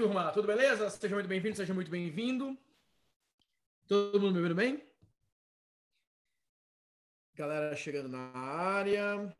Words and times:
turma? 0.00 0.32
Tudo 0.32 0.46
beleza? 0.46 0.88
Seja 0.88 1.14
muito 1.14 1.28
bem-vindo, 1.28 1.56
seja 1.56 1.74
muito 1.74 1.90
bem-vindo. 1.90 2.56
Todo 3.86 4.18
mundo 4.18 4.32
me 4.32 4.38
ouvindo 4.38 4.54
bem? 4.54 4.82
Galera 7.34 7.76
chegando 7.76 8.08
na 8.08 8.30
área. 8.34 9.36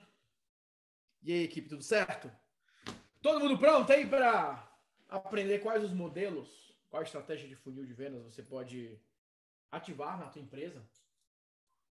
E 1.23 1.33
aí, 1.33 1.45
equipe, 1.45 1.67
tudo 1.67 1.83
certo? 1.83 2.31
Todo 3.23 3.41
mundo 3.41 3.59
pronto 3.59 3.91
aí 3.91 4.07
para 4.07 4.71
aprender 5.09 5.61
quais 5.61 5.83
os 5.83 5.93
modelos, 5.93 6.77
qual 6.91 7.03
estratégia 7.03 7.49
de 7.49 7.57
funil 7.57 7.87
de 7.87 7.95
vendas 7.95 8.23
você 8.23 8.43
pode 8.43 9.01
ativar 9.71 10.19
na 10.19 10.29
tua 10.29 10.43
empresa 10.43 10.87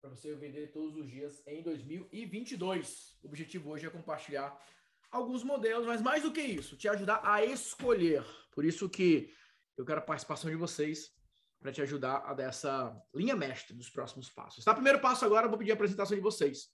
para 0.00 0.10
você 0.10 0.34
vender 0.34 0.72
todos 0.72 0.96
os 0.96 1.08
dias 1.08 1.40
em 1.46 1.62
2022. 1.62 3.16
O 3.22 3.28
objetivo 3.28 3.70
hoje 3.70 3.86
é 3.86 3.90
compartilhar 3.90 4.60
alguns 5.08 5.44
modelos, 5.44 5.86
mas 5.86 6.02
mais 6.02 6.24
do 6.24 6.32
que 6.32 6.42
isso, 6.42 6.76
te 6.76 6.88
ajudar 6.88 7.20
a 7.22 7.44
escolher. 7.44 8.24
Por 8.56 8.64
isso 8.64 8.88
que 8.88 9.30
eu 9.76 9.84
quero 9.84 9.98
a 10.00 10.02
participação 10.02 10.50
de 10.50 10.56
vocês 10.56 11.14
para 11.60 11.70
te 11.70 11.82
ajudar 11.82 12.22
a 12.24 12.32
dessa 12.32 12.98
linha 13.14 13.36
mestre 13.36 13.76
dos 13.76 13.90
próximos 13.90 14.30
passos. 14.30 14.64
Tá? 14.64 14.72
Primeiro 14.72 14.98
passo 14.98 15.26
agora, 15.26 15.44
eu 15.44 15.50
vou 15.50 15.58
pedir 15.58 15.72
a 15.72 15.74
apresentação 15.74 16.16
de 16.16 16.22
vocês. 16.22 16.70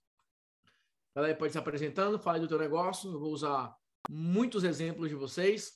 Galera, 1.12 1.36
pode 1.36 1.52
se 1.52 1.58
apresentando, 1.58 2.20
fale 2.20 2.38
do 2.38 2.46
teu 2.46 2.56
negócio. 2.56 3.10
Eu 3.10 3.18
vou 3.18 3.32
usar 3.32 3.76
muitos 4.08 4.62
exemplos 4.62 5.08
de 5.08 5.16
vocês 5.16 5.72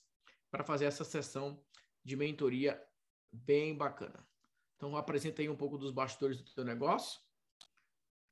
para 0.49 0.63
fazer 0.63 0.85
essa 0.85 1.03
sessão 1.03 1.61
de 2.05 2.15
mentoria 2.15 2.81
bem 3.33 3.77
bacana. 3.77 4.25
Então, 4.77 4.97
apresenta 4.97 5.43
aí 5.43 5.49
um 5.49 5.57
pouco 5.57 5.77
dos 5.77 5.91
bastidores 5.91 6.41
do 6.41 6.55
teu 6.55 6.65
negócio. 6.65 7.21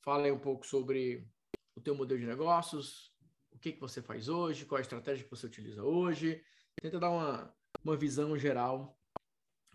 Fala 0.01 0.27
aí 0.27 0.31
um 0.31 0.39
pouco 0.39 0.65
sobre 0.65 1.29
o 1.75 1.81
teu 1.81 1.97
modelo 1.97 2.21
de 2.21 2.27
negócios, 2.27 3.13
o 3.51 3.59
que, 3.59 3.73
que 3.73 3.81
você 3.81 4.01
faz 4.01 4.29
hoje, 4.29 4.65
qual 4.65 4.79
a 4.79 4.83
estratégia 4.83 5.25
que 5.25 5.31
você 5.31 5.47
utiliza 5.47 5.83
hoje. 5.83 6.41
Tenta 6.81 7.01
dar 7.01 7.11
uma, 7.11 7.55
uma 7.85 7.97
visão 7.97 8.37
geral 8.39 8.99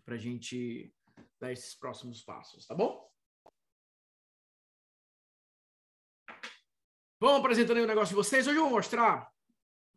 para 0.03 0.15
a 0.15 0.17
gente 0.17 0.91
dar 1.39 1.51
esses 1.51 1.75
próximos 1.75 2.23
passos, 2.23 2.65
tá 2.65 2.73
bom? 2.73 3.07
Vamos 7.19 7.39
apresentando 7.39 7.77
aí 7.77 7.83
o 7.83 7.87
negócio 7.87 8.09
de 8.09 8.15
vocês. 8.15 8.47
Hoje 8.47 8.57
eu 8.57 8.63
vou 8.63 8.71
mostrar 8.71 9.29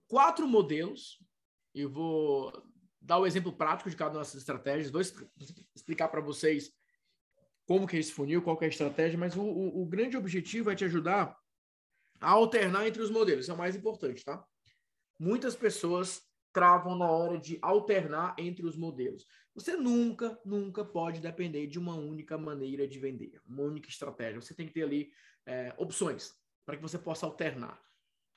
quatro 0.08 0.46
modelos. 0.46 1.24
Eu 1.74 1.88
vou 1.88 2.52
dar 3.00 3.18
o 3.18 3.26
exemplo 3.26 3.52
prático 3.52 3.88
de 3.88 3.96
cada 3.96 4.14
uma 4.14 4.20
dessas 4.20 4.40
estratégias. 4.40 4.90
Vou 4.90 5.00
explicar 5.74 6.08
para 6.08 6.20
vocês 6.20 6.72
como 7.64 7.86
que 7.86 7.96
é 7.96 8.00
esse 8.00 8.12
funil, 8.12 8.42
qual 8.42 8.58
que 8.58 8.64
é 8.64 8.66
a 8.66 8.70
estratégia, 8.70 9.18
mas 9.18 9.36
o, 9.36 9.42
o, 9.42 9.82
o 9.82 9.86
grande 9.86 10.16
objetivo 10.16 10.70
é 10.70 10.74
te 10.74 10.84
ajudar 10.84 11.36
a 12.20 12.30
alternar 12.30 12.86
entre 12.86 13.00
os 13.00 13.10
modelos. 13.10 13.44
Isso 13.44 13.52
é 13.52 13.54
o 13.54 13.58
mais 13.58 13.76
importante, 13.76 14.24
tá? 14.24 14.44
Muitas 15.18 15.54
pessoas 15.54 16.20
travam 16.52 16.96
na 16.96 17.10
hora 17.10 17.38
de 17.38 17.58
alternar 17.62 18.34
entre 18.38 18.66
os 18.66 18.76
modelos. 18.76 19.26
Você 19.54 19.76
nunca, 19.76 20.38
nunca 20.44 20.84
pode 20.84 21.20
depender 21.20 21.66
de 21.66 21.78
uma 21.78 21.94
única 21.94 22.38
maneira 22.38 22.86
de 22.86 22.98
vender, 22.98 23.40
uma 23.46 23.62
única 23.62 23.88
estratégia. 23.88 24.40
Você 24.40 24.54
tem 24.54 24.66
que 24.66 24.72
ter 24.72 24.82
ali 24.82 25.10
é, 25.46 25.74
opções 25.76 26.34
para 26.64 26.76
que 26.76 26.82
você 26.82 26.98
possa 26.98 27.26
alternar, 27.26 27.80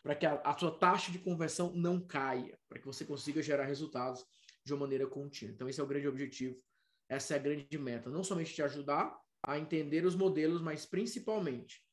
para 0.04 0.16
que 0.16 0.26
a, 0.26 0.42
a 0.42 0.58
sua 0.58 0.72
taxa 0.72 1.12
de 1.12 1.20
conversão 1.20 1.72
não 1.74 2.00
caia, 2.00 2.58
para 2.68 2.80
que 2.80 2.86
você 2.86 3.06
consiga 3.06 3.42
gerar 3.42 3.66
resultados 3.66 4.26
de 4.64 4.74
uma 4.74 4.82
maneira 4.82 5.08
contínua. 5.08 5.54
Então, 5.54 5.70
esse 5.70 5.80
é 5.80 5.84
o 5.84 5.88
grande 5.88 6.08
objetivo, 6.08 6.60
essa 7.08 7.36
é 7.36 7.38
a 7.38 7.42
grande 7.42 7.78
meta. 7.78 8.10
Não 8.10 8.24
somente 8.24 8.54
te 8.54 8.64
ajudar 8.64 9.18
a 9.44 9.60
entender 9.60 10.06
os 10.06 10.16
modelos, 10.16 10.62
mas 10.62 10.86
principalmente 10.86 11.84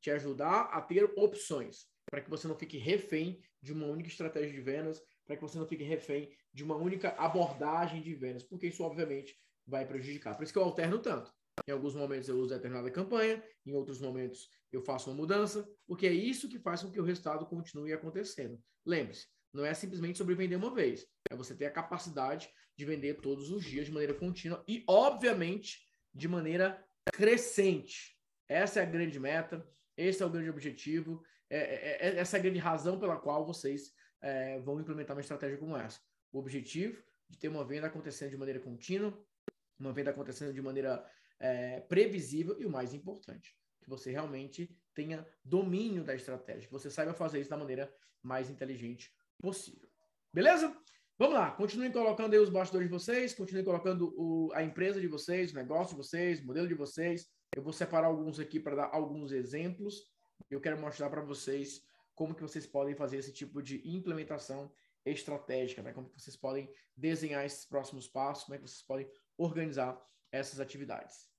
te 0.00 0.10
ajudar 0.10 0.62
a 0.72 0.80
ter 0.80 1.04
opções, 1.16 1.86
para 2.10 2.20
que 2.20 2.30
você 2.30 2.48
não 2.48 2.56
fique 2.56 2.78
refém 2.78 3.40
de 3.60 3.72
uma 3.72 3.86
única 3.86 4.08
estratégia 4.08 4.50
de 4.50 4.60
vendas, 4.60 5.00
para 5.32 5.36
que 5.36 5.42
você 5.42 5.58
não 5.58 5.66
fique 5.66 5.82
refém 5.82 6.30
de 6.52 6.62
uma 6.62 6.76
única 6.76 7.10
abordagem 7.16 8.02
de 8.02 8.14
vendas, 8.14 8.42
porque 8.42 8.66
isso, 8.66 8.82
obviamente, 8.82 9.34
vai 9.66 9.86
prejudicar. 9.86 10.36
Por 10.36 10.42
isso 10.42 10.52
que 10.52 10.58
eu 10.58 10.64
alterno 10.64 10.98
tanto. 10.98 11.32
Em 11.66 11.72
alguns 11.72 11.94
momentos 11.94 12.28
eu 12.28 12.36
uso 12.36 12.54
determinada 12.54 12.90
campanha, 12.90 13.42
em 13.64 13.72
outros 13.72 14.00
momentos 14.00 14.48
eu 14.70 14.82
faço 14.82 15.10
uma 15.10 15.16
mudança, 15.16 15.68
porque 15.86 16.06
é 16.06 16.12
isso 16.12 16.48
que 16.48 16.58
faz 16.58 16.82
com 16.82 16.90
que 16.90 17.00
o 17.00 17.04
resultado 17.04 17.46
continue 17.46 17.92
acontecendo. 17.92 18.60
Lembre-se, 18.84 19.26
não 19.52 19.64
é 19.64 19.72
simplesmente 19.74 20.18
sobre 20.18 20.34
vender 20.34 20.56
uma 20.56 20.74
vez, 20.74 21.06
é 21.30 21.36
você 21.36 21.54
ter 21.54 21.66
a 21.66 21.70
capacidade 21.70 22.50
de 22.76 22.84
vender 22.84 23.20
todos 23.20 23.50
os 23.50 23.64
dias 23.64 23.86
de 23.86 23.92
maneira 23.92 24.14
contínua 24.14 24.64
e, 24.66 24.82
obviamente, 24.88 25.80
de 26.14 26.26
maneira 26.26 26.82
crescente. 27.12 28.18
Essa 28.48 28.80
é 28.80 28.82
a 28.82 28.86
grande 28.86 29.20
meta, 29.20 29.66
esse 29.96 30.22
é 30.22 30.26
o 30.26 30.30
grande 30.30 30.50
objetivo, 30.50 31.22
é, 31.50 31.58
é, 31.58 32.08
é 32.08 32.18
essa 32.18 32.36
é 32.36 32.40
a 32.40 32.42
grande 32.42 32.58
razão 32.58 32.98
pela 32.98 33.16
qual 33.16 33.46
vocês 33.46 33.92
é, 34.22 34.58
vão 34.60 34.80
implementar 34.80 35.16
uma 35.16 35.20
estratégia 35.20 35.58
como 35.58 35.76
essa. 35.76 36.00
O 36.32 36.38
objetivo 36.38 37.02
de 37.28 37.38
ter 37.38 37.48
uma 37.48 37.64
venda 37.64 37.88
acontecendo 37.88 38.30
de 38.30 38.36
maneira 38.36 38.60
contínua, 38.60 39.12
uma 39.78 39.92
venda 39.92 40.10
acontecendo 40.10 40.52
de 40.52 40.62
maneira 40.62 41.04
é, 41.40 41.80
previsível 41.80 42.56
e 42.58 42.64
o 42.64 42.70
mais 42.70 42.94
importante, 42.94 43.56
que 43.82 43.88
você 43.88 44.10
realmente 44.10 44.74
tenha 44.94 45.26
domínio 45.44 46.04
da 46.04 46.14
estratégia, 46.14 46.68
que 46.68 46.72
você 46.72 46.90
saiba 46.90 47.12
fazer 47.12 47.40
isso 47.40 47.50
da 47.50 47.56
maneira 47.56 47.92
mais 48.22 48.48
inteligente 48.48 49.12
possível. 49.40 49.88
Beleza? 50.32 50.74
Vamos 51.18 51.34
lá, 51.34 51.50
continuem 51.50 51.92
colocando 51.92 52.32
aí 52.32 52.38
os 52.38 52.48
bastidores 52.48 52.88
de 52.88 52.92
vocês, 52.92 53.34
continuem 53.34 53.64
colocando 53.64 54.14
o, 54.16 54.50
a 54.54 54.62
empresa 54.62 55.00
de 55.00 55.06
vocês, 55.06 55.52
o 55.52 55.56
negócio 55.56 55.94
de 55.94 56.02
vocês, 56.02 56.40
o 56.40 56.46
modelo 56.46 56.66
de 56.66 56.74
vocês. 56.74 57.28
Eu 57.54 57.62
vou 57.62 57.72
separar 57.72 58.06
alguns 58.06 58.40
aqui 58.40 58.58
para 58.58 58.76
dar 58.76 58.90
alguns 58.92 59.30
exemplos. 59.30 60.10
Eu 60.50 60.60
quero 60.60 60.80
mostrar 60.80 61.10
para 61.10 61.20
vocês 61.20 61.82
como 62.14 62.34
que 62.34 62.42
vocês 62.42 62.66
podem 62.66 62.94
fazer 62.94 63.18
esse 63.18 63.32
tipo 63.32 63.62
de 63.62 63.82
implementação 63.88 64.72
estratégica, 65.04 65.82
né? 65.82 65.92
como 65.92 66.08
que 66.08 66.20
vocês 66.20 66.36
podem 66.36 66.72
desenhar 66.96 67.44
esses 67.44 67.64
próximos 67.64 68.06
passos, 68.06 68.44
como 68.44 68.54
é 68.54 68.58
que 68.58 68.68
vocês 68.68 68.82
podem 68.82 69.10
organizar 69.36 70.00
essas 70.30 70.60
atividades. 70.60 71.32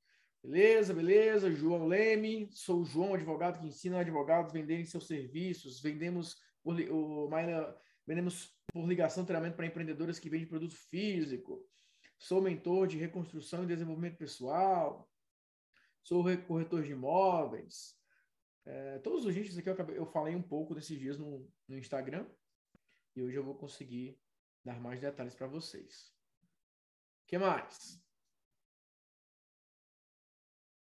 Beleza, 0.44 0.94
beleza. 0.94 1.52
João 1.52 1.88
Leme, 1.88 2.50
sou 2.52 2.82
o 2.82 2.86
João, 2.86 3.14
advogado 3.14 3.60
que 3.60 3.66
ensina 3.66 4.00
advogados 4.00 4.52
a 4.52 4.54
venderem 4.54 4.84
seus 4.84 5.08
serviços. 5.08 5.82
Vendemos 5.82 6.36
por, 6.62 6.78
o 6.92 7.30
Maíra, 7.30 7.76
vendemos 8.06 8.54
por 8.68 8.86
ligação 8.86 9.24
treinamento 9.24 9.56
para 9.56 9.66
empreendedores 9.66 10.20
que 10.20 10.30
vendem 10.30 10.48
produto 10.48 10.76
físico. 10.76 11.66
Sou 12.18 12.42
mentor 12.42 12.88
de 12.88 12.98
reconstrução 12.98 13.64
e 13.64 13.68
desenvolvimento 13.68 14.18
pessoal. 14.18 15.10
Sou 16.04 16.26
corretor 16.46 16.84
de 16.84 16.92
imóveis. 16.92 17.96
É, 18.66 19.00
todos 19.00 19.26
os 19.26 19.34
dias 19.34 19.58
aqui 19.58 19.68
eu, 19.68 19.74
acabei, 19.74 19.98
eu, 19.98 20.06
falei 20.06 20.36
um 20.36 20.42
pouco 20.42 20.74
desses 20.74 20.98
dias 20.98 21.18
no, 21.18 21.52
no 21.68 21.78
Instagram. 21.78 22.26
E 23.16 23.22
hoje 23.22 23.38
eu 23.38 23.44
vou 23.44 23.56
conseguir 23.56 24.20
dar 24.64 24.80
mais 24.80 25.00
detalhes 25.02 25.36
para 25.36 25.48
vocês. 25.48 26.14
O 27.24 27.28
que 27.28 27.38
mais? 27.38 28.02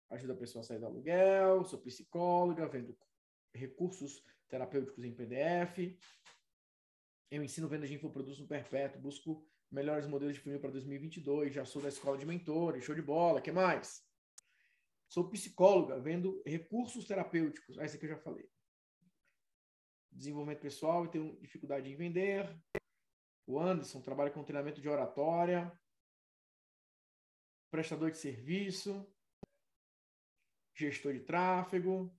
Ajuda 0.10 0.34
a 0.34 0.38
pessoa 0.38 0.62
a 0.62 0.64
sair 0.64 0.80
do 0.80 0.86
aluguel, 0.86 1.64
sou 1.66 1.80
psicóloga, 1.80 2.68
vendo 2.68 2.96
recursos 3.54 4.24
terapêuticos 4.48 5.04
em 5.04 5.16
PDF. 5.16 5.98
Eu 7.32 7.44
ensino 7.44 7.68
venda 7.68 7.88
de 7.88 7.96
infoprodutos 7.96 8.40
no 8.40 8.48
perpétuo, 8.48 9.02
busco 9.02 9.44
melhores 9.72 10.06
modelos 10.06 10.36
de 10.36 10.40
funil 10.40 10.60
para 10.60 10.70
2022, 10.70 11.52
já 11.52 11.66
sou 11.66 11.82
da 11.82 11.90
escola 11.90 12.16
de 12.16 12.28
mentores, 12.28 12.84
show 12.84 12.94
de 12.94 13.02
bola, 13.02 13.42
que 13.42 13.52
mais? 13.52 14.06
Sou 15.14 15.30
psicóloga, 15.30 16.00
vendo 16.00 16.42
recursos 16.44 17.06
terapêuticos. 17.06 17.78
Ah, 17.78 17.86
esse 17.86 17.98
aqui 17.98 18.08
eu 18.08 18.16
já 18.16 18.18
falei. 18.18 18.50
Desenvolvimento 20.12 20.62
pessoal 20.62 21.06
e 21.06 21.12
tenho 21.12 21.40
dificuldade 21.40 21.88
em 21.88 21.96
vender. 21.96 22.60
O 23.46 23.60
Anderson 23.60 24.02
trabalha 24.02 24.32
com 24.32 24.44
treinamento 24.44 24.82
de 24.82 24.90
oratória. 24.90 25.72
Prestador 27.70 28.10
de 28.10 28.18
serviço. 28.18 29.08
Gestor 30.74 31.14
de 31.14 31.20
tráfego. 31.20 32.12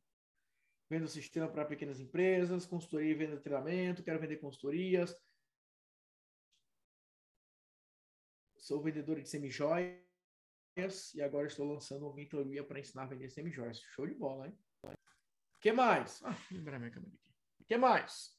Vendo 0.89 1.09
sistema 1.09 1.49
para 1.49 1.65
pequenas 1.65 1.99
empresas. 1.99 2.65
Consultoria 2.65 3.11
e 3.11 3.15
venda 3.15 3.37
de 3.37 3.43
treinamento. 3.43 4.05
Quero 4.05 4.21
vender 4.21 4.37
consultorias. 4.37 5.21
Sou 8.57 8.81
vendedor 8.81 9.21
de 9.21 9.29
semijóias 9.29 10.04
e 10.77 11.23
agora 11.23 11.47
estou 11.47 11.67
lançando 11.67 12.05
uma 12.05 12.15
mentoria 12.15 12.65
para 12.65 12.81
ensinar 12.81 13.05
a 13.05 13.07
vender 13.07 13.31
semi-joias. 13.31 13.81
Show 13.81 14.07
de 14.07 14.15
bola, 14.15 14.49
hein? 14.49 14.59
O 14.83 15.61
que 15.61 15.73
mais? 15.73 16.21
Ah, 16.25 16.37
minha 16.51 16.65
câmera 16.65 16.87
aqui. 16.87 16.99
O 17.61 17.65
que 17.65 17.77
mais? 17.77 18.37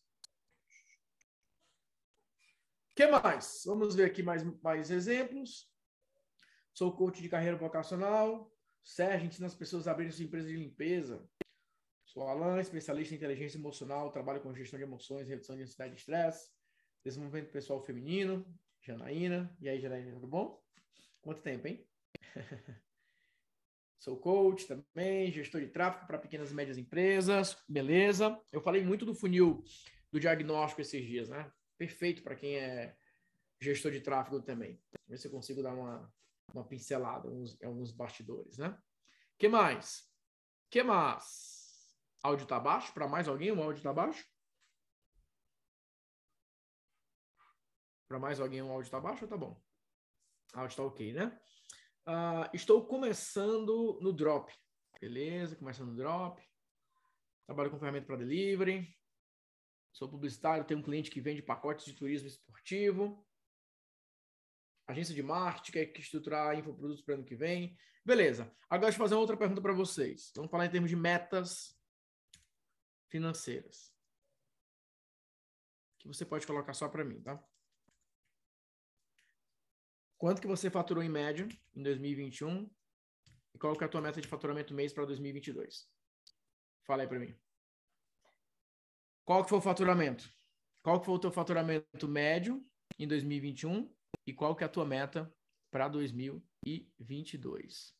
O 2.92 2.96
que 2.96 3.08
mais? 3.08 3.64
Vamos 3.66 3.96
ver 3.96 4.06
aqui 4.06 4.22
mais, 4.22 4.44
mais 4.62 4.92
exemplos. 4.92 5.74
Sou 6.74 6.96
coach 6.96 7.22
de 7.22 7.30
carreira 7.30 7.56
vocacional. 7.56 8.54
Sérgio, 8.84 9.28
ensina 9.28 9.48
as 9.48 9.56
pessoas 9.56 9.88
a 9.88 9.92
abrirem 9.92 10.12
sua 10.12 10.26
empresa 10.26 10.48
de 10.48 10.58
limpeza. 10.58 11.28
Sou 12.04 12.28
Alan, 12.28 12.60
especialista 12.60 13.14
em 13.14 13.18
inteligência 13.18 13.58
emocional, 13.58 14.12
trabalho 14.12 14.42
com 14.42 14.54
gestão 14.54 14.78
de 14.78 14.84
emoções, 14.84 15.28
redução 15.28 15.56
de 15.56 15.64
ansiedade 15.64 15.94
e 15.94 15.98
estresse, 15.98 16.52
desenvolvimento 17.04 17.52
pessoal 17.52 17.82
feminino. 17.82 18.46
Janaína. 18.82 19.56
E 19.60 19.70
aí, 19.70 19.80
Janaína, 19.80 20.14
tudo 20.14 20.28
bom? 20.28 20.62
Quanto 21.22 21.42
tempo, 21.42 21.68
hein? 21.68 21.90
Sou 24.00 24.18
coach 24.18 24.68
também, 24.68 25.32
gestor 25.32 25.62
de 25.62 25.68
tráfego 25.68 26.06
para 26.06 26.20
pequenas 26.20 26.52
e 26.52 26.54
médias 26.54 26.78
empresas, 26.78 27.58
beleza. 27.68 28.40
Eu 28.52 28.62
falei 28.62 28.84
muito 28.84 29.06
do 29.06 29.16
funil 29.16 29.64
do 30.12 30.20
diagnóstico 30.20 30.82
esses 30.82 31.04
dias, 31.04 31.30
né? 31.30 31.52
Perfeito 31.78 32.22
para 32.22 32.36
quem 32.36 32.56
é 32.56 32.96
gestor 33.60 33.92
de 33.92 34.02
tráfego 34.02 34.42
também. 34.42 34.80
Ver 35.08 35.18
se 35.18 35.28
eu 35.28 35.32
consigo 35.32 35.64
dar 35.64 35.74
uma, 35.74 36.14
uma 36.54 36.64
pincelada 36.64 37.28
em 37.30 37.66
alguns 37.66 37.92
bastidores, 37.92 38.58
né? 38.58 38.78
que 39.38 39.48
mais? 39.48 40.10
que 40.70 40.84
mais? 40.84 41.96
Áudio 42.22 42.46
tá 42.46 42.60
baixo? 42.60 42.94
Para 42.94 43.08
mais 43.08 43.28
alguém, 43.28 43.52
o 43.52 43.62
áudio 43.62 43.84
tá 43.84 43.94
baixo? 43.94 44.26
Para 48.08 48.20
mais 48.20 48.40
alguém, 48.40 48.62
o 48.62 48.72
áudio 48.72 48.92
tá 48.92 49.00
baixo 49.00 49.26
ou 49.26 49.30
tá 49.30 49.38
bom? 49.38 49.62
Áudio 50.54 50.78
tá 50.78 50.84
ok, 50.84 51.14
né? 51.14 51.40
Uh, 52.08 52.46
estou 52.54 52.86
começando 52.86 53.98
no 54.00 54.14
Drop. 54.14 54.54
Beleza, 55.02 55.56
começando 55.56 55.90
no 55.90 55.96
Drop. 55.96 56.40
Trabalho 57.48 57.72
com 57.72 57.80
ferramenta 57.80 58.06
para 58.06 58.18
delivery. 58.18 58.96
Sou 59.92 60.08
publicitário, 60.08 60.66
tenho 60.66 60.80
um 60.80 60.84
cliente 60.84 61.10
que 61.10 61.20
vende 61.20 61.42
pacotes 61.42 61.86
de 61.86 61.94
turismo 61.94 62.28
esportivo. 62.28 63.26
Agência 64.88 65.16
de 65.16 65.24
marketing, 65.24 65.72
quer 65.72 66.00
estruturar 66.00 66.56
infoprodutos 66.56 67.02
para 67.02 67.16
ano 67.16 67.24
que 67.24 67.36
vem. 67.36 67.76
Beleza. 68.06 68.56
Agora 68.70 68.88
deixa 68.88 68.98
eu 68.98 69.04
fazer 69.04 69.16
uma 69.16 69.22
outra 69.22 69.38
pergunta 69.38 69.62
para 69.62 69.74
vocês. 69.74 70.32
Vamos 70.36 70.52
falar 70.52 70.68
em 70.68 70.70
termos 70.70 70.92
de 70.92 70.96
metas 70.96 71.76
financeiras. 73.10 73.92
Que 75.98 76.08
você 76.08 76.24
pode 76.24 76.46
colocar 76.46 76.74
só 76.74 76.88
para 76.88 77.04
mim, 77.04 77.20
tá? 77.20 77.44
Quanto 80.26 80.42
que 80.42 80.48
você 80.48 80.72
faturou 80.72 81.04
em 81.04 81.08
média 81.08 81.48
em 81.76 81.84
2021? 81.84 82.68
E 83.54 83.60
qual 83.60 83.76
que 83.76 83.84
é 83.84 83.86
a 83.86 83.88
tua 83.88 84.02
meta 84.02 84.20
de 84.20 84.28
faturamento 84.28 84.74
mês 84.74 84.92
para 84.92 85.06
2022? 85.06 85.88
Fala 86.84 87.04
aí 87.04 87.08
para 87.08 87.20
mim. 87.20 87.36
Qual 89.24 89.44
que 89.44 89.50
foi 89.50 89.60
o 89.60 89.62
faturamento? 89.62 90.28
Qual 90.82 91.00
que 91.00 91.06
foi 91.06 91.14
o 91.14 91.20
teu 91.20 91.32
faturamento 91.32 92.08
médio 92.08 92.60
em 92.98 93.08
2021 93.08 93.88
e 94.26 94.34
qual 94.34 94.56
que 94.56 94.64
é 94.64 94.66
a 94.66 94.70
tua 94.70 94.84
meta 94.84 95.32
para 95.70 95.88
2022? 95.88 97.94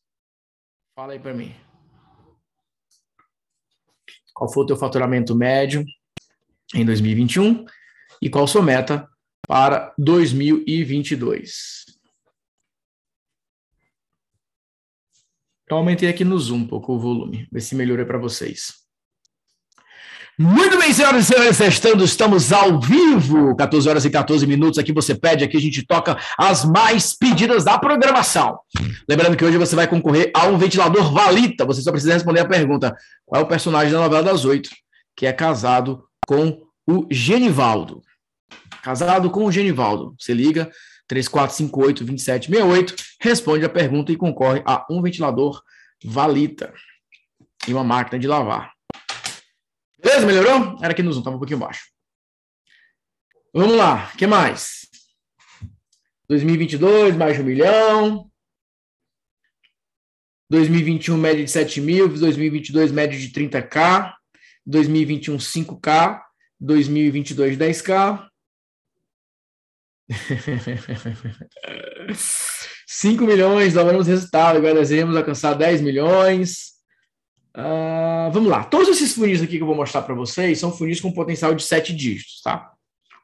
Fala 0.96 1.12
aí 1.12 1.20
para 1.20 1.32
mim. 1.32 1.54
Qual 4.34 4.52
foi 4.52 4.64
o 4.64 4.66
teu 4.66 4.76
faturamento 4.76 5.32
médio 5.32 5.84
em 6.74 6.84
2021 6.84 7.64
e 8.20 8.28
qual 8.28 8.46
a 8.46 8.48
sua 8.48 8.64
meta 8.64 9.08
para 9.46 9.94
2022? 9.96 11.95
Eu 15.68 15.78
aumentei 15.78 16.08
aqui 16.08 16.24
no 16.24 16.38
Zoom 16.38 16.58
um 16.58 16.66
pouco 16.66 16.94
o 16.94 16.98
volume, 16.98 17.48
ver 17.50 17.60
se 17.60 17.74
melhorou 17.74 18.06
para 18.06 18.18
vocês. 18.18 18.86
Muito 20.38 20.78
bem, 20.78 20.92
senhoras 20.92 21.24
e 21.24 21.54
senhores, 21.54 22.02
estamos 22.10 22.52
ao 22.52 22.78
vivo, 22.78 23.56
14 23.56 23.88
horas 23.88 24.04
e 24.04 24.10
14 24.10 24.46
minutos. 24.46 24.78
Aqui 24.78 24.92
você 24.92 25.14
pede, 25.14 25.42
aqui 25.42 25.56
a 25.56 25.60
gente 25.60 25.84
toca 25.84 26.16
as 26.38 26.64
mais 26.64 27.16
pedidas 27.16 27.64
da 27.64 27.78
programação. 27.78 28.58
Lembrando 29.08 29.36
que 29.36 29.44
hoje 29.44 29.56
você 29.56 29.74
vai 29.74 29.88
concorrer 29.88 30.30
a 30.34 30.46
um 30.46 30.58
ventilador 30.58 31.10
Valita. 31.10 31.64
Você 31.64 31.80
só 31.80 31.90
precisa 31.90 32.12
responder 32.12 32.40
a 32.40 32.48
pergunta: 32.48 32.94
qual 33.24 33.40
é 33.40 33.44
o 33.44 33.48
personagem 33.48 33.92
da 33.92 33.98
novela 33.98 34.22
das 34.22 34.44
oito 34.44 34.68
que 35.16 35.26
é 35.26 35.32
casado 35.32 36.04
com 36.28 36.62
o 36.86 37.06
Genivaldo? 37.10 38.02
Casado 38.82 39.30
com 39.30 39.46
o 39.46 39.50
Genivaldo. 39.50 40.14
Você 40.18 40.34
liga 40.34 40.70
3458-2768, 41.10 42.94
responde 43.20 43.64
a 43.64 43.68
pergunta 43.68 44.12
e 44.12 44.16
concorre 44.16 44.62
a 44.66 44.84
um 44.90 45.00
ventilador 45.02 45.62
Valita 46.04 46.72
e 47.66 47.72
uma 47.72 47.84
máquina 47.84 48.18
de 48.18 48.26
lavar. 48.26 48.72
Beleza? 49.98 50.26
Melhorou? 50.26 50.78
Era 50.82 50.92
aqui 50.92 51.02
no 51.02 51.12
Zoom, 51.12 51.20
estava 51.20 51.36
um 51.36 51.38
pouquinho 51.38 51.58
baixo. 51.58 51.86
Vamos 53.54 53.76
lá, 53.76 54.10
o 54.12 54.16
que 54.16 54.26
mais? 54.26 54.86
2022, 56.28 57.16
mais 57.16 57.36
de 57.36 57.42
um 57.42 57.46
milhão. 57.46 58.30
2021, 60.50 61.16
média 61.16 61.44
de 61.44 61.50
7 61.50 61.80
mil. 61.80 62.08
2022, 62.08 62.92
média 62.92 63.18
de 63.18 63.30
30k. 63.30 64.12
2021, 64.64 65.36
5k. 65.36 66.20
2022, 66.60 67.56
10k. 67.56 68.28
5 72.86 73.24
milhões, 73.24 73.74
dobramos 73.74 74.06
o 74.06 74.10
resultado. 74.10 74.56
Agora 74.56 74.74
desejamos 74.74 75.16
alcançar 75.16 75.54
10 75.54 75.80
milhões. 75.80 76.76
Uh, 77.56 78.30
vamos 78.32 78.48
lá. 78.48 78.64
Todos 78.64 78.88
esses 78.88 79.14
funis 79.14 79.42
aqui 79.42 79.56
que 79.56 79.62
eu 79.62 79.66
vou 79.66 79.74
mostrar 79.74 80.02
para 80.02 80.14
vocês 80.14 80.58
são 80.58 80.70
funis 80.70 81.00
com 81.00 81.10
potencial 81.12 81.54
de 81.54 81.62
7 81.62 81.94
dígitos, 81.94 82.40
tá? 82.42 82.70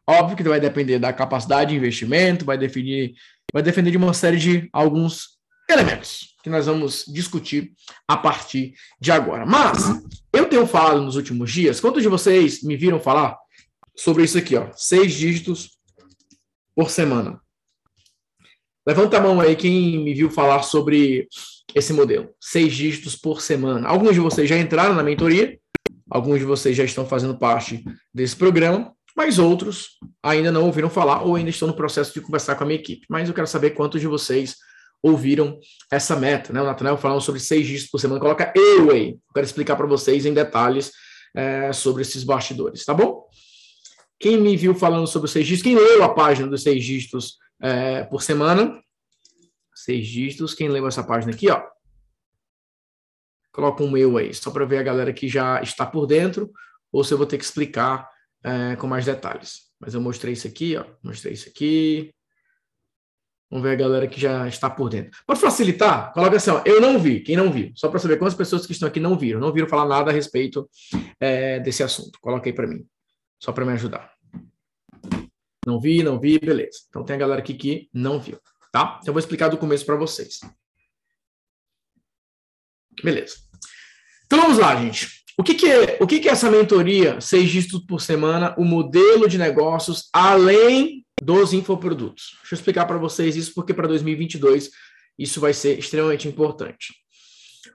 Óbvio 0.06 0.36
que 0.36 0.42
vai 0.42 0.58
depender 0.58 0.98
da 0.98 1.12
capacidade 1.12 1.70
de 1.70 1.76
investimento, 1.76 2.44
vai 2.44 2.58
definir, 2.58 3.14
vai 3.52 3.62
depender 3.62 3.92
de 3.92 3.96
uma 3.96 4.12
série 4.12 4.38
de 4.38 4.68
alguns 4.72 5.38
elementos 5.70 6.32
que 6.42 6.50
nós 6.50 6.66
vamos 6.66 7.04
discutir 7.06 7.72
a 8.08 8.16
partir 8.16 8.74
de 9.00 9.12
agora. 9.12 9.46
Mas 9.46 9.84
eu 10.32 10.46
tenho 10.46 10.66
falado 10.66 11.00
nos 11.00 11.14
últimos 11.14 11.52
dias, 11.52 11.78
quantos 11.78 12.02
de 12.02 12.08
vocês 12.08 12.64
me 12.64 12.76
viram 12.76 12.98
falar 12.98 13.38
sobre 13.96 14.24
isso 14.24 14.36
aqui, 14.36 14.56
ó? 14.56 14.70
Seis 14.74 15.12
dígitos 15.12 15.70
por 16.74 16.90
semana. 16.90 17.40
Levanta 18.86 19.18
a 19.18 19.20
mão 19.20 19.40
aí 19.40 19.54
quem 19.54 20.02
me 20.02 20.12
viu 20.12 20.28
falar 20.30 20.62
sobre 20.62 21.28
esse 21.74 21.92
modelo. 21.92 22.30
Seis 22.40 22.74
dígitos 22.74 23.14
por 23.14 23.40
semana. 23.40 23.88
Alguns 23.88 24.14
de 24.14 24.20
vocês 24.20 24.48
já 24.48 24.58
entraram 24.58 24.94
na 24.94 25.02
mentoria, 25.02 25.58
alguns 26.10 26.40
de 26.40 26.44
vocês 26.44 26.76
já 26.76 26.84
estão 26.84 27.06
fazendo 27.06 27.38
parte 27.38 27.84
desse 28.12 28.34
programa, 28.34 28.92
mas 29.16 29.38
outros 29.38 29.98
ainda 30.22 30.50
não 30.50 30.64
ouviram 30.64 30.90
falar 30.90 31.22
ou 31.22 31.36
ainda 31.36 31.50
estão 31.50 31.68
no 31.68 31.76
processo 31.76 32.12
de 32.12 32.20
conversar 32.20 32.56
com 32.56 32.64
a 32.64 32.66
minha 32.66 32.78
equipe. 32.78 33.06
Mas 33.08 33.28
eu 33.28 33.34
quero 33.34 33.46
saber 33.46 33.70
quantos 33.70 34.00
de 34.00 34.06
vocês 34.06 34.56
ouviram 35.02 35.58
essa 35.90 36.16
meta. 36.16 36.52
Né? 36.52 36.60
O 36.60 36.64
Nathanael 36.64 36.96
falando 36.96 37.20
sobre 37.20 37.40
seis 37.40 37.66
dígitos 37.66 37.90
por 37.90 38.00
semana. 38.00 38.20
Coloca 38.20 38.52
eu 38.54 38.90
aí. 38.90 39.16
Quero 39.34 39.46
explicar 39.46 39.76
para 39.76 39.86
vocês 39.86 40.26
em 40.26 40.32
detalhes 40.32 40.92
é, 41.34 41.72
sobre 41.72 42.02
esses 42.02 42.24
bastidores, 42.24 42.84
tá 42.84 42.94
bom? 42.94 43.26
Quem 44.22 44.38
me 44.40 44.56
viu 44.56 44.72
falando 44.72 45.08
sobre 45.08 45.26
os 45.26 45.32
seis 45.32 45.44
dígitos, 45.44 45.64
quem 45.64 45.74
leu 45.74 46.04
a 46.04 46.14
página 46.14 46.46
dos 46.46 46.62
seis 46.62 46.84
dígitos 46.84 47.38
é, 47.60 48.04
por 48.04 48.22
semana, 48.22 48.80
seis 49.74 50.06
dígitos, 50.06 50.54
quem 50.54 50.68
leu 50.68 50.86
essa 50.86 51.02
página 51.02 51.32
aqui, 51.32 51.50
ó, 51.50 51.60
coloca 53.50 53.82
um 53.82 53.96
eu 53.96 54.16
aí, 54.16 54.32
só 54.32 54.52
para 54.52 54.64
ver 54.64 54.78
a 54.78 54.82
galera 54.84 55.12
que 55.12 55.26
já 55.26 55.60
está 55.60 55.84
por 55.84 56.06
dentro, 56.06 56.52
ou 56.92 57.02
se 57.02 57.12
eu 57.12 57.18
vou 57.18 57.26
ter 57.26 57.36
que 57.36 57.42
explicar 57.42 58.08
é, 58.44 58.76
com 58.76 58.86
mais 58.86 59.04
detalhes. 59.04 59.72
Mas 59.80 59.92
eu 59.92 60.00
mostrei 60.00 60.34
isso 60.34 60.46
aqui, 60.46 60.76
ó, 60.76 60.84
mostrei 61.02 61.32
isso 61.32 61.48
aqui. 61.48 62.14
Vamos 63.50 63.64
ver 63.64 63.72
a 63.72 63.76
galera 63.76 64.06
que 64.06 64.20
já 64.20 64.46
está 64.46 64.70
por 64.70 64.88
dentro. 64.88 65.20
Pode 65.26 65.40
facilitar? 65.40 66.12
Coloca 66.12 66.36
assim, 66.36 66.50
ó, 66.50 66.62
eu 66.64 66.80
não 66.80 66.96
vi, 66.96 67.18
quem 67.18 67.36
não 67.36 67.50
viu, 67.50 67.72
só 67.74 67.88
para 67.88 67.98
saber 67.98 68.18
quantas 68.18 68.36
pessoas 68.36 68.66
que 68.66 68.72
estão 68.72 68.86
aqui 68.86 69.00
não 69.00 69.18
viram, 69.18 69.40
não 69.40 69.52
viram 69.52 69.68
falar 69.68 69.84
nada 69.84 70.12
a 70.12 70.14
respeito 70.14 70.70
é, 71.18 71.58
desse 71.58 71.82
assunto. 71.82 72.20
Coloca 72.20 72.48
aí 72.48 72.52
para 72.52 72.68
mim, 72.68 72.86
só 73.40 73.50
para 73.50 73.64
me 73.64 73.72
ajudar. 73.72 74.12
Não 75.66 75.80
vi, 75.80 76.02
não 76.02 76.18
vi, 76.18 76.38
beleza. 76.38 76.80
Então 76.88 77.04
tem 77.04 77.16
a 77.16 77.18
galera 77.18 77.40
aqui 77.40 77.54
que 77.54 77.88
não 77.92 78.18
viu, 78.18 78.38
tá? 78.72 78.98
Então 79.00 79.10
eu 79.10 79.12
vou 79.12 79.20
explicar 79.20 79.48
do 79.48 79.58
começo 79.58 79.86
para 79.86 79.96
vocês. 79.96 80.40
Beleza. 83.02 83.36
Então 84.26 84.40
vamos 84.40 84.58
lá, 84.58 84.74
gente. 84.76 85.22
O 85.38 85.42
que, 85.42 85.54
que 85.54 85.66
é, 85.66 85.98
o 86.00 86.06
que, 86.06 86.20
que 86.20 86.28
é 86.28 86.32
essa 86.32 86.50
mentoria, 86.50 87.20
seis 87.20 87.48
dígitos 87.48 87.84
por 87.86 88.00
semana, 88.00 88.54
o 88.58 88.64
modelo 88.64 89.28
de 89.28 89.38
negócios 89.38 90.08
além 90.12 91.06
dos 91.22 91.52
infoprodutos? 91.52 92.36
Deixa 92.40 92.54
eu 92.54 92.56
explicar 92.56 92.86
para 92.86 92.98
vocês 92.98 93.36
isso, 93.36 93.54
porque 93.54 93.72
para 93.72 93.88
2022 93.88 94.70
isso 95.18 95.40
vai 95.40 95.54
ser 95.54 95.78
extremamente 95.78 96.28
importante. 96.28 96.94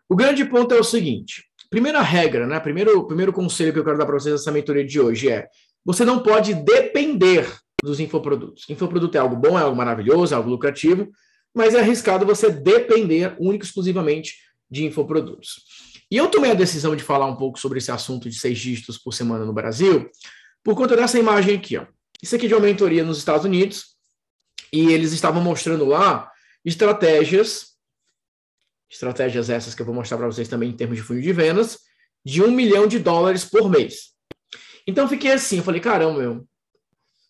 O 0.09 0.15
grande 0.15 0.45
ponto 0.45 0.73
é 0.73 0.79
o 0.79 0.83
seguinte: 0.83 1.45
primeira 1.69 2.01
regra, 2.01 2.45
né? 2.45 2.59
Primeiro, 2.59 3.07
primeiro 3.07 3.33
conselho 3.33 3.73
que 3.73 3.79
eu 3.79 3.83
quero 3.83 3.97
dar 3.97 4.05
para 4.05 4.19
vocês 4.19 4.33
nessa 4.33 4.51
mentoria 4.51 4.85
de 4.85 4.99
hoje 4.99 5.29
é: 5.29 5.47
você 5.83 6.05
não 6.05 6.19
pode 6.19 6.53
depender 6.53 7.47
dos 7.83 7.99
infoprodutos. 7.99 8.65
Infoproduto 8.69 9.17
é 9.17 9.19
algo 9.19 9.35
bom, 9.35 9.57
é 9.57 9.61
algo 9.61 9.75
maravilhoso, 9.75 10.33
é 10.33 10.37
algo 10.37 10.49
lucrativo, 10.49 11.11
mas 11.53 11.73
é 11.73 11.79
arriscado 11.79 12.25
você 12.25 12.49
depender 12.49 13.35
único 13.39 13.63
e 13.63 13.67
exclusivamente 13.67 14.35
de 14.69 14.85
infoprodutos. 14.85 15.63
E 16.09 16.17
eu 16.17 16.29
tomei 16.29 16.51
a 16.51 16.55
decisão 16.55 16.95
de 16.95 17.03
falar 17.03 17.25
um 17.25 17.35
pouco 17.35 17.59
sobre 17.59 17.79
esse 17.79 17.91
assunto 17.91 18.29
de 18.29 18.39
seis 18.39 18.57
dígitos 18.57 18.97
por 18.97 19.13
semana 19.13 19.45
no 19.45 19.53
Brasil, 19.53 20.09
por 20.63 20.75
conta 20.75 20.95
dessa 20.95 21.19
imagem 21.19 21.55
aqui. 21.55 21.77
Ó. 21.77 21.85
Isso 22.21 22.35
aqui 22.35 22.45
é 22.45 22.49
de 22.49 22.55
uma 22.55 22.61
mentoria 22.61 23.03
nos 23.03 23.17
Estados 23.17 23.45
Unidos, 23.45 23.97
e 24.71 24.91
eles 24.91 25.11
estavam 25.13 25.41
mostrando 25.41 25.85
lá 25.85 26.31
estratégias, 26.65 27.77
estratégias 28.89 29.49
essas 29.49 29.75
que 29.75 29.81
eu 29.81 29.85
vou 29.85 29.95
mostrar 29.95 30.17
para 30.17 30.27
vocês 30.27 30.47
também 30.47 30.69
em 30.69 30.75
termos 30.75 30.97
de 30.97 31.03
funil 31.03 31.21
de 31.21 31.33
vendas, 31.33 31.79
de 32.25 32.41
um 32.41 32.51
milhão 32.51 32.87
de 32.87 32.99
dólares 32.99 33.45
por 33.45 33.69
mês. 33.69 34.13
Então 34.85 35.07
fiquei 35.07 35.31
assim, 35.31 35.57
eu 35.57 35.63
falei, 35.63 35.79
caramba, 35.79 36.19
meu, 36.19 36.47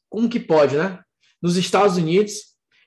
como 0.09 0.29
que 0.29 0.39
pode, 0.39 0.75
né? 0.75 0.99
Nos 1.41 1.57
Estados 1.57 1.97
Unidos, 1.97 2.33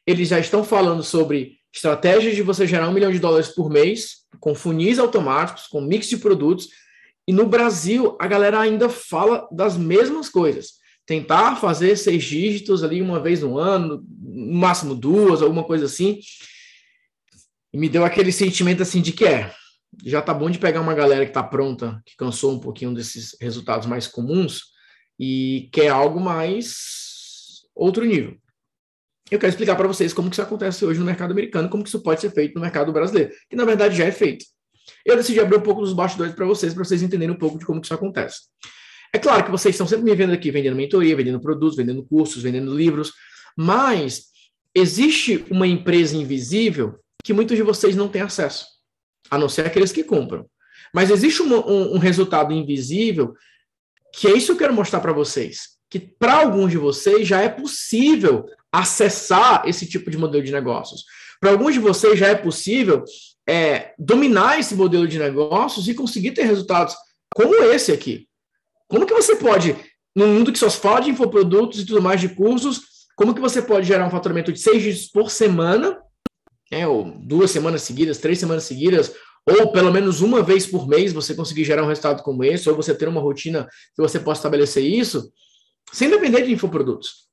eles 0.07 0.29
já 0.29 0.39
estão 0.39 0.65
falando 0.65 1.03
sobre 1.03 1.59
estratégias 1.73 2.35
de 2.35 2.43
você 2.43 2.67
gerar 2.67 2.89
um 2.89 2.93
milhão 2.93 3.12
de 3.12 3.19
dólares 3.19 3.49
por 3.49 3.71
mês, 3.71 4.27
com 4.41 4.55
funis 4.55 4.99
automáticos, 4.99 5.67
com 5.67 5.81
mix 5.81 6.09
de 6.09 6.17
produtos. 6.17 6.69
E 7.27 7.33
no 7.33 7.47
Brasil, 7.47 8.17
a 8.21 8.27
galera 8.27 8.59
ainda 8.59 8.89
fala 8.89 9.49
das 9.53 9.77
mesmas 9.77 10.29
coisas. 10.29 10.81
tentar 11.07 11.57
fazer 11.57 11.97
seis 11.97 12.23
dígitos 12.23 12.85
ali 12.85 13.03
uma 13.03 13.19
vez 13.19 13.43
no 13.43 13.59
ano, 13.59 14.05
no 14.23 14.55
máximo 14.55 14.95
duas, 14.95 15.43
alguma 15.43 15.65
coisa 15.65 15.87
assim. 15.87 16.21
E 17.73 17.79
me 17.79 17.89
deu 17.89 18.05
aquele 18.05 18.31
sentimento 18.31 18.83
assim 18.83 19.00
de 19.00 19.11
que 19.11 19.25
é, 19.25 19.53
já 20.05 20.23
tá 20.23 20.33
bom 20.33 20.49
de 20.49 20.59
pegar 20.59 20.81
uma 20.81 20.95
galera 20.95 21.27
que 21.27 21.33
tá 21.33 21.43
pronta, 21.43 22.00
que 22.07 22.17
cansou 22.17 22.53
um 22.53 22.61
pouquinho 22.61 22.95
desses 22.95 23.37
resultados 23.41 23.89
mais 23.89 24.07
comuns 24.07 24.67
e 25.19 25.69
quer 25.73 25.89
algo 25.89 26.21
mais 26.21 27.00
outro 27.75 28.05
nível. 28.05 28.37
Eu 29.31 29.39
quero 29.39 29.50
explicar 29.50 29.77
para 29.77 29.87
vocês 29.87 30.12
como 30.12 30.29
que 30.29 30.35
isso 30.35 30.43
acontece 30.43 30.85
hoje 30.85 30.99
no 30.99 31.07
mercado 31.07 31.31
americano, 31.31 31.69
como 31.69 31.83
que 31.83 31.89
isso 31.89 32.03
pode 32.03 32.21
ser 32.21 32.31
feito 32.31 32.55
no 32.55 32.61
mercado 32.61 32.93
brasileiro, 32.93 33.33
que 33.49 33.55
na 33.55 33.65
verdade 33.65 33.97
já 33.97 34.05
é 34.05 34.11
feito. 34.11 34.45
Eu 35.05 35.17
decidi 35.17 35.39
abrir 35.39 35.57
um 35.57 35.62
pouco 35.62 35.81
dos 35.81 35.93
bastidores 35.93 36.35
para 36.35 36.45
vocês, 36.47 36.75
para 36.75 36.85
vocês 36.85 37.03
entenderem 37.03 37.35
um 37.35 37.39
pouco 37.39 37.59
de 37.59 37.65
como 37.65 37.81
que 37.81 37.87
isso 37.87 37.95
acontece. 37.95 38.41
É 39.12 39.19
claro 39.19 39.45
que 39.45 39.50
vocês 39.50 39.75
estão 39.75 39.87
sempre 39.87 40.05
me 40.05 40.15
vendo 40.15 40.33
aqui 40.33 40.50
vendendo 40.50 40.77
mentoria, 40.77 41.17
vendendo 41.17 41.41
produtos, 41.41 41.77
vendendo 41.77 42.05
cursos, 42.05 42.43
vendendo 42.43 42.75
livros, 42.75 43.12
mas 43.57 44.27
existe 44.75 45.45
uma 45.50 45.67
empresa 45.67 46.17
invisível 46.17 46.99
que 47.25 47.33
muitos 47.33 47.57
de 47.57 47.62
vocês 47.62 47.97
não 47.97 48.09
têm 48.09 48.23
acesso, 48.23 48.67
a 49.31 49.39
não 49.39 49.49
ser 49.49 49.67
aqueles 49.67 49.93
que 49.93 50.05
compram. 50.05 50.49
Mas 50.95 51.11
existe 51.11 51.43
um, 51.43 51.55
um, 51.55 51.95
um 51.95 51.99
resultado 51.99 52.53
invisível 52.53 53.35
que 54.15 54.27
é 54.27 54.37
isso 54.37 54.47
que 54.47 54.53
eu 54.53 54.59
quero 54.59 54.75
mostrar 54.75 55.00
para 55.00 55.12
vocês, 55.12 55.77
que 55.90 55.99
para 55.99 56.35
alguns 56.35 56.70
de 56.70 56.78
vocês 56.78 57.26
já 57.26 57.40
é 57.40 57.49
possível 57.49 58.47
acessar 58.73 59.64
esse 59.66 59.87
tipo 59.87 60.11
de 60.11 60.16
modelo 60.16 60.44
de 60.44 60.52
negócios. 60.52 61.04
Para 61.40 61.50
alguns 61.50 61.75
de 61.75 61.80
vocês 61.80 62.18
já 62.18 62.28
é 62.28 62.35
possível 62.35 63.04
é, 63.49 63.92
dominar 63.99 64.61
esse 64.61 64.75
modelo 64.76 65.09
de 65.09 65.18
negócios 65.18 65.88
e 65.88 65.94
conseguir 65.94 66.30
ter 66.30 66.44
resultados 66.44 66.94
como 67.35 67.56
esse 67.64 67.90
aqui. 67.90 68.28
Como 68.88 69.06
que 69.06 69.14
você 69.14 69.35
pode, 69.35 69.76
num 70.14 70.28
mundo 70.28 70.52
que 70.52 70.59
só 70.59 70.68
se 70.68 70.78
fala 70.78 71.00
de 71.00 71.11
infoprodutos 71.11 71.80
e 71.80 71.87
tudo 71.87 72.02
mais 72.02 72.20
de 72.20 72.28
cursos, 72.28 72.82
como 73.16 73.35
que 73.35 73.40
você 73.40 73.61
pode 73.61 73.87
gerar 73.87 74.06
um 74.06 74.11
faturamento 74.11 74.52
de 74.52 74.61
seis 74.61 74.82
dígitos 74.82 75.11
por 75.11 75.30
semana, 75.30 75.99
né, 76.70 76.87
ou 76.87 77.04
duas 77.04 77.50
semanas 77.50 77.82
seguidas, 77.82 78.18
três 78.18 78.38
semanas 78.38 78.64
seguidas, 78.64 79.12
ou 79.47 79.73
pelo 79.73 79.92
menos 79.92 80.20
uma 80.20 80.42
vez 80.42 80.66
por 80.66 80.87
mês 80.87 81.12
você 81.12 81.35
conseguir 81.35 81.64
gerar 81.64 81.82
um 81.82 81.88
resultado 81.88 82.23
como 82.23 82.44
esse, 82.44 82.68
ou 82.68 82.76
você 82.76 82.94
ter 82.94 83.09
uma 83.09 83.20
rotina 83.20 83.68
que 83.94 84.02
você 84.02 84.20
possa 84.20 84.40
estabelecer 84.40 84.85
isso, 84.85 85.32
sem 85.92 86.09
depender 86.09 86.42
de 86.42 86.52
infoprodutos. 86.52 87.28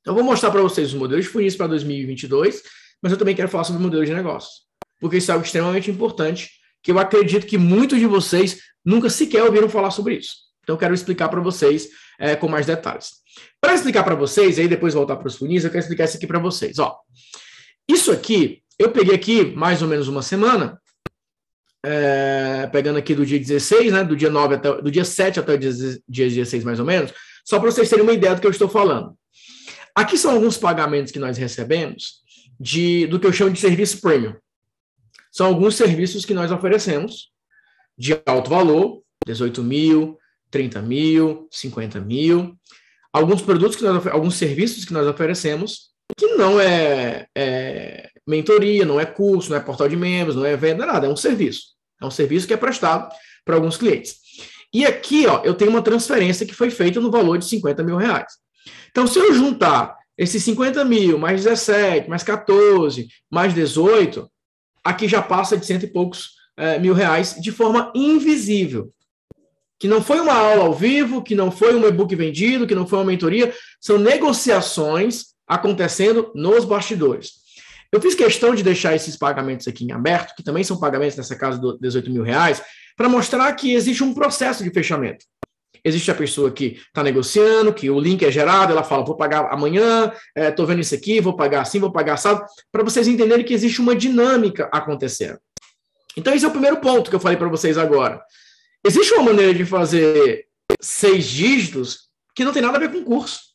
Então, 0.00 0.12
eu 0.12 0.16
vou 0.16 0.24
mostrar 0.24 0.50
para 0.50 0.60
vocês 0.60 0.88
os 0.88 0.94
modelos 0.94 1.24
de 1.24 1.30
funis 1.30 1.56
para 1.56 1.66
2022, 1.66 2.62
mas 3.02 3.12
eu 3.12 3.18
também 3.18 3.34
quero 3.34 3.48
falar 3.48 3.64
sobre 3.64 3.80
o 3.80 3.82
modelo 3.82 4.04
de 4.04 4.12
negócios, 4.12 4.62
porque 5.00 5.16
isso 5.16 5.30
é 5.30 5.34
algo 5.34 5.44
extremamente 5.44 5.90
importante, 5.90 6.50
que 6.82 6.90
eu 6.90 6.98
acredito 6.98 7.46
que 7.46 7.56
muitos 7.56 7.98
de 7.98 8.06
vocês 8.06 8.60
nunca 8.84 9.08
sequer 9.08 9.42
ouviram 9.42 9.68
falar 9.68 9.90
sobre 9.90 10.16
isso. 10.16 10.44
Então, 10.62 10.74
eu 10.74 10.78
quero 10.78 10.94
explicar 10.94 11.28
para 11.28 11.40
vocês 11.40 11.88
é, 12.18 12.36
com 12.36 12.48
mais 12.48 12.66
detalhes. 12.66 13.10
Para 13.60 13.74
explicar 13.74 14.04
para 14.04 14.14
vocês, 14.14 14.58
aí 14.58 14.68
depois 14.68 14.94
voltar 14.94 15.16
para 15.16 15.26
os 15.26 15.36
funis, 15.36 15.64
eu 15.64 15.70
quero 15.70 15.82
explicar 15.82 16.04
isso 16.04 16.16
aqui 16.16 16.26
para 16.26 16.38
vocês. 16.38 16.78
Ó, 16.78 16.96
isso 17.88 18.12
aqui, 18.12 18.62
eu 18.78 18.90
peguei 18.90 19.14
aqui 19.14 19.54
mais 19.56 19.82
ou 19.82 19.88
menos 19.88 20.08
uma 20.08 20.22
semana, 20.22 20.80
é, 21.84 22.66
pegando 22.72 22.98
aqui 22.98 23.14
do 23.14 23.26
dia 23.26 23.38
16, 23.38 23.92
né, 23.92 24.04
do 24.04 24.16
dia 24.16 24.30
9 24.30 24.54
até, 24.54 24.80
do 24.80 24.90
dia 24.90 25.04
7 25.04 25.40
até 25.40 25.54
o 25.54 25.58
dia, 25.58 25.70
dia 26.08 26.28
16 26.28 26.64
mais 26.64 26.80
ou 26.80 26.86
menos, 26.86 27.12
só 27.44 27.60
para 27.60 27.70
vocês 27.70 27.88
terem 27.88 28.02
uma 28.02 28.12
ideia 28.12 28.34
do 28.34 28.40
que 28.40 28.46
eu 28.46 28.50
estou 28.50 28.68
falando. 28.68 29.16
Aqui 29.94 30.16
são 30.18 30.32
alguns 30.32 30.56
pagamentos 30.56 31.12
que 31.12 31.18
nós 31.18 31.36
recebemos 31.36 32.22
de, 32.58 33.06
do 33.06 33.20
que 33.20 33.26
eu 33.26 33.32
chamo 33.32 33.52
de 33.52 33.60
serviço 33.60 34.00
premium. 34.00 34.34
São 35.30 35.46
alguns 35.46 35.76
serviços 35.76 36.24
que 36.24 36.34
nós 36.34 36.50
oferecemos 36.50 37.30
de 37.96 38.18
alto 38.26 38.50
valor, 38.50 39.02
18 39.26 39.62
mil, 39.62 40.18
30 40.50 40.82
mil, 40.82 41.48
50 41.50 42.00
mil. 42.00 42.56
Alguns 43.12 43.42
produtos, 43.42 43.76
que 43.76 43.84
nós, 43.84 44.06
alguns 44.08 44.36
serviços 44.36 44.84
que 44.84 44.92
nós 44.92 45.06
oferecemos, 45.06 45.90
que 46.16 46.26
não 46.34 46.60
é, 46.60 47.26
é 47.36 48.10
mentoria, 48.26 48.84
não 48.84 48.98
é 48.98 49.06
curso, 49.06 49.50
não 49.50 49.56
é 49.56 49.60
portal 49.60 49.88
de 49.88 49.96
membros, 49.96 50.36
não 50.36 50.44
é 50.44 50.56
venda, 50.56 50.86
nada, 50.86 51.06
é 51.06 51.10
um 51.10 51.16
serviço. 51.16 51.74
É 52.00 52.06
um 52.06 52.10
serviço 52.10 52.46
que 52.46 52.54
é 52.54 52.56
prestado 52.56 53.12
para 53.44 53.54
alguns 53.54 53.76
clientes. 53.76 54.23
E 54.74 54.84
aqui, 54.84 55.26
ó, 55.26 55.40
eu 55.44 55.54
tenho 55.54 55.70
uma 55.70 55.80
transferência 55.80 56.44
que 56.44 56.54
foi 56.54 56.68
feita 56.68 57.00
no 57.00 57.10
valor 57.10 57.38
de 57.38 57.44
50 57.46 57.82
mil 57.84 57.96
reais. 57.96 58.34
Então, 58.90 59.06
se 59.06 59.18
eu 59.18 59.32
juntar 59.32 59.96
esses 60.18 60.42
50 60.42 60.84
mil, 60.84 61.16
mais 61.16 61.44
17, 61.44 62.10
mais 62.10 62.24
14, 62.24 63.08
mais 63.30 63.54
18, 63.54 64.28
aqui 64.82 65.06
já 65.06 65.22
passa 65.22 65.56
de 65.56 65.64
cento 65.64 65.84
e 65.84 65.88
poucos 65.88 66.32
é, 66.56 66.78
mil 66.78 66.92
reais 66.92 67.36
de 67.40 67.52
forma 67.52 67.92
invisível 67.94 68.92
que 69.78 69.88
não 69.88 70.02
foi 70.02 70.20
uma 70.20 70.32
aula 70.32 70.64
ao 70.64 70.74
vivo, 70.74 71.22
que 71.22 71.34
não 71.34 71.50
foi 71.50 71.74
um 71.74 71.86
e-book 71.86 72.16
vendido, 72.16 72.66
que 72.66 72.74
não 72.74 72.86
foi 72.86 72.98
uma 72.98 73.04
mentoria, 73.04 73.52
são 73.80 73.98
negociações 73.98 75.34
acontecendo 75.46 76.32
nos 76.34 76.64
bastidores. 76.64 77.32
Eu 77.92 78.00
fiz 78.00 78.14
questão 78.14 78.54
de 78.54 78.62
deixar 78.62 78.94
esses 78.96 79.16
pagamentos 79.16 79.68
aqui 79.68 79.84
em 79.84 79.92
aberto, 79.92 80.34
que 80.34 80.42
também 80.42 80.64
são 80.64 80.78
pagamentos 80.78 81.16
nessa 81.16 81.36
casa 81.36 81.58
dos 81.58 81.78
18 81.78 82.10
mil 82.10 82.22
reais, 82.22 82.62
para 82.96 83.08
mostrar 83.08 83.52
que 83.54 83.74
existe 83.74 84.02
um 84.02 84.14
processo 84.14 84.62
de 84.62 84.70
fechamento. 84.70 85.24
Existe 85.84 86.10
a 86.10 86.14
pessoa 86.14 86.50
que 86.50 86.80
está 86.86 87.02
negociando, 87.02 87.74
que 87.74 87.90
o 87.90 88.00
link 88.00 88.24
é 88.24 88.30
gerado, 88.30 88.72
ela 88.72 88.82
fala, 88.82 89.04
vou 89.04 89.16
pagar 89.16 89.52
amanhã, 89.52 90.10
estou 90.34 90.64
é, 90.64 90.68
vendo 90.68 90.80
isso 90.80 90.94
aqui, 90.94 91.20
vou 91.20 91.36
pagar 91.36 91.60
assim, 91.60 91.78
vou 91.78 91.92
pagar 91.92 92.14
assado, 92.14 92.42
para 92.72 92.82
vocês 92.82 93.06
entenderem 93.06 93.44
que 93.44 93.52
existe 93.52 93.82
uma 93.82 93.94
dinâmica 93.94 94.68
acontecendo. 94.72 95.38
Então, 96.16 96.32
esse 96.32 96.44
é 96.44 96.48
o 96.48 96.52
primeiro 96.52 96.78
ponto 96.78 97.10
que 97.10 97.16
eu 97.16 97.20
falei 97.20 97.36
para 97.36 97.48
vocês 97.48 97.76
agora. 97.76 98.22
Existe 98.82 99.12
uma 99.14 99.24
maneira 99.24 99.52
de 99.52 99.66
fazer 99.66 100.46
seis 100.80 101.26
dígitos 101.26 102.08
que 102.34 102.44
não 102.44 102.52
tem 102.52 102.62
nada 102.62 102.76
a 102.76 102.80
ver 102.80 102.90
com 102.90 103.04
curso. 103.04 103.53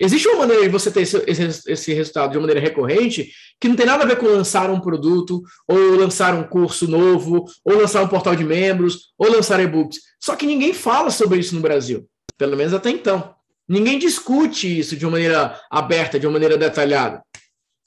Existe 0.00 0.28
uma 0.28 0.40
maneira 0.40 0.62
de 0.62 0.68
você 0.68 0.90
ter 0.90 1.02
esse, 1.02 1.22
esse, 1.26 1.70
esse, 1.70 1.92
resultado 1.92 2.30
de 2.30 2.36
uma 2.36 2.46
maneira 2.46 2.60
recorrente 2.60 3.32
que 3.60 3.68
não 3.68 3.74
tem 3.74 3.86
nada 3.86 4.04
a 4.04 4.06
ver 4.06 4.16
com 4.16 4.26
lançar 4.26 4.70
um 4.70 4.80
produto, 4.80 5.42
ou 5.66 5.96
lançar 5.96 6.34
um 6.34 6.44
curso 6.44 6.86
novo, 6.86 7.44
ou 7.64 7.76
lançar 7.76 8.02
um 8.02 8.08
portal 8.08 8.36
de 8.36 8.44
membros, 8.44 9.12
ou 9.18 9.30
lançar 9.30 9.58
e-books. 9.60 9.98
Só 10.20 10.36
que 10.36 10.46
ninguém 10.46 10.72
fala 10.72 11.10
sobre 11.10 11.38
isso 11.40 11.54
no 11.54 11.60
Brasil, 11.60 12.08
pelo 12.36 12.56
menos 12.56 12.72
até 12.72 12.90
então. 12.90 13.34
Ninguém 13.68 13.98
discute 13.98 14.78
isso 14.78 14.96
de 14.96 15.04
uma 15.04 15.12
maneira 15.12 15.60
aberta, 15.70 16.18
de 16.18 16.26
uma 16.26 16.32
maneira 16.34 16.56
detalhada. 16.56 17.22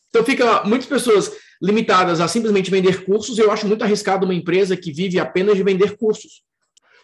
Então 0.09 0.23
fica 0.23 0.63
muitas 0.63 0.87
pessoas 0.87 1.31
limitadas 1.61 2.19
a 2.19 2.27
simplesmente 2.27 2.69
vender 2.69 3.05
cursos. 3.05 3.37
Eu 3.37 3.49
acho 3.51 3.65
muito 3.65 3.83
arriscado 3.83 4.25
uma 4.25 4.33
empresa 4.33 4.75
que 4.75 4.91
vive 4.91 5.19
apenas 5.19 5.55
de 5.55 5.63
vender 5.63 5.95
cursos. 5.95 6.43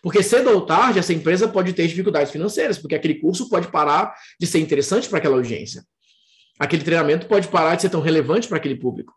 Porque 0.02 0.24
cedo 0.24 0.50
ou 0.52 0.66
tarde 0.66 1.00
essa 1.00 1.14
empresa 1.14 1.48
pode 1.48 1.74
ter 1.74 1.88
dificuldades 1.88 2.32
financeiras, 2.32 2.78
porque 2.78 2.96
aquele 2.96 3.16
curso 3.16 3.50
pode 3.50 3.70
parar 3.70 4.14
de 4.40 4.48
ser 4.48 4.60
interessante 4.60 5.10
para 5.10 5.20
aquela 5.20 5.36
audiência. 5.36 5.84
Aquele 6.60 6.84
treinamento 6.84 7.28
pode 7.28 7.48
parar 7.48 7.76
de 7.76 7.84
ser 7.84 7.90
tão 7.90 8.02
relevante 8.02 8.48
para 8.48 8.58
aquele 8.58 8.76
público. 8.76 9.14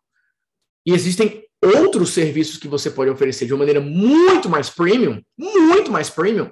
E 0.84 0.92
existem 0.92 1.44
outros 1.62 2.10
serviços 2.10 2.56
que 2.56 2.68
você 2.68 2.90
pode 2.90 3.10
oferecer 3.10 3.46
de 3.46 3.52
uma 3.52 3.60
maneira 3.60 3.80
muito 3.80 4.48
mais 4.48 4.70
premium, 4.70 5.22
muito 5.36 5.90
mais 5.90 6.08
premium, 6.08 6.50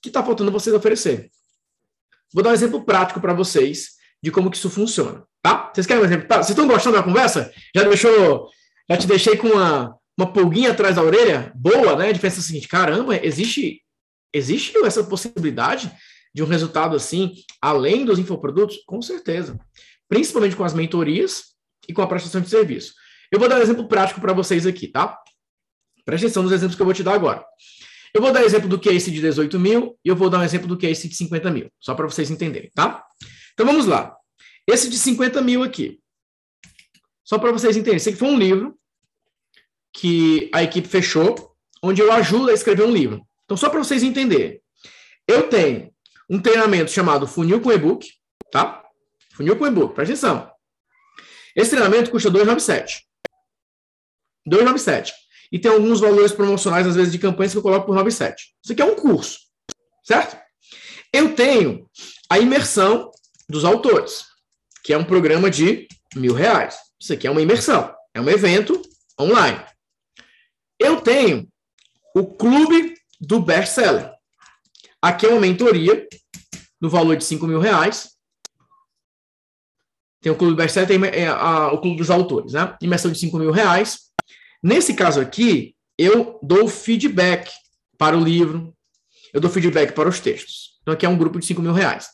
que 0.00 0.08
está 0.08 0.22
faltando 0.22 0.52
vocês 0.52 0.74
oferecer. 0.74 1.30
Vou 2.32 2.42
dar 2.42 2.50
um 2.50 2.54
exemplo 2.54 2.84
prático 2.84 3.20
para 3.20 3.32
vocês 3.32 3.96
de 4.22 4.30
como 4.30 4.50
que 4.50 4.56
isso 4.56 4.68
funciona, 4.68 5.24
tá? 5.42 5.70
Vocês 5.72 5.86
querem 5.86 6.02
um 6.02 6.06
exemplo? 6.06 6.28
Tá? 6.28 6.36
Vocês 6.36 6.50
estão 6.50 6.66
gostando 6.66 6.96
da 6.96 7.02
conversa? 7.02 7.52
Já 7.74 7.84
deixou, 7.84 8.48
já 8.90 8.96
te 8.96 9.06
deixei 9.06 9.36
com 9.36 9.48
uma 9.48 9.96
uma 10.16 10.32
pulguinha 10.32 10.70
atrás 10.70 10.96
da 10.96 11.02
orelha 11.02 11.52
boa, 11.54 11.96
né? 11.96 12.12
De 12.12 12.20
pensar 12.20 12.38
o 12.38 12.42
seguinte: 12.42 12.68
caramba, 12.68 13.16
existe, 13.24 13.82
existe 14.32 14.76
essa 14.78 15.04
possibilidade 15.04 15.90
de 16.34 16.42
um 16.42 16.46
resultado 16.46 16.96
assim, 16.96 17.34
além 17.60 18.04
dos 18.04 18.18
infoprodutos? 18.18 18.78
Com 18.86 19.02
certeza. 19.02 19.58
Principalmente 20.08 20.56
com 20.56 20.64
as 20.64 20.74
mentorias 20.74 21.54
e 21.88 21.92
com 21.92 22.02
a 22.02 22.06
prestação 22.06 22.40
de 22.40 22.48
serviço. 22.48 22.94
Eu 23.30 23.38
vou 23.38 23.48
dar 23.48 23.58
um 23.58 23.62
exemplo 23.62 23.88
prático 23.88 24.20
para 24.20 24.32
vocês 24.32 24.66
aqui, 24.66 24.88
tá? 24.88 25.18
Presta 26.04 26.26
atenção 26.26 26.42
nos 26.42 26.52
exemplos 26.52 26.76
que 26.76 26.82
eu 26.82 26.86
vou 26.86 26.94
te 26.94 27.02
dar 27.02 27.14
agora. 27.14 27.44
Eu 28.14 28.22
vou 28.22 28.32
dar 28.32 28.44
exemplo 28.44 28.68
do 28.68 28.80
é 28.88 28.94
esse 28.94 29.10
de 29.10 29.20
18 29.20 29.58
mil 29.58 29.98
e 30.04 30.08
eu 30.08 30.16
vou 30.16 30.30
dar 30.30 30.38
um 30.38 30.42
exemplo 30.42 30.68
do 30.68 30.86
é 30.86 30.90
esse 30.90 31.08
de 31.08 31.14
50 31.16 31.50
mil, 31.50 31.70
só 31.78 31.94
para 31.94 32.06
vocês 32.06 32.30
entenderem, 32.30 32.70
tá? 32.74 33.04
Então 33.52 33.66
vamos 33.66 33.84
lá. 33.84 34.16
Esse 34.66 34.88
de 34.88 34.96
50 34.96 35.42
mil 35.42 35.62
aqui. 35.62 36.00
Só 37.24 37.38
para 37.38 37.52
vocês 37.52 37.76
entenderem. 37.76 37.96
Esse 37.96 38.10
aqui 38.10 38.18
foi 38.18 38.28
um 38.28 38.38
livro 38.38 38.78
que 39.96 40.50
a 40.52 40.62
equipe 40.62 40.86
fechou, 40.86 41.54
onde 41.82 42.02
eu 42.02 42.12
ajudo 42.12 42.50
a 42.50 42.54
escrever 42.54 42.84
um 42.84 42.90
livro. 42.90 43.26
Então, 43.44 43.56
só 43.56 43.70
para 43.70 43.82
vocês 43.82 44.02
entenderem, 44.02 44.60
eu 45.26 45.48
tenho 45.48 45.90
um 46.28 46.40
treinamento 46.40 46.90
chamado 46.90 47.26
Funil 47.26 47.60
com 47.60 47.72
E-Book, 47.72 48.06
tá? 48.50 48.84
Funil 49.32 49.56
com 49.56 49.66
E-Book, 49.66 49.94
presta 49.94 50.12
atenção. 50.12 50.50
Esse 51.54 51.70
treinamento 51.70 52.10
custa 52.10 52.30
297. 52.30 53.06
297. 54.44 55.14
E 55.50 55.58
tem 55.58 55.70
alguns 55.70 56.00
valores 56.00 56.32
promocionais, 56.32 56.86
às 56.86 56.96
vezes, 56.96 57.12
de 57.12 57.18
campanhas 57.18 57.52
que 57.52 57.58
eu 57.58 57.62
coloco 57.62 57.86
por 57.86 57.94
97. 57.94 58.54
Isso 58.62 58.72
aqui 58.72 58.82
é 58.82 58.84
um 58.84 58.96
curso, 58.96 59.38
certo? 60.04 60.36
Eu 61.12 61.34
tenho 61.34 61.88
a 62.28 62.38
imersão 62.38 63.10
dos 63.48 63.64
autores, 63.64 64.24
que 64.84 64.92
é 64.92 64.98
um 64.98 65.04
programa 65.04 65.50
de 65.50 65.88
mil 66.14 66.34
reais. 66.34 66.76
Isso 67.00 67.12
aqui 67.12 67.26
é 67.26 67.30
uma 67.30 67.40
imersão, 67.40 67.94
é 68.12 68.20
um 68.20 68.28
evento 68.28 68.82
online. 69.18 69.64
Eu 70.78 71.00
tenho 71.00 71.48
o 72.14 72.26
clube 72.26 72.94
do 73.20 73.40
best-seller. 73.40 74.12
Aqui 75.00 75.26
é 75.26 75.28
uma 75.30 75.40
mentoria 75.40 76.06
no 76.80 76.90
valor 76.90 77.16
de 77.16 77.24
5 77.24 77.46
mil 77.46 77.60
reais. 77.60 78.10
Tem 80.20 80.32
o 80.32 80.36
Clube 80.36 80.56
Best-Seller, 80.56 80.88
tem 80.88 81.04
é, 81.10 81.28
a, 81.28 81.68
o 81.68 81.80
Clube 81.80 81.98
dos 81.98 82.10
Autores, 82.10 82.52
né? 82.52 82.76
Imersão 82.82 83.12
de 83.12 83.18
5 83.18 83.38
mil 83.38 83.52
reais. 83.52 84.06
Nesse 84.62 84.94
caso 84.94 85.20
aqui, 85.20 85.76
eu 85.96 86.40
dou 86.42 86.66
feedback 86.66 87.50
para 87.96 88.18
o 88.18 88.20
livro, 88.20 88.74
eu 89.32 89.40
dou 89.40 89.50
feedback 89.50 89.92
para 89.92 90.08
os 90.08 90.18
textos. 90.18 90.78
Então, 90.82 90.92
aqui 90.92 91.06
é 91.06 91.08
um 91.08 91.16
grupo 91.16 91.38
de 91.38 91.46
5 91.46 91.62
mil 91.62 91.72
reais. 91.72 92.08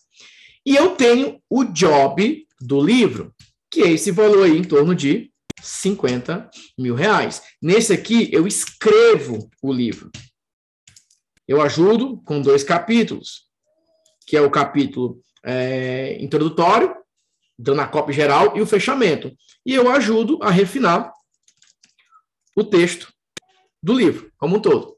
E 0.67 0.77
eu 0.77 0.95
tenho 0.95 1.41
o 1.49 1.65
job 1.65 2.47
do 2.61 2.81
livro, 2.81 3.35
que 3.71 3.81
é 3.81 3.91
esse 3.91 4.11
valor 4.11 4.45
aí 4.45 4.59
em 4.59 4.65
torno 4.65 4.95
de 4.95 5.32
50 5.63 6.51
mil 6.79 6.95
reais. 6.95 7.43
Nesse 7.61 7.93
aqui, 7.93 8.29
eu 8.33 8.47
escrevo 8.47 9.49
o 9.63 9.73
livro. 9.73 10.11
Eu 11.47 11.61
ajudo 11.63 12.21
com 12.25 12.41
dois 12.41 12.65
capítulos, 12.65 13.47
que 14.27 14.37
é 14.37 14.41
o 14.41 14.51
capítulo 14.51 15.21
é, 15.45 16.23
introdutório, 16.23 16.95
dando 17.59 17.81
a 17.81 17.87
cópia 17.87 18.15
geral, 18.15 18.57
e 18.57 18.61
o 18.61 18.67
fechamento. 18.67 19.33
E 19.65 19.75
eu 19.75 19.91
ajudo 19.91 20.39
a 20.43 20.51
refinar 20.51 21.13
o 22.57 22.65
texto 22.65 23.13
do 23.83 23.93
livro, 23.93 24.33
como 24.37 24.57
um 24.57 24.61
todo. 24.61 24.97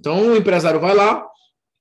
Então, 0.00 0.28
o 0.28 0.36
empresário 0.36 0.80
vai 0.80 0.94
lá, 0.94 1.26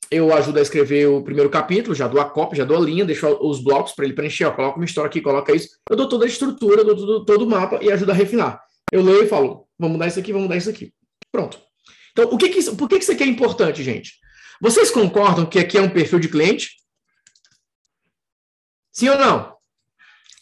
eu 0.10 0.34
ajudo 0.34 0.60
a 0.60 0.62
escrever 0.62 1.08
o 1.08 1.24
primeiro 1.24 1.50
capítulo, 1.50 1.96
já 1.96 2.08
dou 2.08 2.22
a 2.22 2.30
cópia, 2.30 2.58
já 2.58 2.66
dou 2.66 2.78
a 2.78 2.80
linha, 2.80 3.06
deixo 3.06 3.28
os 3.42 3.62
blocos 3.62 3.92
para 3.92 4.06
ele 4.06 4.14
preencher, 4.14 4.46
ó, 4.46 4.52
coloca 4.52 4.78
uma 4.78 4.86
história 4.86 5.10
aqui, 5.10 5.22
coloca 5.22 5.54
isso. 5.54 5.70
Eu 5.90 5.96
dou 5.96 6.08
toda 6.08 6.26
a 6.26 6.28
estrutura, 6.28 6.84
dou 6.84 6.96
todo, 6.96 7.26
todo 7.26 7.46
o 7.46 7.50
mapa 7.50 7.80
e 7.82 7.92
ajudo 7.92 8.12
a 8.12 8.16
refinar. 8.16 8.62
Eu 8.92 9.04
leio 9.04 9.24
e 9.24 9.28
falo, 9.28 9.68
vamos 9.78 9.94
mudar 9.94 10.08
isso 10.08 10.20
aqui, 10.20 10.32
vamos 10.32 10.48
mudar 10.48 10.58
isso 10.58 10.70
aqui. 10.70 10.94
Pronto. 11.32 11.62
Então, 12.12 12.26
o 12.32 12.38
que 12.38 12.50
que, 12.50 12.64
por 12.76 12.88
que, 12.88 12.98
que 12.98 13.04
isso 13.04 13.12
aqui 13.12 13.24
é 13.24 13.28
importante, 13.28 13.84
gente? 13.84 14.14
Vocês 14.62 14.90
concordam 14.90 15.46
que 15.46 15.60
aqui 15.60 15.78
é 15.78 15.82
um 15.82 15.90
perfil 15.90 16.20
de 16.20 16.30
cliente? 16.30 16.78
Sim 18.92 19.10
ou 19.10 19.18
não? 19.18 19.56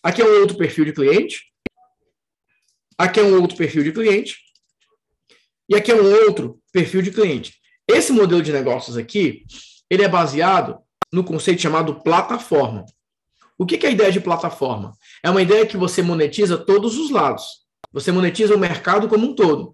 Aqui 0.01 0.21
é 0.21 0.25
um 0.25 0.39
outro 0.39 0.57
perfil 0.57 0.85
de 0.85 0.93
cliente. 0.93 1.43
Aqui 2.97 3.19
é 3.19 3.23
um 3.23 3.41
outro 3.41 3.57
perfil 3.57 3.83
de 3.83 3.91
cliente. 3.91 4.37
E 5.67 5.75
aqui 5.75 5.91
é 5.91 5.95
um 5.95 6.05
outro 6.25 6.61
perfil 6.71 7.01
de 7.01 7.11
cliente. 7.11 7.59
Esse 7.87 8.11
modelo 8.11 8.41
de 8.41 8.51
negócios 8.51 8.97
aqui, 8.97 9.43
ele 9.89 10.03
é 10.03 10.07
baseado 10.07 10.77
no 11.11 11.23
conceito 11.23 11.61
chamado 11.61 12.01
plataforma. 12.01 12.85
O 13.57 13.65
que 13.65 13.85
é 13.85 13.89
a 13.89 13.91
ideia 13.91 14.11
de 14.11 14.19
plataforma? 14.19 14.93
É 15.23 15.29
uma 15.29 15.41
ideia 15.41 15.65
que 15.65 15.77
você 15.77 16.01
monetiza 16.01 16.57
todos 16.57 16.97
os 16.97 17.09
lados. 17.09 17.43
Você 17.93 18.11
monetiza 18.11 18.55
o 18.55 18.59
mercado 18.59 19.07
como 19.07 19.27
um 19.27 19.35
todo. 19.35 19.73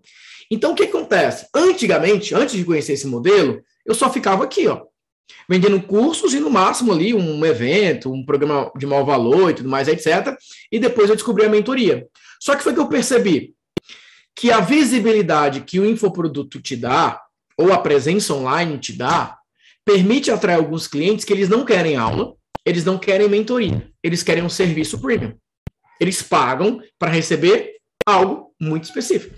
Então, 0.52 0.74
o 0.74 0.76
que 0.76 0.84
acontece? 0.84 1.48
Antigamente, 1.56 2.36
antes 2.36 2.56
de 2.56 2.66
conhecer 2.66 2.94
esse 2.94 3.08
modelo, 3.08 3.64
eu 3.86 3.96
só 3.96 4.12
ficava 4.12 4.44
aqui, 4.44 4.68
ó, 4.68 4.84
vendendo 5.48 5.82
cursos 5.82 6.34
e 6.34 6.40
no 6.40 6.50
máximo 6.50 6.92
ali 6.92 7.14
um 7.14 7.46
evento, 7.46 8.12
um 8.12 8.26
programa 8.26 8.72
de 8.78 8.86
mau 8.86 9.06
valor 9.06 9.50
e 9.50 9.54
tudo 9.56 9.70
mais, 9.70 9.88
etc. 9.88 10.38
E 10.72 10.78
depois 10.78 11.10
eu 11.10 11.16
descobri 11.16 11.46
a 11.46 11.50
mentoria. 11.50 12.08
Só 12.40 12.56
que 12.56 12.64
foi 12.64 12.74
que 12.74 12.80
eu 12.80 12.88
percebi 12.88 13.56
que 14.36 14.52
a 14.52 14.60
visibilidade 14.60 15.62
que 15.62 15.80
o 15.80 15.86
infoproduto 15.86 16.62
te 16.62 16.76
dá, 16.76 17.22
ou 17.62 17.72
a 17.72 17.78
presença 17.78 18.34
online 18.34 18.78
te 18.80 18.94
dá, 18.94 19.38
permite 19.86 20.32
atrair 20.32 20.56
alguns 20.56 20.88
clientes 20.88 21.24
que 21.24 21.34
eles 21.34 21.48
não 21.48 21.64
querem 21.64 21.96
aula, 21.96 22.34
eles 22.66 22.84
não 22.84 22.98
querem 22.98 23.30
mentoria, 23.30 23.90
eles 24.04 24.24
querem 24.24 24.44
um 24.44 24.50
serviço 24.50 25.00
premium. 25.00 25.36
Eles 26.00 26.22
pagam 26.22 26.82
para 26.98 27.12
receber 27.12 27.76
algo 28.06 28.54
muito 28.60 28.86
específico. 28.86 29.36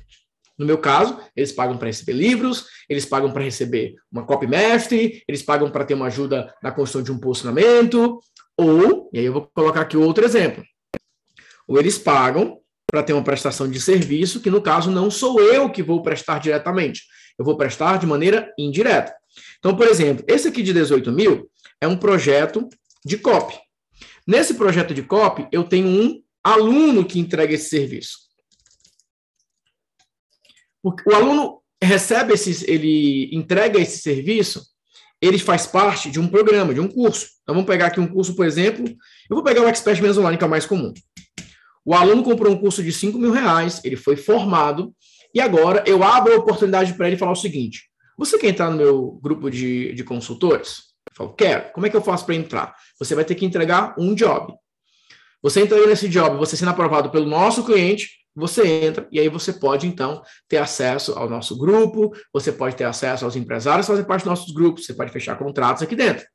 No 0.58 0.66
meu 0.66 0.78
caso, 0.78 1.20
eles 1.36 1.52
pagam 1.52 1.78
para 1.78 1.88
receber 1.88 2.14
livros, 2.14 2.68
eles 2.88 3.06
pagam 3.06 3.32
para 3.32 3.44
receber 3.44 3.96
uma 4.12 4.26
copy 4.26 4.48
mestre, 4.48 5.24
eles 5.28 5.42
pagam 5.42 5.70
para 5.70 5.84
ter 5.84 5.96
uma 5.96 6.08
ajuda 6.08 6.54
na 6.62 6.72
construção 6.72 7.02
de 7.02 7.12
um 7.12 7.20
posicionamento, 7.20 8.20
ou, 8.58 9.10
e 9.12 9.20
aí 9.20 9.26
eu 9.26 9.34
vou 9.34 9.50
colocar 9.54 9.82
aqui 9.82 9.98
outro 9.98 10.24
exemplo, 10.24 10.64
ou 11.68 11.80
eles 11.80 11.98
pagam 11.98 12.60
para 12.86 13.02
ter 13.02 13.14
uma 13.14 13.24
prestação 13.24 13.68
de 13.68 13.82
serviço, 13.82 14.40
que 14.40 14.52
no 14.52 14.62
caso 14.62 14.92
não 14.92 15.10
sou 15.10 15.42
eu 15.42 15.70
que 15.70 15.82
vou 15.82 16.04
prestar 16.04 16.40
diretamente, 16.40 17.02
eu 17.38 17.46
vou 17.46 17.58
prestar 17.58 17.98
de 17.98 18.06
maneira 18.06 18.54
indireta. 18.58 19.14
Então, 19.60 19.76
por 19.76 19.88
exemplo, 19.88 20.24
esse 20.28 20.48
aqui 20.48 20.62
de 20.62 20.74
18 20.74 21.12
mil 21.12 21.50
é 21.82 21.88
um 21.88 21.98
projeto 21.98 22.68
de 23.06 23.18
copy. 23.18 23.58
Nesse 24.26 24.54
projeto 24.54 24.94
de 24.94 25.04
copy, 25.04 25.48
eu 25.52 25.64
tenho 25.64 25.88
um 25.88 26.22
aluno 26.44 27.06
que 27.06 27.20
entrega 27.20 27.54
esse 27.54 27.70
serviço. 27.70 28.18
O 30.84 31.16
aluno 31.16 31.62
recebe 31.82 32.34
esse, 32.34 32.70
ele 32.70 33.30
entrega 33.34 33.80
esse 33.80 34.00
serviço, 34.00 34.66
ele 35.22 35.40
faz 35.40 35.66
parte 35.66 36.12
de 36.12 36.20
um 36.20 36.28
programa, 36.28 36.74
de 36.74 36.82
um 36.82 36.88
curso. 36.88 37.28
Então, 37.42 37.56
vamos 37.56 37.68
pegar 37.68 37.88
aqui 37.88 38.00
um 38.00 38.08
curso, 38.08 38.36
por 38.36 38.46
exemplo. 38.46 38.86
Eu 39.30 39.36
vou 39.36 39.44
pegar 39.44 39.62
o 39.62 39.68
Expert 39.68 40.02
Men's 40.02 40.18
Online, 40.18 40.38
que 40.38 40.44
é 40.44 40.48
o 40.48 40.50
mais 40.50 40.66
comum. 40.66 40.94
O 41.86 41.94
aluno 41.94 42.24
comprou 42.24 42.52
um 42.52 42.58
curso 42.58 42.82
de 42.84 42.92
5 42.92 43.18
mil 43.18 43.32
reais, 43.32 43.82
ele 43.84 43.98
foi 43.98 44.16
formado, 44.16 44.94
e 45.34 45.42
agora 45.42 45.84
eu 45.88 46.04
abro 46.04 46.34
a 46.34 46.38
oportunidade 46.38 46.94
para 46.94 47.08
ele 47.08 47.18
falar 47.18 47.32
o 47.32 47.36
seguinte: 47.36 47.90
você 48.18 48.38
quer 48.38 48.50
entrar 48.50 48.70
no 48.70 48.78
meu 48.78 49.20
grupo 49.22 49.50
de, 49.50 49.94
de 49.94 50.04
consultores? 50.04 50.94
Eu 51.10 51.16
falo, 51.16 51.34
quero. 51.34 51.72
Como 51.74 51.86
é 51.86 51.90
que 51.90 51.98
eu 51.98 52.02
faço 52.02 52.26
para 52.26 52.36
entrar? 52.36 52.76
Você 53.00 53.16
vai 53.16 53.26
ter 53.26 53.36
que 53.36 53.46
entregar 53.46 53.96
um 53.98 54.14
job. 54.14 54.54
Você 55.42 55.62
entra 55.62 55.86
nesse 55.86 56.08
job, 56.08 56.38
você 56.38 56.56
sendo 56.56 56.72
aprovado 56.72 57.10
pelo 57.10 57.26
nosso 57.26 57.66
cliente, 57.66 58.10
você 58.36 58.66
entra 58.66 59.08
e 59.12 59.20
aí 59.20 59.28
você 59.28 59.52
pode, 59.52 59.86
então, 59.86 60.24
ter 60.48 60.58
acesso 60.58 61.12
ao 61.14 61.30
nosso 61.30 61.58
grupo, 61.58 62.12
você 62.32 62.52
pode 62.52 62.76
ter 62.76 62.86
acesso 62.86 63.26
aos 63.26 63.36
empresários, 63.36 63.86
fazer 63.86 64.06
parte 64.06 64.22
dos 64.22 64.30
nossos 64.30 64.54
grupos, 64.54 64.86
você 64.86 64.94
pode 64.94 65.12
fechar 65.12 65.38
contratos 65.38 65.84
aqui 65.84 65.96
dentro. 65.96 66.26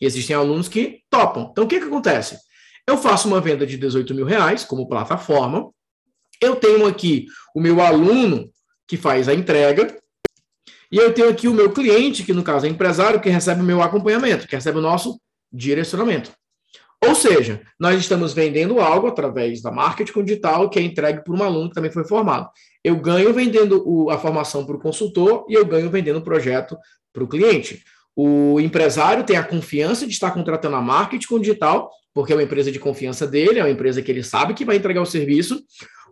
E 0.00 0.06
existem 0.06 0.34
alunos 0.34 0.68
que 0.68 1.02
topam. 1.10 1.48
Então, 1.52 1.64
o 1.64 1.68
que, 1.68 1.78
que 1.78 1.86
acontece? 1.86 2.38
Eu 2.86 2.96
faço 2.96 3.28
uma 3.28 3.40
venda 3.40 3.66
de 3.66 3.76
18 3.76 4.14
mil 4.14 4.24
reais 4.24 4.64
como 4.64 4.88
plataforma, 4.88 5.70
eu 6.44 6.56
tenho 6.56 6.86
aqui 6.86 7.26
o 7.54 7.60
meu 7.60 7.80
aluno 7.80 8.48
que 8.86 8.96
faz 8.96 9.28
a 9.28 9.34
entrega, 9.34 9.96
e 10.92 10.96
eu 10.96 11.12
tenho 11.12 11.28
aqui 11.28 11.48
o 11.48 11.54
meu 11.54 11.72
cliente, 11.72 12.22
que 12.22 12.32
no 12.32 12.44
caso 12.44 12.66
é 12.66 12.68
empresário, 12.68 13.20
que 13.20 13.28
recebe 13.28 13.60
o 13.60 13.64
meu 13.64 13.82
acompanhamento, 13.82 14.46
que 14.46 14.54
recebe 14.54 14.78
o 14.78 14.82
nosso 14.82 15.18
direcionamento. 15.52 16.30
Ou 17.06 17.14
seja, 17.14 17.60
nós 17.78 17.98
estamos 17.98 18.32
vendendo 18.32 18.80
algo 18.80 19.08
através 19.08 19.60
da 19.60 19.70
marketing 19.70 20.24
digital 20.24 20.70
que 20.70 20.78
é 20.78 20.82
entregue 20.82 21.22
por 21.22 21.34
um 21.34 21.42
aluno 21.42 21.68
que 21.68 21.74
também 21.74 21.90
foi 21.90 22.04
formado. 22.04 22.48
Eu 22.82 22.96
ganho 22.96 23.32
vendendo 23.32 23.82
o, 23.86 24.10
a 24.10 24.18
formação 24.18 24.64
para 24.64 24.76
o 24.76 24.80
consultor 24.80 25.44
e 25.48 25.54
eu 25.54 25.66
ganho 25.66 25.90
vendendo 25.90 26.18
o 26.18 26.24
projeto 26.24 26.76
para 27.12 27.24
o 27.24 27.28
cliente. 27.28 27.82
O 28.16 28.60
empresário 28.60 29.24
tem 29.24 29.36
a 29.36 29.42
confiança 29.42 30.06
de 30.06 30.12
estar 30.12 30.30
contratando 30.30 30.76
a 30.76 30.80
marketing 30.80 31.40
digital, 31.40 31.90
porque 32.14 32.32
é 32.32 32.36
uma 32.36 32.42
empresa 32.42 32.70
de 32.70 32.78
confiança 32.78 33.26
dele, 33.26 33.58
é 33.58 33.64
uma 33.64 33.70
empresa 33.70 34.00
que 34.00 34.10
ele 34.10 34.22
sabe 34.22 34.54
que 34.54 34.64
vai 34.64 34.76
entregar 34.76 35.02
o 35.02 35.06
serviço. 35.06 35.60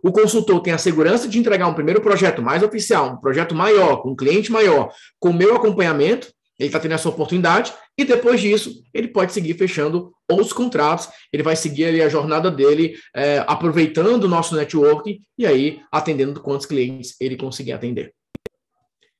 O 0.03 0.11
consultor 0.11 0.61
tem 0.61 0.73
a 0.73 0.77
segurança 0.77 1.29
de 1.29 1.39
entregar 1.39 1.65
um 1.65 1.73
primeiro 1.73 2.01
projeto 2.01 2.41
mais 2.41 2.61
oficial, 2.61 3.13
um 3.13 3.17
projeto 3.21 3.55
maior, 3.55 4.01
com 4.01 4.11
um 4.11 4.15
cliente 4.15 4.51
maior, 4.51 4.93
com 5.17 5.31
meu 5.31 5.55
acompanhamento, 5.55 6.27
ele 6.59 6.67
está 6.67 6.77
tendo 6.77 6.93
essa 6.93 7.07
oportunidade, 7.07 7.73
e 7.97 8.03
depois 8.03 8.41
disso, 8.41 8.83
ele 8.93 9.07
pode 9.07 9.31
seguir 9.31 9.53
fechando 9.53 10.11
outros 10.29 10.51
contratos, 10.51 11.07
ele 11.31 11.41
vai 11.41 11.55
seguir 11.55 11.85
ali 11.85 12.01
a 12.01 12.09
jornada 12.09 12.51
dele, 12.51 12.95
é, 13.15 13.45
aproveitando 13.47 14.25
o 14.25 14.27
nosso 14.27 14.55
network 14.55 15.21
e 15.37 15.45
aí 15.45 15.79
atendendo 15.89 16.41
quantos 16.41 16.65
clientes 16.65 17.15
ele 17.21 17.37
conseguir 17.37 17.71
atender. 17.71 18.13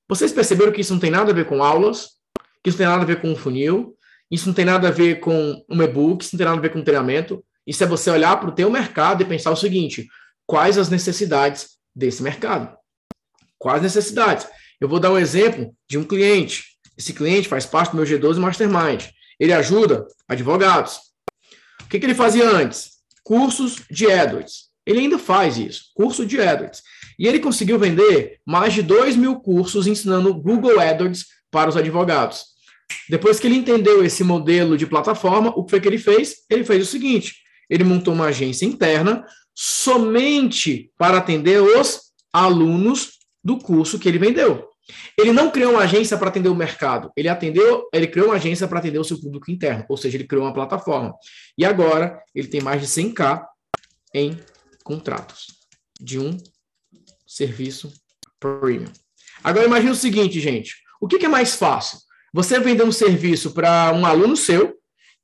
Vocês 0.08 0.34
perceberam 0.34 0.74
que 0.74 0.82
isso 0.82 0.93
não 0.93 1.00
tem 1.00 1.10
nada 1.10 1.32
a 1.32 1.34
ver 1.34 1.46
com 1.46 1.63
aulas, 1.63 2.10
que 2.62 2.69
isso 2.69 2.78
não 2.78 2.86
tem 2.86 2.88
nada 2.88 3.04
a 3.04 3.08
ver 3.08 3.22
com 3.22 3.30
um 3.30 3.36
funil, 3.38 3.96
isso 4.30 4.48
não 4.48 4.54
tem 4.54 4.65
nada 4.65 4.89
a 4.89 4.91
ver 4.91 5.22
com 5.22 5.63
um 5.69 5.82
e-book, 5.82 6.24
isso 6.24 6.36
não 6.36 6.38
tem 6.39 6.46
nada 6.46 6.58
a 6.60 6.62
ver 6.62 6.74
com 6.74 6.84
treinamento. 6.84 7.43
Isso 7.65 7.84
é 7.84 7.88
você 7.88 8.10
olhar 8.10 8.38
para 8.38 8.50
o 8.50 8.54
teu 8.54 8.69
mercado 8.69 9.22
e 9.22 9.26
pensar 9.26 9.52
o 9.52 9.56
seguinte: 9.56 10.08
quais 10.45 10.77
as 10.77 10.89
necessidades 10.89 11.69
desse 11.95 12.21
mercado. 12.21 12.75
Quais 13.58 13.82
necessidades? 13.82 14.47
Eu 14.79 14.89
vou 14.89 14.99
dar 14.99 15.12
um 15.12 15.17
exemplo 15.17 15.73
de 15.88 15.97
um 15.97 16.03
cliente. 16.03 16.65
Esse 16.97 17.13
cliente 17.13 17.47
faz 17.47 17.65
parte 17.65 17.91
do 17.91 17.97
meu 17.97 18.06
G12 18.06 18.38
Mastermind. 18.38 19.06
Ele 19.39 19.53
ajuda 19.53 20.06
advogados. 20.27 20.97
O 21.82 21.88
que, 21.89 21.99
que 21.99 22.06
ele 22.06 22.15
fazia 22.15 22.49
antes? 22.49 22.91
Cursos 23.23 23.82
de 23.89 24.12
AdWords. 24.12 24.71
Ele 24.86 24.99
ainda 24.99 25.17
faz 25.17 25.58
isso, 25.58 25.86
curso 25.95 26.25
de 26.25 26.41
AdWords. 26.41 26.82
E 27.17 27.27
ele 27.27 27.39
conseguiu 27.39 27.79
vender 27.79 28.39
mais 28.45 28.73
de 28.73 28.82
2 28.82 29.15
mil 29.15 29.39
cursos 29.39 29.88
ensinando 29.88 30.34
Google 30.34 30.79
AdWords 30.79 31.27
para 31.49 31.69
os 31.69 31.77
advogados. 31.77 32.45
Depois 33.10 33.39
que 33.39 33.47
ele 33.47 33.56
entendeu 33.56 34.03
esse 34.03 34.23
modelo 34.23 34.77
de 34.77 34.86
plataforma, 34.86 35.51
o 35.56 35.63
que 35.63 35.71
foi 35.71 35.79
que 35.79 35.88
ele 35.88 35.97
fez? 35.97 36.38
Ele 36.49 36.65
fez 36.65 36.84
o 36.84 36.89
seguinte: 36.89 37.36
ele 37.69 37.84
montou 37.84 38.13
uma 38.13 38.25
agência 38.25 38.65
interna 38.65 39.25
somente 39.54 40.92
para 40.98 41.18
atender 41.18 41.62
os 41.62 42.12
alunos 42.32 43.20
do 43.44 43.58
curso 43.58 44.00
que 44.00 44.08
ele 44.08 44.18
vendeu. 44.18 44.70
Ele 45.18 45.32
não 45.32 45.50
criou 45.50 45.74
uma 45.74 45.84
agência 45.84 46.18
para 46.18 46.28
atender 46.28 46.50
o 46.50 46.56
mercado, 46.56 47.12
ele 47.16 47.30
atendeu, 47.30 47.88
ele 47.94 48.08
criou 48.08 48.28
uma 48.28 48.36
agência 48.36 48.68
para 48.68 48.80
atender 48.80 49.00
o 49.00 49.04
seu 49.04 49.20
público 49.20 49.50
interno, 49.50 49.86
ou 49.88 49.96
seja, 49.96 50.18
ele 50.18 50.28
criou 50.28 50.44
uma 50.44 50.54
plataforma. 50.54 51.13
E 51.58 51.63
agora 51.63 52.22
ele 52.36 52.48
tem 52.48 52.62
mais 52.62 52.82
de 52.82 52.88
100k 52.88 53.46
em 54.13 54.38
contratos 54.84 55.48
de 56.00 56.20
um 56.20 56.38
serviço 57.26 57.94
premium. 58.39 58.92
Agora 59.42 59.66
imagine 59.66 59.92
o 59.92 59.96
seguinte, 59.96 60.39
gente, 60.39 60.76
o 61.00 61.08
que, 61.08 61.18
que 61.18 61.26
é 61.26 61.30
mais 61.30 61.56
fácil? 61.56 62.00
você 62.34 62.60
vender 62.60 62.84
um 62.84 62.92
serviço 62.92 63.52
para 63.52 63.94
um 63.94 64.06
aluno 64.06 64.36
seu 64.36 64.76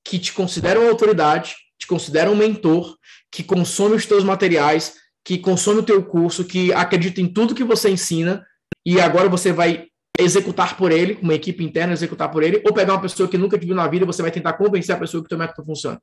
que 0.04 0.20
te 0.20 0.32
considera 0.32 0.80
uma 0.80 0.92
autoridade, 0.92 1.56
te 1.80 1.88
considera 1.88 2.30
um 2.30 2.36
mentor, 2.36 2.98
que 3.32 3.44
consome 3.44 3.96
os 3.96 4.06
teus 4.06 4.24
materiais, 4.24 4.98
que 5.24 5.38
consome 5.38 5.80
o 5.80 5.84
teu 5.84 6.04
curso, 6.04 6.44
que 6.44 6.74
acredita 6.74 7.22
em 7.22 7.32
tudo 7.32 7.56
que 7.56 7.64
você 7.64 7.90
ensina 7.90 8.46
e 8.86 9.00
agora 9.00 9.30
você 9.30 9.52
vai 9.52 9.88
executar 10.20 10.76
por 10.76 10.92
ele, 10.92 11.18
uma 11.22 11.34
equipe 11.34 11.64
interna 11.64 11.94
executar 11.94 12.30
por 12.30 12.44
ele, 12.44 12.62
ou 12.66 12.74
pegar 12.74 12.94
uma 12.94 13.02
pessoa 13.02 13.30
que 13.30 13.38
nunca 13.38 13.58
te 13.58 13.66
viu 13.66 13.76
na 13.76 13.88
vida 13.88 14.06
você 14.06 14.22
vai 14.22 14.32
tentar 14.32 14.54
convencer 14.54 14.94
a 14.94 15.00
pessoa 15.00 15.24
que 15.24 15.28
o 15.28 15.30
teu 15.30 15.38
método 15.38 15.66
funciona. 15.66 16.02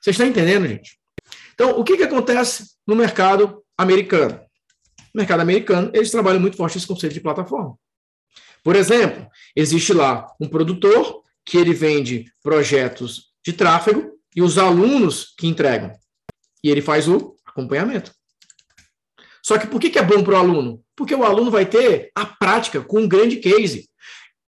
Vocês 0.00 0.14
estão 0.14 0.26
entendendo, 0.26 0.68
gente? 0.68 0.98
Então, 1.54 1.78
o 1.78 1.82
que, 1.82 1.96
que 1.96 2.02
acontece 2.02 2.76
no 2.86 2.94
mercado 2.94 3.64
americano? 3.76 4.38
No 5.14 5.20
mercado 5.20 5.40
americano, 5.40 5.90
eles 5.94 6.10
trabalham 6.10 6.40
muito 6.40 6.56
forte 6.56 6.76
esse 6.76 6.86
conceito 6.86 7.14
de 7.14 7.20
plataforma. 7.20 7.76
Por 8.62 8.76
exemplo, 8.76 9.26
existe 9.56 9.92
lá 9.92 10.26
um 10.38 10.48
produtor 10.48 11.23
que 11.44 11.58
ele 11.58 11.74
vende 11.74 12.26
projetos 12.42 13.32
de 13.44 13.52
tráfego 13.52 14.12
e 14.34 14.42
os 14.42 14.58
alunos 14.58 15.34
que 15.38 15.46
entregam. 15.46 15.92
E 16.62 16.70
ele 16.70 16.80
faz 16.80 17.06
o 17.06 17.34
acompanhamento. 17.44 18.12
Só 19.42 19.58
que 19.58 19.66
por 19.66 19.78
que, 19.78 19.90
que 19.90 19.98
é 19.98 20.02
bom 20.02 20.24
para 20.24 20.34
o 20.34 20.38
aluno? 20.38 20.82
Porque 20.96 21.14
o 21.14 21.24
aluno 21.24 21.50
vai 21.50 21.66
ter 21.66 22.10
a 22.14 22.24
prática 22.24 22.80
com 22.80 23.00
um 23.00 23.08
grande 23.08 23.36
case. 23.36 23.88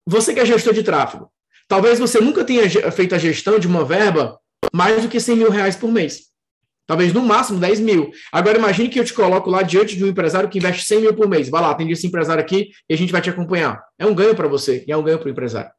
Você 0.05 0.33
que 0.33 0.39
é 0.39 0.45
gestor 0.45 0.73
de 0.73 0.83
tráfego, 0.83 1.31
talvez 1.67 1.97
você 1.97 2.19
nunca 2.19 2.43
tenha 2.43 2.69
feito 2.91 3.15
a 3.15 3.17
gestão 3.17 3.57
de 3.57 3.67
uma 3.67 3.83
verba 3.83 4.39
mais 4.71 5.01
do 5.01 5.09
que 5.09 5.19
100 5.19 5.35
mil 5.35 5.49
reais 5.49 5.75
por 5.75 5.91
mês. 5.91 6.25
Talvez 6.87 7.11
no 7.11 7.21
máximo 7.21 7.59
10 7.59 7.79
mil. 7.79 8.11
Agora 8.31 8.59
imagine 8.59 8.89
que 8.89 8.99
eu 8.99 9.05
te 9.05 9.13
coloco 9.13 9.49
lá 9.49 9.63
diante 9.63 9.95
de 9.95 10.03
um 10.03 10.07
empresário 10.07 10.47
que 10.47 10.59
investe 10.59 10.85
100 10.85 11.01
mil 11.01 11.13
por 11.15 11.27
mês. 11.27 11.49
Vai 11.49 11.61
lá, 11.61 11.71
atende 11.71 11.93
esse 11.93 12.05
empresário 12.05 12.43
aqui 12.43 12.69
e 12.87 12.93
a 12.93 12.97
gente 12.97 13.11
vai 13.11 13.21
te 13.21 13.29
acompanhar. 13.29 13.83
É 13.97 14.05
um 14.05 14.13
ganho 14.13 14.35
para 14.35 14.47
você 14.47 14.83
e 14.87 14.91
é 14.91 14.97
um 14.97 15.01
ganho 15.01 15.17
para 15.17 15.27
o 15.27 15.31
empresário. 15.31 15.71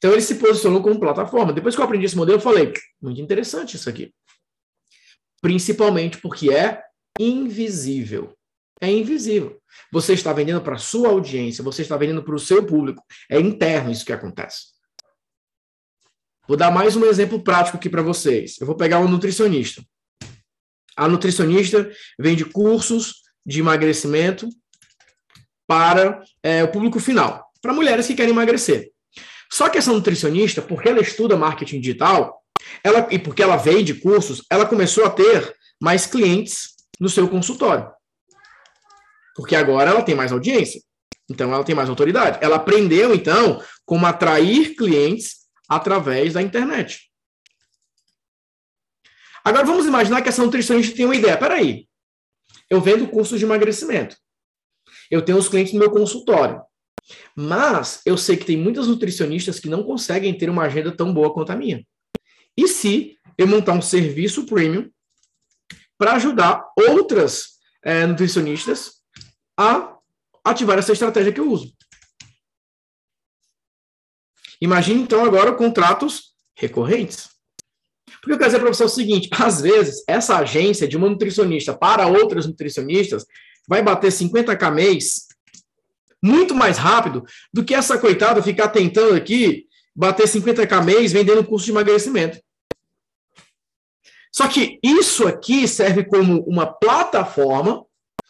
Então 0.00 0.12
ele 0.12 0.22
se 0.22 0.36
posicionou 0.36 0.82
como 0.82 0.98
plataforma. 0.98 1.52
Depois 1.52 1.74
que 1.74 1.80
eu 1.80 1.84
aprendi 1.84 2.06
esse 2.06 2.16
modelo, 2.16 2.38
eu 2.38 2.42
falei, 2.42 2.72
muito 3.00 3.20
interessante 3.20 3.76
isso 3.76 3.88
aqui. 3.88 4.14
Principalmente 5.42 6.16
porque 6.18 6.50
é 6.50 6.82
invisível. 7.18 8.34
É 8.80 8.90
invisível. 8.90 9.60
Você 9.92 10.14
está 10.14 10.32
vendendo 10.32 10.62
para 10.62 10.76
a 10.76 10.78
sua 10.78 11.10
audiência, 11.10 11.62
você 11.62 11.82
está 11.82 11.98
vendendo 11.98 12.22
para 12.22 12.34
o 12.34 12.38
seu 12.38 12.64
público. 12.64 13.04
É 13.28 13.38
interno 13.38 13.90
isso 13.90 14.06
que 14.06 14.12
acontece. 14.12 14.68
Vou 16.48 16.56
dar 16.56 16.70
mais 16.70 16.96
um 16.96 17.04
exemplo 17.04 17.42
prático 17.42 17.76
aqui 17.76 17.90
para 17.90 18.00
vocês. 18.00 18.58
Eu 18.58 18.66
vou 18.66 18.74
pegar 18.74 19.00
um 19.00 19.08
nutricionista. 19.08 19.84
A 20.96 21.06
nutricionista 21.06 21.90
vende 22.18 22.46
cursos 22.46 23.22
de 23.44 23.60
emagrecimento 23.60 24.48
para 25.66 26.24
é, 26.42 26.64
o 26.64 26.72
público 26.72 26.98
final, 26.98 27.46
para 27.60 27.74
mulheres 27.74 28.06
que 28.06 28.14
querem 28.14 28.32
emagrecer. 28.32 28.90
Só 29.52 29.68
que 29.68 29.78
essa 29.78 29.92
nutricionista, 29.92 30.62
porque 30.62 30.88
ela 30.88 31.00
estuda 31.00 31.36
marketing 31.36 31.80
digital, 31.80 32.40
ela, 32.84 33.08
e 33.10 33.18
porque 33.18 33.42
ela 33.42 33.56
vende 33.56 33.94
cursos, 33.94 34.44
ela 34.50 34.66
começou 34.66 35.04
a 35.04 35.10
ter 35.10 35.56
mais 35.80 36.06
clientes 36.06 36.74
no 37.00 37.08
seu 37.08 37.28
consultório. 37.28 37.90
Porque 39.34 39.56
agora 39.56 39.90
ela 39.90 40.02
tem 40.02 40.14
mais 40.14 40.32
audiência. 40.32 40.80
Então 41.28 41.52
ela 41.52 41.64
tem 41.64 41.74
mais 41.74 41.88
autoridade. 41.88 42.38
Ela 42.42 42.56
aprendeu, 42.56 43.14
então, 43.14 43.62
como 43.84 44.06
atrair 44.06 44.74
clientes 44.74 45.40
através 45.68 46.34
da 46.34 46.42
internet. 46.42 47.10
Agora 49.44 49.64
vamos 49.64 49.86
imaginar 49.86 50.22
que 50.22 50.28
essa 50.28 50.44
nutricionista 50.44 50.94
tem 50.94 51.06
uma 51.06 51.16
ideia. 51.16 51.38
Peraí, 51.38 51.88
eu 52.68 52.80
vendo 52.80 53.08
cursos 53.08 53.38
de 53.38 53.44
emagrecimento. 53.44 54.16
Eu 55.10 55.22
tenho 55.22 55.38
os 55.38 55.48
clientes 55.48 55.72
no 55.72 55.78
meu 55.78 55.90
consultório. 55.90 56.60
Mas 57.34 58.00
eu 58.04 58.16
sei 58.16 58.36
que 58.36 58.44
tem 58.44 58.56
muitas 58.56 58.86
nutricionistas 58.86 59.58
que 59.58 59.68
não 59.68 59.82
conseguem 59.82 60.36
ter 60.36 60.50
uma 60.50 60.64
agenda 60.64 60.90
tão 60.92 61.12
boa 61.12 61.32
quanto 61.32 61.50
a 61.50 61.56
minha. 61.56 61.86
E 62.56 62.68
se 62.68 63.18
eu 63.38 63.46
montar 63.46 63.72
um 63.72 63.82
serviço 63.82 64.44
premium 64.46 64.90
para 65.98 66.14
ajudar 66.14 66.64
outras 66.76 67.58
é, 67.82 68.06
nutricionistas 68.06 69.02
a 69.58 69.96
ativar 70.44 70.78
essa 70.78 70.92
estratégia 70.92 71.32
que 71.32 71.40
eu 71.40 71.50
uso? 71.50 71.72
Imagine 74.60 75.02
então 75.02 75.24
agora 75.24 75.54
contratos 75.54 76.34
recorrentes. 76.54 77.30
Porque 78.20 78.34
eu 78.34 78.38
quero 78.38 78.50
dizer 78.50 78.60
para 78.60 78.72
você 78.72 78.84
o 78.84 78.88
seguinte: 78.88 79.30
às 79.32 79.60
vezes, 79.62 80.04
essa 80.06 80.36
agência 80.36 80.86
de 80.86 80.96
uma 80.96 81.08
nutricionista 81.08 81.74
para 81.74 82.06
outras 82.06 82.46
nutricionistas 82.46 83.24
vai 83.66 83.82
bater 83.82 84.12
50k 84.12 84.70
mês 84.72 85.29
muito 86.22 86.54
mais 86.54 86.78
rápido 86.78 87.24
do 87.52 87.64
que 87.64 87.74
essa 87.74 87.98
coitada 87.98 88.42
ficar 88.42 88.68
tentando 88.68 89.14
aqui 89.14 89.66
bater 89.94 90.26
50k 90.26 90.84
mês 90.84 91.12
vendendo 91.12 91.44
curso 91.44 91.66
de 91.66 91.72
emagrecimento. 91.72 92.40
Só 94.32 94.46
que 94.46 94.78
isso 94.82 95.26
aqui 95.26 95.66
serve 95.66 96.04
como 96.04 96.42
uma 96.44 96.66
plataforma, 96.66 97.84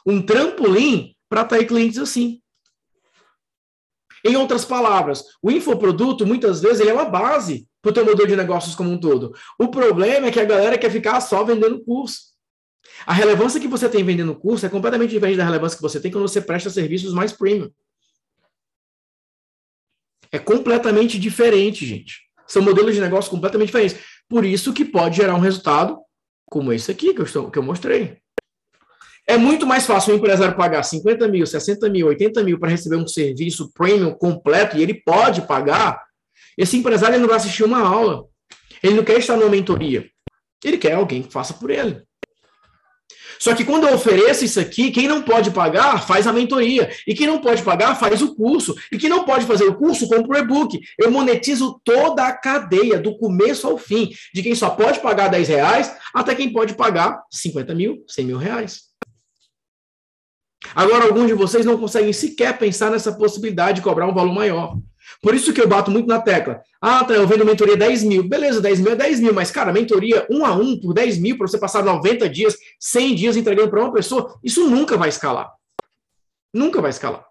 um 0.06 0.22
trampolim 0.22 1.14
para 1.28 1.42
atrair 1.42 1.66
clientes 1.66 1.98
assim. 1.98 2.40
Em 4.24 4.36
outras 4.36 4.64
palavras, 4.64 5.24
o 5.42 5.50
infoproduto, 5.50 6.26
muitas 6.26 6.60
vezes, 6.60 6.80
ele 6.80 6.90
é 6.90 6.94
uma 6.94 7.06
base 7.06 7.66
para 7.80 7.90
o 7.90 7.94
teu 7.94 8.04
modelo 8.04 8.28
de 8.28 8.36
negócios 8.36 8.74
como 8.74 8.90
um 8.90 9.00
todo. 9.00 9.34
O 9.58 9.68
problema 9.68 10.26
é 10.26 10.30
que 10.30 10.40
a 10.40 10.44
galera 10.44 10.76
quer 10.76 10.90
ficar 10.90 11.20
só 11.20 11.42
vendendo 11.42 11.82
curso. 11.82 12.29
A 13.06 13.12
relevância 13.12 13.60
que 13.60 13.68
você 13.68 13.88
tem 13.88 14.04
vendendo 14.04 14.34
curso 14.34 14.66
é 14.66 14.68
completamente 14.68 15.10
diferente 15.10 15.36
da 15.36 15.44
relevância 15.44 15.76
que 15.76 15.82
você 15.82 16.00
tem 16.00 16.10
quando 16.10 16.28
você 16.28 16.40
presta 16.40 16.70
serviços 16.70 17.12
mais 17.12 17.32
premium. 17.32 17.70
É 20.32 20.38
completamente 20.38 21.18
diferente, 21.18 21.84
gente. 21.86 22.20
São 22.46 22.62
modelos 22.62 22.94
de 22.94 23.00
negócio 23.00 23.30
completamente 23.30 23.68
diferentes. 23.68 23.98
Por 24.28 24.44
isso 24.44 24.72
que 24.72 24.84
pode 24.84 25.16
gerar 25.16 25.34
um 25.34 25.40
resultado 25.40 25.98
como 26.50 26.72
esse 26.72 26.90
aqui 26.90 27.14
que 27.14 27.20
eu, 27.20 27.24
estou, 27.24 27.50
que 27.50 27.58
eu 27.58 27.62
mostrei. 27.62 28.18
É 29.26 29.36
muito 29.36 29.64
mais 29.64 29.86
fácil 29.86 30.12
o 30.12 30.16
empresário 30.16 30.56
pagar 30.56 30.82
50 30.82 31.28
mil, 31.28 31.46
60 31.46 31.88
mil, 31.88 32.08
80 32.08 32.42
mil 32.42 32.58
para 32.58 32.70
receber 32.70 32.96
um 32.96 33.06
serviço 33.06 33.72
premium 33.72 34.12
completo, 34.12 34.76
e 34.76 34.82
ele 34.82 34.94
pode 34.94 35.42
pagar. 35.42 36.02
Esse 36.58 36.76
empresário 36.76 37.18
não 37.20 37.28
vai 37.28 37.36
assistir 37.36 37.62
uma 37.62 37.80
aula. 37.80 38.24
Ele 38.82 38.94
não 38.94 39.04
quer 39.04 39.18
estar 39.18 39.36
numa 39.36 39.48
mentoria. 39.48 40.10
Ele 40.64 40.78
quer 40.78 40.94
alguém 40.94 41.22
que 41.22 41.32
faça 41.32 41.54
por 41.54 41.70
ele. 41.70 42.02
Só 43.40 43.54
que 43.54 43.64
quando 43.64 43.86
eu 43.86 43.94
ofereço 43.94 44.44
isso 44.44 44.60
aqui, 44.60 44.90
quem 44.90 45.08
não 45.08 45.22
pode 45.22 45.50
pagar, 45.50 46.06
faz 46.06 46.26
a 46.26 46.32
mentoria. 46.32 46.90
E 47.06 47.14
quem 47.14 47.26
não 47.26 47.40
pode 47.40 47.62
pagar, 47.62 47.98
faz 47.98 48.20
o 48.20 48.34
curso. 48.34 48.74
E 48.92 48.98
quem 48.98 49.08
não 49.08 49.24
pode 49.24 49.46
fazer 49.46 49.64
o 49.64 49.74
curso, 49.74 50.06
compra 50.06 50.38
o 50.38 50.42
e-book. 50.42 50.78
Eu 50.98 51.10
monetizo 51.10 51.80
toda 51.82 52.26
a 52.26 52.32
cadeia, 52.34 53.00
do 53.00 53.16
começo 53.16 53.66
ao 53.66 53.78
fim. 53.78 54.10
De 54.34 54.42
quem 54.42 54.54
só 54.54 54.68
pode 54.68 55.00
pagar 55.00 55.28
10 55.28 55.48
reais, 55.48 55.96
até 56.12 56.34
quem 56.34 56.52
pode 56.52 56.74
pagar 56.74 57.22
50 57.30 57.74
mil, 57.74 58.04
100 58.06 58.26
mil 58.26 58.36
reais. 58.36 58.90
Agora, 60.74 61.06
alguns 61.06 61.26
de 61.26 61.32
vocês 61.32 61.64
não 61.64 61.78
conseguem 61.78 62.12
sequer 62.12 62.58
pensar 62.58 62.90
nessa 62.90 63.10
possibilidade 63.10 63.76
de 63.76 63.82
cobrar 63.82 64.06
um 64.06 64.14
valor 64.14 64.34
maior. 64.34 64.76
Por 65.22 65.34
isso 65.34 65.52
que 65.52 65.60
eu 65.60 65.68
bato 65.68 65.90
muito 65.90 66.06
na 66.06 66.20
tecla. 66.20 66.62
Ah, 66.80 67.04
tá, 67.04 67.12
eu 67.12 67.26
vendo 67.26 67.44
mentoria 67.44 67.76
10 67.76 68.04
mil. 68.04 68.22
Beleza, 68.26 68.60
10 68.60 68.80
mil 68.80 68.92
é 68.92 68.96
10 68.96 69.20
mil, 69.20 69.34
mas, 69.34 69.50
cara, 69.50 69.72
mentoria 69.72 70.26
um 70.30 70.46
a 70.46 70.52
um 70.52 70.80
por 70.80 70.94
10 70.94 71.18
mil, 71.18 71.36
para 71.36 71.46
você 71.46 71.58
passar 71.58 71.84
90 71.84 72.28
dias, 72.28 72.56
100 72.78 73.14
dias 73.14 73.36
entregando 73.36 73.68
para 73.68 73.80
uma 73.80 73.92
pessoa, 73.92 74.38
isso 74.42 74.68
nunca 74.68 74.96
vai 74.96 75.10
escalar. 75.10 75.52
Nunca 76.52 76.80
vai 76.80 76.90
escalar. 76.90 77.24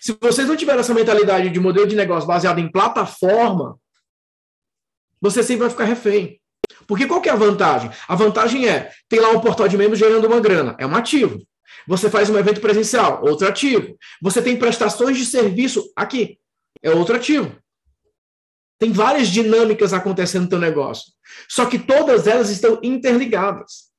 Se 0.00 0.16
vocês 0.20 0.48
não 0.48 0.56
tiverem 0.56 0.80
essa 0.80 0.92
mentalidade 0.92 1.50
de 1.50 1.60
modelo 1.60 1.86
de 1.86 1.94
negócio 1.94 2.26
baseado 2.26 2.58
em 2.58 2.70
plataforma, 2.70 3.78
você 5.20 5.42
sempre 5.42 5.60
vai 5.60 5.70
ficar 5.70 5.84
refém. 5.84 6.40
Porque 6.88 7.06
qual 7.06 7.20
que 7.20 7.28
é 7.28 7.32
a 7.32 7.36
vantagem? 7.36 7.90
A 8.08 8.16
vantagem 8.16 8.68
é, 8.68 8.90
tem 9.08 9.20
lá 9.20 9.30
um 9.30 9.40
portal 9.40 9.68
de 9.68 9.78
membros 9.78 10.00
gerando 10.00 10.26
uma 10.26 10.40
grana, 10.40 10.74
é 10.80 10.86
um 10.86 10.96
ativo. 10.96 11.40
Você 11.86 12.10
faz 12.10 12.28
um 12.28 12.36
evento 12.36 12.60
presencial, 12.60 13.22
outro 13.24 13.46
ativo. 13.46 13.96
Você 14.20 14.42
tem 14.42 14.56
prestações 14.56 15.16
de 15.16 15.24
serviço 15.24 15.92
aqui, 15.96 16.38
é 16.82 16.90
outro 16.90 17.16
ativo. 17.16 17.56
Tem 18.78 18.92
várias 18.92 19.28
dinâmicas 19.28 19.92
acontecendo 19.92 20.44
no 20.44 20.48
teu 20.48 20.58
negócio. 20.58 21.12
Só 21.48 21.66
que 21.66 21.78
todas 21.78 22.26
elas 22.26 22.50
estão 22.50 22.80
interligadas. 22.82 23.92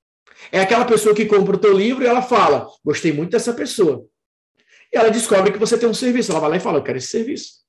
É 0.52 0.60
aquela 0.60 0.84
pessoa 0.84 1.16
que 1.16 1.26
compra 1.26 1.56
o 1.56 1.60
teu 1.60 1.72
livro 1.72 2.04
e 2.04 2.08
ela 2.08 2.22
fala: 2.22 2.68
"Gostei 2.84 3.14
muito 3.14 3.32
dessa 3.32 3.54
pessoa". 3.54 4.06
E 4.92 4.98
ela 4.98 5.10
descobre 5.10 5.54
que 5.54 5.58
você 5.58 5.78
tem 5.78 5.88
um 5.88 5.94
serviço, 5.94 6.32
ela 6.32 6.42
vai 6.42 6.50
lá 6.50 6.58
e 6.58 6.60
fala: 6.60 6.80
"Eu 6.80 6.84
quero 6.84 6.98
esse 6.98 7.08
serviço". 7.08 7.64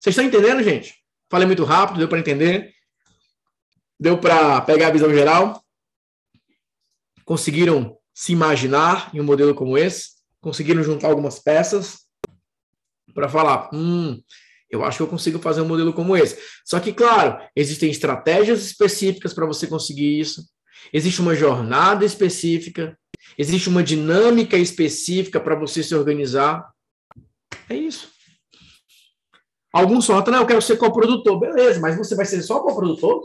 Vocês 0.00 0.16
estão 0.16 0.24
entendendo, 0.24 0.64
gente? 0.64 0.96
Falei 1.30 1.46
muito 1.46 1.62
rápido, 1.62 1.98
deu 1.98 2.08
para 2.08 2.18
entender? 2.18 2.74
Deu 4.00 4.18
para 4.18 4.60
pegar 4.62 4.88
a 4.88 4.92
visão 4.92 5.14
geral? 5.14 5.64
Conseguiram 7.24 7.96
se 8.12 8.32
imaginar 8.32 9.14
em 9.14 9.20
um 9.20 9.24
modelo 9.24 9.54
como 9.54 9.78
esse? 9.78 10.10
Conseguiram 10.40 10.82
juntar 10.82 11.06
algumas 11.06 11.38
peças 11.38 12.01
para 13.14 13.28
falar, 13.28 13.70
hum, 13.72 14.20
eu 14.70 14.84
acho 14.84 14.96
que 14.96 15.02
eu 15.02 15.08
consigo 15.08 15.38
fazer 15.38 15.60
um 15.60 15.68
modelo 15.68 15.92
como 15.92 16.16
esse. 16.16 16.38
Só 16.64 16.80
que, 16.80 16.92
claro, 16.92 17.38
existem 17.54 17.90
estratégias 17.90 18.64
específicas 18.64 19.34
para 19.34 19.46
você 19.46 19.66
conseguir 19.66 20.18
isso. 20.18 20.42
Existe 20.92 21.20
uma 21.20 21.34
jornada 21.34 22.04
específica. 22.04 22.98
Existe 23.36 23.68
uma 23.68 23.82
dinâmica 23.82 24.56
específica 24.56 25.38
para 25.38 25.54
você 25.54 25.82
se 25.82 25.94
organizar. 25.94 26.66
É 27.68 27.76
isso. 27.76 28.10
Alguns 29.72 30.06
falam, 30.06 30.24
não, 30.26 30.40
eu 30.40 30.46
quero 30.46 30.62
ser 30.62 30.76
coprodutor. 30.76 31.38
Beleza, 31.38 31.80
mas 31.80 31.96
você 31.96 32.14
vai 32.14 32.24
ser 32.24 32.42
só 32.42 32.60
coprodutor? 32.60 33.22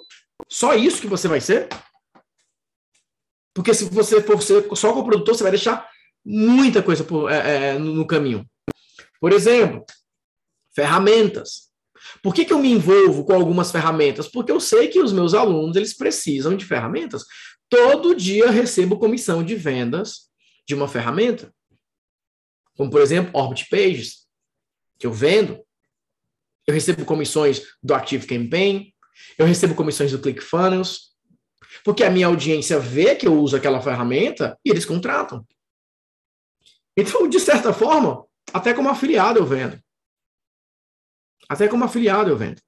Só 0.50 0.76
isso 0.76 1.02
que 1.02 1.08
você 1.08 1.28
vai 1.28 1.41
ser? 1.41 1.67
Porque 3.54 3.73
se 3.73 3.86
você 3.86 4.21
for 4.21 4.41
ser 4.41 4.67
só 4.76 4.93
coprodutor, 4.93 5.36
você 5.36 5.43
vai 5.43 5.52
deixar 5.52 5.89
muita 6.23 6.84
coisa 6.84 7.04
por, 7.04 7.32
é, 7.32 7.69
é, 7.69 7.80
no 7.80 8.06
caminho. 8.06 8.45
Por 9.19 9.34
exemplo, 9.34 9.86
ferramentas. 10.75 11.67
Por 12.21 12.34
que, 12.34 12.45
que 12.45 12.53
eu 12.53 12.60
me 12.60 12.71
envolvo 12.71 13.25
com 13.25 13.34
algumas 13.34 13.71
ferramentas? 13.71 14.27
Porque 14.27 14.51
eu 14.51 14.60
sei 14.60 14.88
que 14.88 14.99
os 14.99 15.12
meus 15.12 15.34
alunos 15.34 15.75
eles 15.75 15.95
precisam 15.95 16.56
de 16.56 16.65
ferramentas. 16.65 17.23
Todo 17.69 18.15
dia 18.15 18.49
recebo 18.49 18.99
comissão 18.99 19.43
de 19.43 19.56
vendas 19.56 20.30
de 20.67 20.75
uma 20.75 20.88
ferramenta. 20.88 21.53
Como, 22.75 22.91
por 22.91 23.01
exemplo, 23.01 23.32
Orbit 23.34 23.67
Pages, 23.69 24.27
que 24.99 25.08
eu 25.08 25.12
vendo. 25.12 25.60
Eu 26.65 26.73
recebo 26.73 27.06
comissões 27.06 27.62
do 27.82 27.93
Active 27.93 28.27
Campaign, 28.27 28.93
eu 29.38 29.45
recebo 29.45 29.73
comissões 29.73 30.12
do 30.12 30.19
ClickFunnels, 30.19 31.13
porque 31.84 32.03
a 32.03 32.10
minha 32.10 32.27
audiência 32.27 32.77
vê 32.77 33.15
que 33.15 33.25
eu 33.25 33.39
uso 33.39 33.56
aquela 33.56 33.82
ferramenta 33.82 34.60
e 34.65 34.69
eles 34.69 34.86
contratam. 34.86 35.47
Então, 36.95 37.27
de 37.27 37.39
certa 37.39 37.71
forma, 37.71 38.26
até 38.53 38.73
como 38.73 38.89
afiliado 38.89 39.39
eu 39.39 39.45
vendo. 39.45 39.81
Até 41.49 41.67
como 41.67 41.83
afiliado 41.83 42.29
eu 42.29 42.38
vendo. 42.38 42.62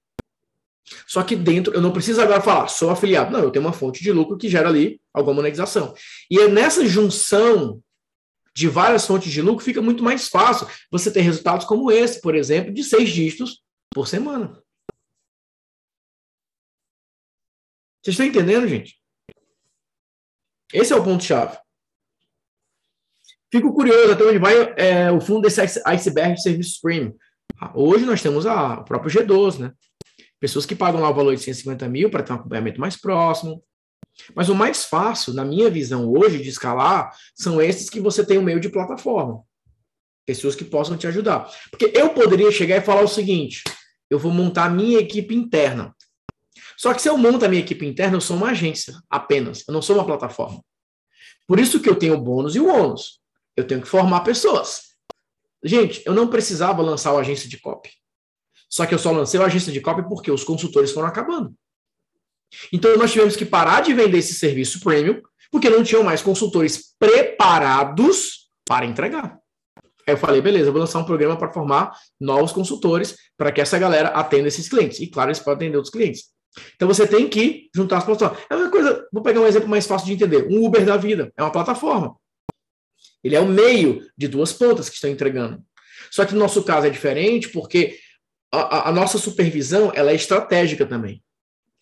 Só 1.08 1.24
que 1.24 1.36
dentro, 1.36 1.74
eu 1.74 1.82
não 1.82 1.94
preciso 1.94 2.22
agora 2.22 2.42
falar, 2.42 2.68
sou 2.68 2.90
afiliado. 2.90 3.32
Não, 3.32 3.42
eu 3.42 3.52
tenho 3.52 3.66
uma 3.66 3.74
fonte 3.74 4.02
de 4.02 4.12
lucro 4.12 4.38
que 4.38 4.50
gera 4.50 4.70
ali 4.70 5.02
alguma 5.14 5.36
monetização. 5.36 5.94
E 6.30 6.40
é 6.40 6.48
nessa 6.48 6.86
junção 6.86 7.82
de 8.56 8.68
várias 8.68 9.06
fontes 9.06 9.32
de 9.32 9.42
lucro, 9.42 9.64
fica 9.64 9.82
muito 9.82 10.04
mais 10.04 10.28
fácil 10.28 10.68
você 10.92 11.12
ter 11.12 11.22
resultados 11.22 11.66
como 11.66 11.92
esse, 11.92 12.20
por 12.20 12.36
exemplo, 12.36 12.74
de 12.74 12.84
seis 12.84 13.10
dígitos 13.10 13.64
por 13.94 14.08
semana. 14.08 14.62
Vocês 18.02 18.14
estão 18.14 18.26
entendendo, 18.26 18.68
gente? 18.68 19.00
Esse 20.74 20.94
é 20.94 20.96
o 20.96 21.04
ponto-chave. 21.04 21.58
Fico 23.52 23.74
curioso 23.74 24.12
até 24.14 24.24
onde 24.24 24.38
vai 24.38 24.74
é, 24.78 25.12
o 25.12 25.20
fundo 25.20 25.42
desse 25.42 25.62
iceberg 25.86 26.36
de 26.36 26.42
serviços 26.44 26.80
premium. 26.80 27.16
Hoje 27.74 28.06
nós 28.06 28.22
temos 28.22 28.46
a, 28.46 28.80
o 28.80 28.86
próprio 28.86 29.12
G12, 29.12 29.60
né? 29.60 29.72
Pessoas 30.40 30.66
que 30.66 30.76
pagam 30.76 31.02
lá 31.02 31.10
o 31.10 31.14
valor 31.14 31.36
de 31.36 31.42
150 31.42 31.90
mil 31.90 32.10
para 32.10 32.24
ter 32.24 32.32
um 32.32 32.36
acompanhamento 32.36 32.80
mais 32.80 32.96
próximo. 32.96 33.64
Mas 34.36 34.50
o 34.50 34.56
mais 34.56 34.86
fácil, 34.86 35.34
na 35.34 35.44
minha 35.44 35.70
visão 35.70 36.10
hoje, 36.10 36.42
de 36.42 36.50
escalar, 36.50 37.14
são 37.36 37.62
esses 37.62 37.90
que 37.90 38.00
você 38.00 38.26
tem 38.26 38.38
um 38.38 38.44
meio 38.44 38.60
de 38.60 38.70
plataforma. 38.70 39.42
Pessoas 40.26 40.56
que 40.56 40.64
possam 40.64 40.96
te 40.96 41.08
ajudar. 41.08 41.50
Porque 41.72 41.92
eu 41.94 42.10
poderia 42.12 42.52
chegar 42.52 42.78
e 42.78 42.82
falar 42.82 43.02
o 43.02 43.08
seguinte: 43.08 43.64
eu 44.10 44.20
vou 44.20 44.32
montar 44.32 44.66
a 44.66 44.70
minha 44.70 45.00
equipe 45.00 45.36
interna. 45.36 45.94
Só 46.78 46.94
que 46.94 47.02
se 47.02 47.10
eu 47.10 47.18
monto 47.18 47.44
a 47.44 47.50
minha 47.50 47.62
equipe 47.62 47.86
interna, 47.86 48.16
eu 48.16 48.22
sou 48.22 48.38
uma 48.38 48.52
agência 48.52 48.94
apenas, 49.10 49.66
eu 49.68 49.74
não 49.74 49.82
sou 49.82 49.98
uma 49.98 50.06
plataforma. 50.06 50.64
Por 51.46 51.60
isso 51.60 51.82
que 51.82 51.90
eu 51.90 51.96
tenho 51.96 52.14
o 52.14 52.22
bônus 52.22 52.56
e 52.56 52.60
o 52.60 52.68
ônus. 52.68 53.19
Eu 53.60 53.68
tenho 53.68 53.82
que 53.82 53.88
formar 53.88 54.22
pessoas. 54.22 54.90
Gente, 55.64 56.02
eu 56.06 56.14
não 56.14 56.30
precisava 56.30 56.82
lançar 56.82 57.14
o 57.14 57.18
agência 57.18 57.50
de 57.50 57.60
copy. 57.60 57.90
Só 58.70 58.86
que 58.86 58.94
eu 58.94 59.00
só 59.00 59.12
lancei 59.12 59.40
o 59.40 59.44
agência 59.44 59.72
de 59.72 59.82
copy 59.82 60.08
porque 60.08 60.32
os 60.32 60.44
consultores 60.46 60.92
foram 60.92 61.10
acabando. 61.10 61.54
Então 62.72 62.96
nós 62.98 63.12
tivemos 63.12 63.36
que 63.36 63.46
parar 63.46 63.82
de 63.82 63.94
vender 63.94 64.18
esse 64.18 64.34
serviço 64.34 64.80
premium 64.80 65.22
porque 65.52 65.70
não 65.70 65.84
tinham 65.84 66.04
mais 66.04 66.22
consultores 66.22 66.96
preparados 66.98 68.50
para 68.66 68.86
entregar. 68.86 69.38
Aí 70.08 70.14
eu 70.14 70.18
falei, 70.18 70.42
beleza, 70.42 70.70
eu 70.70 70.72
vou 70.72 70.80
lançar 70.80 71.00
um 71.00 71.06
programa 71.06 71.36
para 71.38 71.52
formar 71.52 71.92
novos 72.20 72.52
consultores 72.54 73.16
para 73.38 73.52
que 73.52 73.60
essa 73.60 73.78
galera 73.78 74.10
atenda 74.10 74.48
esses 74.48 74.70
clientes. 74.70 75.00
E 75.00 75.08
claro, 75.08 75.30
eles 75.30 75.40
podem 75.40 75.68
atender 75.68 75.78
outros 75.78 75.92
clientes. 75.92 76.30
Então 76.76 76.88
você 76.88 77.06
tem 77.06 77.28
que 77.28 77.70
juntar 77.76 77.98
as 77.98 78.06
plataformas. 78.06 78.46
É 78.50 78.56
uma 78.56 78.72
coisa, 78.72 79.08
vou 79.12 79.22
pegar 79.22 79.42
um 79.42 79.48
exemplo 79.48 79.68
mais 79.68 79.86
fácil 79.86 80.08
de 80.08 80.14
entender. 80.14 80.48
Um 80.50 80.66
Uber 80.66 80.86
da 80.86 80.96
vida 80.96 81.32
é 81.36 81.44
uma 81.44 81.52
plataforma. 81.52 82.16
Ele 83.24 83.36
é 83.36 83.40
o 83.40 83.48
meio 83.48 84.02
de 84.18 84.28
duas 84.28 84.54
pontas 84.54 84.90
que 84.90 84.96
estão 84.96 85.10
entregando. 85.10 85.62
Só 86.12 86.26
que 86.26 86.34
no 86.34 86.40
nosso 86.40 86.64
caso 86.64 86.88
é 86.88 86.90
diferente 86.90 87.50
porque 87.50 87.98
a, 88.52 88.90
a, 88.90 88.92
nossa 88.92 89.18
supervisão 89.18 89.92
ela 89.94 90.12
é 90.12 90.16
estratégica 90.16 90.86
também. 90.86 91.22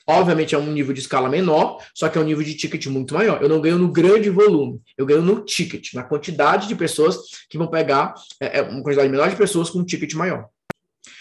Obviamente 0.09 0.55
é 0.55 0.57
um 0.57 0.71
nível 0.71 0.93
de 0.93 1.01
escala 1.01 1.27
menor, 1.27 1.83
só 1.93 2.07
que 2.07 2.17
é 2.17 2.21
um 2.21 2.23
nível 2.23 2.43
de 2.43 2.55
ticket 2.55 2.85
muito 2.87 3.13
maior. 3.13 3.41
Eu 3.41 3.49
não 3.49 3.59
ganho 3.59 3.77
no 3.77 3.91
grande 3.91 4.29
volume, 4.29 4.81
eu 4.97 5.05
ganho 5.05 5.21
no 5.21 5.43
ticket, 5.43 5.93
na 5.93 6.03
quantidade 6.03 6.67
de 6.67 6.75
pessoas 6.75 7.17
que 7.49 7.57
vão 7.57 7.67
pegar 7.67 8.13
é, 8.39 8.59
é 8.59 8.61
uma 8.61 8.81
quantidade 8.81 9.09
menor 9.09 9.29
de 9.29 9.35
pessoas 9.35 9.69
com 9.69 9.79
um 9.79 9.85
ticket 9.85 10.13
maior. 10.13 10.47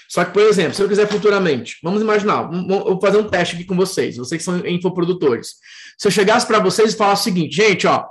Só 0.09 0.25
que, 0.25 0.33
por 0.33 0.43
exemplo, 0.43 0.75
se 0.75 0.83
eu 0.83 0.89
quiser 0.89 1.09
futuramente, 1.09 1.79
vamos 1.83 2.01
imaginar, 2.01 2.49
eu 2.53 2.85
vou 2.85 3.01
fazer 3.01 3.19
um 3.19 3.29
teste 3.29 3.57
aqui 3.57 3.65
com 3.65 3.75
vocês, 3.75 4.17
vocês 4.17 4.39
que 4.39 4.45
são 4.45 4.65
infoprodutores. 4.65 5.55
Se 5.99 6.07
eu 6.07 6.13
chegasse 6.13 6.47
para 6.47 6.61
vocês 6.61 6.95
e 6.95 6.97
falasse 6.97 7.23
o 7.23 7.25
seguinte, 7.25 7.57
gente, 7.57 7.89
ó, 7.89 8.07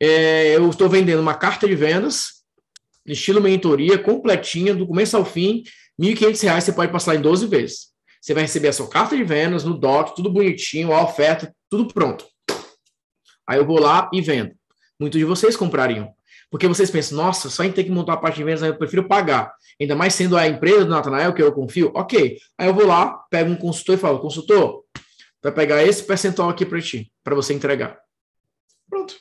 é, 0.00 0.56
eu 0.56 0.68
estou 0.68 0.88
vendendo 0.88 1.20
uma 1.20 1.34
carta 1.34 1.66
de 1.66 1.74
vendas, 1.74 2.44
estilo 3.06 3.40
mentoria, 3.40 3.98
completinha, 3.98 4.74
do 4.74 4.86
começo 4.86 5.16
ao 5.16 5.24
fim, 5.24 5.62
R$ 5.98 6.14
1.500 6.14 6.60
você 6.60 6.72
pode 6.72 6.92
passar 6.92 7.16
em 7.16 7.20
12 7.20 7.46
vezes. 7.46 7.88
Você 8.20 8.34
vai 8.34 8.42
receber 8.42 8.68
a 8.68 8.72
sua 8.72 8.88
carta 8.88 9.16
de 9.16 9.24
vendas 9.24 9.64
no 9.64 9.78
doc, 9.78 10.14
tudo 10.14 10.30
bonitinho, 10.30 10.92
a 10.92 11.02
oferta, 11.02 11.54
tudo 11.70 11.92
pronto. 11.92 12.26
Aí 13.46 13.58
eu 13.58 13.66
vou 13.66 13.80
lá 13.80 14.10
e 14.12 14.20
vendo. 14.20 14.54
Muitos 15.00 15.18
de 15.18 15.24
vocês 15.24 15.56
comprariam. 15.56 16.12
Porque 16.50 16.66
vocês 16.66 16.90
pensam, 16.90 17.16
nossa, 17.16 17.50
só 17.50 17.62
em 17.62 17.72
ter 17.72 17.84
que 17.84 17.90
montar 17.90 18.14
a 18.14 18.16
parte 18.16 18.36
de 18.36 18.44
vendas, 18.44 18.62
eu 18.62 18.76
prefiro 18.76 19.06
pagar. 19.06 19.52
Ainda 19.80 19.94
mais 19.94 20.14
sendo 20.14 20.36
a 20.36 20.46
empresa 20.46 20.84
do 20.84 20.90
Natanael 20.90 21.32
que 21.34 21.42
eu 21.42 21.52
confio. 21.52 21.92
Ok. 21.94 22.38
Aí 22.56 22.66
eu 22.66 22.74
vou 22.74 22.86
lá, 22.86 23.18
pego 23.30 23.50
um 23.50 23.56
consultor 23.56 23.96
e 23.96 23.98
falo, 23.98 24.18
consultor, 24.18 24.84
vai 25.42 25.52
pegar 25.52 25.84
esse 25.84 26.02
percentual 26.02 26.48
aqui 26.48 26.64
para 26.64 26.80
ti, 26.80 27.12
para 27.22 27.34
você 27.34 27.52
entregar. 27.52 27.98
Pronto. 28.88 29.14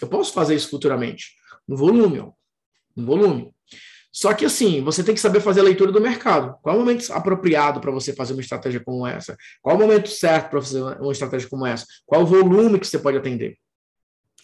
Eu 0.00 0.08
posso 0.08 0.32
fazer 0.32 0.54
isso 0.54 0.70
futuramente. 0.70 1.32
No 1.66 1.76
volume, 1.76 2.20
ó. 2.20 2.32
No 2.96 3.06
volume. 3.06 3.54
Só 4.12 4.32
que 4.32 4.44
assim, 4.44 4.80
você 4.80 5.02
tem 5.02 5.12
que 5.14 5.20
saber 5.20 5.40
fazer 5.40 5.60
a 5.60 5.64
leitura 5.64 5.90
do 5.90 6.00
mercado. 6.00 6.56
Qual 6.62 6.74
é 6.74 6.78
o 6.78 6.80
momento 6.80 7.12
apropriado 7.12 7.80
para 7.80 7.90
você 7.90 8.12
fazer 8.12 8.32
uma 8.32 8.40
estratégia 8.40 8.80
como 8.80 9.04
essa? 9.04 9.36
Qual 9.60 9.74
é 9.74 9.78
o 9.78 9.80
momento 9.80 10.08
certo 10.08 10.50
para 10.50 10.62
fazer 10.62 10.82
uma 10.82 11.12
estratégia 11.12 11.48
como 11.48 11.66
essa? 11.66 11.84
Qual 12.06 12.20
é 12.20 12.24
o 12.24 12.26
volume 12.26 12.78
que 12.78 12.86
você 12.86 12.98
pode 12.98 13.18
atender? 13.18 13.58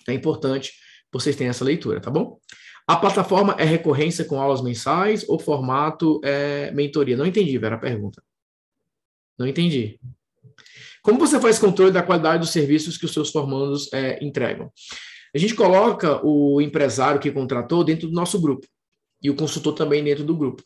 É 0.08 0.12
importante 0.12 0.72
vocês 1.12 1.36
terem 1.36 1.50
essa 1.50 1.64
leitura, 1.64 2.00
tá 2.00 2.10
bom? 2.10 2.38
A 2.84 2.96
plataforma 2.96 3.54
é 3.58 3.64
recorrência 3.64 4.24
com 4.24 4.40
aulas 4.40 4.60
mensais 4.60 5.24
ou 5.28 5.38
formato 5.38 6.20
é, 6.24 6.72
mentoria? 6.72 7.16
Não 7.16 7.26
entendi, 7.26 7.56
Vera, 7.56 7.76
a 7.76 7.78
pergunta. 7.78 8.20
Não 9.38 9.46
entendi. 9.46 10.00
Como 11.00 11.18
você 11.18 11.38
faz 11.38 11.60
controle 11.60 11.92
da 11.92 12.02
qualidade 12.02 12.40
dos 12.40 12.50
serviços 12.50 12.98
que 12.98 13.04
os 13.04 13.12
seus 13.12 13.30
formandos 13.30 13.90
é, 13.92 14.22
entregam? 14.22 14.72
A 15.34 15.38
gente 15.38 15.54
coloca 15.54 16.24
o 16.24 16.60
empresário 16.60 17.20
que 17.20 17.30
contratou 17.30 17.84
dentro 17.84 18.08
do 18.08 18.14
nosso 18.14 18.40
grupo 18.40 18.66
e 19.22 19.30
o 19.30 19.36
consultor 19.36 19.74
também 19.74 20.02
dentro 20.02 20.24
do 20.24 20.36
grupo. 20.36 20.62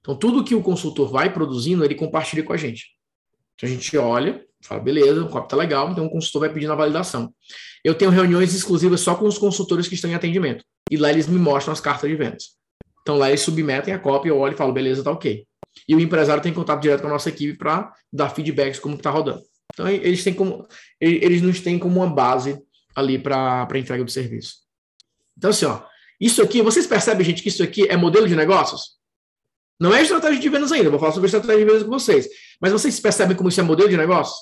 Então, 0.00 0.16
tudo 0.16 0.44
que 0.44 0.54
o 0.54 0.62
consultor 0.62 1.10
vai 1.10 1.32
produzindo, 1.32 1.84
ele 1.84 1.94
compartilha 1.94 2.42
com 2.42 2.52
a 2.52 2.56
gente. 2.56 2.86
Então, 3.54 3.68
a 3.68 3.72
gente 3.72 3.96
olha, 3.96 4.44
fala, 4.62 4.80
beleza, 4.80 5.22
o 5.22 5.28
copo 5.28 5.48
tá 5.48 5.56
legal, 5.56 5.90
então 5.90 6.06
o 6.06 6.10
consultor 6.10 6.40
vai 6.40 6.52
pedindo 6.52 6.72
a 6.72 6.76
validação. 6.76 7.32
Eu 7.84 7.94
tenho 7.94 8.10
reuniões 8.10 8.54
exclusivas 8.54 9.00
só 9.00 9.14
com 9.14 9.26
os 9.26 9.38
consultores 9.38 9.86
que 9.86 9.94
estão 9.94 10.10
em 10.10 10.14
atendimento. 10.14 10.64
E 10.90 10.96
lá 10.96 11.10
eles 11.10 11.26
me 11.26 11.38
mostram 11.38 11.72
as 11.72 11.80
cartas 11.80 12.08
de 12.08 12.16
vendas. 12.16 12.56
Então, 13.02 13.16
lá 13.16 13.28
eles 13.28 13.40
submetem 13.40 13.92
a 13.92 13.98
cópia, 13.98 14.30
eu 14.30 14.38
olho 14.38 14.54
e 14.54 14.56
falo, 14.56 14.72
beleza, 14.72 15.02
tá 15.02 15.10
ok. 15.10 15.44
E 15.86 15.94
o 15.94 16.00
empresário 16.00 16.42
tem 16.42 16.52
contato 16.52 16.80
direto 16.80 17.02
com 17.02 17.06
a 17.08 17.10
nossa 17.10 17.28
equipe 17.28 17.56
para 17.56 17.92
dar 18.12 18.30
feedbacks 18.30 18.80
como 18.80 18.96
está 18.96 19.10
rodando. 19.10 19.40
Então, 19.72 19.88
eles 19.88 20.24
têm 20.24 20.34
como, 20.34 20.66
eles 21.00 21.42
nos 21.42 21.60
têm 21.60 21.78
como 21.78 22.00
uma 22.00 22.08
base 22.08 22.58
ali 22.98 23.18
para 23.18 23.68
entrega 23.76 24.04
do 24.04 24.10
serviço. 24.10 24.56
Então, 25.36 25.50
assim, 25.50 25.66
ó, 25.66 25.82
isso 26.20 26.42
aqui, 26.42 26.60
vocês 26.60 26.86
percebem, 26.86 27.24
gente, 27.24 27.42
que 27.42 27.48
isso 27.48 27.62
aqui 27.62 27.88
é 27.88 27.96
modelo 27.96 28.26
de 28.26 28.34
negócios? 28.34 28.98
Não 29.80 29.94
é 29.94 30.02
estratégia 30.02 30.40
de 30.40 30.48
vendas 30.48 30.72
ainda, 30.72 30.90
vou 30.90 30.98
falar 30.98 31.12
sobre 31.12 31.26
estratégia 31.26 31.58
de 31.58 31.64
vendas 31.64 31.84
com 31.84 31.90
vocês. 31.90 32.28
Mas 32.60 32.72
vocês 32.72 32.98
percebem 32.98 33.36
como 33.36 33.48
isso 33.48 33.60
é 33.60 33.62
modelo 33.62 33.88
de 33.88 33.96
negócio? 33.96 34.36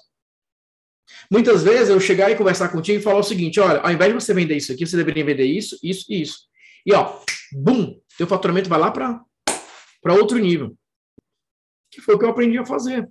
Muitas 1.30 1.62
vezes 1.62 1.90
eu 1.90 2.00
chegar 2.00 2.30
e 2.30 2.36
conversar 2.36 2.70
contigo 2.70 2.98
e 2.98 3.02
falar 3.02 3.18
o 3.18 3.22
seguinte: 3.22 3.60
olha, 3.60 3.80
ao 3.80 3.92
invés 3.92 4.12
de 4.12 4.20
você 4.20 4.32
vender 4.32 4.56
isso 4.56 4.72
aqui, 4.72 4.86
você 4.86 4.96
deveria 4.96 5.24
vender 5.24 5.44
isso, 5.44 5.78
isso 5.82 6.06
e 6.08 6.22
isso. 6.22 6.38
E 6.86 6.94
ó, 6.94 7.20
bum, 7.52 8.00
teu 8.16 8.26
faturamento 8.26 8.70
vai 8.70 8.78
lá 8.78 8.90
para 8.90 10.14
outro 10.14 10.38
nível. 10.38 10.76
Que 11.90 12.00
foi 12.00 12.14
o 12.14 12.18
que 12.18 12.24
eu 12.24 12.30
aprendi 12.30 12.56
a 12.58 12.64
fazer. 12.64 13.08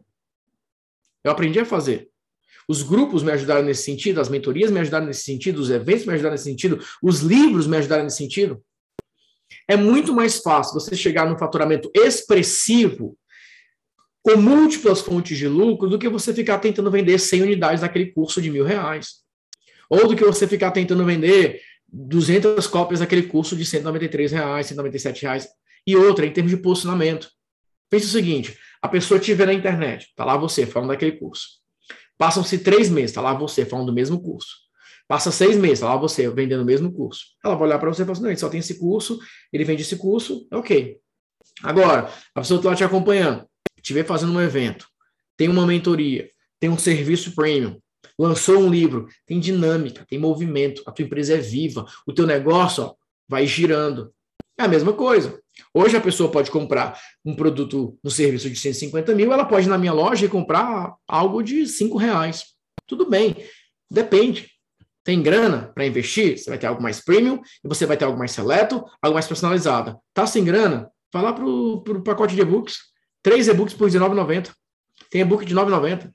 Eu 1.24 1.32
aprendi 1.32 1.60
a 1.60 1.66
fazer. 1.66 2.10
Os 2.68 2.82
grupos 2.82 3.22
me 3.24 3.32
ajudaram 3.32 3.64
nesse 3.64 3.84
sentido, 3.84 4.20
as 4.20 4.30
mentorias 4.30 4.72
me 4.72 4.80
ajudaram 4.80 5.06
nesse 5.06 5.24
sentido, 5.24 5.60
os 5.60 5.70
eventos 5.70 6.06
me 6.06 6.14
ajudaram 6.14 6.34
nesse 6.34 6.46
sentido, 6.46 6.84
os 7.02 7.20
livros 7.22 7.68
me 7.68 7.78
ajudaram 7.78 8.04
nesse 8.04 8.18
sentido. 8.18 8.62
É 9.68 9.76
muito 9.76 10.14
mais 10.14 10.40
fácil 10.40 10.74
você 10.74 10.96
chegar 10.96 11.30
num 11.30 11.38
faturamento 11.38 11.92
expressivo 11.94 13.18
com 14.22 14.38
múltiplas 14.38 15.02
fontes 15.02 15.38
de 15.38 15.48
lucro 15.48 15.88
do 15.88 16.00
que 16.00 16.10
você 16.10 16.34
ficar 16.34 16.58
tentando 16.58 16.90
vender 16.90 17.20
100 17.20 17.44
unidades 17.44 17.82
daquele 17.82 18.12
curso 18.12 18.42
de 18.42 18.50
mil 18.50 18.64
reais. 18.64 19.24
Ou 19.88 20.08
do 20.08 20.16
que 20.16 20.26
você 20.26 20.48
ficar 20.48 20.72
tentando 20.72 21.06
vender 21.06 21.62
200 21.88 22.66
cópias 22.66 23.02
daquele 23.02 23.24
curso 23.24 23.56
de 23.56 23.64
193 23.64 24.32
reais, 24.32 24.66
197 24.66 25.22
reais. 25.22 25.48
E 25.86 25.96
outra, 25.96 26.26
em 26.26 26.32
termos 26.32 26.52
de 26.52 26.58
posicionamento. 26.58 27.30
Pense 27.88 28.08
o 28.08 28.10
seguinte, 28.10 28.58
a 28.82 28.88
pessoa 28.88 29.20
te 29.20 29.32
vê 29.36 29.46
na 29.46 29.54
internet, 29.54 30.08
tá 30.16 30.26
lá 30.26 30.36
você 30.36 30.66
falando 30.66 30.90
daquele 30.90 31.14
curso. 31.14 31.64
Passam-se 32.18 32.60
três 32.60 32.90
meses, 32.90 33.14
tá 33.14 33.22
lá 33.22 33.34
você 33.34 33.66
falando 33.66 33.88
do 33.88 33.94
mesmo 33.94 34.22
curso. 34.22 34.66
Passa 35.08 35.32
seis 35.32 35.56
meses, 35.58 35.82
tá 35.82 35.88
lá 35.88 35.98
você 35.98 36.28
vendendo 36.30 36.62
o 36.62 36.66
mesmo 36.66 36.92
curso. 36.92 37.26
Ela 37.44 37.56
vai 37.56 37.68
olhar 37.68 37.80
para 37.80 37.90
você 37.90 38.02
e 38.02 38.06
falar 38.06 38.14
assim, 38.14 38.24
não, 38.24 38.30
ele 38.30 38.40
só 38.40 38.50
tem 38.50 38.60
esse 38.60 38.80
curso, 38.80 39.20
ele 39.54 39.64
vende 39.64 39.84
esse 39.84 39.98
curso, 39.98 40.48
ok. 40.52 40.98
Agora, 41.62 42.12
a 42.34 42.42
pessoa 42.42 42.60
está 42.60 42.76
te 42.76 42.84
acompanhando, 42.84 43.46
te 43.82 43.94
vê 43.94 44.04
fazendo 44.04 44.34
um 44.34 44.42
evento, 44.42 44.88
tem 45.38 45.48
uma 45.48 45.66
mentoria, 45.66 46.30
tem 46.60 46.70
um 46.70 46.78
serviço 46.78 47.36
premium, 47.36 47.80
lançou 48.18 48.58
um 48.58 48.70
livro, 48.70 49.08
tem 49.26 49.40
dinâmica, 49.40 50.06
tem 50.10 50.18
movimento, 50.18 50.82
a 50.88 50.92
tua 50.92 51.06
empresa 51.06 51.36
é 51.36 51.38
viva, 51.38 51.86
o 52.08 52.14
teu 52.14 52.26
negócio 52.26 52.84
ó, 52.84 52.96
vai 53.28 53.46
girando. 53.46 54.12
É 54.58 54.64
a 54.64 54.68
mesma 54.68 54.94
coisa. 54.94 55.40
Hoje 55.74 55.96
a 55.96 56.02
pessoa 56.02 56.32
pode 56.32 56.52
comprar 56.52 57.00
um 57.24 57.36
produto 57.36 57.98
no 58.04 58.10
serviço 58.10 58.50
de 58.50 58.56
150 58.56 59.14
mil, 59.16 59.32
ela 59.32 59.46
pode 59.46 59.68
ir 59.68 59.70
na 59.70 59.78
minha 59.78 59.94
loja 59.94 60.26
e 60.26 60.30
comprar 60.30 60.96
algo 61.08 61.42
de 61.42 61.66
5 61.68 61.98
reais. 61.98 62.56
Tudo 62.88 63.10
bem, 63.10 63.36
depende. 63.90 64.52
Tem 65.04 65.22
grana 65.22 65.72
para 65.74 65.86
investir? 65.86 66.38
Você 66.38 66.50
vai 66.50 66.58
ter 66.58 66.66
algo 66.68 66.82
mais 66.82 67.00
premium 67.00 67.42
e 67.64 67.68
você 67.68 67.86
vai 67.86 67.96
ter 67.96 68.06
algo 68.06 68.18
mais 68.18 68.32
seleto, 68.32 68.84
algo 69.02 69.14
mais 69.14 69.28
personalizado. 69.28 70.00
Tá 70.14 70.26
sem 70.26 70.44
grana? 70.44 70.92
Vai 71.14 71.22
lá 71.22 71.32
para 71.32 71.46
o 71.46 72.02
pacote 72.04 72.36
de 72.36 72.42
e-books. 72.42 72.78
Três 73.22 73.48
e-books 73.48 73.76
por 73.76 73.90
R$19,90. 73.90 74.52
Tem 75.10 75.22
e-book 75.22 75.46
de 75.46 75.54
R$9,90. 75.54 76.12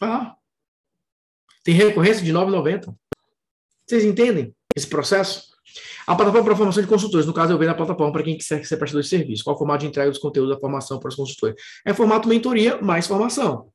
Vai 0.00 0.10
lá. 0.10 0.36
Tem 1.62 1.74
recorrência 1.74 2.24
de 2.24 2.32
9,90. 2.32 2.94
Vocês 3.86 4.04
entendem 4.04 4.54
esse 4.76 4.86
processo? 4.86 5.55
A 6.06 6.14
plataforma 6.14 6.44
para 6.44 6.56
formação 6.56 6.82
de 6.82 6.88
consultores, 6.88 7.26
no 7.26 7.32
caso, 7.32 7.52
eu 7.52 7.58
venho 7.58 7.70
na 7.70 7.76
plataforma 7.76 8.12
para 8.12 8.22
quem 8.22 8.38
quiser 8.38 8.64
ser 8.64 8.76
prestador 8.76 9.02
de 9.02 9.08
serviço. 9.08 9.42
Qual 9.42 9.56
o 9.56 9.58
formato 9.58 9.80
de 9.80 9.88
entrega 9.88 10.08
dos 10.08 10.20
conteúdos 10.20 10.54
da 10.54 10.60
formação 10.60 11.00
para 11.00 11.08
os 11.08 11.16
consultores? 11.16 11.56
É 11.84 11.92
formato 11.92 12.28
mentoria 12.28 12.80
mais 12.80 13.06
formação. 13.06 13.70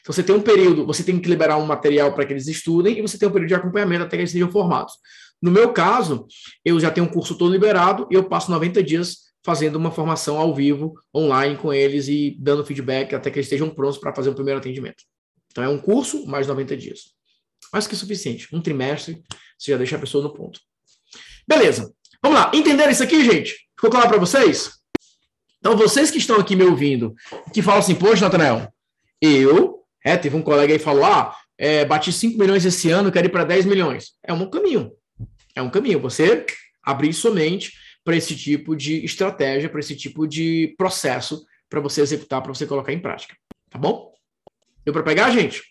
Então, 0.00 0.12
você 0.12 0.22
tem 0.22 0.34
um 0.34 0.40
período, 0.40 0.84
você 0.84 1.04
tem 1.04 1.18
que 1.20 1.28
liberar 1.28 1.58
um 1.58 1.66
material 1.66 2.12
para 2.12 2.26
que 2.26 2.32
eles 2.32 2.48
estudem 2.48 2.98
e 2.98 3.02
você 3.02 3.16
tem 3.18 3.28
um 3.28 3.32
período 3.32 3.48
de 3.48 3.54
acompanhamento 3.54 4.04
até 4.04 4.16
que 4.16 4.22
eles 4.22 4.32
sejam 4.32 4.50
formados. 4.50 4.94
No 5.40 5.50
meu 5.50 5.72
caso, 5.72 6.26
eu 6.64 6.78
já 6.80 6.90
tenho 6.90 7.06
um 7.06 7.10
curso 7.10 7.36
todo 7.36 7.52
liberado 7.52 8.08
e 8.10 8.14
eu 8.14 8.24
passo 8.24 8.50
90 8.50 8.82
dias 8.82 9.26
fazendo 9.44 9.76
uma 9.76 9.92
formação 9.92 10.38
ao 10.38 10.52
vivo, 10.52 10.94
online 11.14 11.56
com 11.56 11.72
eles 11.72 12.08
e 12.08 12.36
dando 12.40 12.64
feedback 12.64 13.14
até 13.14 13.30
que 13.30 13.38
eles 13.38 13.46
estejam 13.46 13.70
prontos 13.70 13.98
para 13.98 14.12
fazer 14.12 14.30
o 14.30 14.34
primeiro 14.34 14.58
atendimento. 14.58 15.04
Então, 15.52 15.62
é 15.62 15.68
um 15.68 15.78
curso 15.78 16.26
mais 16.26 16.48
90 16.48 16.76
dias. 16.76 17.12
Mais 17.72 17.86
que 17.86 17.94
suficiente. 17.94 18.48
Um 18.52 18.60
trimestre, 18.60 19.22
você 19.56 19.70
já 19.70 19.76
deixa 19.76 19.94
a 19.96 19.98
pessoa 20.00 20.22
no 20.22 20.32
ponto. 20.32 20.58
Beleza. 21.46 21.92
Vamos 22.22 22.38
lá. 22.38 22.50
Entenderam 22.54 22.90
isso 22.90 23.02
aqui, 23.02 23.24
gente? 23.24 23.54
Ficou 23.74 23.90
claro 23.90 24.08
para 24.08 24.18
vocês? 24.18 24.72
Então, 25.58 25.76
vocês 25.76 26.10
que 26.10 26.18
estão 26.18 26.36
aqui 26.36 26.54
me 26.54 26.64
ouvindo, 26.64 27.14
que 27.52 27.62
falam 27.62 27.80
assim, 27.80 27.94
poxa, 27.94 28.24
Natanael, 28.24 28.72
eu, 29.20 29.84
é, 30.04 30.16
teve 30.16 30.36
um 30.36 30.42
colega 30.42 30.72
aí 30.72 30.78
que 30.78 30.84
falou, 30.84 31.04
ah, 31.04 31.36
é, 31.58 31.84
bati 31.84 32.12
5 32.12 32.38
milhões 32.38 32.64
esse 32.64 32.90
ano, 32.90 33.10
quero 33.10 33.26
ir 33.26 33.30
para 33.30 33.44
10 33.44 33.64
milhões. 33.66 34.12
É 34.22 34.32
um 34.32 34.48
caminho. 34.48 34.92
É 35.54 35.62
um 35.62 35.70
caminho. 35.70 36.00
Você 36.00 36.44
abrir 36.82 37.12
somente 37.12 37.72
para 38.04 38.16
esse 38.16 38.36
tipo 38.36 38.76
de 38.76 39.04
estratégia, 39.04 39.68
para 39.68 39.80
esse 39.80 39.96
tipo 39.96 40.26
de 40.28 40.74
processo, 40.78 41.44
para 41.68 41.80
você 41.80 42.00
executar, 42.00 42.40
para 42.42 42.54
você 42.54 42.66
colocar 42.66 42.92
em 42.92 43.00
prática. 43.00 43.36
Tá 43.68 43.78
bom? 43.78 44.14
Deu 44.84 44.92
para 44.92 45.02
pegar, 45.02 45.30
gente? 45.30 45.62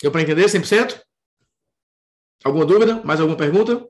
Deu 0.00 0.12
para 0.12 0.22
entender 0.22 0.44
100%? 0.44 1.00
Alguma 2.44 2.64
dúvida? 2.64 3.02
Mais 3.04 3.18
alguma 3.20 3.36
pergunta? 3.36 3.84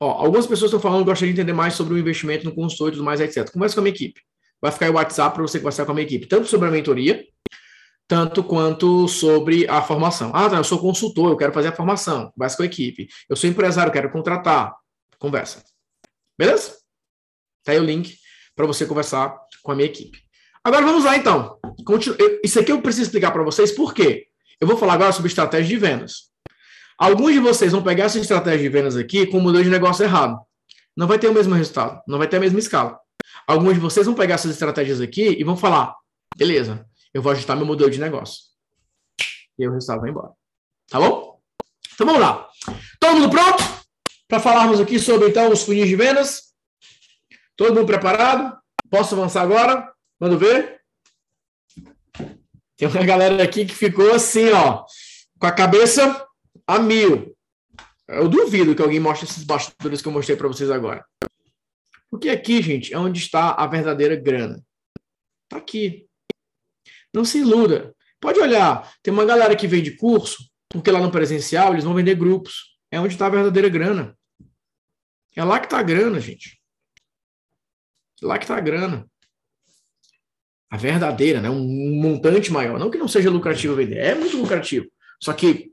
Ó, 0.00 0.10
algumas 0.10 0.46
pessoas 0.46 0.70
estão 0.70 0.80
falando 0.80 1.00
que 1.00 1.10
gostariam 1.10 1.34
de 1.34 1.40
entender 1.40 1.52
mais 1.52 1.74
sobre 1.74 1.94
o 1.94 1.98
investimento 1.98 2.44
no 2.44 2.54
consultor 2.54 2.88
e 2.88 2.92
tudo 2.92 3.04
mais, 3.04 3.20
etc. 3.20 3.50
Conversa 3.50 3.74
com 3.74 3.80
a 3.80 3.82
minha 3.82 3.94
equipe. 3.94 4.20
Vai 4.60 4.72
ficar 4.72 4.86
aí 4.86 4.92
o 4.92 4.94
WhatsApp 4.94 5.34
para 5.34 5.42
você 5.42 5.58
conversar 5.58 5.84
com 5.84 5.92
a 5.92 5.94
minha 5.94 6.06
equipe, 6.06 6.26
tanto 6.26 6.46
sobre 6.46 6.68
a 6.68 6.70
mentoria, 6.70 7.24
tanto 8.06 8.42
quanto 8.42 9.06
sobre 9.08 9.68
a 9.68 9.82
formação. 9.82 10.30
Ah, 10.34 10.48
tá, 10.48 10.56
eu 10.56 10.64
sou 10.64 10.78
consultor, 10.78 11.30
eu 11.30 11.36
quero 11.36 11.52
fazer 11.52 11.68
a 11.68 11.72
formação. 11.72 12.32
Conversa 12.32 12.56
com 12.56 12.62
a 12.62 12.66
equipe. 12.66 13.08
Eu 13.28 13.36
sou 13.36 13.50
empresário, 13.50 13.92
quero 13.92 14.10
contratar. 14.10 14.74
Conversa. 15.18 15.62
Beleza? 16.38 16.76
Tá 17.64 17.72
aí 17.72 17.78
o 17.78 17.84
link 17.84 18.16
para 18.56 18.66
você 18.66 18.86
conversar 18.86 19.36
com 19.62 19.72
a 19.72 19.74
minha 19.74 19.86
equipe. 19.86 20.18
Agora 20.64 20.84
vamos 20.84 21.04
lá, 21.04 21.16
então. 21.16 21.58
Isso 22.42 22.58
aqui 22.58 22.72
eu 22.72 22.80
preciso 22.80 23.04
explicar 23.04 23.30
para 23.30 23.42
vocês 23.42 23.72
por 23.72 23.92
quê. 23.92 24.26
Eu 24.60 24.66
vou 24.66 24.76
falar 24.76 24.94
agora 24.94 25.12
sobre 25.12 25.28
estratégia 25.28 25.68
de 25.68 25.76
vendas. 25.76 26.30
Alguns 26.98 27.32
de 27.32 27.38
vocês 27.38 27.70
vão 27.70 27.82
pegar 27.82 28.04
essa 28.06 28.18
estratégia 28.18 28.58
de 28.58 28.68
vendas 28.68 28.96
aqui 28.96 29.24
com 29.24 29.38
o 29.38 29.40
modelo 29.40 29.62
de 29.62 29.70
negócio 29.70 30.04
errado. 30.04 30.36
Não 30.96 31.06
vai 31.06 31.16
ter 31.16 31.28
o 31.28 31.32
mesmo 31.32 31.54
resultado, 31.54 32.02
não 32.08 32.18
vai 32.18 32.26
ter 32.26 32.38
a 32.38 32.40
mesma 32.40 32.58
escala. 32.58 32.98
Alguns 33.46 33.74
de 33.74 33.80
vocês 33.80 34.04
vão 34.04 34.16
pegar 34.16 34.34
essas 34.34 34.50
estratégias 34.50 35.00
aqui 35.00 35.36
e 35.38 35.44
vão 35.44 35.56
falar: 35.56 35.94
beleza, 36.36 36.84
eu 37.14 37.22
vou 37.22 37.30
ajustar 37.30 37.56
meu 37.56 37.64
modelo 37.64 37.88
de 37.88 38.00
negócio. 38.00 38.42
E 39.56 39.66
o 39.66 39.72
resultado 39.72 40.00
vai 40.00 40.10
embora. 40.10 40.32
Tá 40.90 40.98
bom? 40.98 41.40
Então 41.94 42.06
vamos 42.06 42.20
lá. 42.20 42.48
Todo 42.98 43.14
mundo 43.14 43.30
pronto? 43.30 43.62
Para 44.26 44.40
falarmos 44.40 44.80
aqui 44.80 44.98
sobre 44.98 45.28
então 45.28 45.52
os 45.52 45.62
funis 45.62 45.88
de 45.88 45.94
vendas? 45.94 46.48
Todo 47.56 47.74
mundo 47.74 47.86
preparado? 47.86 48.58
Posso 48.90 49.14
avançar 49.14 49.42
agora? 49.42 49.92
Manda 50.20 50.36
ver. 50.36 50.80
Tem 52.76 52.88
uma 52.88 53.04
galera 53.04 53.42
aqui 53.42 53.64
que 53.64 53.74
ficou 53.74 54.12
assim, 54.14 54.50
ó, 54.50 54.84
com 55.38 55.46
a 55.46 55.52
cabeça 55.52 56.27
a 56.68 56.78
mil. 56.78 57.34
Eu 58.06 58.28
duvido 58.28 58.74
que 58.74 58.82
alguém 58.82 59.00
mostre 59.00 59.28
esses 59.28 59.42
bastidores 59.42 60.02
que 60.02 60.08
eu 60.08 60.12
mostrei 60.12 60.36
para 60.36 60.48
vocês 60.48 60.70
agora. 60.70 61.04
Porque 62.10 62.28
aqui, 62.28 62.62
gente, 62.62 62.92
é 62.92 62.98
onde 62.98 63.18
está 63.18 63.52
a 63.52 63.66
verdadeira 63.66 64.14
grana. 64.14 64.62
Está 65.44 65.56
aqui. 65.56 66.06
Não 67.12 67.24
se 67.24 67.38
iluda. 67.38 67.94
Pode 68.20 68.38
olhar. 68.38 68.92
Tem 69.02 69.12
uma 69.12 69.24
galera 69.24 69.56
que 69.56 69.66
vende 69.66 69.96
curso, 69.96 70.48
porque 70.68 70.90
lá 70.90 71.00
no 71.00 71.10
presencial 71.10 71.72
eles 71.72 71.84
vão 71.84 71.94
vender 71.94 72.14
grupos. 72.14 72.78
É 72.90 73.00
onde 73.00 73.14
está 73.14 73.26
a 73.26 73.30
verdadeira 73.30 73.68
grana. 73.68 74.16
É 75.34 75.42
lá 75.42 75.58
que 75.58 75.66
está 75.66 75.78
a 75.78 75.82
grana, 75.82 76.20
gente. 76.20 76.60
É 78.22 78.26
lá 78.26 78.38
que 78.38 78.44
está 78.44 78.56
a 78.56 78.60
grana 78.60 79.08
a 80.70 80.76
verdadeira, 80.76 81.40
né? 81.40 81.48
um 81.48 82.00
montante 82.00 82.52
maior. 82.52 82.78
Não 82.78 82.90
que 82.90 82.98
não 82.98 83.08
seja 83.08 83.30
lucrativo 83.30 83.74
vender, 83.74 83.98
é 83.98 84.14
muito 84.14 84.36
lucrativo. 84.36 84.86
Só 85.20 85.32
que 85.32 85.72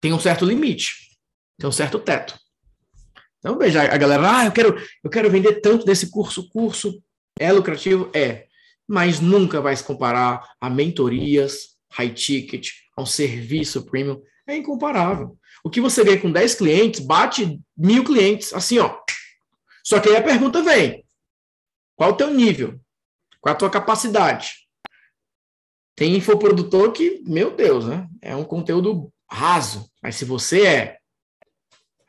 tem 0.00 0.12
um 0.12 0.20
certo 0.20 0.44
limite, 0.44 1.16
tem 1.58 1.68
um 1.68 1.72
certo 1.72 1.98
teto. 1.98 2.38
Então, 3.38 3.58
veja, 3.58 3.82
a 3.82 3.96
galera, 3.96 4.38
ah, 4.38 4.44
eu 4.46 4.52
quero, 4.52 4.82
eu 5.02 5.10
quero 5.10 5.30
vender 5.30 5.60
tanto 5.60 5.84
desse 5.84 6.10
curso. 6.10 6.48
Curso 6.50 7.02
é 7.38 7.50
lucrativo? 7.50 8.10
É. 8.14 8.46
Mas 8.86 9.20
nunca 9.20 9.60
vai 9.60 9.74
se 9.74 9.82
comparar 9.82 10.46
a 10.60 10.68
mentorias, 10.68 11.76
high 11.92 12.12
ticket, 12.12 12.68
a 12.96 13.02
um 13.02 13.06
serviço 13.06 13.86
premium. 13.86 14.22
É 14.46 14.56
incomparável. 14.56 15.38
O 15.64 15.70
que 15.70 15.80
você 15.80 16.04
ganha 16.04 16.20
com 16.20 16.30
10 16.30 16.54
clientes, 16.54 17.00
bate 17.00 17.60
mil 17.76 18.04
clientes, 18.04 18.52
assim, 18.52 18.78
ó. 18.78 18.98
Só 19.84 20.00
que 20.00 20.08
aí 20.08 20.16
a 20.16 20.22
pergunta 20.22 20.62
vem: 20.62 21.04
qual 21.96 22.10
o 22.10 22.16
teu 22.16 22.30
nível? 22.30 22.78
Qual 23.40 23.54
a 23.54 23.58
tua 23.58 23.70
capacidade? 23.70 24.52
Tem 25.96 26.16
infoprodutor 26.16 26.92
que, 26.92 27.22
meu 27.26 27.54
Deus, 27.54 27.86
né? 27.86 28.06
É 28.20 28.34
um 28.34 28.44
conteúdo 28.44 29.12
raso. 29.30 29.90
Mas 30.02 30.16
se 30.16 30.24
você 30.24 30.66
é 30.66 30.98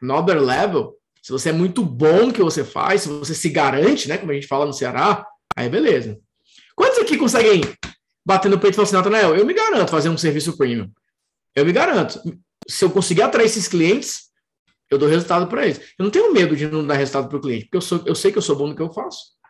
another 0.02 0.42
level, 0.42 0.96
se 1.22 1.32
você 1.32 1.50
é 1.50 1.54
muito 1.54 1.84
bom 1.84 2.32
que 2.32 2.42
você 2.42 2.64
faz, 2.64 3.02
se 3.02 3.10
você 3.10 3.34
se 3.34 3.50
garante, 3.50 4.08
né? 4.08 4.18
Como 4.18 4.32
a 4.32 4.36
gente 4.36 4.48
fala 4.48 4.66
no 4.66 4.74
Ceará, 4.74 5.26
aí 5.56 5.70
beleza. 5.70 6.20
Quantos 6.76 7.00
aqui 7.00 7.18
conseguem 7.18 7.62
bater 8.26 8.50
no 8.50 8.60
peito 8.60 8.74
e 8.74 8.76
falar 8.76 8.88
assim, 8.88 8.96
Nathanael, 8.96 9.36
eu 9.36 9.46
me 9.46 9.54
garanto 9.54 9.90
fazer 9.90 10.10
um 10.10 10.18
serviço 10.18 10.58
premium. 10.58 10.90
Eu 11.56 11.66
me 11.66 11.72
garanto. 11.72 12.20
Se 12.68 12.86
eu 12.86 12.90
conseguir 12.90 13.22
atrair 13.22 13.46
esses 13.46 13.68
clientes, 13.68 14.32
eu 14.90 14.98
dou 14.98 15.08
resultado 15.08 15.48
para 15.48 15.66
eles. 15.66 15.80
Eu 15.98 16.04
não 16.04 16.10
tenho 16.10 16.34
medo 16.34 16.56
de 16.56 16.68
não 16.68 16.86
dar 16.86 16.96
resultado 16.96 17.28
para 17.28 17.38
o 17.38 17.42
cliente, 17.42 17.66
porque 17.66 17.78
eu, 17.78 17.82
sou, 17.82 18.02
eu 18.06 18.16
sei 18.16 18.32
que 18.32 18.38
eu 18.38 18.42
sou 18.42 18.56
bom 18.56 18.68
no 18.68 18.76
que 18.76 18.82
eu 18.82 18.92
faço 18.92 19.42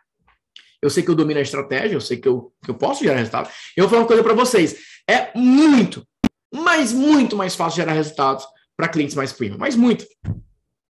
eu 0.82 0.90
sei 0.90 1.02
que 1.02 1.08
eu 1.08 1.14
domino 1.14 1.38
a 1.38 1.42
estratégia, 1.42 1.94
eu 1.94 2.00
sei 2.00 2.16
que 2.16 2.26
eu, 2.26 2.52
que 2.62 2.70
eu 2.70 2.74
posso 2.74 3.04
gerar 3.04 3.18
resultado. 3.18 3.48
Eu 3.76 3.84
vou 3.84 3.90
falar 3.90 4.02
uma 4.02 4.08
coisa 4.08 4.22
para 4.22 4.34
vocês: 4.34 4.76
é 5.08 5.30
muito, 5.38 6.06
mas 6.52 6.92
muito 6.92 7.36
mais 7.36 7.54
fácil 7.54 7.76
gerar 7.76 7.92
resultados 7.92 8.44
para 8.76 8.88
clientes 8.88 9.14
mais 9.14 9.32
premium, 9.32 9.58
mas 9.58 9.74
muito. 9.74 10.04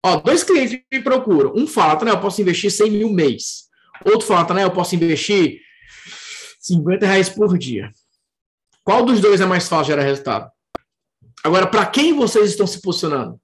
Ó, 0.05 0.17
dois 0.17 0.43
clientes 0.43 0.81
me 0.91 1.01
procuram. 1.01 1.53
Um 1.55 1.67
fala, 1.67 2.03
né, 2.03 2.11
eu 2.11 2.19
posso 2.19 2.41
investir 2.41 2.71
100 2.71 2.91
mil 2.91 3.09
mês. 3.09 3.69
Outro 4.05 4.27
fala, 4.27 4.53
né, 4.53 4.63
eu 4.63 4.71
posso 4.71 4.95
investir 4.95 5.61
50 6.59 7.05
reais 7.05 7.29
por 7.29 7.57
dia. 7.57 7.91
Qual 8.83 9.05
dos 9.05 9.21
dois 9.21 9.39
é 9.39 9.45
mais 9.45 9.67
fácil 9.67 9.93
gerar 9.93 10.03
resultado? 10.03 10.51
Agora, 11.43 11.67
para 11.67 11.85
quem 11.85 12.13
vocês 12.13 12.49
estão 12.49 12.67
se 12.67 12.81
posicionando? 12.81 13.39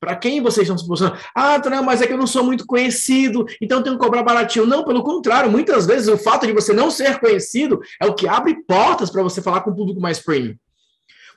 Para 0.00 0.14
quem 0.14 0.40
vocês 0.40 0.64
estão 0.64 0.78
se 0.78 0.86
posicionando? 0.86 1.20
Ah, 1.34 1.58
não, 1.58 1.82
mas 1.82 2.00
é 2.00 2.06
que 2.06 2.12
eu 2.12 2.18
não 2.18 2.26
sou 2.26 2.44
muito 2.44 2.64
conhecido, 2.66 3.44
então 3.60 3.82
tenho 3.82 3.98
que 3.98 4.04
cobrar 4.04 4.22
baratinho. 4.22 4.66
Não, 4.66 4.84
pelo 4.84 5.02
contrário, 5.02 5.50
muitas 5.50 5.86
vezes 5.86 6.08
o 6.08 6.16
fato 6.16 6.46
de 6.46 6.52
você 6.52 6.72
não 6.72 6.90
ser 6.90 7.18
conhecido 7.18 7.80
é 8.00 8.06
o 8.06 8.14
que 8.14 8.28
abre 8.28 8.62
portas 8.64 9.10
para 9.10 9.22
você 9.22 9.42
falar 9.42 9.60
com 9.62 9.70
o 9.70 9.74
público 9.74 10.00
mais 10.00 10.20
premium. 10.20 10.56